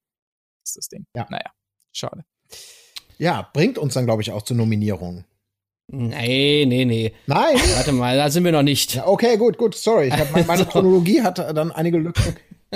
Ist 0.63 0.77
das 0.77 0.87
Ding. 0.87 1.05
Ja. 1.15 1.27
Naja, 1.29 1.51
schade. 1.91 2.25
Ja, 3.17 3.49
bringt 3.53 3.77
uns 3.77 3.93
dann, 3.93 4.05
glaube 4.05 4.21
ich, 4.21 4.31
auch 4.31 4.41
zur 4.43 4.57
Nominierung. 4.57 5.23
Nee, 5.91 6.65
nee, 6.67 6.83
nee. 6.85 7.13
Nein? 7.27 7.57
Warte 7.75 7.91
mal, 7.91 8.17
da 8.17 8.29
sind 8.31 8.43
wir 8.43 8.51
noch 8.51 8.63
nicht. 8.63 8.95
Ja, 8.95 9.07
okay, 9.07 9.37
gut, 9.37 9.57
gut, 9.57 9.75
sorry. 9.75 10.07
Ich 10.07 10.13
hab, 10.13 10.31
meine, 10.31 10.45
meine 10.47 10.63
So. 10.65 10.69
Chronologie 10.69 11.21
hat 11.21 11.37
dann 11.37 11.71
einige 11.71 11.97
Lücken. 11.97 12.35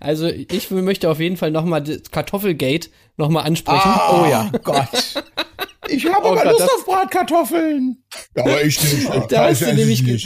Also 0.00 0.28
ich 0.28 0.70
möchte 0.70 1.10
auf 1.10 1.20
jeden 1.20 1.36
Fall 1.36 1.50
noch 1.50 1.64
mal 1.66 1.80
das 1.80 2.10
Kartoffelgate 2.10 2.88
noch 3.18 3.28
mal 3.28 3.42
ansprechen. 3.42 3.80
Ah, 3.84 4.22
Oh 4.24 4.30
ja. 4.30 4.50
Gott. 4.64 4.88
Ich 5.88 6.06
habe 6.06 6.24
Oh 6.24 6.28
aber 6.32 6.42
Gott, 6.44 6.52
Lust 6.52 6.62
auf 6.74 6.86
Bratkartoffeln. 6.86 7.98
Ja, 8.34 8.44
aber 8.44 8.62
ich 8.64 8.80
nicht. 8.82 9.10
Da 9.32 9.48
hast 9.48 9.60
du 9.60 9.74
nämlich 9.74 10.04
ge- 10.06 10.22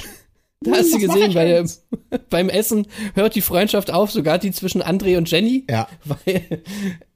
Da 0.60 0.72
hast 0.77 0.93
du 0.94 0.98
gesehen, 1.01 1.35
bei 1.35 1.64
beim 2.28 2.48
Essen 2.51 2.86
hört 3.14 3.35
die 3.35 3.40
Freundschaft 3.40 3.90
auf, 3.90 4.12
sogar 4.12 4.39
die 4.39 4.52
zwischen 4.52 4.81
André 4.82 5.16
und 5.16 5.28
Jenny. 5.28 5.64
Ja. 5.68 5.89
Weil, 6.05 6.62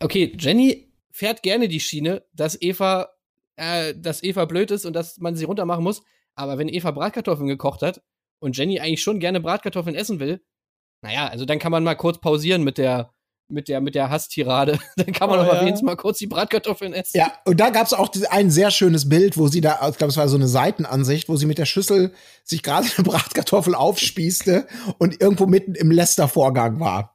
okay, 0.00 0.32
Jenny 0.36 0.88
fährt 1.14 1.42
gerne 1.44 1.68
die 1.68 1.78
Schiene, 1.78 2.24
dass 2.32 2.60
Eva, 2.60 3.08
äh, 3.54 3.94
dass 3.96 4.24
Eva 4.24 4.46
blöd 4.46 4.72
ist 4.72 4.84
und 4.84 4.94
dass 4.94 5.18
man 5.18 5.36
sie 5.36 5.44
runtermachen 5.44 5.84
muss. 5.84 6.02
Aber 6.34 6.58
wenn 6.58 6.68
Eva 6.68 6.90
Bratkartoffeln 6.90 7.46
gekocht 7.46 7.82
hat 7.82 8.02
und 8.40 8.56
Jenny 8.56 8.80
eigentlich 8.80 9.02
schon 9.02 9.20
gerne 9.20 9.40
Bratkartoffeln 9.40 9.94
essen 9.94 10.18
will, 10.18 10.42
naja, 11.02 11.28
also 11.28 11.44
dann 11.44 11.60
kann 11.60 11.70
man 11.70 11.84
mal 11.84 11.94
kurz 11.94 12.18
pausieren 12.18 12.64
mit 12.64 12.78
der, 12.78 13.12
mit 13.46 13.68
der, 13.68 13.80
mit 13.80 13.94
der 13.94 14.10
Hasstirade. 14.10 14.80
Dann 14.96 15.12
kann 15.12 15.28
man 15.28 15.38
Oh, 15.38 15.42
aber 15.42 15.54
ja. 15.54 15.60
wenigstens 15.60 15.82
mal 15.82 15.96
kurz 15.96 16.18
die 16.18 16.26
Bratkartoffeln 16.26 16.94
essen. 16.94 17.18
Ja, 17.18 17.32
und 17.44 17.60
da 17.60 17.68
gab 17.70 17.86
es 17.86 17.92
auch 17.92 18.10
ein 18.30 18.50
sehr 18.50 18.70
schönes 18.70 19.08
Bild, 19.08 19.36
wo 19.36 19.48
sie 19.48 19.60
da, 19.60 19.86
ich 19.88 19.98
glaube, 19.98 20.10
es 20.10 20.16
war 20.16 20.28
so 20.28 20.36
eine 20.36 20.48
Seitenansicht, 20.48 21.28
wo 21.28 21.36
sie 21.36 21.46
mit 21.46 21.58
der 21.58 21.66
Schüssel 21.66 22.12
sich 22.42 22.62
gerade 22.62 22.88
eine 22.96 23.04
Bratkartoffel 23.04 23.74
aufspießte 23.74 24.66
und 24.98 25.20
irgendwo 25.20 25.46
mitten 25.46 25.74
im 25.74 25.90
Lästervorgang 25.90 26.80
war. 26.80 27.13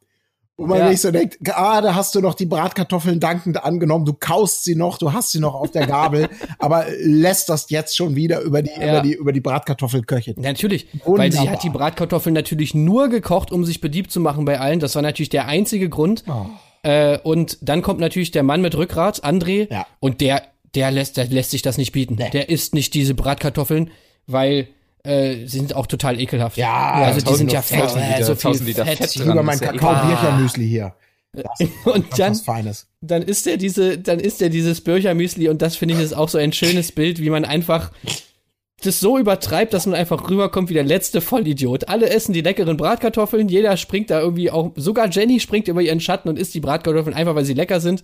Wo 0.59 0.65
man 0.67 0.79
Ja. 0.79 0.89
sich 0.89 0.99
so 0.99 1.09
denkt, 1.11 1.37
gerade 1.41 1.95
hast 1.95 2.13
du 2.15 2.19
noch 2.19 2.33
die 2.33 2.45
Bratkartoffeln 2.45 3.19
dankend 3.21 3.63
angenommen, 3.63 4.03
du 4.05 4.11
kaust 4.13 4.65
sie 4.65 4.75
noch, 4.75 4.97
du 4.97 5.13
hast 5.13 5.31
sie 5.31 5.39
noch 5.39 5.55
auf 5.55 5.71
der 5.71 5.87
Gabel, 5.87 6.27
aber 6.59 6.85
lässt 7.01 7.47
das 7.47 7.69
jetzt 7.69 7.95
schon 7.95 8.15
wieder 8.17 8.41
über 8.41 8.61
die, 8.61 8.69
Ja. 8.77 8.89
über 8.91 9.01
die, 9.01 9.13
über 9.13 9.31
die 9.31 9.39
Bratkartoffelköchin. 9.39 10.35
Natürlich, 10.37 10.87
weil 11.05 11.31
sie 11.31 11.37
Wunderbar. 11.37 11.53
hat 11.53 11.63
die 11.63 11.69
Bratkartoffeln 11.69 12.33
natürlich 12.33 12.73
nur 12.75 13.07
gekocht, 13.07 13.51
um 13.53 13.63
sich 13.63 13.79
beliebt 13.79 14.11
zu 14.11 14.19
machen 14.19 14.43
bei 14.43 14.59
allen. 14.59 14.79
Das 14.81 14.95
war 14.95 15.01
natürlich 15.01 15.29
der 15.29 15.47
einzige 15.47 15.87
Grund. 15.87 16.25
Oh. 16.27 16.45
Äh, 16.83 17.17
und 17.19 17.57
dann 17.61 17.81
kommt 17.81 17.99
natürlich 18.01 18.31
der 18.31 18.43
Mann 18.43 18.61
mit 18.61 18.75
Rückgrat, 18.75 19.23
André, 19.23 19.71
Ja. 19.71 19.85
und 20.01 20.19
der, 20.21 20.43
der 20.75 20.91
lässt, 20.91 21.15
der 21.17 21.25
lässt 21.27 21.51
sich 21.51 21.61
das 21.61 21.77
nicht 21.77 21.93
bieten. 21.93 22.15
Nee. 22.19 22.29
Der 22.31 22.49
isst 22.49 22.73
nicht 22.73 22.93
diese 22.93 23.13
Bratkartoffeln, 23.15 23.91
weil 24.27 24.67
äh, 25.03 25.45
sie 25.45 25.59
sind 25.59 25.75
auch 25.75 25.87
total 25.87 26.19
ekelhaft. 26.19 26.57
Ja, 26.57 26.93
also 26.93 27.25
die 27.25 27.35
sind 27.35 27.51
ja 27.51 27.61
fett, 27.61 27.95
Liter- 27.95 28.23
so 28.23 28.35
viel 28.35 28.63
Liter 28.63 28.85
Fett. 28.85 28.97
Fett 28.97 29.15
über 29.15 29.43
mein 29.43 29.55
ist 29.55 29.61
Kakao-Birchermüsli 29.61 30.67
hier. 30.67 30.93
Und 31.85 32.17
dann, 32.17 32.39
dann 33.01 33.21
isst 33.21 33.45
er 33.45 33.57
diese, 33.57 33.99
dann 33.99 34.19
isst 34.19 34.41
er 34.41 34.49
dieses 34.49 34.81
Birchermüsli 34.81 35.47
und 35.47 35.61
das 35.61 35.75
finde 35.75 35.93
ich 35.93 36.01
ist 36.01 36.13
auch 36.13 36.27
so 36.27 36.37
ein 36.39 36.51
schönes 36.53 36.91
Bild, 36.91 37.19
wie 37.19 37.29
man 37.29 37.45
einfach 37.45 37.91
das 38.81 38.99
so 38.99 39.17
übertreibt, 39.17 39.73
dass 39.73 39.85
man 39.85 39.95
einfach 39.95 40.29
rüberkommt 40.29 40.69
wie 40.69 40.73
der 40.73 40.83
letzte 40.83 41.21
Vollidiot. 41.21 41.89
Alle 41.89 42.09
essen 42.09 42.33
die 42.33 42.41
leckeren 42.41 42.77
Bratkartoffeln, 42.77 43.49
jeder 43.49 43.77
springt 43.77 44.09
da 44.09 44.19
irgendwie 44.19 44.49
auch, 44.51 44.71
sogar 44.75 45.09
Jenny 45.09 45.39
springt 45.39 45.67
über 45.67 45.81
ihren 45.81 45.99
Schatten 45.99 46.29
und 46.29 46.39
isst 46.39 46.53
die 46.53 46.61
Bratkartoffeln 46.61 47.15
einfach, 47.15 47.35
weil 47.35 47.45
sie 47.45 47.53
lecker 47.53 47.79
sind. 47.79 48.03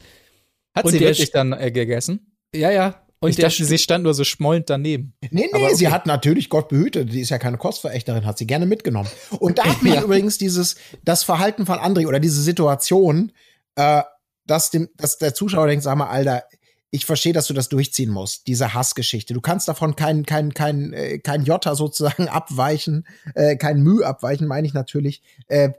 Hat 0.76 0.86
Und 0.86 0.92
sie 0.92 1.00
wirklich 1.00 1.32
dann 1.32 1.54
äh, 1.54 1.72
gegessen? 1.72 2.32
Ja, 2.54 2.70
ja. 2.72 3.05
Und 3.20 3.30
ich 3.30 3.36
der 3.38 3.50
dachte, 3.50 3.66
sie 3.66 3.78
stand 3.78 4.04
nur 4.04 4.14
so 4.14 4.24
schmollend 4.24 4.70
daneben. 4.70 5.14
Nee, 5.22 5.30
nee, 5.32 5.50
Aber 5.54 5.66
okay. 5.66 5.76
sie 5.76 5.88
hat 5.90 6.06
natürlich, 6.06 6.50
Gott 6.50 6.68
behüte, 6.70 7.06
die 7.06 7.22
ist 7.22 7.30
ja 7.30 7.38
keine 7.40 7.58
Kostverächterin, 7.58 8.26
hat 8.26 8.38
sie 8.38 8.46
gerne 8.46 8.66
mitgenommen. 8.66 9.10
Und 9.40 9.58
da 9.58 9.64
hat 9.66 9.82
mich 9.84 9.94
Ja. 9.96 10.04
übrigens 10.04 10.38
dieses, 10.38 10.76
das 11.04 11.24
Verhalten 11.24 11.66
von 11.66 11.80
André 11.80 12.08
oder 12.08 12.20
diese 12.20 12.42
Situation, 12.42 13.32
äh, 13.76 14.04
dass, 14.46 14.70
dem, 14.70 14.90
dass 14.98 15.18
der 15.18 15.34
Zuschauer 15.34 15.68
denkt, 15.68 15.84
sag 15.84 15.98
mal, 15.98 16.08
Alter, 16.10 16.44
ich 16.96 17.06
verstehe, 17.06 17.34
dass 17.34 17.48
du 17.48 17.54
das 17.54 17.68
durchziehen 17.68 18.10
musst, 18.10 18.48
diese 18.48 18.74
Hassgeschichte. 18.74 19.34
Du 19.34 19.42
kannst 19.42 19.68
davon 19.68 19.96
kein, 19.96 20.26
kein, 20.26 20.54
kein, 20.54 20.94
äh, 20.94 21.20
kein 21.20 21.44
Jota 21.44 21.76
sozusagen 21.76 22.28
abweichen, 22.30 23.06
äh, 23.36 23.58
kein 23.58 23.82
Mühe 23.82 24.06
abweichen, 24.06 24.48
meine 24.48 24.66
ich 24.66 24.74
natürlich, 24.74 25.22
äh, 25.48 25.66
äh, 25.66 25.72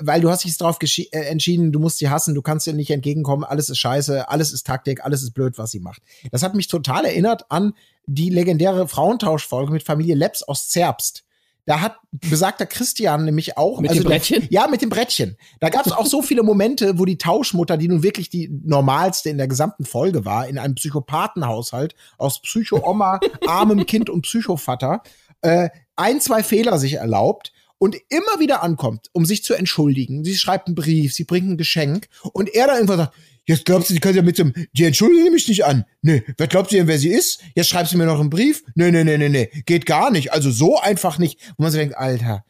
weil 0.00 0.20
du 0.20 0.30
hast 0.30 0.44
dich 0.44 0.56
darauf 0.58 0.78
äh, 0.82 1.06
entschieden, 1.12 1.72
du 1.72 1.78
musst 1.78 1.98
sie 1.98 2.10
hassen, 2.10 2.34
du 2.34 2.42
kannst 2.42 2.66
ihr 2.66 2.72
nicht 2.72 2.90
entgegenkommen, 2.90 3.44
alles 3.44 3.70
ist 3.70 3.78
scheiße, 3.78 4.28
alles 4.28 4.52
ist 4.52 4.66
Taktik, 4.66 5.04
alles 5.04 5.22
ist 5.22 5.32
blöd, 5.32 5.58
was 5.58 5.70
sie 5.70 5.80
macht. 5.80 6.02
Das 6.32 6.42
hat 6.42 6.54
mich 6.54 6.66
total 6.66 7.04
erinnert 7.04 7.50
an 7.50 7.74
die 8.06 8.30
legendäre 8.30 8.88
Frauentauschfolge 8.88 9.72
mit 9.72 9.84
Familie 9.84 10.16
Leps 10.16 10.42
aus 10.42 10.68
Zerbst 10.68 11.24
da 11.68 11.82
hat 11.82 11.98
besagter 12.10 12.64
Christian 12.64 13.26
nämlich 13.26 13.58
auch. 13.58 13.78
Mit 13.80 13.90
also 13.90 14.02
dem 14.02 14.08
Brettchen? 14.08 14.40
Der, 14.40 14.50
ja, 14.50 14.66
mit 14.68 14.80
dem 14.80 14.88
Brettchen. 14.88 15.36
Da 15.60 15.68
gab 15.68 15.84
es 15.84 15.92
auch 15.92 16.06
so 16.06 16.22
viele 16.22 16.42
Momente, 16.42 16.98
wo 16.98 17.04
die 17.04 17.18
Tauschmutter, 17.18 17.76
die 17.76 17.88
nun 17.88 18.02
wirklich 18.02 18.30
die 18.30 18.48
normalste 18.64 19.28
in 19.28 19.36
der 19.36 19.48
gesamten 19.48 19.84
Folge 19.84 20.24
war, 20.24 20.48
in 20.48 20.56
einem 20.56 20.76
Psychopathenhaushalt 20.76 21.94
aus 22.16 22.40
Psycho-Oma, 22.40 23.20
armem 23.46 23.84
Kind 23.86 24.08
und 24.08 24.22
Psychovater, 24.22 25.02
äh, 25.42 25.68
ein, 25.94 26.22
zwei 26.22 26.42
Fehler 26.42 26.78
sich 26.78 26.94
erlaubt 26.94 27.52
und 27.76 27.96
immer 28.08 28.40
wieder 28.40 28.62
ankommt, 28.62 29.10
um 29.12 29.26
sich 29.26 29.44
zu 29.44 29.52
entschuldigen. 29.52 30.24
Sie 30.24 30.38
schreibt 30.38 30.68
einen 30.68 30.74
Brief, 30.74 31.12
sie 31.12 31.24
bringt 31.24 31.50
ein 31.50 31.58
Geschenk 31.58 32.08
und 32.32 32.48
er 32.48 32.68
dann 32.68 32.76
irgendwann 32.76 32.96
sagt, 32.96 33.14
Jetzt 33.48 33.64
glaubst 33.64 33.88
du, 33.88 33.94
die 33.94 34.00
kann 34.00 34.14
ja 34.14 34.20
mit 34.20 34.36
dem, 34.36 34.52
die 34.74 34.84
entschuldigen 34.84 35.32
mich 35.32 35.48
nicht 35.48 35.64
an. 35.64 35.86
Nee, 36.02 36.22
wer 36.36 36.46
glaubt 36.48 36.68
sie 36.68 36.76
denn, 36.76 36.86
wer 36.86 36.98
sie 36.98 37.08
ist? 37.08 37.42
Jetzt 37.54 37.70
schreibst 37.70 37.94
du 37.94 37.96
mir 37.96 38.04
noch 38.04 38.20
einen 38.20 38.28
Brief? 38.28 38.62
Nee, 38.74 38.90
nee, 38.90 39.04
nee, 39.04 39.16
nee, 39.16 39.30
nee, 39.30 39.46
geht 39.64 39.86
gar 39.86 40.10
nicht. 40.10 40.34
Also 40.34 40.50
so 40.50 40.78
einfach 40.78 41.18
nicht. 41.18 41.40
Wo 41.56 41.62
man 41.62 41.72
sich 41.72 41.80
denkt, 41.80 41.96
Alter, 41.96 42.44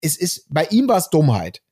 es 0.00 0.16
ist, 0.16 0.52
bei 0.52 0.64
ihm 0.66 0.88
war 0.88 0.98
es 0.98 1.08
Dummheit. 1.08 1.62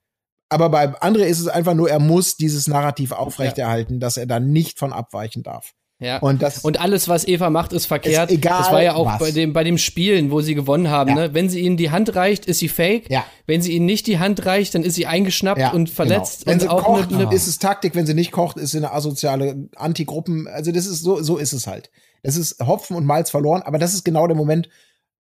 Aber 0.49 0.69
bei 0.71 0.89
André 1.03 1.25
ist 1.25 1.41
es 1.41 1.49
einfach 1.49 1.75
nur, 1.75 1.91
er 1.91 1.99
muss 1.99 2.37
dieses 2.37 2.69
Narrativ 2.69 3.11
aufrechterhalten, 3.11 3.95
ja. 3.95 3.99
dass 3.99 4.17
er 4.17 4.27
da 4.27 4.39
nicht 4.39 4.79
von 4.79 4.93
abweichen 4.93 5.43
darf. 5.43 5.75
Ja. 6.01 6.19
Und, 6.19 6.43
das 6.43 6.59
und 6.61 6.81
alles, 6.81 7.09
was 7.09 7.27
Eva 7.27 7.51
macht, 7.51 7.73
ist 7.73 7.87
verkehrt. 7.87 8.31
Ist 8.31 8.37
egal, 8.37 8.59
das 8.59 8.71
war 8.71 8.83
ja 8.83 8.95
auch 8.95 9.07
was. 9.07 9.19
bei 9.19 9.33
dem, 9.33 9.53
bei 9.53 9.65
dem 9.65 9.79
Spielen, 9.79 10.31
wo 10.31 10.41
sie 10.41 10.55
gewonnen 10.55 10.91
haben. 10.91 11.11
Ja. 11.11 11.15
Ne? 11.17 11.35
Wenn 11.35 11.49
sie 11.49 11.61
ihnen 11.61 11.77
die 11.77 11.91
Hand 11.91 12.15
reicht, 12.15 12.47
ist 12.47 12.61
sie 12.61 12.69
fake. 12.69 13.11
Ja. 13.11 13.25
Wenn 13.47 13.63
sie 13.63 13.73
ihnen 13.73 13.87
nicht 13.87 14.07
die 14.07 14.21
Hand 14.21 14.47
reicht, 14.47 14.77
dann 14.77 14.85
ist 14.85 14.95
sie 14.95 15.07
eingeschnappt 15.07 15.61
ja, 15.61 15.73
und 15.73 15.91
verletzt. 15.91 16.45
Genau. 16.45 16.51
Wenn 16.51 16.55
und 16.55 16.61
sie 16.61 16.69
auch 16.69 16.85
kocht, 16.85 17.11
ne, 17.11 17.27
ne, 17.27 17.35
ist 17.35 17.49
es 17.49 17.59
Taktik. 17.59 17.97
Wenn 17.97 18.07
sie 18.07 18.15
nicht 18.15 18.31
kocht, 18.31 18.59
ist 18.59 18.71
sie 18.71 18.79
eine 18.79 18.93
asoziale 18.93 19.69
Antigruppen. 19.75 20.47
Also 20.47 20.71
das 20.71 20.87
ist 20.87 21.03
so, 21.03 21.21
so 21.21 21.37
ist 21.37 21.53
es 21.53 21.67
halt. 21.67 21.91
Das 22.23 22.37
ist 22.37 22.65
Hopfen 22.65 22.97
und 22.97 23.05
Malz 23.05 23.31
verloren. 23.31 23.63
Aber 23.63 23.79
das 23.79 23.93
ist 23.93 24.05
genau 24.05 24.29
der 24.29 24.37
Moment, 24.37 24.69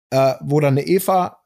äh, 0.10 0.34
wo 0.42 0.60
dann 0.60 0.76
eine 0.76 0.88
Eva 0.88 1.44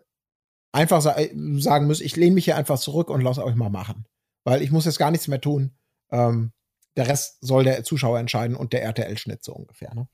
einfach 0.71 1.01
sa 1.01 1.15
sagen 1.57 1.87
muss, 1.87 1.99
ich 1.99 2.15
lehne 2.15 2.35
mich 2.35 2.45
hier 2.45 2.55
einfach 2.55 2.79
zurück 2.79 3.09
und 3.09 3.21
lass 3.21 3.39
euch 3.39 3.55
mal 3.55 3.69
machen. 3.69 4.05
Weil 4.45 4.61
ich 4.61 4.71
muss 4.71 4.85
jetzt 4.85 4.99
gar 4.99 5.11
nichts 5.11 5.27
mehr 5.27 5.41
tun. 5.41 5.71
Ähm, 6.11 6.51
der 6.97 7.07
Rest 7.07 7.37
soll 7.41 7.63
der 7.63 7.83
Zuschauer 7.83 8.19
entscheiden 8.19 8.55
und 8.55 8.73
der 8.73 8.83
RTL-Schnitt 8.83 9.43
so 9.43 9.53
ungefähr. 9.53 9.93
Ne? 9.93 10.07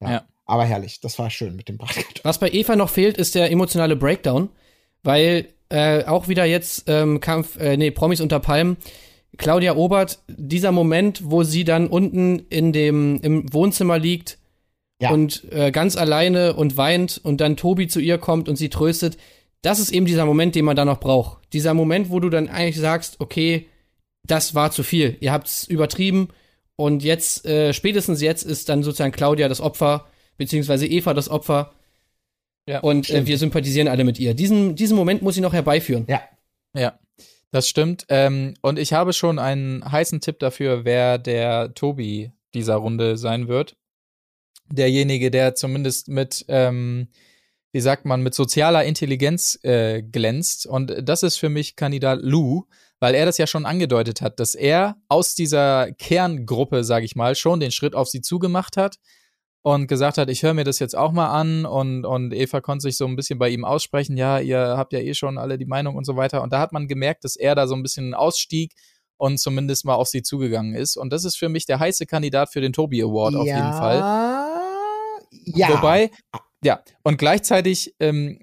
Ja. 0.00 0.10
ja. 0.10 0.24
Aber 0.44 0.64
herrlich, 0.64 1.00
das 1.00 1.18
war 1.18 1.30
schön 1.30 1.56
mit 1.56 1.68
dem 1.68 1.78
Bratkartoffeln. 1.78 2.24
Was 2.24 2.38
bei 2.38 2.50
Eva 2.50 2.76
noch 2.76 2.90
fehlt, 2.90 3.18
ist 3.18 3.34
der 3.34 3.50
emotionale 3.50 3.96
Breakdown, 3.96 4.50
weil 5.02 5.48
äh, 5.70 6.04
auch 6.04 6.28
wieder 6.28 6.44
jetzt 6.44 6.84
ähm, 6.88 7.20
Kampf, 7.20 7.56
äh, 7.58 7.76
nee, 7.76 7.90
Promis 7.90 8.20
unter 8.20 8.40
Palmen. 8.40 8.76
Claudia 9.38 9.76
Obert, 9.76 10.18
dieser 10.26 10.72
Moment, 10.72 11.22
wo 11.24 11.44
sie 11.44 11.64
dann 11.64 11.86
unten 11.86 12.40
in 12.50 12.72
dem 12.72 13.20
im 13.22 13.52
Wohnzimmer 13.52 13.98
liegt 13.98 14.38
ja. 15.00 15.10
und 15.10 15.50
äh, 15.52 15.70
ganz 15.70 15.96
alleine 15.96 16.54
und 16.54 16.76
weint 16.76 17.20
und 17.22 17.40
dann 17.40 17.56
Tobi 17.56 17.86
zu 17.86 18.00
ihr 18.00 18.18
kommt 18.18 18.48
und 18.48 18.56
sie 18.56 18.68
tröstet, 18.68 19.16
das 19.62 19.78
ist 19.78 19.92
eben 19.92 20.06
dieser 20.06 20.26
Moment, 20.26 20.56
den 20.56 20.64
man 20.64 20.76
da 20.76 20.84
noch 20.84 21.00
braucht. 21.00 21.38
Dieser 21.52 21.74
Moment, 21.74 22.10
wo 22.10 22.18
du 22.18 22.28
dann 22.28 22.48
eigentlich 22.48 22.78
sagst, 22.78 23.20
okay, 23.20 23.68
das 24.22 24.54
war 24.54 24.70
zu 24.70 24.82
viel. 24.82 25.16
Ihr 25.20 25.32
habt's 25.32 25.66
übertrieben 25.66 26.28
und 26.76 27.02
jetzt, 27.02 27.44
äh, 27.46 27.72
spätestens 27.72 28.20
jetzt 28.22 28.42
ist 28.42 28.68
dann 28.68 28.82
sozusagen 28.82 29.12
Claudia 29.12 29.48
das 29.48 29.60
Opfer, 29.60 30.06
beziehungsweise 30.36 30.86
Eva 30.86 31.14
das 31.14 31.28
Opfer. 31.28 31.72
Ja, 32.66 32.80
und 32.80 33.10
äh, 33.10 33.26
wir 33.26 33.36
sympathisieren 33.38 33.88
alle 33.88 34.04
mit 34.04 34.18
ihr. 34.18 34.34
Diesen, 34.34 34.76
diesen 34.76 34.96
Moment 34.96 35.22
muss 35.22 35.34
sie 35.34 35.40
noch 35.40 35.52
herbeiführen. 35.52 36.06
Ja. 36.08 36.22
Ja. 36.74 36.98
Das 37.50 37.68
stimmt. 37.68 38.06
Ähm, 38.08 38.54
und 38.62 38.78
ich 38.78 38.92
habe 38.92 39.12
schon 39.12 39.38
einen 39.38 39.84
heißen 39.84 40.20
Tipp 40.20 40.38
dafür, 40.38 40.84
wer 40.84 41.18
der 41.18 41.74
Tobi 41.74 42.32
dieser 42.54 42.76
Runde 42.76 43.16
sein 43.16 43.48
wird. 43.48 43.76
Derjenige, 44.70 45.30
der 45.30 45.56
zumindest 45.56 46.08
mit, 46.08 46.44
ähm, 46.48 47.08
wie 47.72 47.80
sagt 47.80 48.04
man, 48.04 48.22
mit 48.22 48.34
sozialer 48.34 48.84
Intelligenz 48.84 49.58
äh, 49.64 50.00
glänzt. 50.02 50.66
Und 50.66 50.94
das 51.02 51.24
ist 51.24 51.38
für 51.38 51.48
mich 51.48 51.74
Kandidat 51.74 52.20
Lou, 52.22 52.66
weil 53.00 53.14
er 53.14 53.24
das 53.26 53.38
ja 53.38 53.46
schon 53.46 53.66
angedeutet 53.66 54.20
hat, 54.20 54.38
dass 54.38 54.54
er 54.54 54.96
aus 55.08 55.34
dieser 55.34 55.90
Kerngruppe, 55.92 56.84
sage 56.84 57.06
ich 57.06 57.16
mal, 57.16 57.34
schon 57.34 57.58
den 57.58 57.70
Schritt 57.70 57.94
auf 57.94 58.08
sie 58.08 58.20
zugemacht 58.20 58.76
hat 58.76 58.96
und 59.62 59.88
gesagt 59.88 60.18
hat, 60.18 60.30
ich 60.30 60.42
höre 60.42 60.54
mir 60.54 60.64
das 60.64 60.78
jetzt 60.78 60.96
auch 60.96 61.12
mal 61.12 61.28
an 61.28 61.66
und, 61.66 62.04
und 62.04 62.32
Eva 62.32 62.60
konnte 62.60 62.82
sich 62.82 62.96
so 62.96 63.06
ein 63.06 63.16
bisschen 63.16 63.38
bei 63.38 63.48
ihm 63.48 63.64
aussprechen, 63.64 64.16
ja, 64.16 64.38
ihr 64.38 64.58
habt 64.76 64.92
ja 64.92 65.00
eh 65.00 65.14
schon 65.14 65.38
alle 65.38 65.58
die 65.58 65.66
Meinung 65.66 65.96
und 65.96 66.04
so 66.04 66.16
weiter. 66.16 66.42
Und 66.42 66.52
da 66.52 66.60
hat 66.60 66.72
man 66.72 66.88
gemerkt, 66.88 67.24
dass 67.24 67.36
er 67.36 67.54
da 67.54 67.66
so 67.66 67.74
ein 67.74 67.82
bisschen 67.82 68.14
ausstieg 68.14 68.74
und 69.16 69.38
zumindest 69.38 69.84
mal 69.84 69.94
auf 69.94 70.08
sie 70.08 70.22
zugegangen 70.22 70.74
ist. 70.74 70.96
Und 70.96 71.12
das 71.12 71.24
ist 71.24 71.36
für 71.36 71.48
mich 71.48 71.66
der 71.66 71.78
heiße 71.78 72.06
Kandidat 72.06 72.52
für 72.52 72.60
den 72.60 72.72
Tobi 72.72 73.02
Award 73.02 73.34
ja, 73.34 73.40
auf 73.40 73.46
jeden 73.46 73.72
Fall. 73.72 73.98
Ja. 75.44 75.68
Wobei, 75.68 76.10
ja, 76.62 76.82
und 77.02 77.18
gleichzeitig 77.18 77.94
ähm, 78.00 78.40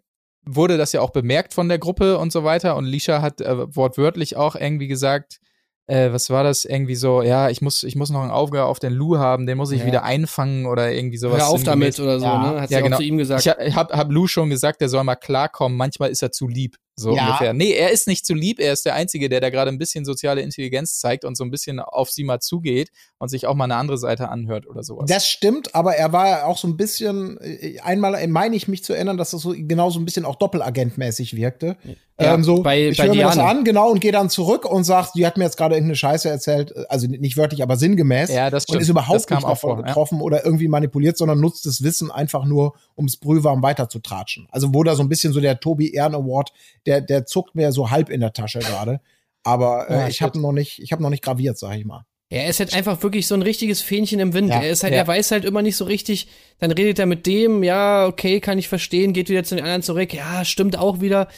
wurde 0.47 0.77
das 0.77 0.93
ja 0.93 1.01
auch 1.01 1.11
bemerkt 1.11 1.53
von 1.53 1.69
der 1.69 1.79
Gruppe 1.79 2.17
und 2.17 2.31
so 2.31 2.43
weiter. 2.43 2.75
Und 2.75 2.85
Lisha 2.85 3.21
hat 3.21 3.41
äh, 3.41 3.75
wortwörtlich 3.75 4.35
auch 4.37 4.55
irgendwie 4.55 4.87
gesagt, 4.87 5.39
äh, 5.87 6.11
was 6.11 6.29
war 6.29 6.43
das 6.43 6.65
irgendwie 6.65 6.95
so, 6.95 7.21
ja, 7.21 7.49
ich 7.49 7.61
muss, 7.61 7.83
ich 7.83 7.95
muss 7.95 8.09
noch 8.09 8.21
ein 8.21 8.31
Auge 8.31 8.65
auf 8.65 8.79
den 8.79 8.93
Lou 8.93 9.17
haben, 9.17 9.45
den 9.45 9.57
muss 9.57 9.71
ich 9.71 9.81
ja. 9.81 9.85
wieder 9.85 10.03
einfangen 10.03 10.65
oder 10.65 10.91
irgendwie 10.91 11.17
sowas. 11.17 11.39
Hör 11.39 11.47
auf 11.47 11.63
damit 11.63 11.99
oder 11.99 12.19
so, 12.19 12.25
ja. 12.25 12.51
ne? 12.51 12.61
Hat 12.61 12.69
ja, 12.69 12.77
sie 12.79 12.83
genau. 12.83 12.95
auch 12.95 12.99
zu 12.99 13.05
ihm 13.05 13.17
gesagt. 13.17 13.45
Ich 13.45 13.75
hab, 13.75 13.93
hab 13.93 14.11
Lou 14.11 14.27
schon 14.27 14.49
gesagt, 14.49 14.81
der 14.81 14.89
soll 14.89 15.03
mal 15.03 15.15
klarkommen, 15.15 15.77
manchmal 15.77 16.09
ist 16.09 16.21
er 16.21 16.31
zu 16.31 16.47
lieb. 16.47 16.75
So 16.99 17.15
ja. 17.15 17.27
ungefähr. 17.27 17.53
Nee, 17.53 17.73
er 17.73 17.91
ist 17.91 18.07
nicht 18.07 18.25
zu 18.25 18.33
lieb, 18.33 18.59
er 18.59 18.73
ist 18.73 18.85
der 18.85 18.95
Einzige, 18.95 19.29
der 19.29 19.39
da 19.39 19.51
gerade 19.51 19.69
ein 19.69 19.77
bisschen 19.77 20.03
soziale 20.03 20.41
Intelligenz 20.41 20.99
zeigt 20.99 21.25
und 21.25 21.37
so 21.37 21.43
ein 21.43 21.51
bisschen 21.51 21.79
auf 21.79 22.09
sie 22.09 22.23
mal 22.23 22.39
zugeht 22.39 22.89
und 23.19 23.29
sich 23.29 23.45
auch 23.45 23.53
mal 23.53 23.65
eine 23.65 23.75
andere 23.75 23.99
Seite 23.99 24.29
anhört 24.29 24.67
oder 24.67 24.83
sowas. 24.83 25.05
Das 25.07 25.27
stimmt, 25.27 25.75
aber 25.75 25.95
er 25.95 26.11
war 26.11 26.45
auch 26.45 26.57
so 26.57 26.67
ein 26.67 26.75
bisschen, 26.75 27.37
äh, 27.39 27.79
einmal 27.81 28.27
meine 28.27 28.55
ich 28.55 28.67
mich 28.67 28.83
zu 28.83 28.93
erinnern, 28.93 29.17
dass 29.17 29.31
das 29.31 29.41
so 29.41 29.53
genau 29.55 29.91
so 29.91 29.99
ein 29.99 30.05
bisschen 30.05 30.25
auch 30.25 30.35
doppelagentmäßig 30.35 31.35
wirkte. 31.35 31.77
Ja, 32.19 32.33
ähm, 32.33 32.43
so, 32.43 32.63
bei, 32.63 32.87
ich 32.87 33.01
höre 33.01 33.13
mir 33.13 33.25
das 33.25 33.37
an, 33.37 33.63
genau, 33.63 33.91
und 33.91 33.99
gehe 33.99 34.11
dann 34.11 34.31
zurück 34.31 34.65
und 34.65 34.83
sagt, 34.85 35.11
die 35.15 35.27
hat 35.27 35.37
mir 35.37 35.43
jetzt 35.43 35.55
gerade 35.55 35.75
irgendeine 35.75 35.97
Scheiße 35.97 36.27
erzählt, 36.27 36.73
also 36.89 37.05
nicht 37.05 37.37
wörtlich, 37.37 37.61
aber 37.61 37.77
sinngemäß. 37.77 38.31
Ja, 38.31 38.49
das 38.49 38.63
stimmt. 38.63 38.77
Und 38.77 38.81
ist 38.81 38.89
überhaupt 38.89 39.29
nicht 39.29 39.43
davon 39.43 39.55
vor, 39.55 39.83
getroffen 39.83 40.17
ja. 40.17 40.23
oder 40.23 40.43
irgendwie 40.43 40.67
manipuliert, 40.67 41.15
sondern 41.15 41.39
nutzt 41.39 41.67
das 41.67 41.83
Wissen 41.83 42.09
einfach 42.09 42.45
nur, 42.45 42.73
ums 42.97 43.17
Brühwarm 43.17 43.61
weiter 43.61 43.87
zu 43.87 43.99
tratschen. 43.99 44.47
Also 44.49 44.73
wo 44.73 44.83
da 44.83 44.95
so 44.95 45.03
ein 45.03 45.09
bisschen 45.09 45.31
so 45.31 45.39
der 45.39 45.59
Tobi 45.59 45.91
Ehren 45.91 46.15
Award 46.15 46.51
der, 46.87 47.01
der 47.01 47.25
zuckt 47.25 47.53
mir 47.53 47.71
so 47.71 47.91
halb 47.91 48.09
in 48.09 48.21
der 48.21 48.33
Tasche 48.33 48.59
gerade. 48.59 49.01
Aber 49.43 49.89
äh, 49.89 49.93
ja, 49.93 50.07
ich 50.07 50.21
habe 50.21 50.39
noch 50.39 50.51
nicht, 50.51 50.79
ich 50.81 50.91
habe 50.91 51.03
noch 51.03 51.09
nicht 51.09 51.23
graviert, 51.23 51.57
sag 51.57 51.77
ich 51.77 51.85
mal. 51.85 52.05
Er 52.29 52.49
ist 52.49 52.59
halt 52.59 52.73
einfach 52.73 53.01
wirklich 53.03 53.25
so 53.27 53.35
ein 53.35 53.41
richtiges 53.41 53.81
Fähnchen 53.81 54.19
im 54.19 54.33
Wind. 54.33 54.49
Ja, 54.49 54.61
er 54.61 54.69
ist 54.69 54.83
halt, 54.83 54.93
ja. 54.93 54.99
er 54.99 55.07
weiß 55.07 55.31
halt 55.31 55.45
immer 55.45 55.61
nicht 55.61 55.77
so 55.77 55.85
richtig. 55.85 56.27
Dann 56.59 56.71
redet 56.71 56.99
er 56.99 57.05
mit 57.05 57.25
dem, 57.25 57.63
ja, 57.63 58.05
okay, 58.05 58.41
kann 58.41 58.57
ich 58.57 58.67
verstehen, 58.67 59.13
geht 59.13 59.29
wieder 59.29 59.45
zu 59.45 59.55
den 59.55 59.63
anderen 59.63 59.83
zurück, 59.83 60.13
ja, 60.13 60.43
stimmt 60.43 60.77
auch 60.77 60.99
wieder. 60.99 61.29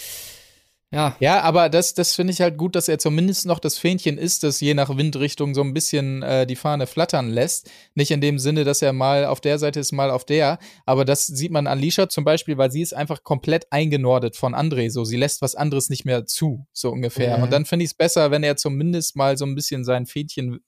Ja. 0.91 1.15
Ja, 1.19 1.41
aber 1.41 1.69
das, 1.69 1.93
das 1.93 2.15
finde 2.15 2.33
ich 2.33 2.41
halt 2.41 2.57
gut, 2.57 2.75
dass 2.75 2.87
er 2.87 2.97
zumindest 2.97 3.45
noch 3.45 3.59
das 3.59 3.77
Fähnchen 3.77 4.17
ist, 4.17 4.43
das 4.43 4.59
je 4.59 4.73
nach 4.73 4.97
Windrichtung 4.97 5.53
so 5.53 5.61
ein 5.61 5.73
bisschen 5.73 6.23
äh, 6.23 6.47
die 6.47 6.55
Fahne 6.55 6.87
flattern 6.87 7.29
lässt. 7.29 7.69
Nicht 7.93 8.09
in 8.09 8.21
dem 8.21 8.39
Sinne, 8.39 8.63
dass 8.63 8.81
er 8.81 8.91
mal 8.91 9.25
auf 9.25 9.39
der 9.39 9.59
Seite 9.59 9.79
ist, 9.79 9.91
mal 9.91 10.09
auf 10.09 10.25
der. 10.25 10.57
Aber 10.87 11.05
das 11.05 11.27
sieht 11.27 11.51
man 11.51 11.67
an 11.67 11.77
Lisha 11.77 12.09
zum 12.09 12.23
Beispiel, 12.23 12.57
weil 12.57 12.71
sie 12.71 12.81
ist 12.81 12.95
einfach 12.95 13.23
komplett 13.23 13.71
eingenordet 13.71 14.35
von 14.35 14.55
André. 14.55 14.89
So, 14.89 15.03
sie 15.03 15.17
lässt 15.17 15.43
was 15.43 15.53
anderes 15.53 15.89
nicht 15.89 16.05
mehr 16.05 16.25
zu, 16.25 16.65
so 16.73 16.89
ungefähr. 16.89 17.37
Mhm. 17.37 17.43
Und 17.43 17.53
dann 17.53 17.65
finde 17.65 17.85
ich 17.85 17.91
es 17.91 17.95
besser, 17.97 18.31
wenn 18.31 18.43
er 18.43 18.57
zumindest 18.57 19.15
mal 19.15 19.37
so 19.37 19.45
ein 19.45 19.53
bisschen 19.53 19.83
sein 19.83 20.07
Fähnchen 20.07 20.59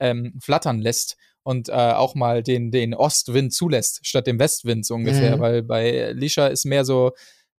ähm, 0.00 0.38
flattern 0.40 0.78
lässt 0.78 1.16
und 1.42 1.68
äh, 1.68 1.72
auch 1.72 2.14
mal 2.14 2.42
den, 2.42 2.70
den 2.70 2.94
Ostwind 2.94 3.52
zulässt, 3.52 4.00
statt 4.06 4.26
dem 4.26 4.38
Westwind, 4.38 4.86
so 4.86 4.94
ungefähr. 4.94 5.36
Mhm. 5.36 5.40
Weil 5.40 5.62
bei 5.62 6.12
Lisha 6.12 6.46
ist 6.46 6.64
mehr 6.64 6.86
so, 6.86 7.12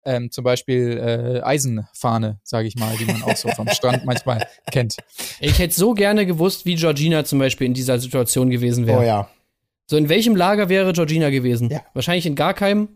ähm, 0.05 0.31
zum 0.31 0.43
Beispiel 0.43 0.97
äh, 0.97 1.41
Eisenfahne, 1.41 2.39
sage 2.43 2.67
ich 2.67 2.75
mal, 2.75 2.95
die 2.97 3.05
man 3.05 3.23
auch 3.23 3.35
so 3.35 3.49
vom 3.49 3.67
Strand 3.73 4.05
manchmal 4.05 4.45
kennt. 4.71 4.97
Ich 5.39 5.59
hätte 5.59 5.73
so 5.73 5.93
gerne 5.93 6.25
gewusst, 6.25 6.65
wie 6.65 6.75
Georgina 6.75 7.25
zum 7.25 7.39
Beispiel 7.39 7.67
in 7.67 7.73
dieser 7.73 7.99
Situation 7.99 8.49
gewesen 8.49 8.87
wäre. 8.87 8.99
Oh 8.99 9.03
ja. 9.03 9.29
So, 9.87 9.97
in 9.97 10.07
welchem 10.07 10.35
Lager 10.35 10.69
wäre 10.69 10.93
Georgina 10.93 11.29
gewesen? 11.29 11.69
Ja. 11.69 11.81
Wahrscheinlich 11.93 12.25
in 12.25 12.35
gar 12.35 12.53
keinem. 12.53 12.89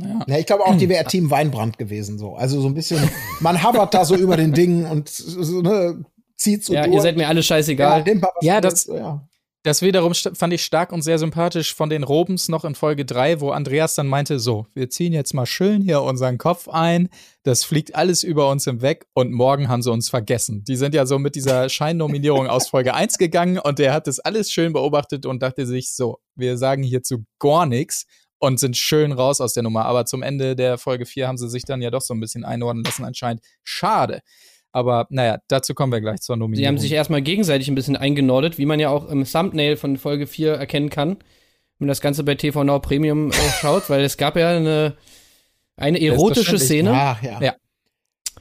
Ja. 0.00 0.24
ja 0.26 0.38
ich 0.38 0.46
glaube 0.46 0.64
auch, 0.64 0.76
die 0.76 0.88
wäre 0.88 1.04
Team 1.08 1.30
Weinbrand 1.30 1.78
gewesen. 1.78 2.18
So. 2.18 2.34
Also 2.34 2.60
so 2.60 2.68
ein 2.68 2.74
bisschen, 2.74 2.98
man 3.40 3.62
hovert 3.62 3.92
da 3.94 4.04
so 4.04 4.16
über 4.16 4.36
den 4.36 4.52
Dingen 4.52 4.86
und 4.86 5.08
so, 5.08 5.60
ne, 5.60 6.04
zieht 6.36 6.64
so 6.64 6.72
Ja, 6.72 6.84
durch. 6.84 6.96
ihr 6.96 7.02
seid 7.02 7.16
mir 7.16 7.28
alle 7.28 7.42
scheißegal. 7.42 8.04
Ja, 8.06 8.28
ja 8.40 8.60
das, 8.60 8.86
ja. 8.86 9.26
Das 9.64 9.80
wiederum 9.80 10.12
fand 10.12 10.52
ich 10.52 10.64
stark 10.64 10.90
und 10.90 11.02
sehr 11.02 11.20
sympathisch 11.20 11.72
von 11.72 11.88
den 11.88 12.02
Robens 12.02 12.48
noch 12.48 12.64
in 12.64 12.74
Folge 12.74 13.04
3, 13.04 13.40
wo 13.40 13.50
Andreas 13.50 13.94
dann 13.94 14.08
meinte, 14.08 14.40
so, 14.40 14.66
wir 14.74 14.90
ziehen 14.90 15.12
jetzt 15.12 15.34
mal 15.34 15.46
schön 15.46 15.82
hier 15.82 16.02
unseren 16.02 16.36
Kopf 16.36 16.66
ein, 16.66 17.08
das 17.44 17.62
fliegt 17.62 17.94
alles 17.94 18.24
über 18.24 18.50
uns 18.50 18.64
hinweg 18.64 19.06
und 19.14 19.30
morgen 19.30 19.68
haben 19.68 19.82
sie 19.82 19.92
uns 19.92 20.10
vergessen. 20.10 20.64
Die 20.64 20.74
sind 20.74 20.96
ja 20.96 21.06
so 21.06 21.20
mit 21.20 21.36
dieser 21.36 21.68
Scheinnominierung 21.70 22.48
aus 22.48 22.70
Folge 22.70 22.94
1 22.94 23.18
gegangen 23.18 23.60
und 23.60 23.78
der 23.78 23.92
hat 23.92 24.08
das 24.08 24.18
alles 24.18 24.50
schön 24.50 24.72
beobachtet 24.72 25.26
und 25.26 25.40
dachte 25.44 25.64
sich, 25.64 25.94
so, 25.94 26.18
wir 26.34 26.58
sagen 26.58 26.82
hierzu 26.82 27.24
gar 27.38 27.64
nichts 27.64 28.06
und 28.40 28.58
sind 28.58 28.76
schön 28.76 29.12
raus 29.12 29.40
aus 29.40 29.52
der 29.52 29.62
Nummer. 29.62 29.84
Aber 29.84 30.06
zum 30.06 30.24
Ende 30.24 30.56
der 30.56 30.76
Folge 30.76 31.06
4 31.06 31.28
haben 31.28 31.38
sie 31.38 31.48
sich 31.48 31.62
dann 31.62 31.80
ja 31.80 31.92
doch 31.92 32.02
so 32.02 32.14
ein 32.14 32.18
bisschen 32.20 32.44
einordnen 32.44 32.82
lassen 32.82 33.04
anscheinend. 33.04 33.42
Schade. 33.62 34.22
Aber 34.72 35.06
naja, 35.10 35.38
dazu 35.48 35.74
kommen 35.74 35.92
wir 35.92 36.00
gleich 36.00 36.20
zur 36.20 36.36
Sie 36.36 36.40
Nominierung. 36.40 36.68
haben 36.68 36.78
sich 36.78 36.92
erstmal 36.92 37.22
gegenseitig 37.22 37.68
ein 37.68 37.74
bisschen 37.74 37.96
eingenordet, 37.96 38.58
wie 38.58 38.66
man 38.66 38.80
ja 38.80 38.88
auch 38.88 39.08
im 39.08 39.24
Thumbnail 39.24 39.76
von 39.76 39.96
Folge 39.98 40.26
4 40.26 40.54
erkennen 40.54 40.88
kann, 40.90 41.10
wenn 41.10 41.86
man 41.86 41.88
das 41.88 42.00
Ganze 42.00 42.24
bei 42.24 42.34
TV 42.34 42.64
Now 42.64 42.78
Premium 42.80 43.30
äh, 43.30 43.34
schaut, 43.60 43.90
weil 43.90 44.02
es 44.02 44.16
gab 44.16 44.36
ja 44.36 44.48
eine, 44.56 44.96
eine 45.76 46.00
erotische. 46.00 46.58
Szene. 46.58 46.92
Ach, 46.94 47.22
ja. 47.22 47.40
Ja. 47.40 47.54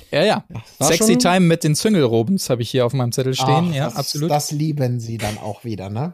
Ja, 0.10 0.24
ja. 0.24 0.46
War 0.80 0.88
Sexy 0.88 1.14
schon- 1.14 1.20
Time 1.20 1.40
mit 1.42 1.64
den 1.64 1.76
Züngelrobens 1.76 2.50
habe 2.50 2.62
ich 2.62 2.70
hier 2.72 2.86
auf 2.86 2.94
meinem 2.94 3.12
Zettel 3.12 3.34
stehen. 3.34 3.70
Ach, 3.72 3.76
ja, 3.76 3.86
das, 3.86 3.96
absolut. 3.96 4.32
Das 4.32 4.52
lieben 4.52 5.00
sie 5.00 5.18
dann 5.18 5.38
auch 5.38 5.64
wieder, 5.64 5.90
ne? 5.90 6.14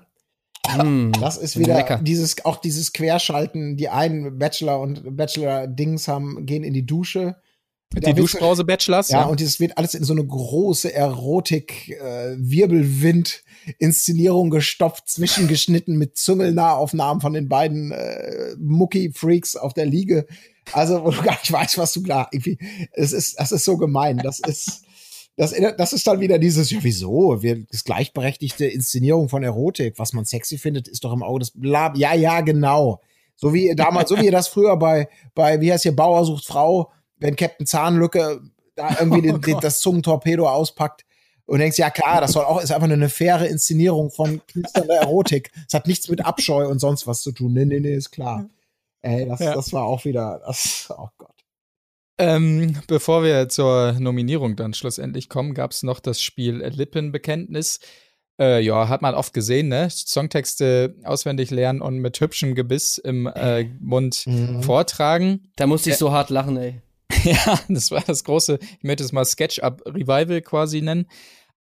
Mm. 0.83 1.11
Das 1.21 1.37
ist 1.37 1.57
wieder 1.57 1.75
Lecker. 1.75 1.99
dieses, 2.03 2.43
auch 2.43 2.57
dieses 2.57 2.91
Querschalten. 2.91 3.77
Die 3.77 3.89
einen 3.89 4.37
Bachelor 4.37 4.79
und 4.81 5.15
Bachelor-Dings 5.15 6.07
haben, 6.07 6.45
gehen 6.45 6.63
in 6.63 6.73
die 6.73 6.85
Dusche. 6.85 7.37
Die 7.93 8.01
wird's- 8.05 8.17
Duschbrause 8.33 8.63
Bachelors. 8.65 9.09
Ja, 9.09 9.23
und 9.25 9.39
dieses 9.39 9.59
wird 9.59 9.77
alles 9.77 9.93
in 9.93 10.03
so 10.03 10.13
eine 10.13 10.25
große 10.25 10.93
Erotik, 10.93 11.89
äh, 11.89 12.35
Wirbelwind, 12.37 13.43
Inszenierung 13.79 14.49
gestopft, 14.49 15.09
zwischengeschnitten 15.09 15.97
mit 15.97 16.17
Züngelnahaufnahmen 16.17 17.21
von 17.21 17.33
den 17.33 17.47
beiden 17.49 17.91
äh, 17.91 18.55
Mucki-Freaks 18.59 19.55
auf 19.55 19.73
der 19.73 19.85
Liege. 19.85 20.27
Also, 20.73 21.03
wo 21.03 21.11
du 21.11 21.21
gar 21.23 21.39
nicht 21.39 21.51
weißt, 21.51 21.77
was 21.77 21.93
du 21.93 22.03
klar, 22.03 22.27
irgendwie, 22.31 22.57
es 22.93 23.13
ist, 23.13 23.39
das 23.39 23.51
ist 23.51 23.65
so 23.65 23.77
gemein. 23.77 24.17
Das 24.17 24.39
ist, 24.39 24.83
das, 25.37 25.53
das 25.77 25.93
ist 25.93 26.05
dann 26.07 26.19
wieder 26.19 26.39
dieses, 26.39 26.69
ja, 26.71 26.79
wieso? 26.81 27.41
Wir, 27.41 27.65
das 27.71 27.83
gleichberechtigte 27.83 28.65
Inszenierung 28.65 29.29
von 29.29 29.43
Erotik. 29.43 29.97
Was 29.97 30.13
man 30.13 30.25
sexy 30.25 30.57
findet, 30.57 30.87
ist 30.87 31.03
doch 31.03 31.13
im 31.13 31.23
Auge 31.23 31.39
des 31.39 31.51
Blab. 31.51 31.97
Ja, 31.97 32.13
ja, 32.13 32.41
genau. 32.41 33.01
So 33.35 33.53
wie 33.53 33.73
damals, 33.75 34.09
so 34.09 34.17
wie 34.17 34.25
ihr 34.25 34.31
das 34.31 34.47
früher 34.47 34.77
bei, 34.77 35.07
bei, 35.35 35.61
wie 35.61 35.71
heißt 35.71 35.83
hier, 35.83 35.95
Bauer 35.95 36.25
sucht 36.25 36.45
Frau, 36.45 36.91
wenn 37.19 37.35
Captain 37.35 37.65
Zahnlücke 37.65 38.41
da 38.75 38.95
irgendwie 38.99 39.21
den, 39.21 39.41
den, 39.41 39.59
das 39.59 39.79
Zungentorpedo 39.79 40.47
auspackt 40.47 41.03
und 41.45 41.59
denkst, 41.59 41.77
ja 41.77 41.89
klar, 41.89 42.21
das 42.21 42.33
soll 42.33 42.43
auch, 42.45 42.61
ist 42.61 42.71
einfach 42.71 42.89
eine 42.89 43.09
faire 43.09 43.47
Inszenierung 43.47 44.11
von 44.11 44.41
knisternder 44.47 44.95
Erotik. 44.95 45.51
Es 45.67 45.73
hat 45.73 45.87
nichts 45.87 46.09
mit 46.09 46.25
Abscheu 46.25 46.67
und 46.67 46.79
sonst 46.79 47.07
was 47.07 47.21
zu 47.21 47.31
tun. 47.31 47.53
Nee, 47.53 47.65
nee, 47.65 47.79
nee, 47.79 47.95
ist 47.95 48.11
klar. 48.11 48.49
Ey, 49.01 49.25
das, 49.27 49.39
Ja. 49.39 49.53
das 49.53 49.71
war 49.73 49.83
auch 49.83 50.03
wieder, 50.05 50.41
das, 50.45 50.87
oh 50.97 51.07
Gott. 51.17 51.31
Ähm, 52.19 52.75
bevor 52.87 53.23
wir 53.23 53.47
zur 53.47 53.93
Nominierung 53.99 54.55
dann 54.55 54.73
schlussendlich 54.73 55.29
kommen, 55.29 55.53
gab 55.53 55.71
es 55.71 55.83
noch 55.83 55.99
das 55.99 56.19
Spiel 56.21 56.55
Lippenbekenntnis. 56.65 57.79
Äh, 58.39 58.61
ja, 58.61 58.87
hat 58.89 59.01
man 59.01 59.15
oft 59.15 59.33
gesehen, 59.33 59.67
ne? 59.67 59.87
Songtexte 59.89 60.95
auswendig 61.03 61.49
lernen 61.51 61.81
und 61.81 61.99
mit 61.99 62.19
hübschem 62.19 62.55
Gebiss 62.55 62.97
im 62.97 63.27
äh, 63.27 63.65
Mund 63.79 64.23
Mhm. 64.27 64.63
vortragen. 64.63 65.51
Da 65.55 65.67
musste 65.67 65.91
ich 65.91 65.97
so 65.97 66.11
hart 66.11 66.29
lachen, 66.29 66.57
ey. 66.57 66.81
Ja, 67.45 67.59
das 67.67 67.91
war 67.91 68.03
das 68.05 68.23
große, 68.23 68.59
ich 68.61 68.83
möchte 68.83 69.03
es 69.03 69.11
mal 69.11 69.25
Sketch-Up-Revival 69.25 70.41
quasi 70.41 70.81
nennen. 70.81 71.07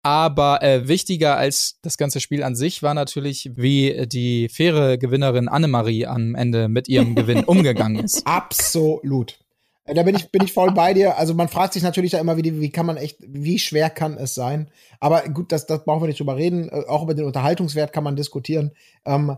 Aber 0.02 0.62
äh, 0.62 0.86
wichtiger 0.86 1.36
als 1.36 1.80
das 1.82 1.96
ganze 1.96 2.20
Spiel 2.20 2.44
an 2.44 2.54
sich 2.54 2.80
war 2.80 2.94
natürlich, 2.94 3.50
wie 3.56 4.06
die 4.06 4.48
faire 4.48 4.98
Gewinnerin 4.98 5.48
Annemarie 5.48 6.06
am 6.06 6.36
Ende 6.36 6.68
mit 6.68 6.86
ihrem 6.88 7.14
Gewinn 7.16 7.42
umgegangen 7.42 8.04
ist. 8.04 8.24
Absolut. 8.24 9.40
Äh, 9.84 9.94
Da 9.94 10.04
bin 10.04 10.14
ich, 10.14 10.30
bin 10.30 10.44
ich 10.44 10.52
voll 10.52 10.70
bei 10.70 10.94
dir. 10.94 11.18
Also 11.18 11.34
man 11.34 11.48
fragt 11.48 11.72
sich 11.72 11.82
natürlich 11.82 12.12
da 12.12 12.18
immer, 12.20 12.36
wie, 12.36 12.60
wie 12.60 12.70
kann 12.70 12.86
man 12.86 12.96
echt, 12.98 13.18
wie 13.26 13.58
schwer 13.58 13.90
kann 13.90 14.16
es 14.16 14.36
sein? 14.36 14.70
Aber 15.00 15.22
gut, 15.22 15.50
das, 15.50 15.66
das 15.66 15.84
brauchen 15.84 16.02
wir 16.02 16.06
nicht 16.08 16.20
drüber 16.20 16.36
reden. 16.36 16.68
Äh, 16.68 16.84
Auch 16.86 17.02
über 17.02 17.14
den 17.14 17.24
Unterhaltungswert 17.24 17.92
kann 17.92 18.04
man 18.04 18.14
diskutieren. 18.14 18.70
Ähm, 19.04 19.36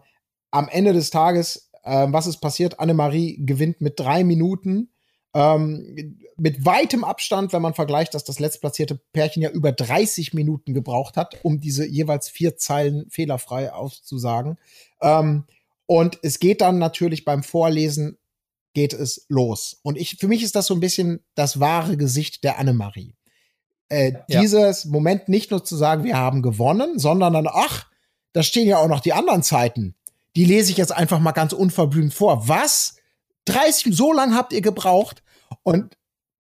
am 0.50 0.68
Ende 0.68 0.92
des 0.92 1.08
Tages, 1.08 1.70
ähm, 1.84 2.12
was 2.12 2.26
ist 2.26 2.40
passiert? 2.40 2.78
Annemarie 2.78 3.38
gewinnt 3.42 3.80
mit 3.80 3.98
drei 3.98 4.22
Minuten. 4.22 4.90
Ähm, 5.34 6.18
mit 6.36 6.64
weitem 6.64 7.04
Abstand, 7.04 7.52
wenn 7.52 7.62
man 7.62 7.74
vergleicht, 7.74 8.14
dass 8.14 8.24
das 8.24 8.38
letztplatzierte 8.38 9.00
Pärchen 9.12 9.42
ja 9.42 9.50
über 9.50 9.72
30 9.72 10.32
Minuten 10.34 10.72
gebraucht 10.72 11.16
hat, 11.16 11.36
um 11.44 11.60
diese 11.60 11.86
jeweils 11.86 12.28
vier 12.28 12.56
Zeilen 12.56 13.08
fehlerfrei 13.10 13.72
auszusagen. 13.72 14.58
Ähm, 15.02 15.44
und 15.86 16.18
es 16.22 16.38
geht 16.38 16.60
dann 16.60 16.78
natürlich 16.78 17.24
beim 17.24 17.42
Vorlesen 17.42 18.18
geht 18.74 18.92
es 18.92 19.26
los. 19.28 19.80
Und 19.82 19.98
ich, 19.98 20.16
für 20.16 20.28
mich 20.28 20.42
ist 20.42 20.54
das 20.54 20.66
so 20.66 20.74
ein 20.74 20.80
bisschen 20.80 21.24
das 21.34 21.60
wahre 21.60 21.96
Gesicht 21.96 22.44
der 22.44 22.58
Annemarie. 22.58 23.14
Äh, 23.88 24.12
Ja. 24.28 24.40
Dieses 24.40 24.84
Moment 24.84 25.28
nicht 25.28 25.50
nur 25.50 25.64
zu 25.64 25.76
sagen, 25.76 26.04
wir 26.04 26.16
haben 26.16 26.42
gewonnen, 26.42 26.98
sondern 26.98 27.32
dann, 27.32 27.48
ach, 27.50 27.86
da 28.32 28.42
stehen 28.42 28.68
ja 28.68 28.78
auch 28.78 28.88
noch 28.88 29.00
die 29.00 29.14
anderen 29.14 29.42
Zeiten. 29.42 29.94
Die 30.36 30.44
lese 30.44 30.70
ich 30.70 30.76
jetzt 30.76 30.92
einfach 30.92 31.18
mal 31.18 31.32
ganz 31.32 31.52
unverblümt 31.52 32.14
vor. 32.14 32.48
Was? 32.48 32.97
30, 33.48 33.94
so 33.94 34.12
lang 34.12 34.34
habt 34.34 34.52
ihr 34.52 34.60
gebraucht? 34.60 35.22
Und 35.62 35.96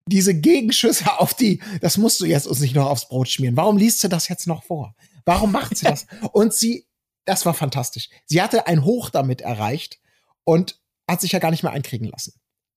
diese 0.08 0.34
Gegenschüsse 0.34 1.06
auf 1.20 1.34
die, 1.34 1.62
das 1.82 1.98
musst 1.98 2.20
du 2.22 2.26
jetzt 2.26 2.48
uns 2.48 2.60
nicht 2.60 2.76
noch 2.76 2.90
aufs 2.90 3.08
Brot 3.08 3.30
schmieren. 3.30 3.58
Warum 3.58 3.78
liest 3.78 4.02
sie 4.02 4.10
das 4.10 4.28
jetzt 4.28 4.48
noch 4.48 4.64
vor? 4.64 4.96
Warum 5.26 5.52
macht 5.52 5.78
sie 5.78 5.86
das? 5.86 6.08
Und 6.32 6.54
sie, 6.54 6.86
das 7.26 7.46
war 7.46 7.54
fantastisch. 7.54 8.10
Sie 8.26 8.42
hatte 8.42 8.68
ein 8.68 8.84
Hoch 8.84 9.10
damit 9.12 9.42
erreicht 9.42 10.00
und 10.44 10.80
hat 11.08 11.22
sich 11.22 11.32
ja 11.34 11.40
gar 11.40 11.52
nicht 11.52 11.62
mehr 11.62 11.72
einkriegen 11.72 12.08
lassen. 12.08 12.34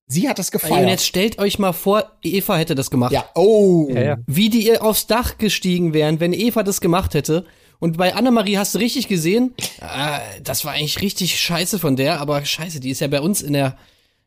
Sie 0.07 0.29
hat 0.29 0.37
das 0.37 0.49
Ey, 0.49 0.55
Und 0.55 0.61
gefeiert. 0.61 0.89
jetzt 0.89 1.05
stellt 1.07 1.39
euch 1.39 1.57
mal 1.57 1.73
vor, 1.73 2.11
Eva 2.21 2.57
hätte 2.57 2.75
das 2.75 2.91
gemacht. 2.91 3.11
ja, 3.11 3.27
oh. 3.33 3.87
Ja, 3.89 4.01
ja. 4.03 4.17
Wie 4.27 4.49
die 4.51 4.67
ihr 4.67 4.83
aufs 4.83 5.07
Dach 5.07 5.39
gestiegen 5.39 5.93
wären, 5.93 6.19
wenn 6.19 6.31
Eva 6.31 6.61
das 6.61 6.79
gemacht 6.79 7.15
hätte. 7.15 7.45
Und 7.79 7.97
bei 7.97 8.13
Annemarie 8.13 8.57
hast 8.57 8.75
du 8.75 8.79
richtig 8.79 9.07
gesehen, 9.07 9.55
äh, 9.81 10.19
das 10.43 10.63
war 10.63 10.73
eigentlich 10.73 11.01
richtig 11.01 11.39
scheiße 11.39 11.79
von 11.79 11.95
der, 11.95 12.19
aber 12.21 12.45
scheiße, 12.45 12.79
die 12.79 12.91
ist 12.91 13.01
ja 13.01 13.07
bei 13.07 13.19
uns 13.19 13.41
in 13.41 13.53
der, 13.53 13.77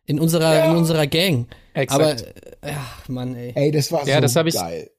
in 0.09 0.19
unserer, 0.19 0.65
in 0.71 0.77
unserer 0.77 1.07
Gang. 1.07 1.47
Exakt. 1.75 2.03
Aber, 2.03 2.69
äh, 2.69 2.73
ja, 2.73 2.87
Mann, 3.09 3.37
ey. 3.37 3.53
Ey, 3.55 3.71
das 3.71 3.93
war 3.93 4.07
Ja, 4.09 4.17
so 4.17 4.21
das 4.23 4.35
hab 4.37 4.47
ich- 4.47 4.55
geil. 4.55 4.91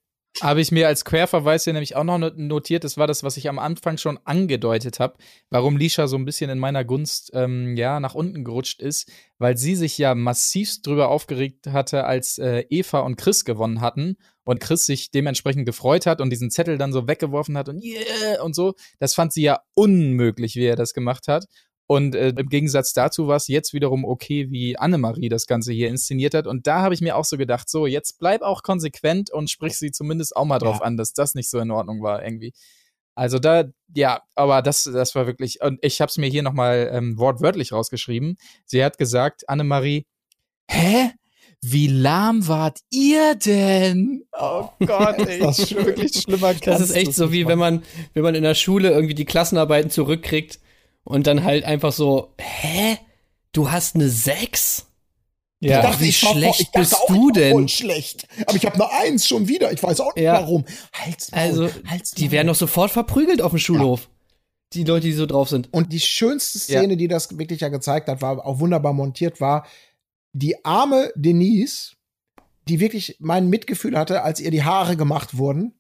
Habe 0.42 0.62
ich 0.62 0.72
mir 0.72 0.88
als 0.88 1.06
Querverweis 1.06 1.64
hier 1.64 1.74
nämlich 1.74 1.96
auch 1.96 2.04
noch 2.04 2.20
not- 2.20 2.38
notiert. 2.38 2.84
Das 2.84 2.98
war 2.98 3.08
das, 3.08 3.24
was 3.24 3.36
ich 3.36 3.50
am 3.50 3.58
Anfang 3.58 3.98
schon 3.98 4.20
angedeutet 4.26 5.00
habe, 5.00 5.16
warum 5.50 5.76
Lisha 5.76 6.08
so 6.08 6.18
ein 6.18 6.24
bisschen 6.24 6.52
in 6.52 6.60
meiner 6.60 6.86
Gunst 6.86 7.32
ähm, 7.34 7.76
ja 7.76 8.00
nach 8.00 8.14
unten 8.14 8.44
gerutscht 8.46 8.80
ist, 8.80 9.12
weil 9.40 9.58
sie 9.58 9.76
sich 9.76 9.98
ja 9.98 10.14
massivst 10.14 10.86
drüber 10.86 11.10
aufgeregt 11.10 11.66
hatte, 11.68 12.04
als 12.06 12.38
äh, 12.38 12.64
Eva 12.70 13.00
und 13.00 13.16
Chris 13.18 13.44
gewonnen 13.44 13.82
hatten 13.82 14.18
und 14.44 14.60
Chris 14.60 14.86
sich 14.86 15.10
dementsprechend 15.10 15.66
gefreut 15.66 16.06
hat 16.06 16.22
und 16.22 16.30
diesen 16.30 16.52
Zettel 16.52 16.78
dann 16.78 16.94
so 16.94 17.08
weggeworfen 17.08 17.58
hat 17.58 17.68
und 17.68 17.84
yeah 17.84 18.42
und 18.44 18.56
so. 18.56 18.76
Das 19.00 19.16
fand 19.16 19.34
sie 19.34 19.42
ja 19.42 19.60
unmöglich, 19.74 20.56
wie 20.56 20.66
er 20.66 20.76
das 20.76 20.94
gemacht 20.94 21.28
hat. 21.28 21.46
Und 21.92 22.14
äh, 22.14 22.30
im 22.38 22.50
Gegensatz 22.50 22.94
dazu 22.94 23.28
war 23.28 23.38
es 23.38 23.48
jetzt 23.48 23.74
wiederum 23.74 24.06
okay, 24.06 24.52
wie 24.52 24.78
Annemarie 24.78 25.28
das 25.28 25.48
Ganze 25.48 25.74
hier 25.74 25.90
inszeniert 25.90 26.36
hat. 26.36 26.46
Und 26.46 26.68
da 26.68 26.82
habe 26.84 26.94
ich 26.94 27.02
mir 27.02 27.16
auch 27.16 27.26
so 27.26 27.36
gedacht, 27.36 27.68
so, 27.68 27.88
jetzt 27.88 28.20
bleib 28.20 28.44
auch 28.44 28.62
konsequent 28.62 29.32
und 29.32 29.50
sprich 29.50 29.76
sie 29.76 29.90
zumindest 29.90 30.36
auch 30.36 30.46
mal 30.46 30.60
drauf 30.60 30.78
Ja. 30.82 30.86
an, 30.86 30.98
dass 30.98 31.14
das 31.14 31.34
nicht 31.34 31.50
so 31.50 31.58
in 31.58 31.72
Ordnung 31.72 32.04
war 32.04 32.24
irgendwie. 32.24 32.54
Also 33.16 33.40
da, 33.40 33.64
ja, 33.96 34.22
aber 34.36 34.62
das, 34.62 34.84
das 34.84 35.16
war 35.16 35.26
wirklich, 35.26 35.62
und 35.64 35.80
ich 35.82 36.00
habe 36.00 36.12
es 36.12 36.20
mir 36.20 36.28
hier 36.30 36.44
nochmal 36.44 36.92
ähm, 36.94 37.18
wortwörtlich 37.18 37.72
rausgeschrieben. 37.72 38.38
Sie 38.66 38.84
hat 38.84 39.00
gesagt, 39.00 39.50
Annemarie, 39.50 40.06
hä? 40.70 41.10
Wie 41.64 41.88
lahm 41.88 42.48
wart 42.48 42.82
ihr 42.92 43.34
denn? 43.34 44.26
Oh 44.40 44.70
Gott, 44.86 45.18
ey, 45.28 45.40
das 45.40 45.68
schön. 45.68 45.88
wirklich 45.88 46.14
schlimmer 46.22 46.54
Das 46.54 46.82
ist 46.82 46.92
echt 46.92 47.16
so 47.16 47.32
wie 47.32 47.48
wenn 47.48 47.58
man, 47.58 47.82
wenn 48.14 48.22
man 48.22 48.36
in 48.36 48.44
der 48.44 48.54
Schule 48.54 48.92
irgendwie 48.92 49.16
die 49.16 49.26
Klassenarbeiten 49.26 49.90
zurückkriegt 49.90 50.60
und 51.04 51.28
dann 51.28 51.44
halt 51.44 51.64
einfach 51.64 51.92
so, 51.92 52.34
hä? 52.40 52.98
Du 53.52 53.72
hast 53.72 53.96
eine 53.96 54.10
6? 54.10 54.86
ja. 55.62 55.82
dachte, 55.82 56.02
wie 56.02 56.10
ich 56.10 56.20
schlecht 56.20 56.60
ich 56.62 56.66
dachte 56.68 56.80
bist 56.80 56.96
auch, 56.96 57.08
du 57.08 57.30
ich 57.30 57.34
denn? 57.34 57.68
Schlecht. 57.68 58.28
Aber 58.46 58.56
ich 58.56 58.66
habe 58.66 58.76
eine 58.76 58.92
Eins 58.92 59.28
schon 59.28 59.48
wieder. 59.48 59.72
Ich 59.74 59.82
weiß 59.84 60.00
auch 60.00 60.16
nicht 60.16 60.24
Ja. 60.24 60.34
warum. 60.34 60.66
Halt's 60.94 61.32
Maul, 61.32 61.40
Also, 61.42 61.70
halt's 61.88 62.12
die 62.12 62.32
werden 62.32 62.48
doch 62.48 62.56
sofort 62.56 62.92
verprügelt 62.92 63.42
auf 63.42 63.52
dem 63.52 63.60
Schulhof. 63.60 64.10
Die 64.74 64.84
Leute, 64.84 65.08
die 65.08 65.14
so 65.14 65.26
drauf 65.26 65.50
sind. 65.50 65.74
Und 65.74 65.92
die 65.92 66.00
schönste 66.00 66.60
Szene, 66.60 66.96
die 66.96 67.08
das 67.08 67.38
wirklich 67.38 67.62
ja 67.62 67.70
gezeigt 67.70 68.08
hat, 68.08 68.22
war 68.22 68.46
auch 68.46 68.60
wunderbar 68.60 68.94
montiert, 68.94 69.42
war 69.42 69.66
die 70.34 70.64
arme 70.64 71.12
Denise, 71.16 71.94
die 72.68 72.80
wirklich 72.80 73.18
mein 73.20 73.50
Mitgefühl 73.50 73.98
hatte, 73.98 74.22
als 74.22 74.40
ihr 74.40 74.52
die 74.52 74.64
Haare 74.64 74.96
gemacht 74.96 75.38
wurden. 75.38 75.74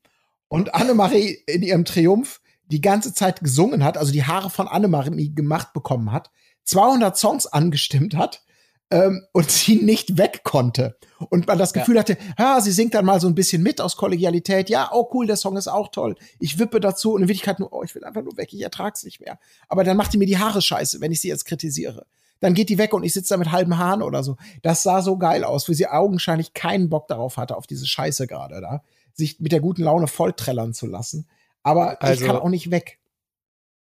Und 0.47 0.73
Annemarie 0.73 1.37
in 1.45 1.61
ihrem 1.61 1.85
Triumph 1.85 2.39
die 2.71 2.81
ganze 2.81 3.13
Zeit 3.13 3.41
gesungen 3.41 3.83
hat, 3.83 3.97
also 3.97 4.11
die 4.11 4.25
Haare 4.25 4.49
von 4.49 4.67
Annemarie 4.67 5.33
gemacht 5.33 5.73
bekommen 5.73 6.11
hat, 6.11 6.31
200 6.65 7.17
Songs 7.17 7.47
angestimmt 7.47 8.15
hat, 8.15 8.43
ähm, 8.91 9.25
und 9.33 9.51
sie 9.51 9.77
nicht 9.77 10.17
weg 10.17 10.41
konnte. 10.43 10.97
Und 11.29 11.47
man 11.47 11.57
das 11.57 11.73
Gefühl 11.73 11.99
hatte, 11.99 12.17
ja, 12.37 12.61
sie 12.61 12.71
singt 12.71 12.93
dann 12.93 13.05
mal 13.05 13.19
so 13.19 13.27
ein 13.27 13.35
bisschen 13.35 13.61
mit 13.61 13.81
aus 13.81 13.97
Kollegialität. 13.97 14.69
Ja, 14.69 14.89
oh 14.93 15.09
cool, 15.13 15.27
der 15.27 15.35
Song 15.35 15.57
ist 15.57 15.67
auch 15.67 15.89
toll. 15.89 16.15
Ich 16.39 16.59
wippe 16.59 16.79
dazu 16.79 17.13
und 17.13 17.23
in 17.23 17.27
Wirklichkeit 17.27 17.59
nur, 17.59 17.73
oh, 17.73 17.83
ich 17.83 17.93
will 17.93 18.05
einfach 18.05 18.23
nur 18.23 18.37
weg, 18.37 18.53
ich 18.53 18.61
ertrag's 18.61 19.03
nicht 19.03 19.19
mehr. 19.19 19.37
Aber 19.67 19.83
dann 19.83 19.97
macht 19.97 20.13
die 20.13 20.17
mir 20.17 20.25
die 20.25 20.37
Haare 20.37 20.61
scheiße, 20.61 21.01
wenn 21.01 21.11
ich 21.11 21.21
sie 21.21 21.27
jetzt 21.27 21.45
kritisiere. 21.45 22.05
Dann 22.39 22.53
geht 22.53 22.69
die 22.69 22.77
weg 22.77 22.93
und 22.93 23.03
ich 23.03 23.13
sitze 23.13 23.33
da 23.33 23.37
mit 23.37 23.51
halben 23.51 23.77
Haaren 23.77 24.01
oder 24.01 24.23
so. 24.23 24.37
Das 24.61 24.81
sah 24.81 25.01
so 25.01 25.17
geil 25.17 25.43
aus, 25.43 25.67
wie 25.67 25.73
sie 25.73 25.87
augenscheinlich 25.87 26.53
keinen 26.53 26.89
Bock 26.89 27.09
darauf 27.09 27.35
hatte, 27.35 27.57
auf 27.57 27.67
diese 27.67 27.85
Scheiße 27.85 28.27
gerade 28.27 28.61
da, 28.61 28.81
sich 29.13 29.41
mit 29.41 29.51
der 29.51 29.59
guten 29.59 29.83
Laune 29.83 30.07
vollträllern 30.07 30.73
zu 30.73 30.87
lassen. 30.87 31.27
Aber 31.64 32.02
Also- 32.02 32.22
ich 32.22 32.27
kann 32.27 32.38
auch 32.38 32.49
nicht 32.49 32.72
weg. 32.72 32.99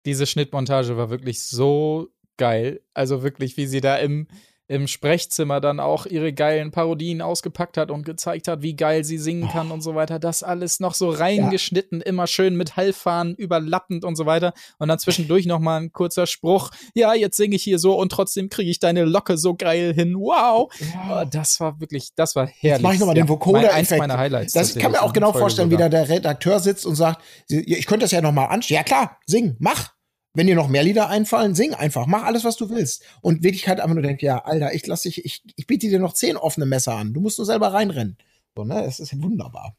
Diese 0.06 0.26
Schnittmontage 0.26 0.98
war 0.98 1.10
wirklich 1.10 1.42
so 1.44 2.10
geil. 2.38 2.82
Also 2.94 3.24
wirklich, 3.24 3.56
wie 3.58 3.68
sie 3.68 3.80
da 3.80 3.98
im, 3.98 4.28
im 4.68 4.88
Sprechzimmer 4.88 5.60
dann 5.60 5.80
auch 5.80 6.06
ihre 6.06 6.32
geilen 6.34 6.72
Parodien 6.72 7.22
ausgepackt 7.22 7.76
hat 7.78 7.92
und 7.92 8.06
gezeigt 8.06 8.48
hat, 8.48 8.62
wie 8.62 8.76
geil 8.76 9.04
sie 9.04 9.18
singen 9.18 9.50
kann 9.50 9.72
und 9.72 9.82
so 9.82 9.94
weiter. 9.94 10.20
Das 10.20 10.42
alles 10.42 10.80
noch 10.80 10.94
so 10.94 11.10
reingeschnitten, 11.10 12.02
immer 12.02 12.28
schön 12.28 12.56
mit 12.56 12.78
Hallfahnen 12.78 13.36
überlappend 13.36 14.06
und 14.06 14.16
so 14.16 14.26
weiter. 14.26 14.54
Und 14.80 14.88
dann 14.88 15.00
zwischendurch 15.00 15.46
noch 15.46 15.60
mal 15.60 15.82
ein 15.82 15.92
kurzer 15.92 16.28
Spruch. 16.28 16.70
Ja, 16.96 17.14
jetzt 17.14 17.38
singe 17.38 17.56
ich 17.56 17.64
hier 17.64 17.78
so 17.80 18.00
und 18.00 18.12
trotzdem 18.12 18.50
kriege 18.50 18.70
ich 18.72 18.80
deine 18.80 19.04
Locke 19.04 19.38
so 19.38 19.54
geil 19.54 19.94
hin. 19.94 20.16
Wow. 20.16 20.72
Oh, 21.10 21.24
das 21.30 21.60
war 21.60 21.80
wirklich, 21.80 22.10
das 22.16 22.36
war 22.36 22.48
herrlich. 22.48 22.62
Jetzt 22.64 22.82
mache 22.82 22.94
ich 22.94 23.00
nochmal 23.00 23.16
den 23.16 23.26
Ja, 23.26 23.30
Vocoder. 23.30 23.62
mein- 23.62 23.70
Eins 23.72 23.90
meiner 23.92 24.18
Highlights. 24.18 24.54
Das 24.54 24.76
kann 24.76 24.92
mir 24.92 25.02
auch 25.02 25.14
genau 25.14 25.34
vorstellen, 25.34 25.70
wie 25.70 25.76
sogar. 25.76 25.90
da 25.90 26.06
der 26.06 26.10
Redakteur 26.16 26.60
sitzt 26.60 26.86
und 26.86 26.96
sagt, 26.96 27.22
ich 27.50 27.86
könnte 27.86 28.04
das 28.06 28.12
ja 28.12 28.22
nochmal 28.22 28.48
anschauen. 28.50 28.76
Ja 28.76 28.84
klar, 28.84 29.18
sing, 29.26 29.56
mach. 29.60 29.93
Wenn 30.34 30.48
dir 30.48 30.56
noch 30.56 30.68
mehr 30.68 30.84
Lieder 30.84 31.10
einfallen, 31.10 31.54
sing 31.54 31.74
einfach, 31.76 32.08
mach 32.08 32.24
alles, 32.24 32.44
was 32.44 32.56
du 32.56 32.70
willst. 32.70 33.04
Und 33.22 33.44
Wirklichkeit 33.44 33.80
einfach 33.80 33.94
nur 33.94 34.04
denkt, 34.04 34.24
ja, 34.24 34.40
Alter, 34.44 34.74
ich 34.74 34.86
lass 34.88 35.04
dich, 35.04 35.24
ich, 35.24 35.44
ich 35.56 35.68
biete 35.68 35.88
dir 35.88 36.00
noch 36.00 36.14
zehn 36.14 36.38
offene 36.38 36.66
Messer 36.66 36.96
an. 36.96 37.14
Du 37.14 37.22
musst 37.22 37.38
nur 37.38 37.46
selber 37.46 37.72
reinrennen. 37.72 38.18
So, 38.56 38.64
ne? 38.64 38.84
Es 38.84 39.00
ist 39.00 39.22
wunderbar. 39.22 39.76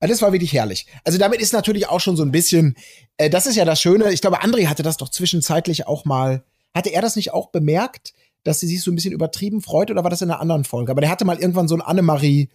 Ja, 0.00 0.08
Das 0.08 0.22
war 0.22 0.32
wirklich 0.32 0.52
herrlich. 0.54 0.86
Also 1.04 1.18
damit 1.18 1.40
ist 1.40 1.52
natürlich 1.52 1.88
auch 1.88 2.00
schon 2.00 2.16
so 2.16 2.22
ein 2.22 2.32
bisschen, 2.32 2.76
äh, 3.18 3.28
das 3.28 3.46
ist 3.46 3.56
ja 3.56 3.66
das 3.66 3.80
Schöne. 3.80 4.10
Ich 4.12 4.22
glaube, 4.22 4.42
André 4.42 4.66
hatte 4.66 4.82
das 4.82 4.96
doch 4.96 5.10
zwischenzeitlich 5.10 5.86
auch 5.86 6.06
mal, 6.06 6.44
hatte 6.74 6.90
er 6.90 7.02
das 7.02 7.16
nicht 7.16 7.32
auch 7.32 7.50
bemerkt, 7.50 8.14
dass 8.42 8.60
sie 8.60 8.66
sich 8.66 8.82
so 8.82 8.90
ein 8.90 8.94
bisschen 8.94 9.12
übertrieben 9.12 9.60
freut 9.60 9.90
oder 9.90 10.02
war 10.02 10.10
das 10.10 10.22
in 10.22 10.30
einer 10.30 10.40
anderen 10.40 10.64
Folge? 10.64 10.92
Aber 10.92 11.00
der 11.00 11.10
hatte 11.10 11.24
mal 11.24 11.38
irgendwann 11.38 11.68
so 11.68 11.74
ein 11.74 11.80
Annemarie, 11.82 12.48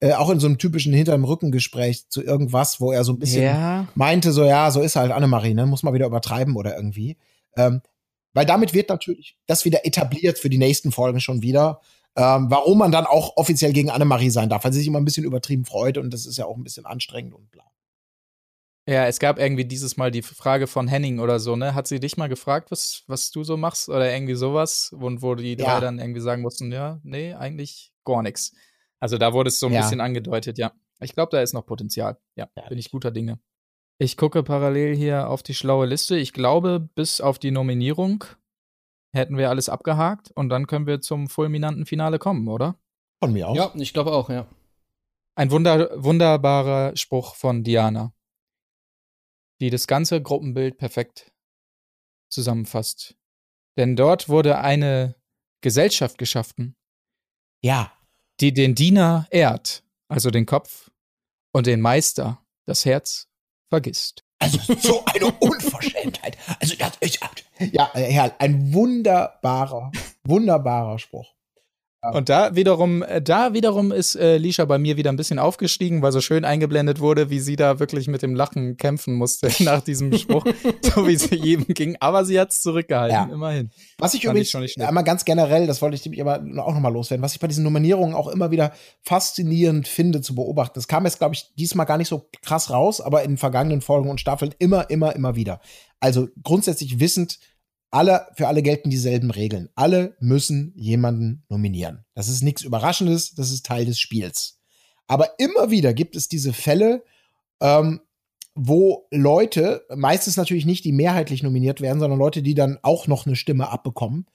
äh, 0.00 0.12
auch 0.12 0.30
in 0.30 0.40
so 0.40 0.46
einem 0.46 0.58
typischen 0.58 0.92
hinterm 0.92 1.24
Rückengespräch 1.24 2.08
zu 2.08 2.22
irgendwas, 2.22 2.80
wo 2.80 2.92
er 2.92 3.04
so 3.04 3.12
ein 3.12 3.18
bisschen 3.18 3.44
Ja. 3.44 3.88
meinte, 3.94 4.32
so 4.32 4.44
ja, 4.44 4.70
so 4.70 4.80
ist 4.80 4.96
halt 4.96 5.12
Annemarie, 5.12 5.54
ne? 5.54 5.66
Muss 5.66 5.82
mal 5.82 5.94
wieder 5.94 6.06
übertreiben 6.06 6.56
oder 6.56 6.76
irgendwie. 6.76 7.16
Ähm, 7.56 7.80
weil 8.32 8.46
damit 8.46 8.74
wird 8.74 8.88
natürlich 8.88 9.36
das 9.46 9.64
wieder 9.64 9.86
etabliert 9.86 10.38
für 10.38 10.50
die 10.50 10.58
nächsten 10.58 10.90
Folgen 10.92 11.20
schon 11.20 11.40
wieder. 11.42 11.80
Ähm, 12.16 12.46
warum 12.50 12.78
man 12.78 12.92
dann 12.92 13.06
auch 13.06 13.36
offiziell 13.36 13.72
gegen 13.72 13.90
Annemarie 13.90 14.30
sein 14.30 14.48
darf, 14.48 14.64
weil 14.64 14.72
sie 14.72 14.78
sich 14.80 14.88
immer 14.88 15.00
ein 15.00 15.04
bisschen 15.04 15.24
übertrieben 15.24 15.64
freut 15.64 15.98
und 15.98 16.12
das 16.12 16.26
ist 16.26 16.36
ja 16.38 16.44
auch 16.46 16.56
ein 16.56 16.62
bisschen 16.64 16.86
anstrengend 16.86 17.34
und 17.34 17.50
bla. 17.50 17.64
Ja, 18.86 19.06
es 19.06 19.18
gab 19.18 19.38
irgendwie 19.38 19.64
dieses 19.64 19.96
Mal 19.96 20.10
die 20.10 20.20
Frage 20.22 20.66
von 20.66 20.88
Henning 20.88 21.18
oder 21.18 21.40
so, 21.40 21.56
ne? 21.56 21.74
Hat 21.74 21.86
sie 21.86 22.00
dich 22.00 22.16
mal 22.18 22.28
gefragt, 22.28 22.70
was, 22.70 23.02
was 23.06 23.30
du 23.30 23.42
so 23.42 23.56
machst 23.56 23.88
oder 23.88 24.12
irgendwie 24.12 24.34
sowas? 24.34 24.92
Und 24.92 25.22
wo 25.22 25.34
die 25.34 25.56
drei 25.56 25.64
Ja. 25.64 25.80
dann 25.80 25.98
irgendwie 25.98 26.20
sagen 26.20 26.42
mussten, 26.42 26.70
ja, 26.70 27.00
nee, 27.02 27.32
eigentlich 27.32 27.92
gar 28.04 28.22
nichts. 28.22 28.52
Also 29.04 29.18
da 29.18 29.34
wurde 29.34 29.48
es 29.48 29.60
so 29.60 29.66
ein 29.66 29.74
Ja. 29.74 29.82
bisschen 29.82 30.00
angedeutet, 30.00 30.56
ja. 30.56 30.72
Ich 30.98 31.12
glaube, 31.12 31.28
da 31.30 31.42
ist 31.42 31.52
noch 31.52 31.66
Potenzial. 31.66 32.16
Ja, 32.36 32.48
Ja. 32.56 32.66
bin 32.70 32.78
ich 32.78 32.90
guter 32.90 33.10
Dinge. 33.10 33.38
Ich 33.98 34.16
gucke 34.16 34.42
parallel 34.42 34.96
hier 34.96 35.28
auf 35.28 35.42
die 35.42 35.52
schlaue 35.52 35.84
Liste. 35.84 36.16
Ich 36.16 36.32
glaube, 36.32 36.80
bis 36.94 37.20
auf 37.20 37.38
die 37.38 37.50
Nominierung 37.50 38.24
hätten 39.14 39.36
wir 39.36 39.50
alles 39.50 39.68
abgehakt 39.68 40.30
und 40.30 40.48
dann 40.48 40.66
können 40.66 40.86
wir 40.86 41.02
zum 41.02 41.28
fulminanten 41.28 41.84
Finale 41.84 42.18
kommen, 42.18 42.48
oder? 42.48 42.78
Von 43.22 43.34
mir 43.34 43.46
aus. 43.46 43.56
Ja, 43.58 43.72
ich 43.74 43.92
glaube 43.92 44.10
auch, 44.10 44.30
ja. 44.30 44.46
Ein 45.36 45.50
wunder 45.50 45.90
wunderbarer 46.02 46.96
Spruch 46.96 47.34
von 47.34 47.62
Diana, 47.62 48.14
die 49.60 49.68
das 49.68 49.86
ganze 49.86 50.22
Gruppenbild 50.22 50.78
perfekt 50.78 51.30
zusammenfasst. 52.32 53.16
Denn 53.76 53.96
dort 53.96 54.30
wurde 54.30 54.56
eine 54.60 55.14
Gesellschaft 55.60 56.16
geschaffen, 56.16 56.74
Ja. 57.62 57.92
Die 58.40 58.52
den 58.52 58.74
Diener 58.74 59.26
ehrt, 59.30 59.82
also 60.08 60.30
den 60.30 60.46
Kopf, 60.46 60.90
und 61.52 61.66
den 61.66 61.80
Meister, 61.80 62.42
das 62.66 62.84
Herz, 62.84 63.28
vergisst. 63.68 64.24
Also 64.40 64.58
so 64.74 65.04
eine 65.06 65.26
Unverschämtheit. 65.40 66.36
Also 66.60 66.74
das 66.76 66.92
ist 67.00 67.20
ja, 67.72 67.90
Herr, 67.94 68.34
ein 68.40 68.72
wunderbarer, 68.74 69.90
wunderbarer 70.24 70.98
Spruch. 70.98 71.34
Und 72.12 72.28
da 72.28 72.54
wiederum, 72.54 73.02
äh, 73.02 73.22
da 73.22 73.52
wiederum 73.54 73.92
ist 73.92 74.14
äh, 74.16 74.36
Lisha 74.36 74.64
bei 74.64 74.78
mir 74.78 74.96
wieder 74.96 75.10
ein 75.10 75.16
bisschen 75.16 75.38
aufgestiegen, 75.38 76.02
weil 76.02 76.12
so 76.12 76.20
schön 76.20 76.44
eingeblendet 76.44 77.00
wurde, 77.00 77.30
wie 77.30 77.40
sie 77.40 77.56
da 77.56 77.78
wirklich 77.78 78.08
mit 78.08 78.22
dem 78.22 78.34
Lachen 78.34 78.76
kämpfen 78.76 79.14
musste 79.14 79.48
nach 79.64 79.80
diesem 79.80 80.16
Spruch, 80.16 80.44
so 80.82 81.06
wie 81.06 81.16
sie 81.16 81.36
jedem 81.36 81.66
ging. 81.68 81.96
Aber 82.00 82.24
sie 82.24 82.38
hat 82.38 82.50
es 82.50 82.62
zurückgehalten, 82.62 83.14
Ja. 83.16 83.28
immerhin. 83.32 83.70
Was 83.98 84.14
ich 84.14 84.22
Fand 84.22 84.32
übrigens 84.32 84.48
ich 84.48 84.50
schlecht. 84.72 84.80
einmal 84.80 85.04
ganz 85.04 85.24
generell, 85.24 85.66
das 85.66 85.80
wollte 85.82 85.94
ich 85.96 86.04
nämlich 86.04 86.20
aber 86.20 86.40
auch 86.62 86.74
nochmal 86.74 86.92
loswerden, 86.92 87.22
was 87.22 87.34
ich 87.34 87.40
bei 87.40 87.46
diesen 87.48 87.64
Nominierungen 87.64 88.14
auch 88.14 88.28
immer 88.28 88.50
wieder 88.50 88.72
faszinierend 89.02 89.86
finde 89.86 90.20
zu 90.20 90.34
beobachten. 90.34 90.74
Das 90.74 90.88
kam 90.88 91.04
jetzt, 91.04 91.18
glaube 91.18 91.34
ich, 91.34 91.52
diesmal 91.56 91.86
gar 91.86 91.98
nicht 91.98 92.08
so 92.08 92.28
krass 92.42 92.70
raus, 92.70 93.00
aber 93.00 93.22
in 93.22 93.36
vergangenen 93.36 93.80
Folgen 93.80 94.10
und 94.10 94.20
Staffeln 94.20 94.54
immer, 94.58 94.90
immer, 94.90 95.14
immer 95.14 95.36
wieder. 95.36 95.60
Also 96.00 96.28
grundsätzlich 96.42 97.00
wissend, 97.00 97.38
alle, 97.94 98.26
für 98.36 98.48
alle 98.48 98.62
gelten 98.62 98.90
dieselben 98.90 99.30
Regeln. 99.30 99.68
Alle 99.76 100.16
müssen 100.18 100.72
jemanden 100.74 101.44
nominieren. 101.48 102.04
Das 102.14 102.28
ist 102.28 102.42
nichts 102.42 102.62
Überraschendes, 102.62 103.36
das 103.36 103.52
ist 103.52 103.64
Teil 103.64 103.86
des 103.86 104.00
Spiels. 104.00 104.58
Aber 105.06 105.38
immer 105.38 105.70
wieder 105.70 105.94
gibt 105.94 106.16
es 106.16 106.28
diese 106.28 106.52
Fälle, 106.52 107.04
ähm, 107.60 108.00
wo 108.56 109.06
Leute, 109.12 109.86
meistens 109.94 110.36
natürlich 110.36 110.66
nicht 110.66 110.84
die 110.84 110.92
mehrheitlich 110.92 111.44
nominiert 111.44 111.80
werden, 111.80 112.00
sondern 112.00 112.18
Leute, 112.18 112.42
die 112.42 112.56
dann 112.56 112.78
auch 112.82 113.06
noch 113.06 113.26
eine 113.26 113.36
Stimme 113.36 113.68
abbekommen, 113.68 114.26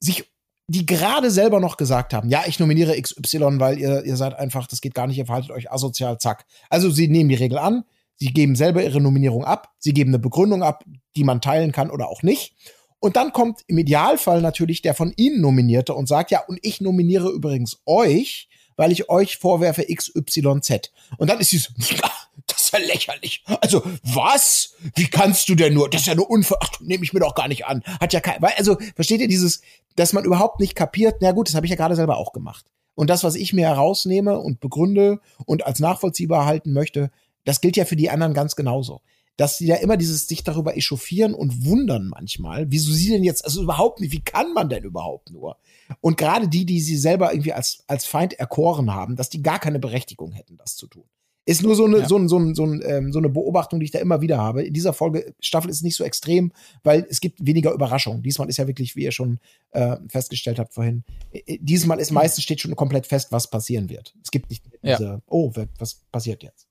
sich, 0.00 0.24
die 0.66 0.86
gerade 0.86 1.30
selber 1.30 1.60
noch 1.60 1.76
gesagt 1.76 2.14
haben, 2.14 2.30
ja, 2.30 2.44
ich 2.46 2.58
nominiere 2.58 2.98
XY, 2.98 3.60
weil 3.60 3.78
ihr, 3.78 4.04
ihr 4.04 4.16
seid 4.16 4.34
einfach, 4.34 4.66
das 4.66 4.80
geht 4.80 4.94
gar 4.94 5.06
nicht, 5.06 5.18
ihr 5.18 5.26
verhaltet 5.26 5.50
euch 5.50 5.70
asozial, 5.70 6.16
zack. 6.16 6.46
Also 6.70 6.90
sie 6.90 7.08
nehmen 7.08 7.28
die 7.28 7.34
Regel 7.34 7.58
an, 7.58 7.84
sie 8.16 8.32
geben 8.32 8.56
selber 8.56 8.82
ihre 8.82 9.02
Nominierung 9.02 9.44
ab, 9.44 9.74
sie 9.78 9.92
geben 9.92 10.10
eine 10.10 10.18
Begründung 10.18 10.62
ab, 10.62 10.84
die 11.14 11.24
man 11.24 11.42
teilen 11.42 11.72
kann 11.72 11.90
oder 11.90 12.08
auch 12.08 12.22
nicht. 12.22 12.54
Und 13.02 13.16
dann 13.16 13.32
kommt 13.32 13.64
im 13.66 13.78
Idealfall 13.78 14.40
natürlich 14.40 14.80
der 14.80 14.94
von 14.94 15.12
Ihnen 15.16 15.40
Nominierte 15.40 15.92
und 15.92 16.06
sagt, 16.06 16.30
ja, 16.30 16.44
und 16.46 16.60
ich 16.62 16.80
nominiere 16.80 17.30
übrigens 17.30 17.82
euch, 17.84 18.48
weil 18.76 18.92
ich 18.92 19.10
euch 19.10 19.38
vorwerfe 19.38 19.84
XYZ. 19.92 20.92
Und 21.18 21.28
dann 21.28 21.40
ist 21.40 21.50
sie 21.50 21.58
so, 21.58 21.70
das 22.46 22.62
ist 22.62 22.72
ja 22.72 22.78
lächerlich. 22.78 23.42
Also, 23.60 23.82
was? 24.04 24.74
Wie 24.94 25.08
kannst 25.08 25.48
du 25.48 25.56
denn 25.56 25.74
nur? 25.74 25.90
Das 25.90 26.02
ist 26.02 26.06
ja 26.06 26.14
nur 26.14 26.30
unver... 26.30 26.58
Ach, 26.60 26.78
nehme 26.78 27.02
ich 27.02 27.12
mir 27.12 27.18
doch 27.18 27.34
gar 27.34 27.48
nicht 27.48 27.66
an. 27.66 27.82
Hat 28.00 28.12
ja 28.12 28.20
kein... 28.20 28.40
Also, 28.56 28.78
versteht 28.94 29.20
ihr 29.20 29.26
dieses, 29.26 29.62
dass 29.96 30.12
man 30.12 30.24
überhaupt 30.24 30.60
nicht 30.60 30.76
kapiert? 30.76 31.16
Na 31.20 31.32
gut, 31.32 31.48
das 31.48 31.56
habe 31.56 31.66
ich 31.66 31.70
ja 31.70 31.76
gerade 31.76 31.96
selber 31.96 32.18
auch 32.18 32.32
gemacht. 32.32 32.66
Und 32.94 33.10
das, 33.10 33.24
was 33.24 33.34
ich 33.34 33.52
mir 33.52 33.66
herausnehme 33.66 34.38
und 34.38 34.60
begründe 34.60 35.18
und 35.44 35.66
als 35.66 35.80
nachvollziehbar 35.80 36.46
halten 36.46 36.72
möchte, 36.72 37.10
das 37.44 37.60
gilt 37.60 37.76
ja 37.76 37.84
für 37.84 37.96
die 37.96 38.10
anderen 38.10 38.32
ganz 38.32 38.54
genauso. 38.54 39.00
Dass 39.42 39.58
sie 39.58 39.66
ja 39.66 39.74
immer 39.74 39.96
dieses 39.96 40.28
sich 40.28 40.44
darüber 40.44 40.76
echauffieren 40.76 41.34
und 41.34 41.64
wundern 41.66 42.06
manchmal, 42.06 42.70
wieso 42.70 42.92
sie 42.92 43.10
denn 43.10 43.24
jetzt, 43.24 43.44
also 43.44 43.60
überhaupt 43.60 43.98
nicht, 43.98 44.12
wie 44.12 44.20
kann 44.20 44.54
man 44.54 44.68
denn 44.68 44.84
überhaupt 44.84 45.32
nur? 45.32 45.56
Und 46.00 46.16
gerade 46.16 46.46
die, 46.46 46.64
die 46.64 46.80
sie 46.80 46.96
selber 46.96 47.32
irgendwie 47.32 47.52
als, 47.52 47.82
als 47.88 48.04
Feind 48.04 48.34
erkoren 48.34 48.94
haben, 48.94 49.16
dass 49.16 49.30
die 49.30 49.42
gar 49.42 49.58
keine 49.58 49.80
Berechtigung 49.80 50.30
hätten, 50.30 50.58
das 50.58 50.76
zu 50.76 50.86
tun. 50.86 51.02
Ist 51.44 51.60
nur 51.64 51.74
so 51.74 51.86
eine, 51.86 51.98
Ja. 51.98 52.08
so, 52.08 52.16
ein, 52.18 52.28
so, 52.28 52.38
ein, 52.38 52.54
so, 52.54 52.64
ein, 52.64 52.82
ähm, 52.86 53.12
so 53.12 53.18
eine 53.18 53.30
Beobachtung, 53.30 53.80
die 53.80 53.86
ich 53.86 53.90
da 53.90 53.98
immer 53.98 54.20
wieder 54.20 54.38
habe. 54.38 54.62
In 54.62 54.74
dieser 54.74 54.92
Folge, 54.92 55.34
Staffel 55.40 55.72
ist 55.72 55.82
nicht 55.82 55.96
so 55.96 56.04
extrem, 56.04 56.52
weil 56.84 57.04
es 57.10 57.18
gibt 57.20 57.44
weniger 57.44 57.72
Überraschungen. 57.72 58.22
Diesmal 58.22 58.48
ist 58.48 58.58
ja 58.58 58.68
wirklich, 58.68 58.94
wie 58.94 59.02
ihr 59.02 59.10
schon 59.10 59.40
äh, 59.72 59.96
festgestellt 60.06 60.60
habt 60.60 60.72
vorhin, 60.72 61.02
diesmal 61.58 61.98
ist 61.98 62.12
meistens 62.12 62.44
steht 62.44 62.60
schon 62.60 62.76
komplett 62.76 63.08
fest, 63.08 63.32
was 63.32 63.50
passieren 63.50 63.90
wird. 63.90 64.14
Es 64.22 64.30
gibt 64.30 64.50
nicht 64.50 64.62
Ja. 64.82 64.96
diese, 64.96 65.22
oh, 65.26 65.52
was 65.80 65.94
passiert 66.12 66.44
jetzt? 66.44 66.68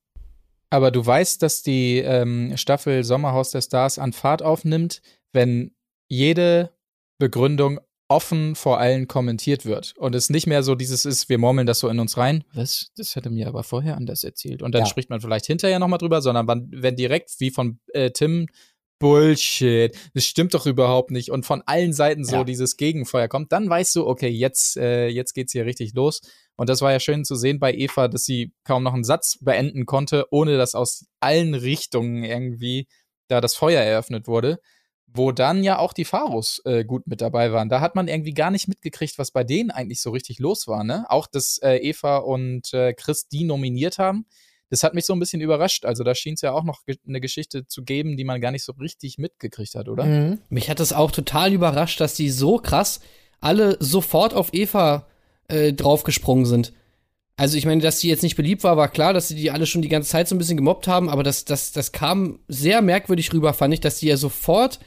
Aber 0.72 0.90
du 0.90 1.06
weißt, 1.06 1.42
dass 1.44 1.62
die 1.62 1.98
ähm, 2.00 2.58
Staffel 2.58 3.04
Sommerhaus 3.04 3.52
der 3.52 3.62
Stars 3.62 4.00
an 4.00 4.14
Fahrt 4.14 4.42
aufnimmt, 4.42 5.02
wenn 5.34 5.76
jede 6.08 6.72
Begründung 7.20 7.80
offen 8.08 8.56
vor 8.56 8.80
allen 8.80 9.08
kommentiert 9.08 9.66
wird 9.66 9.94
und 9.98 10.16
es 10.16 10.30
nicht 10.30 10.46
mehr 10.48 10.64
so 10.64 10.76
dieses 10.76 11.06
ist, 11.06 11.30
wir 11.30 11.38
murmeln 11.38 11.66
das 11.68 11.80
so 11.80 11.88
in 11.88 12.00
uns 12.00 12.18
rein. 12.18 12.44
Was? 12.54 12.92
Das 12.98 13.16
hätte 13.16 13.30
mir 13.30 13.48
aber 13.48 13.64
vorher 13.64 13.96
anders 13.96 14.24
erzählt. 14.26 14.62
Und 14.62 14.74
dann 14.74 14.82
Ja. 14.82 14.86
spricht 14.88 15.10
man 15.10 15.22
vielleicht 15.22 15.46
hinterher 15.46 15.80
nochmal 15.80 16.00
drüber, 16.00 16.22
sondern 16.22 16.48
wenn 16.72 16.96
direkt 16.96 17.30
wie 17.40 17.52
von 17.52 17.80
äh, 17.94 18.12
Tim 18.12 18.48
Bullshit, 19.02 19.96
das 20.14 20.26
stimmt 20.26 20.54
doch 20.54 20.66
überhaupt 20.66 21.12
nicht 21.12 21.30
und 21.32 21.46
von 21.46 21.62
allen 21.66 21.94
Seiten 21.94 22.24
so 22.24 22.38
Ja. 22.38 22.44
dieses 22.44 22.78
Gegenfeuer 22.78 23.28
kommt, 23.28 23.52
dann 23.52 23.70
weißt 23.70 23.96
du, 23.96 24.08
okay, 24.08 24.30
jetzt, 24.30 24.78
äh, 24.78 25.08
jetzt 25.08 25.34
geht's 25.34 25.52
hier 25.52 25.66
richtig 25.66 25.94
los. 25.94 26.22
Und 26.56 26.70
das 26.70 26.82
war 26.82 26.92
ja 26.92 27.00
schön 27.00 27.26
zu 27.26 27.36
sehen 27.36 27.60
bei 27.60 27.74
Eva, 27.74 28.08
dass 28.08 28.24
sie 28.26 28.54
kaum 28.64 28.84
noch 28.84 28.94
einen 28.94 29.04
Satz 29.04 29.38
beenden 29.42 29.86
konnte, 29.86 30.26
ohne 30.32 30.58
dass 30.58 30.76
aus 30.76 31.06
allen 31.20 31.54
Richtungen 31.56 32.24
irgendwie 32.24 32.88
da 33.28 33.42
das 33.42 33.56
Feuer 33.56 33.82
eröffnet 33.82 34.28
wurde. 34.28 34.60
wo 35.14 35.34
dann 35.34 35.62
ja 35.62 35.78
auch 35.78 35.92
die 35.92 36.06
Pharos 36.06 36.62
äh, 36.64 36.86
gut 36.86 37.06
mit 37.06 37.20
dabei 37.20 37.52
waren. 37.52 37.68
Da 37.68 37.82
hat 37.82 37.96
man 37.96 38.08
irgendwie 38.08 38.34
gar 38.34 38.50
nicht 38.50 38.70
mitgekriegt, 38.70 39.18
was 39.18 39.32
bei 39.32 39.44
denen 39.44 39.70
eigentlich 39.70 40.00
so 40.02 40.12
richtig 40.12 40.40
los 40.40 40.68
war. 40.70 40.86
Ne? 40.86 41.04
Auch, 41.10 41.28
dass 41.28 41.58
äh, 41.62 41.76
Eva 41.80 42.16
und 42.20 42.74
äh, 42.74 42.94
Chris 42.94 43.28
die 43.28 43.44
nominiert 43.44 43.98
haben. 43.98 44.26
Das 44.72 44.82
hat 44.84 44.94
mich 44.96 45.06
so 45.06 45.14
ein 45.14 45.20
bisschen 45.20 45.42
überrascht. 45.42 45.86
Also 45.86 46.04
da 46.04 46.16
schien 46.16 46.34
es 46.34 46.42
ja 46.42 46.54
auch 46.54 46.64
noch 46.64 46.86
ge 46.86 46.96
eine 47.08 47.22
Geschichte 47.22 47.68
zu 47.68 47.84
geben, 47.84 48.18
die 48.18 48.24
man 48.24 48.42
gar 48.42 48.52
nicht 48.52 48.64
so 48.64 48.72
richtig 48.74 49.18
mitgekriegt 49.20 49.76
hat, 49.76 49.88
oder? 49.90 50.06
Mhm. 50.06 50.40
Mich 50.50 50.70
hat 50.70 50.80
es 50.80 50.94
auch 50.94 51.12
total 51.12 51.54
überrascht, 51.54 52.00
dass 52.02 52.16
die 52.16 52.30
so 52.30 52.58
krass 52.58 53.02
alle 53.42 53.76
sofort 53.80 54.34
auf 54.34 54.54
Eva 54.54 55.08
äh, 55.50 55.74
draufgesprungen 55.74 56.46
sind. 56.46 56.74
Also 57.36 57.58
ich 57.58 57.66
meine, 57.66 57.82
dass 57.82 58.00
die 58.00 58.08
jetzt 58.08 58.24
nicht 58.24 58.36
beliebt 58.36 58.64
war, 58.64 58.78
war 58.78 58.88
klar, 58.88 59.14
dass 59.14 59.28
sie 59.28 59.36
die 59.36 59.52
alle 59.52 59.66
schon 59.66 59.82
die 59.82 59.90
ganze 59.90 60.10
Zeit 60.10 60.28
so 60.28 60.36
ein 60.36 60.38
bisschen 60.38 60.58
gemobbt 60.58 60.88
haben, 60.88 61.10
aber 61.10 61.24
das, 61.24 61.44
das, 61.44 61.72
das 61.72 61.92
kam 61.92 62.40
sehr 62.48 62.82
merkwürdig 62.82 63.34
rüber, 63.34 63.54
fand 63.54 63.74
ich, 63.74 63.80
dass 63.80 63.98
die 64.00 64.08
ja 64.08 64.16
sofort, 64.18 64.80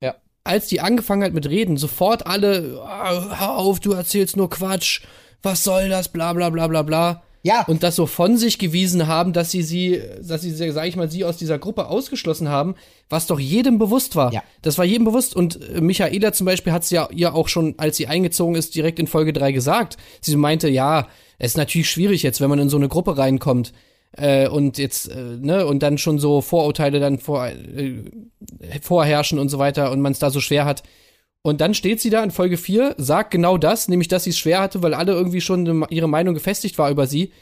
Ja. 0.00 0.16
als 0.44 0.66
die 0.66 0.80
angefangen 0.80 1.22
hat 1.24 1.32
mit 1.32 1.48
Reden, 1.48 1.78
sofort 1.78 2.26
alle, 2.26 2.80
"Ah, 2.84 3.38
hör 3.40 3.56
auf, 3.56 3.80
du 3.80 3.92
erzählst 3.92 4.36
nur 4.36 4.50
Quatsch, 4.50 5.00
was 5.42 5.64
soll 5.64 5.88
das, 5.88 6.10
bla 6.10 6.32
bla 6.34 6.50
bla 6.50 6.68
bla 6.68 6.82
bla. 6.82 7.22
Ja, 7.44 7.64
Und 7.66 7.82
das 7.82 7.96
so 7.96 8.06
von 8.06 8.36
sich 8.36 8.58
gewiesen 8.58 9.08
haben, 9.08 9.32
dass 9.32 9.50
sie 9.50 9.62
sie, 9.62 10.00
dass 10.22 10.42
sie, 10.42 10.52
sag 10.52 10.86
ich 10.86 10.94
mal, 10.94 11.10
sie 11.10 11.24
aus 11.24 11.36
dieser 11.36 11.58
Gruppe 11.58 11.88
ausgeschlossen 11.88 12.48
haben, 12.48 12.76
was 13.08 13.26
doch 13.26 13.40
jedem 13.40 13.78
bewusst 13.78 14.14
war. 14.14 14.32
Ja. 14.32 14.44
Das 14.62 14.78
war 14.78 14.84
jedem 14.84 15.04
bewusst. 15.04 15.34
Und 15.34 15.60
äh, 15.70 15.80
Michaela 15.80 16.32
zum 16.32 16.46
Beispiel 16.46 16.72
hat 16.72 16.84
es 16.84 16.90
ja 16.90 17.08
ihr 17.10 17.34
auch 17.34 17.48
schon, 17.48 17.74
als 17.78 17.96
sie 17.96 18.06
eingezogen 18.06 18.54
ist, 18.54 18.76
direkt 18.76 19.00
in 19.00 19.08
Folge 19.08 19.32
3 19.32 19.50
gesagt. 19.50 19.96
Sie 20.20 20.36
meinte, 20.36 20.68
ja, 20.68 21.08
es 21.38 21.52
ist 21.52 21.56
natürlich 21.56 21.90
schwierig 21.90 22.22
jetzt, 22.22 22.40
wenn 22.40 22.50
man 22.50 22.60
in 22.60 22.68
so 22.68 22.76
eine 22.76 22.88
Gruppe 22.88 23.18
reinkommt. 23.18 23.72
Äh, 24.12 24.46
und 24.48 24.78
jetzt, 24.78 25.08
äh, 25.08 25.36
ne, 25.40 25.66
und 25.66 25.82
dann 25.82 25.98
schon 25.98 26.18
so 26.20 26.42
Vorurteile 26.42 27.00
dann 27.00 27.18
vor, 27.18 27.46
äh, 27.48 28.04
vorherrschen 28.80 29.38
und 29.38 29.48
so 29.48 29.58
weiter 29.58 29.90
und 29.90 30.00
man 30.00 30.12
es 30.12 30.18
da 30.20 30.30
so 30.30 30.40
schwer 30.40 30.64
hat. 30.64 30.82
Und 31.42 31.60
dann 31.60 31.74
steht 31.74 32.00
sie 32.00 32.10
da 32.10 32.22
in 32.22 32.30
Folge 32.30 32.56
4, 32.56 32.94
sagt 32.98 33.32
genau 33.32 33.58
das, 33.58 33.88
nämlich, 33.88 34.08
dass 34.08 34.24
sie 34.24 34.30
es 34.30 34.38
schwer 34.38 34.60
hatte, 34.60 34.82
weil 34.82 34.94
alle 34.94 35.12
irgendwie 35.12 35.40
schon 35.40 35.84
ihre 35.90 36.08
Meinung 36.08 36.34
gefestigt 36.34 36.78
war 36.78 36.90
über 36.90 37.06
sie. 37.06 37.32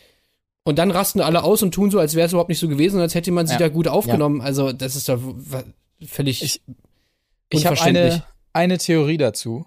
Und 0.64 0.78
dann 0.78 0.90
rasten 0.90 1.20
alle 1.20 1.42
aus 1.42 1.62
und 1.62 1.72
tun 1.72 1.90
so, 1.90 1.98
als 1.98 2.14
wäre 2.14 2.26
es 2.26 2.32
überhaupt 2.32 2.48
nicht 2.48 2.58
so 2.58 2.68
gewesen 2.68 2.96
und 2.96 3.02
als 3.02 3.14
hätte 3.14 3.30
man 3.30 3.46
sie 3.46 3.54
Ja. 3.54 3.58
da 3.58 3.68
gut 3.68 3.88
aufgenommen. 3.88 4.40
Also, 4.40 4.72
das 4.72 4.96
ist 4.96 5.08
doch 5.08 5.20
völlig 6.06 6.42
Ich- 6.42 6.62
Ich 7.50 7.66
habe 7.66 7.80
eine, 7.80 8.22
eine 8.52 8.78
Theorie 8.78 9.16
dazu. 9.18 9.66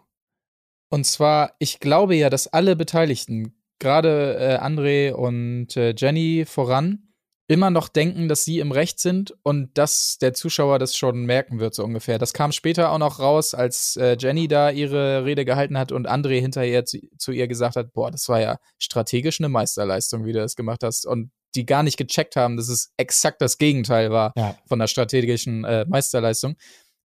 Und 0.89 1.05
zwar, 1.05 1.53
ich 1.59 1.79
glaube 1.79 2.15
ja, 2.15 2.29
dass 2.29 2.47
alle 2.47 2.75
Beteiligten, 2.75 3.53
gerade 3.79 4.37
äh, 4.39 4.57
André 4.63 5.11
und 5.11 5.75
äh, 5.75 5.93
Jenny 5.97 6.45
voran, 6.47 7.07
immer 7.53 7.69
noch 7.69 7.87
denken, 7.87 8.27
dass 8.27 8.43
sie 8.43 8.59
im 8.59 8.71
Recht 8.71 8.99
sind 8.99 9.33
und 9.43 9.77
dass 9.77 10.17
der 10.17 10.33
Zuschauer 10.33 10.79
das 10.79 10.97
schon 10.97 11.25
merken 11.25 11.59
wird, 11.59 11.75
so 11.75 11.83
ungefähr. 11.83 12.17
Das 12.17 12.33
kam 12.33 12.51
später 12.51 12.91
auch 12.91 12.97
noch 12.97 13.19
raus, 13.19 13.53
als 13.53 13.95
äh, 13.95 14.17
Jenny 14.19 14.47
da 14.47 14.71
ihre 14.71 15.23
Rede 15.23 15.45
gehalten 15.45 15.77
hat 15.77 15.91
und 15.91 16.09
André 16.09 16.41
hinterher 16.41 16.83
zu, 16.85 16.97
zu 17.17 17.31
ihr 17.31 17.47
gesagt 17.47 17.75
hat, 17.75 17.93
boah, 17.93 18.11
das 18.11 18.27
war 18.27 18.41
ja 18.41 18.57
strategisch 18.79 19.39
eine 19.39 19.49
Meisterleistung, 19.49 20.25
wie 20.25 20.33
du 20.33 20.39
das 20.39 20.55
gemacht 20.55 20.83
hast. 20.83 21.05
Und 21.05 21.31
die 21.55 21.67
gar 21.67 21.83
nicht 21.83 21.97
gecheckt 21.97 22.35
haben, 22.35 22.57
dass 22.57 22.67
es 22.67 22.91
exakt 22.97 23.39
das 23.39 23.59
Gegenteil 23.59 24.09
war 24.09 24.33
Ja. 24.35 24.57
von 24.67 24.79
der 24.79 24.87
strategischen 24.87 25.63
äh, 25.63 25.85
Meisterleistung. 25.87 26.55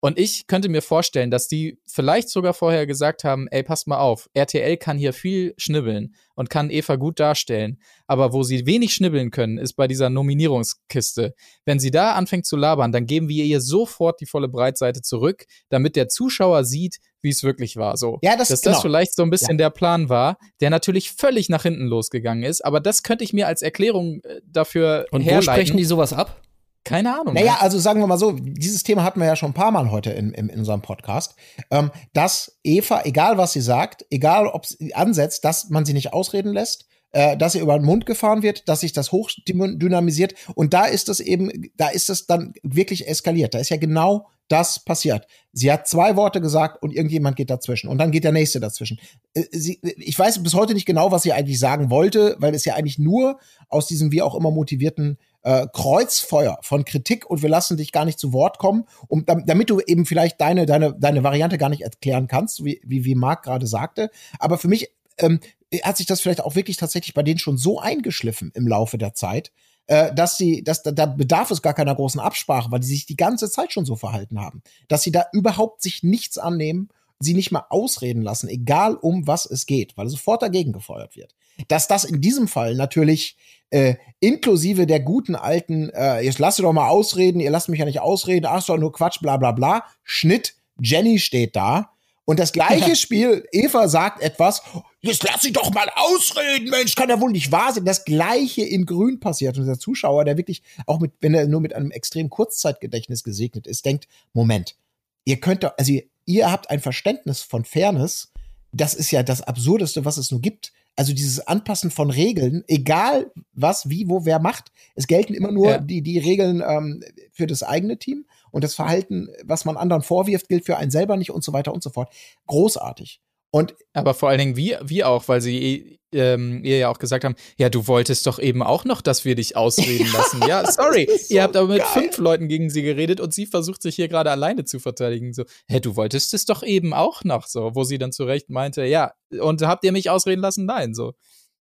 Und 0.07 0.21
ich 0.21 0.47
könnte 0.47 0.69
mir 0.69 0.83
vorstellen, 0.83 1.33
dass 1.33 1.49
die 1.49 1.81
vielleicht 1.85 2.29
sogar 2.29 2.55
vorher 2.55 2.87
gesagt 2.87 3.25
haben, 3.25 3.49
ey, 3.49 3.65
passt 3.65 3.89
mal 3.89 3.99
auf, 3.99 4.31
RTL 4.35 4.77
kann 4.77 4.99
hier 4.99 5.13
viel 5.13 5.53
schnibbeln 5.57 6.15
und 6.37 6.49
kann 6.49 6.71
Eva 6.71 6.95
gut 6.95 7.19
darstellen. 7.19 7.81
Aber 8.07 8.33
wo 8.33 8.45
sie 8.45 8.67
wenig 8.67 8.95
schnibbeln 8.95 9.33
können, 9.33 9.59
ist 9.59 9.73
bei 9.73 9.89
dieser 9.89 10.09
Nominierungskiste. 10.09 11.35
Wenn 11.65 11.81
sie 11.81 11.91
da 11.91 12.13
anfängt 12.13 12.47
zu 12.47 12.57
labern, 12.57 12.93
dann 12.93 13.07
geben 13.07 13.29
wir 13.29 13.45
ihr 13.45 13.61
sofort 13.61 14.21
die 14.21 14.27
volle 14.27 14.47
Breitseite 14.49 15.03
zurück, 15.03 15.45
damit 15.71 15.97
der 15.97 16.09
Zuschauer 16.09 16.63
sieht, 16.65 16.99
wie 17.21 17.31
es 17.31 17.43
wirklich 17.43 17.77
war. 17.77 17.97
So. 17.97 18.21
Ja, 18.23 18.37
das- 18.37 18.47
Dass 18.49 18.61
genau. 18.61 18.75
das 18.75 18.83
vielleicht 18.83 19.13
so 19.17 19.25
ein 19.25 19.31
bisschen 19.31 19.59
der 19.59 19.71
Plan 19.71 20.09
war, 20.09 20.39
der 20.61 20.71
natürlich 20.71 21.11
völlig 21.11 21.49
nach 21.49 21.65
hinten 21.65 21.87
losgegangen 21.87 22.45
ist. 22.45 22.65
Aber 22.65 22.79
das 22.79 23.03
könnte 23.03 23.25
ich 23.25 23.33
mir 23.33 23.49
als 23.49 23.61
Erklärung 23.61 24.21
äh, 24.23 24.41
dafür 24.47 25.07
Und 25.11 25.23
wo 25.23 25.31
herleiten. 25.31 25.53
sprechen 25.53 25.77
die 25.79 25.85
sowas 25.85 26.13
ab? 26.13 26.41
Keine 26.87 27.19
Ahnung. 27.19 27.35
Naja, 27.35 27.59
also 27.59 27.81
sagen 27.81 27.99
wir 27.99 28.07
mal 28.07 28.17
so, 28.17 28.31
dieses 28.39 28.85
Thema 28.85 29.03
hatten 29.03 29.19
wir 29.19 29.27
ja 29.27 29.35
schon 29.35 29.51
ein 29.51 29.55
paar 29.55 29.73
Mal 29.73 29.91
heute 29.91 30.11
in, 30.11 30.31
in, 30.31 30.49
in 30.49 30.61
unserem 30.61 30.83
Podcast, 30.83 31.35
ähm, 31.73 31.91
dass 32.13 32.61
Eva, 32.63 33.03
egal 33.05 33.39
was 33.39 33.53
sie 33.53 33.61
sagt, 33.61 34.07
egal 34.09 34.47
ob 34.47 34.65
sie 34.67 34.95
ansetzt, 34.95 35.45
dass 35.45 35.69
man 35.69 35.85
sie 35.85 35.95
nicht 35.95 36.13
ausreden 36.13 36.53
lässt, 36.53 36.87
äh, 37.11 37.37
dass 37.37 37.57
ihr 37.57 37.63
über 37.63 37.77
den 37.77 37.85
Mund 37.85 38.07
gefahren 38.07 38.45
wird, 38.45 38.69
dass 38.69 38.81
sich 38.81 38.93
das 38.93 39.11
hochdynamisiert 39.11 40.35
und 40.55 40.75
da 40.75 40.85
ist 40.85 41.09
es 41.09 41.19
eben, 41.19 41.51
da 41.77 41.89
ist 41.89 42.09
es 42.09 42.27
dann 42.27 42.55
wirklich 42.63 43.09
eskaliert. 43.09 43.55
Da 43.55 43.59
ist 43.59 43.71
ja 43.71 43.79
genau 43.79 44.29
das 44.47 44.85
passiert. 44.85 45.27
Sie 45.53 45.73
hat 45.73 45.89
zwei 45.89 46.15
Worte 46.15 46.41
gesagt 46.41 46.83
und 46.85 46.95
irgendjemand 46.95 47.35
geht 47.35 47.51
dazwischen 47.51 47.89
und 47.89 47.99
dann 47.99 48.13
geht 48.13 48.23
der 48.23 48.31
nächste 48.31 48.61
dazwischen. 48.61 49.01
Äh, 49.35 49.43
Sie, 49.51 49.81
ich 49.83 50.17
weiß 50.17 50.41
bis 50.41 50.55
heute 50.55 50.73
nicht 50.73 50.87
genau, 50.87 51.11
was 51.11 51.25
sie 51.25 51.33
eigentlich 51.33 51.59
sagen 51.59 51.91
wollte, 51.91 52.37
weil 52.39 52.55
es 52.55 52.65
ja 52.65 52.75
eigentlich 52.75 53.01
nur 53.01 53.41
aus 53.69 53.89
diesem 53.89 54.13
wie 54.13 54.23
auch 54.23 54.37
immer 54.37 54.53
motivierten 54.53 55.19
äh, 55.47 55.69
Kreuzfeuer 55.73 56.59
von 56.63 56.85
Kritik 56.85 57.25
und 57.31 57.41
wir 57.41 57.49
lassen 57.49 57.77
dich 57.77 57.93
gar 57.93 58.05
nicht 58.05 58.19
zu 58.19 58.33
Wort 58.33 58.59
kommen, 58.59 58.85
um, 59.07 59.25
dam- 59.25 59.47
damit 59.47 59.71
du 59.71 59.79
eben 59.79 60.05
vielleicht 60.05 60.41
deine, 60.41 60.67
deine, 60.67 60.93
deine 60.99 61.23
Variante 61.23 61.57
gar 61.57 61.69
nicht 61.69 61.83
erklären 61.83 62.27
kannst, 62.27 62.65
wie, 62.65 62.81
wie, 62.85 63.05
wie 63.05 63.15
Marc 63.15 63.45
gerade 63.45 63.69
sagte. 63.69 64.11
Aber 64.41 64.59
für 64.59 64.67
mich 64.67 64.91
ähm, 65.19 65.39
hat 65.85 65.99
sich 65.99 66.07
das 66.07 66.21
vielleicht 66.21 66.41
auch 66.41 66.57
wirklich 66.57 66.79
tatsächlich 66.79 67.15
bei 67.15 67.23
denen 67.23 67.39
schon 67.39 67.59
so 67.59 67.79
eingeschliffen 67.79 68.51
im 68.55 68.67
Laufe 68.67 68.99
der 68.99 69.15
Zeit, 69.15 69.53
äh, 69.87 70.13
dass 70.13 70.37
sie, 70.37 70.65
dass 70.65 70.83
da, 70.83 70.91
da 70.91 71.07
bedarf 71.07 71.53
es 71.53 71.63
gar 71.63 71.75
keiner 71.75 71.95
großen 71.95 72.21
Absprache, 72.21 72.73
weil 72.73 72.81
die 72.81 72.89
sich 72.89 73.07
die 73.07 73.17
ganze 73.17 73.49
Zeit 73.49 73.73
schon 73.73 73.85
so 73.85 73.95
verhalten 73.95 74.41
haben, 74.41 74.65
dass 74.89 75.03
sie 75.03 75.13
da 75.13 75.27
überhaupt 75.33 75.81
sich 75.81 76.03
nichts 76.03 76.39
annehmen, 76.39 76.89
sie 77.21 77.35
nicht 77.35 77.53
mal 77.53 77.67
ausreden 77.71 78.23
lassen, 78.23 78.49
egal 78.49 78.97
um 78.97 79.29
was 79.29 79.47
es 79.47 79.65
geht, 79.65 79.97
weil 79.97 80.09
sofort 80.09 80.43
dagegen 80.43 80.73
gefeuert 80.73 81.15
wird. 81.15 81.37
Dass 81.69 81.87
das 81.87 82.05
in 82.05 82.21
diesem 82.21 82.49
Fall 82.49 82.75
natürlich 82.75 83.37
äh, 83.71 83.95
inklusive 84.21 84.87
der 84.87 85.01
guten 85.01 85.35
alten, 85.35 85.91
äh, 85.91 86.21
jetzt 86.21 86.39
lasst 86.39 86.59
ihr 86.59 86.63
doch 86.63 86.73
mal 86.73 86.89
ausreden, 86.89 87.41
ihr 87.41 87.51
lasst 87.51 87.69
mich 87.69 87.81
ja 87.81 87.85
nicht 87.85 88.01
ausreden, 88.01 88.47
ach, 88.47 88.65
doch 88.65 88.79
nur 88.79 88.93
Quatsch, 88.93 89.21
bla 89.21 89.37
bla 89.37 89.53
bla. 89.53 89.85
Schnitt, 90.05 90.55
Jenny 90.81 91.19
steht 91.19 91.57
da. 91.57 91.91
Und 92.25 92.41
das 92.41 92.53
gleiche 92.53 92.97
Spiel, 92.97 93.47
Eva 93.53 93.89
sagt 93.89 94.23
etwas, 94.23 94.63
jetzt 95.01 95.23
lass 95.23 95.43
sie 95.43 95.53
doch 95.53 95.73
mal 95.73 95.89
ausreden, 95.95 96.71
Mensch, 96.71 96.95
kann 96.95 97.09
ja 97.09 97.21
wohl 97.21 97.31
nicht 97.31 97.53
wahr 97.53 97.73
sein. 97.73 97.85
Das 97.85 98.05
gleiche 98.05 98.63
in 98.63 98.85
Grün 98.85 99.21
passiert. 99.21 99.57
Und 99.59 99.67
der 99.67 99.79
Zuschauer, 99.79 100.25
der 100.25 100.37
wirklich, 100.37 100.63
auch 100.87 101.01
mit, 101.01 101.13
wenn 101.21 101.35
er 101.35 101.47
nur 101.47 101.61
mit 101.61 101.75
einem 101.75 101.91
extrem 101.91 102.29
Kurzzeitgedächtnis 102.29 103.23
gesegnet 103.23 103.67
ist, 103.67 103.85
denkt, 103.85 104.09
Moment, 104.33 104.77
ihr 105.25 105.41
könnt 105.41 105.63
doch, 105.63 105.73
also 105.79 105.93
ihr, 105.93 106.03
ihr 106.25 106.51
habt 106.51 106.69
ein 106.69 106.81
Verständnis 106.81 107.43
von 107.43 107.65
Fairness, 107.65 108.33
das 108.73 108.95
ist 108.95 109.13
ja 109.13 109.23
das 109.23 109.43
Absurdeste, 109.43 110.05
was 110.05 110.19
es 110.19 110.31
nur 110.31 110.41
gibt. 110.41 110.73
Also 110.97 111.13
dieses 111.13 111.47
Anpassen 111.47 111.91
von 111.91 112.11
Regeln, 112.11 112.65
egal 112.69 113.31
was, 113.53 113.91
wie, 113.91 114.09
wo, 114.09 114.25
wer 114.25 114.39
macht. 114.39 114.73
Es 114.95 115.07
gelten 115.07 115.35
immer 115.35 115.53
nur 115.53 115.71
Ja. 115.71 115.79
die, 115.79 116.01
die 116.03 116.19
Regeln 116.19 116.63
ähm, 116.67 117.03
für 117.33 117.47
das 117.47 117.63
eigene 117.63 117.99
Team 117.99 118.25
und 118.51 118.65
das 118.65 118.75
Verhalten, 118.75 119.29
was 119.45 119.67
man 119.67 119.77
anderen 119.77 120.03
vorwirft, 120.03 120.49
gilt 120.49 120.65
für 120.65 120.79
einen 120.79 120.91
selber 120.91 121.17
nicht 121.19 121.31
und 121.31 121.45
so 121.45 121.53
weiter 121.53 121.75
und 121.75 121.83
so 121.83 121.91
fort. 121.91 122.13
Großartig. 122.47 123.21
Und 123.57 123.75
Aber 123.95 124.13
vor 124.13 124.29
allen 124.29 124.39
Dingen, 124.39 124.57
wie, 124.57 124.77
wie 124.83 125.03
auch, 125.03 125.29
weil 125.29 125.41
sie 125.41 125.99
ähm, 126.13 126.63
ihr 126.63 126.77
ja 126.77 126.91
auch 126.91 126.99
gesagt 126.99 127.25
haben, 127.25 127.37
ja, 127.57 127.71
du 127.71 127.87
wolltest 127.87 128.27
doch 128.27 128.39
eben 128.39 128.63
auch 128.63 128.85
noch, 128.85 129.01
dass 129.01 129.25
wir 129.25 129.35
dich 129.35 129.57
ausreden 129.57 130.07
lassen. 130.13 130.43
Ja, 130.47 130.71
sorry, 130.71 131.09
so 131.09 131.35
ihr 131.35 131.43
habt 131.43 131.57
aber 131.57 131.69
mit 131.69 131.79
geil. 131.79 132.03
fünf 132.03 132.19
Leuten 132.19 132.49
gegen 132.49 132.69
sie 132.69 132.83
geredet 132.83 133.19
und 133.19 133.33
sie 133.33 133.47
versucht 133.47 133.81
sich 133.81 133.97
hier 133.97 134.09
gerade 134.09 134.31
alleine 134.31 134.65
zu 134.65 134.79
verteidigen. 134.79 135.33
So, 135.33 135.45
hä, 135.69 135.81
du 135.81 135.97
wolltest 135.97 136.35
es 136.35 136.45
doch 136.45 136.63
eben 136.63 136.93
auch 136.93 137.25
noch, 137.25 137.47
so, 137.47 137.75
wo 137.75 137.83
sie 137.85 137.97
dann 137.97 138.13
zu 138.13 138.25
Recht 138.25 138.51
meinte, 138.51 138.85
ja, 138.85 139.15
und 139.41 139.63
habt 139.63 139.85
ihr 139.85 139.93
mich 139.93 140.11
ausreden 140.11 140.43
lassen? 140.43 140.67
Nein, 140.67 140.93
so. 140.93 141.15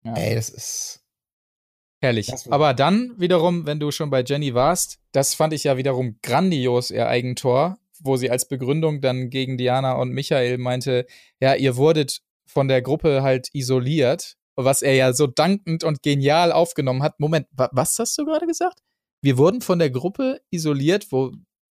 Ja. 0.02 0.14
ey, 0.14 0.34
das 0.34 0.48
ist. 0.48 1.04
Herrlich. 2.00 2.26
Das 2.26 2.50
Aber 2.50 2.74
dann 2.74 3.12
wiederum, 3.16 3.64
wenn 3.64 3.78
du 3.78 3.92
schon 3.92 4.10
bei 4.10 4.24
Jenny 4.24 4.54
warst, 4.54 4.98
das 5.12 5.34
fand 5.34 5.52
ich 5.52 5.62
ja 5.62 5.76
wiederum 5.76 6.18
grandios, 6.20 6.90
ihr 6.90 7.06
Eigentor, 7.06 7.78
wo 8.00 8.16
sie 8.16 8.30
als 8.30 8.48
Begründung 8.48 9.00
dann 9.00 9.30
gegen 9.30 9.56
Diana 9.56 9.92
und 9.92 10.10
Michael 10.10 10.58
meinte, 10.58 11.06
ja, 11.40 11.54
ihr 11.54 11.76
wurdet 11.76 12.20
von 12.46 12.68
der 12.68 12.82
Gruppe 12.82 13.22
halt 13.22 13.48
isoliert, 13.52 14.36
was 14.56 14.82
er 14.82 14.94
ja 14.94 15.12
so 15.12 15.26
dankend 15.26 15.84
und 15.84 16.02
genial 16.02 16.52
aufgenommen 16.52 17.02
hat. 17.02 17.20
Moment, 17.20 17.46
wa 17.52 17.68
was 17.72 17.98
hast 17.98 18.16
du 18.18 18.24
gerade 18.24 18.46
gesagt? 18.46 18.80
Wir 19.22 19.38
wurden 19.38 19.60
von 19.60 19.78
der 19.78 19.90
Gruppe 19.90 20.40
isoliert, 20.50 21.10
wo 21.10 21.32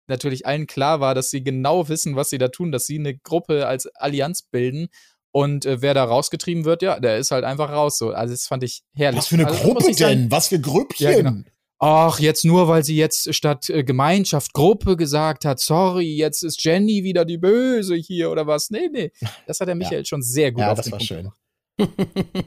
natürlich 0.07 0.47
allen 0.47 0.67
klar 0.67 1.01
war, 1.01 1.15
dass 1.15 1.31
sie 1.31 1.43
genau 1.43 1.89
wissen, 1.89 2.17
was 2.17 2.31
sie 2.31 2.39
da 2.39 2.49
tun, 2.49 2.73
dass 2.73 2.87
sie 2.87 2.99
eine 2.99 3.17
Gruppe 3.17 3.67
als 3.67 3.87
Allianz 3.95 4.43
bilden. 4.43 4.89
Und 5.31 5.67
äh, 5.67 5.83
wer 5.83 5.95
da 5.95 6.05
rausgetrieben 6.05 6.65
wird, 6.65 6.83
ja, 6.83 6.99
der 6.99 7.19
ist 7.19 7.31
halt 7.31 7.45
einfach 7.45 7.71
raus. 7.71 7.99
So. 7.99 8.11
Also 8.11 8.33
das 8.33 8.47
fand 8.47 8.65
ich 8.65 8.83
herrlich. 8.95 9.19
Was 9.19 9.29
für 9.29 9.37
eine 9.37 9.47
also, 9.47 9.63
Gruppe 9.63 9.93
denn? 9.93 10.31
Was 10.31 10.49
für 10.49 10.61
Grüppchen? 10.61 11.11
Ja, 11.11 11.17
genau. 11.17 11.43
Ach, 11.81 12.19
jetzt 12.19 12.45
nur, 12.45 12.67
weil 12.67 12.83
sie 12.83 12.97
jetzt 12.97 13.33
statt 13.35 13.71
äh, 13.71 13.85
Gemeinschaft 13.85 14.53
Gruppe 14.53 14.97
gesagt 14.97 15.45
hat, 15.45 15.61
sorry, 15.61 16.17
jetzt 16.17 16.43
ist 16.43 16.63
Jenny 16.65 17.05
wieder 17.05 17.25
die 17.25 17.39
Böse 17.39 17.95
hier 17.95 18.31
oder 18.33 18.47
was. 18.49 18.71
Nee, 18.71 18.89
nee. 18.93 19.13
Das 19.47 19.61
hat 19.61 19.69
der 19.69 19.75
Michael 19.77 20.05
schon 20.05 20.23
sehr 20.23 20.51
gut 20.51 20.63
Ja, 20.63 20.73
auf 20.73 20.77
das 20.77 20.87
den 20.87 20.93
war 20.93 20.99
Punkt 20.99 21.09
schön. 21.09 21.17
gebracht. 21.19 21.39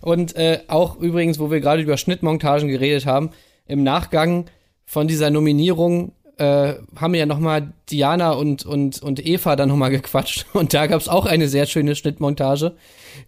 Und 0.00 0.34
äh, 0.36 0.60
auch 0.68 0.96
übrigens, 0.98 1.38
wo 1.38 1.50
wir 1.50 1.60
gerade 1.60 1.82
über 1.82 1.98
Schnittmontagen 1.98 2.68
geredet 2.68 3.04
haben, 3.04 3.30
im 3.66 3.82
Nachgang 3.82 4.46
von 4.86 5.06
dieser 5.06 5.28
Nominierung, 5.30 6.12
äh, 6.38 6.74
haben 6.96 7.14
ja 7.14 7.26
noch 7.26 7.38
mal 7.38 7.74
Diana 7.90 8.32
und, 8.32 8.64
und, 8.64 9.02
und 9.02 9.24
Eva 9.24 9.54
dann 9.54 9.68
noch 9.68 9.76
mal 9.76 9.90
gequatscht. 9.90 10.46
Und 10.54 10.72
da 10.72 10.86
gab 10.86 10.98
es 11.00 11.08
auch 11.08 11.26
eine 11.26 11.46
sehr 11.46 11.66
schöne 11.66 11.94
Schnittmontage, 11.94 12.74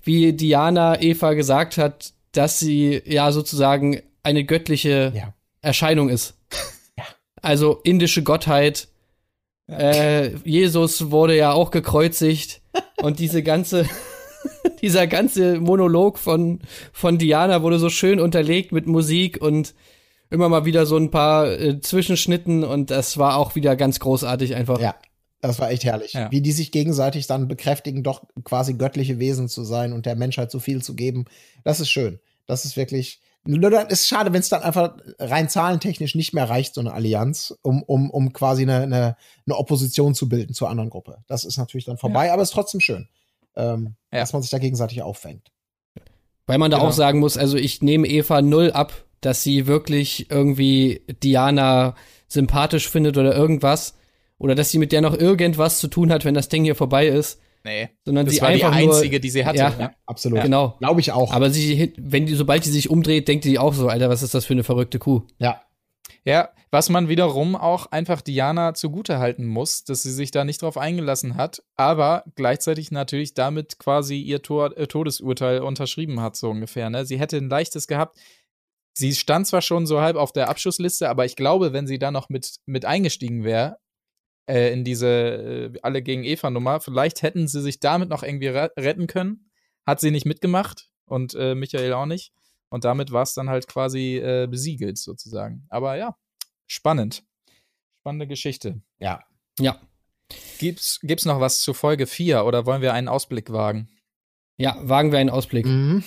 wie 0.02 0.32
Diana 0.32 1.00
Eva 1.02 1.34
gesagt 1.34 1.76
hat, 1.76 2.14
dass 2.32 2.58
sie 2.58 3.02
ja 3.04 3.30
sozusagen 3.30 4.00
eine 4.22 4.44
göttliche 4.44 5.12
Ja. 5.14 5.33
Erscheinung 5.64 6.08
ist. 6.08 6.34
Also 7.42 7.80
indische 7.84 8.22
Gottheit. 8.22 8.88
Äh, 9.66 10.36
Jesus 10.44 11.10
wurde 11.10 11.36
ja 11.36 11.52
auch 11.52 11.70
gekreuzigt. 11.70 12.60
und 13.02 13.18
diese 13.18 13.42
ganze, 13.42 13.88
dieser 14.82 15.06
ganze 15.06 15.60
Monolog 15.60 16.18
von, 16.18 16.60
von 16.92 17.18
Diana 17.18 17.62
wurde 17.62 17.78
so 17.78 17.90
schön 17.90 18.20
unterlegt 18.20 18.72
mit 18.72 18.86
Musik 18.86 19.40
und 19.40 19.74
immer 20.30 20.48
mal 20.48 20.64
wieder 20.64 20.86
so 20.86 20.96
ein 20.96 21.10
paar 21.10 21.50
äh, 21.50 21.80
Zwischenschnitten 21.80 22.64
und 22.64 22.90
das 22.90 23.18
war 23.18 23.36
auch 23.36 23.54
wieder 23.54 23.76
ganz 23.76 24.00
großartig 24.00 24.54
einfach. 24.54 24.80
Ja, 24.80 24.96
das 25.40 25.58
war 25.58 25.70
echt 25.70 25.84
herrlich. 25.84 26.14
Ja. 26.14 26.30
Wie 26.30 26.40
die 26.40 26.52
sich 26.52 26.72
gegenseitig 26.72 27.26
dann 27.26 27.48
bekräftigen, 27.48 28.02
doch 28.02 28.24
quasi 28.44 28.74
göttliche 28.74 29.18
Wesen 29.18 29.48
zu 29.48 29.62
sein 29.62 29.92
und 29.92 30.06
der 30.06 30.16
Menschheit 30.16 30.50
so 30.50 30.58
viel 30.58 30.82
zu 30.82 30.94
geben. 30.94 31.26
Das 31.62 31.80
ist 31.80 31.90
schön. 31.90 32.18
Das 32.46 32.64
ist 32.64 32.76
wirklich. 32.76 33.20
Nur 33.46 33.70
dann 33.70 33.88
ist 33.88 34.06
schade, 34.08 34.32
wenn 34.32 34.40
es 34.40 34.48
dann 34.48 34.62
einfach 34.62 34.94
rein 35.18 35.48
zahlentechnisch 35.50 36.14
nicht 36.14 36.32
mehr 36.32 36.48
reicht, 36.48 36.74
so 36.74 36.80
eine 36.80 36.94
Allianz, 36.94 37.54
um, 37.62 37.82
um, 37.82 38.10
um 38.10 38.32
quasi 38.32 38.62
eine, 38.62 38.82
eine, 38.82 39.16
eine 39.46 39.56
Opposition 39.56 40.14
zu 40.14 40.28
bilden 40.30 40.54
zur 40.54 40.70
anderen 40.70 40.88
Gruppe. 40.88 41.18
Das 41.26 41.44
ist 41.44 41.58
natürlich 41.58 41.84
dann 41.84 41.98
vorbei, 41.98 42.32
aber 42.32 42.42
ist 42.42 42.52
trotzdem 42.54 42.80
schön, 42.80 43.08
ähm, 43.54 43.96
Ja. 44.12 44.20
dass 44.20 44.32
man 44.32 44.40
sich 44.40 44.50
da 44.50 44.58
gegenseitig 44.58 45.02
auffängt. 45.02 45.50
Weil 46.46 46.58
man 46.58 46.70
da 46.70 46.78
Genau. 46.78 46.88
auch 46.88 46.92
sagen 46.92 47.20
muss, 47.20 47.36
also 47.36 47.56
ich 47.58 47.82
nehme 47.82 48.06
Eva 48.06 48.40
null 48.42 48.70
ab, 48.72 48.92
dass 49.20 49.42
sie 49.42 49.66
wirklich 49.66 50.30
irgendwie 50.30 51.02
Diana 51.22 51.94
sympathisch 52.28 52.88
findet 52.88 53.16
oder 53.18 53.34
irgendwas. 53.34 53.94
Oder 54.38 54.54
dass 54.54 54.70
sie 54.70 54.78
mit 54.78 54.92
der 54.92 55.00
noch 55.00 55.14
irgendwas 55.16 55.78
zu 55.78 55.88
tun 55.88 56.10
hat, 56.10 56.24
wenn 56.24 56.34
das 56.34 56.48
Ding 56.48 56.64
hier 56.64 56.74
vorbei 56.74 57.06
ist. 57.06 57.40
Nee. 57.64 57.88
Sondern 58.04 58.26
Das 58.26 58.34
sie 58.34 58.40
war 58.42 58.52
die 58.52 58.62
einfach 58.62 58.76
einzige, 58.76 59.16
nur, 59.16 59.20
die 59.20 59.30
sie 59.30 59.44
hatte. 59.44 59.58
Ja. 59.58 59.74
Ja. 59.78 59.94
Absolut. 60.06 60.42
Genau. 60.42 60.76
Glaube 60.78 61.00
ich 61.00 61.12
auch. 61.12 61.32
Aber 61.32 61.50
sie, 61.50 61.92
wenn 61.96 62.26
die, 62.26 62.34
sobald 62.34 62.64
die 62.64 62.70
sich 62.70 62.90
umdreht, 62.90 63.26
denkt 63.26 63.44
die 63.44 63.58
auch 63.58 63.72
so, 63.72 63.88
Alter, 63.88 64.10
was 64.10 64.22
ist 64.22 64.34
das 64.34 64.44
für 64.44 64.52
eine 64.52 64.64
verrückte 64.64 64.98
Kuh? 64.98 65.22
ja. 65.38 65.60
Ja, 66.26 66.50
was 66.70 66.88
man 66.88 67.08
wiederum 67.08 67.54
auch 67.54 67.86
einfach 67.86 68.22
Diana 68.22 68.74
zugutehalten 68.74 69.46
muss, 69.46 69.84
dass 69.84 70.02
sie 70.02 70.10
sich 70.12 70.30
da 70.30 70.44
nicht 70.44 70.62
drauf 70.62 70.78
eingelassen 70.78 71.36
hat, 71.36 71.62
aber 71.76 72.24
gleichzeitig 72.34 72.90
natürlich 72.90 73.34
damit 73.34 73.78
quasi 73.78 74.18
ihr 74.20 74.42
Tor, 74.42 74.76
äh, 74.76 74.86
Todesurteil 74.86 75.60
unterschrieben 75.60 76.20
hat, 76.20 76.36
so 76.36 76.50
ungefähr. 76.50 76.88
Ne? 76.88 77.04
Sie 77.04 77.18
hätte 77.18 77.36
ein 77.36 77.48
leichtes 77.50 77.86
gehabt. 77.86 78.18
Sie 78.94 79.14
stand 79.14 79.46
zwar 79.46 79.60
schon 79.60 79.86
so 79.86 80.00
halb 80.00 80.16
auf 80.16 80.32
der 80.32 80.48
Abschussliste, 80.48 81.08
aber 81.08 81.26
ich 81.26 81.36
glaube, 81.36 81.72
wenn 81.72 81.86
sie 81.86 81.98
da 81.98 82.10
noch 82.10 82.28
mit, 82.28 82.56
mit 82.64 82.84
eingestiegen 82.84 83.44
wäre, 83.44 83.78
äh, 84.46 84.72
in 84.72 84.84
diese 84.84 85.08
äh, 85.74 85.78
Alle 85.82 86.02
gegen 86.02 86.24
Eva-Nummer, 86.24 86.80
vielleicht 86.80 87.22
hätten 87.22 87.48
sie 87.48 87.62
sich 87.62 87.80
damit 87.80 88.08
noch 88.08 88.22
irgendwie 88.22 88.48
re 88.48 88.70
retten 88.76 89.06
können. 89.06 89.50
Hat 89.86 90.00
sie 90.00 90.10
nicht 90.10 90.26
mitgemacht 90.26 90.88
und 91.06 91.34
äh, 91.34 91.54
Michael 91.54 91.92
auch 91.92 92.06
nicht. 92.06 92.32
Und 92.70 92.84
damit 92.84 93.12
war 93.12 93.22
es 93.22 93.34
dann 93.34 93.50
halt 93.50 93.68
quasi 93.68 94.16
äh, 94.16 94.48
besiegelt 94.50 94.98
sozusagen. 94.98 95.64
Aber 95.68 95.96
ja, 95.96 96.16
spannend. 96.66 97.22
Spannende 98.00 98.26
Geschichte. 98.26 98.82
Ja. 98.98 99.22
Ja. 99.58 99.80
Gibt's, 100.58 101.00
gibt's 101.02 101.24
noch 101.24 101.40
was 101.40 101.60
zu 101.60 101.74
Folge 101.74 102.06
4 102.06 102.44
oder 102.44 102.66
wollen 102.66 102.82
wir 102.82 102.92
einen 102.92 103.08
Ausblick 103.08 103.52
wagen? 103.52 103.88
Ja, 104.56 104.76
wagen 104.82 105.12
wir 105.12 105.18
einen 105.18 105.30
Ausblick. 105.30 105.66
Mhm. 105.66 106.04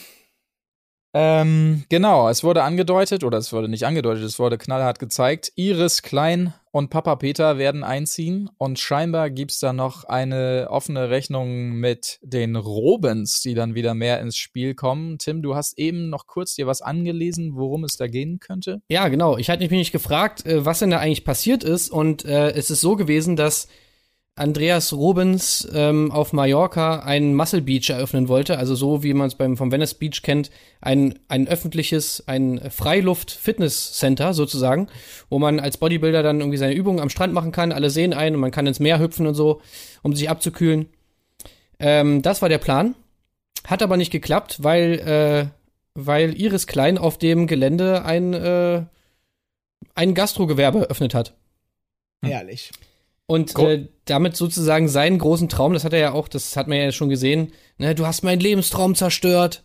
Ähm, 1.14 1.86
genau, 1.90 2.30
es 2.30 2.44
wurde 2.44 2.64
angedeutet, 2.64 3.24
oder 3.24 3.38
es 3.38 3.54
wurde 3.54 3.70
nicht 3.70 3.86
angedeutet, 3.86 4.24
es 4.24 4.40
wurde 4.40 4.58
knallhart 4.58 5.00
gezeigt. 5.00 5.52
Iris 5.56 6.02
Klein 6.02 6.54
und 6.72 6.90
Papa 6.90 7.16
Peter 7.16 7.58
werden 7.58 7.84
einziehen 7.84 8.50
und 8.58 8.78
scheinbar 8.78 9.30
gibt's 9.30 9.60
da 9.60 9.74
noch 9.74 10.04
eine 10.04 10.68
offene 10.70 11.10
Rechnung 11.10 11.74
mit 11.74 12.20
den 12.22 12.56
Robens, 12.56 13.42
die 13.42 13.56
dann 13.56 13.74
wieder 13.74 13.96
mehr 13.96 14.20
ins 14.20 14.38
Spiel 14.38 14.76
kommen. 14.76 15.18
Tim, 15.18 15.42
du 15.42 15.56
hast 15.56 15.80
eben 15.80 16.10
noch 16.10 16.28
kurz 16.28 16.56
dir 16.56 16.68
was 16.68 16.82
angelesen, 16.82 17.56
worum 17.56 17.84
es 17.84 17.98
da 17.98 18.08
gehen 18.08 18.40
könnte. 18.40 18.82
Ja, 18.90 19.08
genau. 19.08 19.38
Ich 19.38 19.50
hatte 19.50 19.62
mich 19.64 19.72
nämlich 19.72 19.92
gefragt, 19.92 20.46
äh, 20.46 20.66
was 20.66 20.80
denn 20.80 20.92
da 20.92 21.00
eigentlich 21.00 21.26
passiert 21.26 21.64
ist. 21.64 21.90
Und 21.90 22.26
äh, 22.26 22.52
es 22.52 22.70
ist 22.70 22.82
so 22.82 22.96
gewesen, 22.96 23.36
dass 23.36 23.68
Andreas 24.38 24.93
Robens 24.93 25.68
ähm, 25.73 26.11
auf 26.11 26.31
Mallorca 26.31 26.99
einen 26.99 27.34
Muscle 27.34 27.61
Beach 27.61 27.89
eröffnen 27.89 28.27
wollte. 28.27 28.57
Also 28.57 28.76
so, 28.76 29.01
wie 29.01 29.14
man 29.14 29.27
es 29.27 29.35
beim 29.35 29.57
vom 29.57 29.72
Venice 29.72 29.95
Beach 29.95 30.22
kennt, 30.22 30.51
ein, 30.80 31.18
ein 31.27 31.47
öffentliches, 31.47 32.23
ein 32.27 32.61
Freiluft-Fitness-Center 32.69 34.34
sozusagen, 34.34 34.88
wo 35.30 35.39
man 35.39 35.59
als 35.59 35.77
Bodybuilder 35.77 36.22
dann 36.22 36.39
irgendwie 36.39 36.57
seine 36.57 36.76
Übungen 36.76 36.99
am 36.99 37.09
Strand 37.09 37.34
machen 37.34 37.51
kann. 37.51 37.72
Alle 37.72 37.89
sehen 37.89 38.14
einen 38.14 38.35
und 38.35 38.41
man 38.41 38.51
kann 38.51 38.68
ins 38.68 38.80
Meer 38.80 38.99
hüpfen 38.99 39.26
und 39.26 39.34
so, 39.34 39.61
um 40.03 40.15
sich 40.15 40.30
abzukühlen. 40.30 40.88
Ähm, 41.80 42.22
das 42.22 42.41
war 42.41 42.49
der 42.49 42.59
Plan. 42.59 42.95
Hat 43.65 43.81
aber 43.81 43.97
nicht 43.97 44.11
geklappt, 44.11 44.64
weil, 44.64 44.99
äh, 44.99 45.47
weil 45.95 46.39
Iris 46.39 46.68
Klein 46.68 46.99
auf 46.99 47.18
dem 47.18 47.47
Gelände 47.47 48.05
ein, 48.05 48.34
äh, 48.34 48.85
ein 49.95 50.14
Gastrogewerbe 50.14 50.81
eröffnet 50.81 51.15
hat. 51.15 51.34
Herrlich. 52.23 52.72
Und 53.28 53.58
äh, 53.60 53.88
damit 54.06 54.38
sozusagen 54.38 54.88
seinen 54.88 55.20
großen 55.20 55.49
Traum, 55.49 55.74
das 55.74 55.84
hat 55.84 55.94
er 55.94 55.99
ja 55.99 56.12
auch, 56.14 56.30
das 56.30 56.56
hat 56.56 56.68
man 56.68 56.78
ja 56.78 56.91
schon 56.91 57.10
gesehen, 57.10 57.52
ne, 57.78 57.94
du 57.94 58.06
hast 58.06 58.24
meinen 58.24 58.40
Lebenstraum 58.40 58.95
zerstört. 58.95 59.64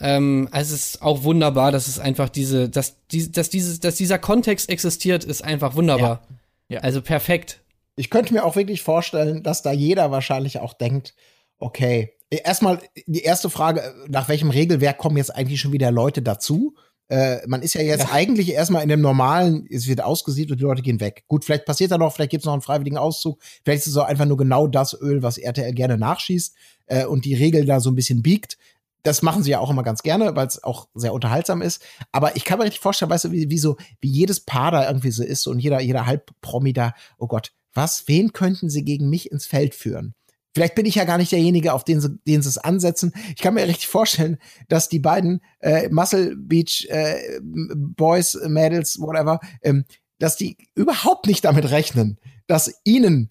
Ähm, 0.00 0.48
also 0.52 0.74
es 0.74 0.94
ist 0.94 1.02
auch 1.02 1.24
wunderbar, 1.24 1.72
dass 1.72 1.88
es 1.88 1.98
einfach 1.98 2.28
diese, 2.28 2.68
dass, 2.68 2.96
die, 3.08 3.32
dass, 3.32 3.48
dieses, 3.48 3.80
dass 3.80 3.96
dieser 3.96 4.18
Kontext 4.18 4.68
existiert, 4.68 5.24
ist 5.24 5.42
einfach 5.42 5.74
wunderbar. 5.74 6.22
Ja. 6.28 6.76
Ja. 6.76 6.80
Also 6.80 7.00
perfekt. 7.00 7.60
Ich 7.96 8.10
könnte 8.10 8.34
mir 8.34 8.44
auch 8.44 8.54
wirklich 8.54 8.82
vorstellen, 8.82 9.42
dass 9.42 9.62
da 9.62 9.72
jeder 9.72 10.10
wahrscheinlich 10.10 10.60
auch 10.60 10.74
denkt, 10.74 11.14
okay, 11.58 12.12
erstmal 12.30 12.80
die 13.06 13.22
erste 13.22 13.50
Frage, 13.50 13.94
nach 14.08 14.28
welchem 14.28 14.50
Regelwerk 14.50 14.98
kommen 14.98 15.16
jetzt 15.16 15.34
eigentlich 15.34 15.60
schon 15.60 15.72
wieder 15.72 15.90
Leute 15.90 16.22
dazu? 16.22 16.76
Äh, 17.08 17.46
man 17.46 17.62
ist 17.62 17.74
ja 17.74 17.80
jetzt 17.80 18.12
eigentlich 18.12 18.50
erstmal 18.50 18.82
in 18.82 18.88
dem 18.90 19.00
normalen, 19.00 19.66
es 19.70 19.88
wird 19.88 20.02
ausgesiebt 20.02 20.50
und 20.50 20.58
die 20.58 20.64
Leute 20.64 20.82
gehen 20.82 21.00
weg. 21.00 21.24
Gut, 21.26 21.44
vielleicht 21.44 21.64
passiert 21.64 21.90
da 21.90 21.98
noch, 21.98 22.14
vielleicht 22.14 22.30
gibt 22.30 22.42
es 22.42 22.46
noch 22.46 22.52
einen 22.52 22.62
freiwilligen 22.62 22.98
Auszug, 22.98 23.40
vielleicht 23.64 23.80
ist 23.80 23.88
es 23.88 23.96
auch 23.96 24.04
einfach 24.04 24.26
nur 24.26 24.36
genau 24.36 24.66
das 24.66 24.98
Öl, 25.00 25.22
was 25.22 25.38
RTL 25.38 25.72
gerne 25.72 25.96
nachschießt 25.96 26.54
äh, 26.86 27.06
und 27.06 27.24
die 27.24 27.34
Regel 27.34 27.64
da 27.64 27.80
so 27.80 27.90
ein 27.90 27.94
bisschen 27.94 28.22
biegt. 28.22 28.58
Das 29.04 29.22
machen 29.22 29.42
sie 29.42 29.52
ja 29.52 29.60
auch 29.60 29.70
immer 29.70 29.84
ganz 29.84 30.02
gerne, 30.02 30.36
weil 30.36 30.46
es 30.46 30.62
auch 30.62 30.88
sehr 30.94 31.14
unterhaltsam 31.14 31.62
ist. 31.62 31.82
Aber 32.12 32.36
ich 32.36 32.44
kann 32.44 32.58
mir 32.58 32.64
richtig 32.64 32.80
vorstellen, 32.80 33.10
weißt 33.10 33.26
du, 33.26 33.32
wie, 33.32 33.48
wie 33.48 33.58
so, 33.58 33.76
wie 34.00 34.10
jedes 34.10 34.40
Paar 34.40 34.70
da 34.70 34.86
irgendwie 34.86 35.12
so 35.12 35.22
ist 35.24 35.46
und 35.46 35.60
jeder, 35.60 35.80
jeder 35.80 36.04
Halbpromi 36.04 36.74
da, 36.74 36.92
oh 37.16 37.26
Gott, 37.26 37.52
was, 37.72 38.06
wen 38.06 38.32
könnten 38.32 38.68
sie 38.68 38.84
gegen 38.84 39.08
mich 39.08 39.30
ins 39.30 39.46
Feld 39.46 39.74
führen? 39.74 40.14
Vielleicht 40.54 40.74
bin 40.74 40.86
ich 40.86 40.94
ja 40.94 41.04
gar 41.04 41.18
nicht 41.18 41.32
derjenige, 41.32 41.72
auf 41.72 41.84
den 41.84 42.00
sie, 42.00 42.18
den 42.26 42.42
sie 42.42 42.48
es 42.48 42.58
ansetzen. 42.58 43.12
Ich 43.36 43.42
kann 43.42 43.54
mir 43.54 43.66
richtig 43.66 43.88
vorstellen, 43.88 44.38
dass 44.68 44.88
die 44.88 44.98
beiden 44.98 45.40
äh, 45.60 45.88
Muscle 45.90 46.36
Beach 46.36 46.86
äh, 46.90 47.40
Boys, 47.42 48.38
Mädels, 48.46 48.98
whatever, 48.98 49.40
ähm, 49.62 49.84
dass 50.18 50.36
die 50.36 50.56
überhaupt 50.74 51.26
nicht 51.26 51.44
damit 51.44 51.70
rechnen, 51.70 52.18
dass 52.46 52.80
ihnen 52.84 53.30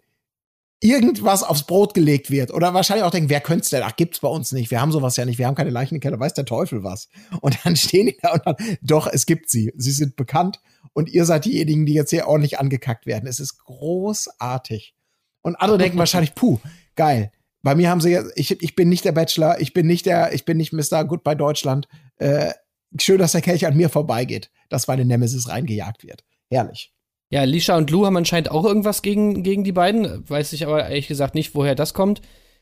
irgendwas 0.80 1.44
aufs 1.44 1.66
Brot 1.66 1.94
gelegt 1.94 2.30
wird. 2.30 2.54
Oder 2.54 2.74
wahrscheinlich 2.74 3.04
auch 3.04 3.12
denken, 3.12 3.30
wer 3.30 3.42
könnte 3.42 3.70
denn? 3.70 3.84
Ach, 3.84 3.96
gibt's 3.96 4.20
bei 4.20 4.28
uns 4.28 4.52
nicht. 4.52 4.70
Wir 4.70 4.80
haben 4.80 4.92
sowas 4.92 5.18
ja 5.18 5.26
nicht. 5.26 5.40
Wir 5.40 5.48
haben 5.48 5.56
keine 5.56 5.72
Leichen 5.72 5.96
im 5.96 6.02
Keller. 6.02 6.20
Weiß 6.20 6.36
der 6.36 6.46
Teufel 6.46 6.84
was. 6.84 7.10
Und 7.42 7.58
dann 7.64 7.76
stehen 7.76 8.08
die 8.08 8.18
da 8.22 8.34
und 8.34 8.42
dann, 8.46 8.56
doch, 8.82 9.08
es 9.12 9.26
gibt 9.26 9.50
sie. 9.50 9.74
Sie 9.76 9.92
sind 9.92 10.16
bekannt. 10.16 10.62
Und 10.94 11.10
ihr 11.10 11.26
seid 11.26 11.46
diejenigen, 11.46 11.86
die 11.86 11.94
jetzt 11.94 12.12
hier 12.12 12.28
ordentlich 12.28 12.60
angekackt 12.60 13.06
werden. 13.06 13.28
Es 13.28 13.40
ist 13.40 13.58
großartig. 13.60 14.96
Und 15.42 15.56
andere 15.56 15.78
denken 15.78 15.98
wahrscheinlich, 15.98 16.36
puh, 16.36 16.60
geil. 16.98 17.32
Bei 17.64 17.76
mir 17.76 17.90
haben 17.90 18.02
sie 18.02 18.12
jetzt, 18.12 18.34
ich, 18.36 18.62
ich 18.62 18.76
bin 18.76 18.90
nicht 18.90 19.06
der 19.06 19.14
Bachelor, 19.14 19.60
ich 19.60 19.74
bin 19.74 19.88
nicht 19.88 20.06
der, 20.06 20.34
ich 20.34 20.46
bin 20.46 20.58
nicht 20.58 20.74
Mr. 20.74 21.06
Goodbye 21.06 21.36
Deutschland. 21.36 21.88
Äh, 22.18 22.52
schön, 23.00 23.20
dass 23.20 23.32
der 23.32 23.42
Kelch 23.42 23.66
an 23.66 23.78
mir 23.78 23.90
vorbeigeht, 23.90 24.52
dass 24.70 24.88
meine 24.88 25.06
Nemesis 25.06 25.48
reingejagt 25.50 26.04
wird. 26.04 26.24
Herrlich. 26.50 26.94
Ja, 27.30 27.44
Lisha 27.44 27.76
und 27.76 27.90
Lou 27.92 28.06
haben 28.06 28.16
anscheinend 28.16 28.52
auch 28.52 28.64
irgendwas 28.64 29.02
gegen, 29.02 29.44
gegen 29.44 29.64
die 29.64 29.74
beiden. 29.74 30.30
Weiß 30.30 30.54
ich 30.54 30.66
aber 30.66 30.88
ehrlich 30.88 31.08
gesagt 31.08 31.36
nicht, 31.36 31.56
woher 31.56 31.76
das 31.76 31.94
kommt. 31.94 32.22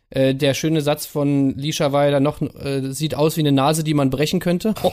Äh, 0.10 0.34
der 0.34 0.54
schöne 0.54 0.82
Satz 0.82 1.06
von 1.06 1.56
Lisha 1.58 1.92
war 1.92 2.06
ja 2.06 2.12
dann 2.12 2.24
noch, 2.24 2.42
äh, 2.42 2.92
sieht 2.92 3.16
aus 3.16 3.38
wie 3.38 3.42
eine 3.42 3.52
Nase, 3.52 3.84
die 3.84 3.94
man 3.94 4.10
brechen 4.10 4.40
könnte. 4.40 4.74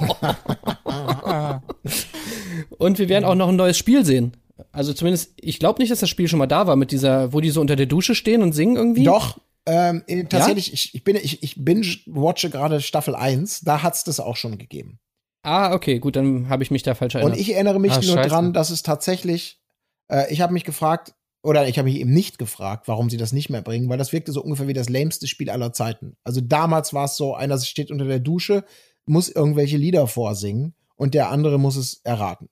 Und 2.79 2.99
wir 2.99 3.09
werden 3.09 3.25
auch 3.25 3.35
noch 3.35 3.49
ein 3.49 3.57
neues 3.57 3.79
Spiel 3.79 4.05
sehen. 4.05 4.37
Also 4.73 4.93
zumindest, 4.93 5.33
ich 5.37 5.59
glaube 5.59 5.81
nicht, 5.81 5.91
dass 5.91 6.01
das 6.01 6.09
Spiel 6.11 6.29
schon 6.29 6.39
mal 6.39 6.47
da 6.47 6.67
war 6.67 6.77
mit 6.77 6.93
dieser, 6.93 7.33
wo 7.33 7.41
die 7.41 7.51
so 7.51 7.61
unter 7.61 7.77
der 7.77 7.87
Dusche 7.87 8.15
stehen 8.15 8.43
und 8.43 8.53
singen 8.53 8.77
irgendwie. 8.77 9.05
Doch, 9.05 9.39
ähm, 9.67 10.03
äh, 10.07 10.25
tatsächlich, 10.25 10.73
ich, 10.73 10.95
ich 10.95 11.05
bin, 11.05 11.17
ich, 11.17 11.43
ich 11.43 11.65
binge-watche 11.65 12.51
gerade 12.51 12.81
Staffel 12.81 13.15
1, 13.15 13.61
da 13.61 13.83
hat's 13.83 14.05
das 14.05 14.21
auch 14.21 14.37
schon 14.37 14.59
gegeben. 14.59 14.99
Ah, 15.43 15.75
okay, 15.75 15.99
gut, 15.99 16.17
dann 16.17 16.49
habe 16.49 16.63
ich 16.63 16.71
mich 16.71 16.83
da 16.83 16.95
falsch 16.95 17.15
erinnert. 17.17 17.35
Und 17.35 17.41
ich 17.41 17.53
erinnere 17.53 17.81
mich 17.81 17.93
Ah, 17.93 18.01
nur 18.01 18.15
scheiße. 18.15 18.29
dran, 18.29 18.53
dass 18.53 18.71
es 18.71 18.83
tatsächlich, 18.83 19.61
äh, 20.09 20.33
ich 20.33 20.41
habe 20.41 20.53
mich 20.53 20.65
gefragt, 20.65 21.15
oder 21.43 21.67
ich 21.67 21.79
habe 21.79 21.89
mich 21.89 21.99
eben 21.99 22.13
nicht 22.13 22.39
gefragt, 22.39 22.87
warum 22.87 23.11
sie 23.11 23.17
das 23.17 23.33
nicht 23.33 23.51
mehr 23.51 23.63
bringen, 23.63 23.89
weil 23.89 23.99
das 23.99 24.13
wirkte 24.13 24.31
so 24.31 24.43
ungefähr 24.43 24.69
wie 24.69 24.73
das 24.73 24.89
lämste 24.89 25.27
Spiel 25.27 25.51
aller 25.51 25.73
Zeiten. 25.73 26.17
Also 26.23 26.41
damals 26.41 26.95
war 26.95 27.07
es 27.07 27.17
so, 27.17 27.35
einer 27.35 27.59
steht 27.59 27.91
unter 27.91 28.05
der 28.05 28.21
Dusche, 28.21 28.65
muss 29.07 29.29
irgendwelche 29.29 29.77
Lieder 29.77 30.07
vorsingen 30.07 30.75
und 30.95 31.15
der 31.15 31.31
andere 31.31 31.59
muss 31.59 31.75
es 31.75 32.01
erraten. 32.05 32.49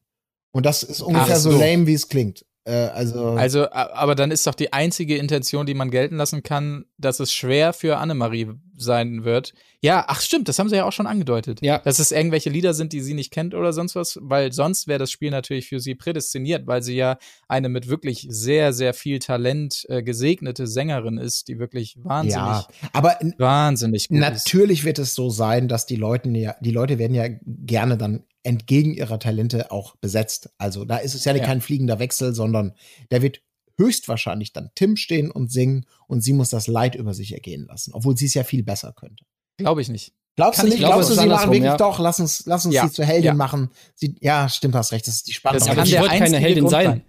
Und 0.53 0.67
das 0.67 0.83
ist 0.83 1.01
ungefähr 1.01 1.37
Ach 1.37 1.41
so 1.41 1.53
so. 1.53 1.59
lame, 1.59 1.87
wie 1.87 1.95
es 1.95 2.09
klingt. 2.09 2.45
Äh, 2.65 2.73
also, 2.73 3.31
Also, 3.31 3.71
aber 3.71 4.15
dann 4.15 4.31
ist 4.31 4.47
doch 4.47 4.55
die 4.55 4.73
einzige 4.73 5.17
Intention, 5.17 5.65
die 5.65 5.75
man 5.75 5.91
gelten 5.91 6.17
lassen 6.17 6.43
kann, 6.43 6.85
dass 6.99 7.19
es 7.19 7.33
schwer 7.33 7.73
für 7.73 7.97
Annemarie 7.97 8.49
sein 8.77 9.25
wird. 9.25 9.55
Ja, 9.81 10.05
ach 10.09 10.21
stimmt, 10.21 10.49
das 10.49 10.59
haben 10.59 10.69
sie 10.69 10.77
ja 10.77 10.85
auch 10.85 10.93
schon 10.93 11.07
angedeutet. 11.07 11.61
Ja. 11.63 11.79
Dass 11.79 11.99
es 11.99 12.13
irgendwelche 12.13 12.51
Lieder 12.51 12.75
sind, 12.75 12.93
die 12.93 13.01
sie 13.01 13.15
nicht 13.15 13.31
kennt 13.31 13.55
oder 13.55 13.73
sonst 13.73 13.95
was, 13.95 14.19
weil 14.21 14.53
sonst 14.53 14.89
wäre 14.89 14.99
das 14.99 15.11
Spiel 15.11 15.31
natürlich 15.31 15.69
für 15.69 15.81
sie 15.81 15.95
prädestiniert, 15.95 16.67
weil 16.67 16.83
sie 16.83 16.97
ja 16.97 17.17
eine 17.49 17.71
mit 17.71 17.89
wirklich 17.89 18.27
sehr, 18.29 18.75
sehr 18.75 18.93
viel 18.93 19.21
Talent 19.21 19.87
äh, 19.89 20.03
gesegnete 20.03 20.67
Sängerin 20.67 21.17
ist, 21.17 21.49
die 21.49 21.59
wirklich 21.59 21.97
wahnsinnig, 21.99 22.37
ja, 22.37 22.67
aber 22.93 23.19
wahnsinnig 23.39 24.09
gut 24.09 24.19
ist. 24.19 24.21
natürlich 24.21 24.85
wird 24.85 24.99
es 24.99 25.15
so 25.15 25.31
sein, 25.31 25.67
dass 25.67 25.87
die 25.87 25.97
Leute 25.97 26.29
ja, 26.31 26.55
die 26.61 26.73
Leute 26.73 26.99
werden 26.99 27.15
ja 27.15 27.27
gerne 27.45 27.97
dann 27.97 28.25
entgegen 28.43 28.95
ihrer 28.95 29.19
Talente 29.19 29.71
auch 29.71 29.97
besetzt. 29.97 30.51
Also 30.59 30.85
da 30.85 30.97
ist 30.99 31.15
es 31.15 31.25
ja, 31.25 31.35
Ja. 31.35 31.45
kein 31.45 31.61
fliegender 31.61 31.99
Wechsel, 31.99 32.35
sondern 32.35 32.75
da 33.11 33.23
wird 33.23 33.41
höchstwahrscheinlich 33.79 34.53
dann 34.53 34.71
Tim 34.75 34.97
stehen 34.97 35.31
und 35.31 35.51
singen 35.51 35.87
und 36.07 36.23
sie 36.23 36.33
muss 36.33 36.51
das 36.51 36.67
Leid 36.67 36.95
über 36.95 37.15
sich 37.15 37.33
ergehen 37.33 37.67
lassen, 37.67 37.93
obwohl 37.95 38.17
sie 38.17 38.27
es 38.27 38.35
ja 38.35 38.45
viel 38.45 38.63
besser 38.63 38.93
könnte. 38.93 39.25
Glaube 39.57 39.81
ich 39.81 39.89
nicht. 39.89 40.13
Glaubst 40.37 40.59
Kann 40.61 40.67
du 40.67 40.69
ich 40.69 40.75
nicht? 40.75 40.81
glauben, 40.87 41.01
Glaubst 41.03 41.11
du, 41.11 41.21
sie 41.21 41.27
machen 41.27 41.51
wirklich 41.51 41.65
ja. 41.65 41.77
doch? 41.77 41.99
Lass 41.99 42.21
uns, 42.21 42.45
lass 42.47 42.65
uns 42.65 42.75
Ja. 42.75 42.87
sie 42.87 42.93
zur 42.95 43.05
Heldin 43.05 43.25
Ja. 43.25 43.35
machen. 43.35 43.71
Sie, 43.95 44.15
ja, 44.21 44.49
stimmt, 44.49 44.75
hast 44.75 44.93
recht. 44.93 45.07
Das 45.07 45.15
ist 45.17 45.27
die 45.29 45.33
Spannung. 45.33 45.59
Das 45.59 45.69
Aber 45.69 45.77
kann 45.77 45.87
sie 45.87 45.93
der 45.93 46.03
wird 46.03 46.13
keine 46.13 46.39
Heldin 46.39 46.65
Grund 46.65 46.71
sein. 46.71 47.03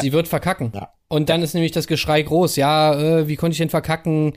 Sie 0.00 0.12
wird 0.12 0.28
verkacken. 0.28 0.72
Ja. 0.74 0.92
Und 1.08 1.28
dann 1.28 1.42
ist 1.42 1.54
nämlich 1.54 1.72
das 1.72 1.86
Geschrei 1.86 2.22
groß. 2.22 2.56
Ja, 2.56 2.94
äh, 3.20 3.28
wie 3.28 3.36
konnte 3.36 3.52
ich 3.52 3.58
denn 3.58 3.70
verkacken? 3.70 4.34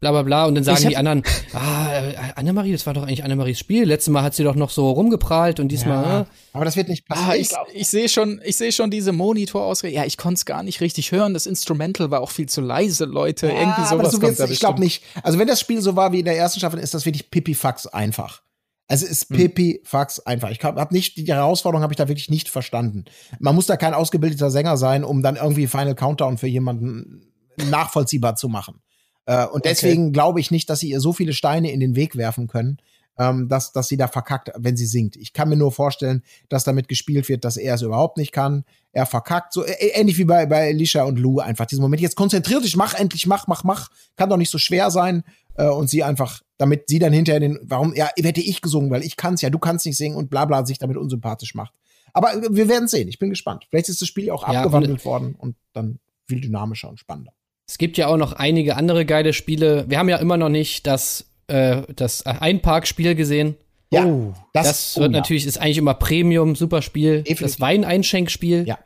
Bla 0.00 0.12
bla 0.12 0.22
bla. 0.22 0.44
Und 0.46 0.54
dann 0.54 0.62
sagen 0.64 0.88
die 0.88 0.96
anderen, 0.96 1.24
ah, 1.54 1.88
äh, 1.92 2.14
Annemarie, 2.36 2.70
das 2.72 2.86
war 2.86 2.94
doch 2.94 3.02
eigentlich 3.02 3.24
Annemaries 3.24 3.58
Spiel. 3.58 3.84
Letztes 3.84 4.12
Mal 4.12 4.22
hat 4.22 4.32
sie 4.34 4.44
doch 4.44 4.54
noch 4.54 4.70
so 4.70 4.90
rumgeprahlt 4.90 5.58
und 5.58 5.68
diesmal, 5.68 6.04
ja. 6.04 6.20
äh, 6.20 6.24
Aber 6.52 6.64
das 6.64 6.76
wird 6.76 6.88
nicht 6.88 7.06
passieren. 7.08 7.30
Ah, 7.30 7.34
ich, 7.34 7.50
ich 7.74 7.88
sehe 7.88 8.08
schon, 8.08 8.40
ich 8.44 8.56
sehe 8.56 8.70
schon 8.70 8.90
diese 8.92 9.10
Monitorausrede. 9.12 9.92
Ja, 9.94 10.04
ich 10.04 10.16
konnte 10.16 10.34
es 10.38 10.44
gar 10.44 10.62
nicht 10.62 10.80
richtig 10.80 11.10
hören. 11.10 11.34
Das 11.34 11.46
Instrumental 11.46 12.10
war 12.12 12.20
auch 12.20 12.30
viel 12.30 12.48
zu 12.48 12.60
leise, 12.60 13.06
Leute. 13.06 13.48
Irgendwie 13.48 13.64
aber 13.80 13.86
sowas 13.88 14.12
so 14.12 14.18
kommt 14.20 14.22
wird's- 14.22 14.38
da 14.38 14.44
Ich 14.48 14.60
glaube 14.60 14.78
nicht. 14.80 15.02
Also 15.24 15.38
wenn 15.40 15.48
das 15.48 15.58
Spiel 15.60 15.80
so 15.82 15.96
war 15.96 16.12
wie 16.12 16.20
in 16.20 16.24
der 16.26 16.36
ersten 16.36 16.60
Staffel, 16.60 16.78
ist 16.78 16.94
das 16.94 17.04
wirklich 17.04 17.30
pipifax 17.30 17.88
einfach. 17.88 18.42
Also 18.86 19.04
es 19.04 19.10
ist 19.10 19.30
Hm. 19.30 19.36
pipifax 19.36 20.20
einfach. 20.20 20.50
Ich 20.50 20.62
habe 20.62 20.94
nicht 20.94 21.16
die 21.16 21.26
Herausforderung 21.26 21.82
habe 21.82 21.92
ich 21.92 21.96
da 21.98 22.06
wirklich 22.06 22.30
nicht 22.30 22.48
verstanden. 22.48 23.04
Man 23.40 23.54
muss 23.56 23.66
da 23.66 23.76
kein 23.76 23.94
ausgebildeter 23.94 24.50
Sänger 24.50 24.76
sein, 24.76 25.02
um 25.02 25.22
dann 25.22 25.34
irgendwie 25.36 25.66
Final 25.66 25.94
Countdown 25.96 26.38
für 26.38 26.46
jemanden 26.46 27.32
nachvollziehbar 27.68 28.36
zu 28.36 28.48
machen. 28.48 28.80
Äh, 29.28 29.46
und 29.46 29.66
deswegen 29.66 30.12
glaube 30.12 30.40
ich 30.40 30.50
nicht, 30.50 30.70
dass 30.70 30.80
sie 30.80 30.88
ihr 30.88 31.00
so 31.00 31.12
viele 31.12 31.34
Steine 31.34 31.70
in 31.70 31.80
den 31.80 31.94
Weg 31.94 32.16
werfen 32.16 32.46
können, 32.46 32.78
ähm, 33.18 33.46
dass, 33.48 33.72
dass 33.72 33.86
sie 33.86 33.98
da 33.98 34.08
verkackt, 34.08 34.50
wenn 34.56 34.74
sie 34.74 34.86
singt. 34.86 35.16
Ich 35.16 35.34
kann 35.34 35.50
mir 35.50 35.56
nur 35.56 35.70
vorstellen, 35.70 36.22
dass 36.48 36.64
damit 36.64 36.88
gespielt 36.88 37.28
wird, 37.28 37.44
dass 37.44 37.58
er 37.58 37.74
es 37.74 37.82
überhaupt 37.82 38.16
nicht 38.16 38.32
kann. 38.32 38.64
Er 38.92 39.04
verkackt, 39.04 39.52
so 39.52 39.64
äh, 39.66 39.88
ähnlich 39.92 40.16
wie 40.16 40.24
bei, 40.24 40.46
bei 40.46 40.68
Alicia 40.68 41.02
und 41.02 41.18
Lou 41.18 41.40
einfach 41.40 41.66
diesen 41.66 41.82
Moment. 41.82 42.00
Jetzt 42.00 42.16
konzentrier 42.16 42.62
dich, 42.62 42.74
mach 42.74 42.94
endlich, 42.94 43.26
mach, 43.26 43.46
mach, 43.46 43.64
mach. 43.64 43.90
Kann 44.16 44.30
doch 44.30 44.38
nicht 44.38 44.50
so 44.50 44.56
schwer 44.56 44.90
sein. 44.90 45.24
Äh, 45.56 45.68
und 45.68 45.90
sie 45.90 46.02
einfach, 46.02 46.40
damit 46.56 46.88
sie 46.88 46.98
dann 46.98 47.12
hinterher 47.12 47.40
den, 47.40 47.58
warum, 47.62 47.94
ja, 47.94 48.08
hätte 48.16 48.40
ich 48.40 48.62
gesungen, 48.62 48.90
weil 48.90 49.02
ich 49.02 49.18
kann's 49.18 49.42
ja, 49.42 49.50
du 49.50 49.58
kannst 49.58 49.84
nicht 49.84 49.98
singen 49.98 50.16
und 50.16 50.30
bla 50.30 50.46
bla 50.46 50.64
sich 50.64 50.78
damit 50.78 50.96
unsympathisch 50.96 51.54
macht. 51.54 51.74
Aber 52.14 52.30
wir 52.50 52.66
werden 52.70 52.88
sehen. 52.88 53.08
Ich 53.08 53.18
bin 53.18 53.28
gespannt. 53.28 53.66
Vielleicht 53.68 53.90
ist 53.90 54.00
das 54.00 54.08
Spiel 54.08 54.30
auch 54.30 54.48
Ja, 54.48 54.62
abgewandelt 54.62 55.04
worden 55.04 55.34
und 55.36 55.54
dann 55.74 55.98
viel 56.26 56.40
dynamischer 56.40 56.88
und 56.88 56.98
spannender. 56.98 57.32
Es 57.68 57.76
gibt 57.76 57.98
ja 57.98 58.06
auch 58.08 58.16
noch 58.16 58.32
einige 58.32 58.76
andere 58.76 59.04
geile 59.04 59.32
Spiele. 59.34 59.84
Wir 59.88 59.98
haben 59.98 60.08
ja 60.08 60.16
immer 60.16 60.38
noch 60.38 60.48
nicht 60.48 60.86
das, 60.86 61.26
äh, 61.48 61.82
das 61.94 62.24
Einparkspiel 62.24 63.14
gesehen. 63.14 63.56
Ja, 63.90 64.04
Oh, 64.06 64.34
Das, 64.52 64.96
oh 64.96 65.00
wird 65.02 65.12
ja. 65.12 65.18
natürlich, 65.18 65.46
ist 65.46 65.58
eigentlich 65.58 65.78
immer 65.78 65.94
Premium, 65.94 66.56
super 66.56 66.82
Spiel. 66.82 67.18
Definitiv. 67.18 67.40
Das 67.40 67.60
Weineinschenkspiel. 67.60 68.66
Ja. 68.66 68.78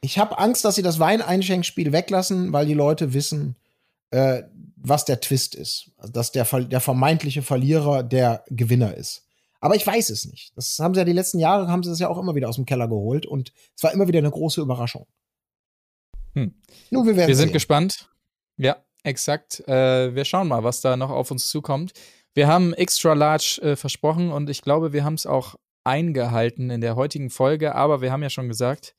Ich 0.00 0.18
habe 0.18 0.38
Angst, 0.38 0.64
dass 0.64 0.74
sie 0.74 0.82
das 0.82 0.98
Weineinschenkspiel 0.98 1.92
weglassen, 1.92 2.52
weil 2.52 2.66
die 2.66 2.74
Leute 2.74 3.12
wissen, 3.14 3.56
äh, 4.10 4.42
was 4.76 5.04
der 5.04 5.20
Twist 5.20 5.54
ist. 5.54 5.90
Also, 5.98 6.12
dass 6.12 6.32
der, 6.32 6.44
der 6.44 6.80
vermeintliche 6.80 7.42
Verlierer 7.42 8.02
der 8.02 8.44
Gewinner 8.48 8.94
ist. 8.94 9.24
Aber 9.60 9.74
ich 9.74 9.84
weiß 9.86 10.10
es 10.10 10.26
nicht. 10.26 10.52
Das 10.56 10.78
haben 10.78 10.94
sie 10.94 11.00
ja 11.00 11.04
die 11.04 11.12
letzten 11.12 11.40
Jahre, 11.40 11.68
haben 11.68 11.82
sie 11.82 11.90
das 11.90 11.98
ja 11.98 12.08
auch 12.08 12.18
immer 12.18 12.34
wieder 12.36 12.48
aus 12.48 12.54
dem 12.56 12.66
Keller 12.66 12.86
geholt 12.86 13.26
und 13.26 13.52
es 13.76 13.82
war 13.82 13.92
immer 13.92 14.06
wieder 14.06 14.18
eine 14.20 14.30
große 14.30 14.60
Überraschung. 14.60 15.06
Hm. 16.34 16.54
Nun, 16.90 17.06
wir 17.06 17.16
werden 17.16 17.28
Wir 17.28 17.36
sind 17.36 17.48
sehen. 17.48 17.52
gespannt. 17.52 18.08
Ja, 18.56 18.76
exakt. 19.02 19.60
Äh, 19.68 20.14
wir 20.14 20.24
schauen 20.24 20.48
mal, 20.48 20.64
was 20.64 20.80
da 20.80 20.96
noch 20.96 21.10
auf 21.10 21.30
uns 21.30 21.48
zukommt. 21.48 21.92
Wir 22.34 22.46
haben 22.46 22.74
Extra 22.74 23.14
Large 23.14 23.60
äh, 23.62 23.76
versprochen 23.76 24.30
und 24.30 24.48
ich 24.50 24.62
glaube, 24.62 24.92
wir 24.92 25.04
haben 25.04 25.14
es 25.14 25.26
auch 25.26 25.56
eingehalten 25.84 26.70
in 26.70 26.80
der 26.80 26.96
heutigen 26.96 27.30
Folge, 27.30 27.74
aber 27.74 28.00
wir 28.00 28.12
haben 28.12 28.22
ja 28.22 28.30
schon 28.30 28.48
gesagt, 28.48 28.94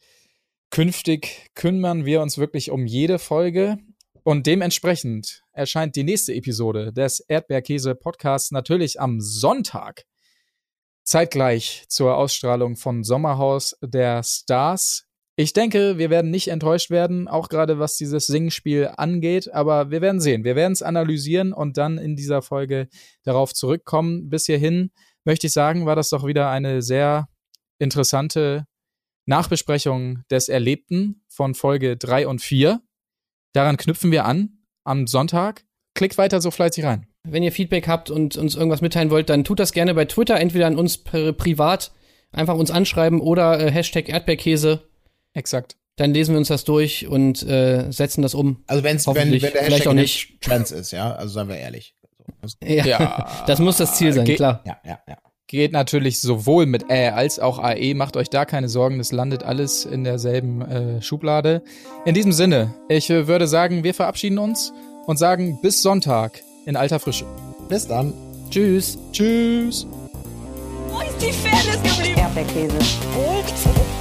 künftig 0.72 1.50
kümmern 1.56 2.06
wir 2.06 2.22
uns 2.22 2.38
wirklich 2.38 2.72
um 2.72 2.86
jede 2.86 3.20
Folge 3.20 3.78
und 4.24 4.46
dementsprechend 4.48 5.44
erscheint 5.52 5.96
die 5.96 6.04
nächste 6.04 6.34
Episode 6.34 6.92
des 6.92 7.20
Erdbeerkäse 7.20 7.96
Podcasts 7.96 8.52
natürlich 8.52 9.00
am 9.00 9.22
Sonntag. 9.22 10.06
Zeitgleich 11.04 11.86
zur 11.88 12.18
Ausstrahlung 12.18 12.76
von 12.76 13.04
Sommerhaus 13.04 13.76
der 13.82 14.22
Stars. 14.24 15.06
Ich 15.40 15.54
denke, 15.54 15.98
wir 15.98 16.10
werden 16.10 16.32
nicht 16.32 16.50
enttäuscht 16.50 16.90
werden, 16.90 17.30
auch 17.30 17.48
gerade 17.48 17.80
was 17.80 17.96
dieses 17.96 18.28
Singspiel 18.28 18.92
angeht, 18.98 19.50
aber 19.54 19.90
wir 19.90 20.02
werden 20.02 20.20
sehen. 20.20 20.44
Wir 20.44 20.58
werden 20.58 20.74
es 20.74 20.82
analysieren 20.82 21.54
und 21.54 21.78
dann 21.78 21.98
in 21.98 22.18
dieser 22.18 22.42
Folge 22.42 22.90
darauf 23.24 23.54
zurückkommen. 23.54 24.30
Bis 24.30 24.48
hierhin 24.48 24.92
möchte 25.24 25.48
ich 25.48 25.54
sagen, 25.54 25.86
war 25.86 25.96
das 25.96 26.10
doch 26.10 26.28
wieder 26.28 26.50
eine 26.50 26.82
sehr 26.82 27.30
interessante 27.80 28.66
Nachbesprechung 29.28 30.24
des 30.30 30.50
Erlebten 30.50 31.24
von 31.30 31.54
Folge 31.56 31.96
3 31.96 32.28
und 32.28 32.42
4. 32.42 32.82
Daran 33.54 33.78
knüpfen 33.78 34.12
wir 34.12 34.26
an 34.26 34.58
am 34.84 35.08
Sonntag. 35.08 35.64
Klickt 35.96 36.18
weiter 36.18 36.42
so 36.42 36.52
fleißig 36.52 36.84
rein. 36.84 37.08
Wenn 37.24 37.44
ihr 37.44 37.54
Feedback 37.54 37.88
habt 37.88 38.10
und 38.10 38.36
uns 38.36 38.56
irgendwas 38.56 38.82
mitteilen 38.82 39.10
wollt, 39.10 39.30
dann 39.30 39.46
tut 39.46 39.60
das 39.62 39.72
gerne 39.72 39.94
bei 39.94 40.04
Twitter, 40.04 40.38
entweder 40.38 40.68
an 40.68 40.76
uns 40.76 40.98
pri- 40.98 41.32
privat, 41.32 41.94
einfach 42.34 42.58
uns 42.58 42.72
anschreiben 42.72 43.22
oder 43.22 43.58
äh, 43.58 43.72
Hashtag 43.72 44.10
Erdbeerkäse. 44.10 44.89
Exakt. 45.34 45.76
Dann 45.96 46.14
lesen 46.14 46.34
wir 46.34 46.38
uns 46.40 46.48
das 46.48 46.64
durch 46.64 47.08
und 47.08 47.44
äh, 47.44 47.92
setzen 47.92 48.22
das 48.22 48.34
um. 48.34 48.64
Also 48.68 48.84
wenn's, 48.84 49.06
wenn, 49.08 49.16
wenn 49.16 49.32
der 49.32 49.40
vielleicht 49.40 49.62
Hashtag 49.72 49.88
auch 49.88 49.92
in 49.92 49.98
nicht. 49.98 50.42
Trends 50.42 50.72
ist, 50.72 50.92
ja, 50.92 51.14
also 51.14 51.34
seien 51.34 51.50
wir 51.50 51.58
ehrlich. 51.58 51.94
So, 52.44 52.56
Ja, 52.66 52.86
Ja. 52.86 53.30
das 53.48 53.60
muss 53.60 53.78
das 53.78 53.96
Ziel 53.96 54.14
sein, 54.14 54.26
Ge- 54.26 54.36
klar. 54.36 54.62
Ja, 54.66 54.78
ja, 54.86 55.00
ja. 55.08 55.18
Geht 55.48 55.72
natürlich 55.74 56.22
sowohl 56.22 56.68
mit 56.68 56.90
Ä 56.92 57.10
als 57.10 57.40
auch 57.40 57.58
AE. 57.60 57.96
Macht 57.96 58.16
euch 58.18 58.30
da 58.30 58.46
keine 58.46 58.70
Sorgen, 58.70 59.00
das 59.00 59.12
landet 59.12 59.42
alles 59.44 59.84
in 59.84 60.04
derselben 60.04 60.62
äh, 60.62 61.02
Schublade. 61.02 61.64
In 62.06 62.14
diesem 62.14 62.32
Sinne, 62.32 62.76
ich 62.88 63.10
äh, 63.10 63.28
würde 63.28 63.48
sagen, 63.48 63.84
wir 63.84 63.94
verabschieden 63.96 64.38
uns 64.38 64.72
und 65.08 65.18
sagen 65.18 65.60
bis 65.62 65.82
Sonntag 65.82 66.40
in 66.68 66.76
alter 66.78 67.00
Frische. 67.00 67.26
Bis 67.68 67.88
dann. 67.88 68.14
Tschüss. 68.52 68.98
Tschüss. 69.12 69.88
Wo 70.92 71.02
ist 71.02 71.20
die 71.20 71.32
Fairness 71.34 71.82
geblieben? 71.98 72.19
Erdbeerkäse. 72.30 72.78
Gold, 73.14 73.54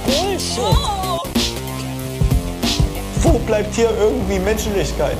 Bullshit. 0.05 0.59
Oh. 0.59 1.19
Wo 3.21 3.39
bleibt 3.39 3.73
hier 3.75 3.89
irgendwie 3.99 4.39
Menschlichkeit? 4.39 5.17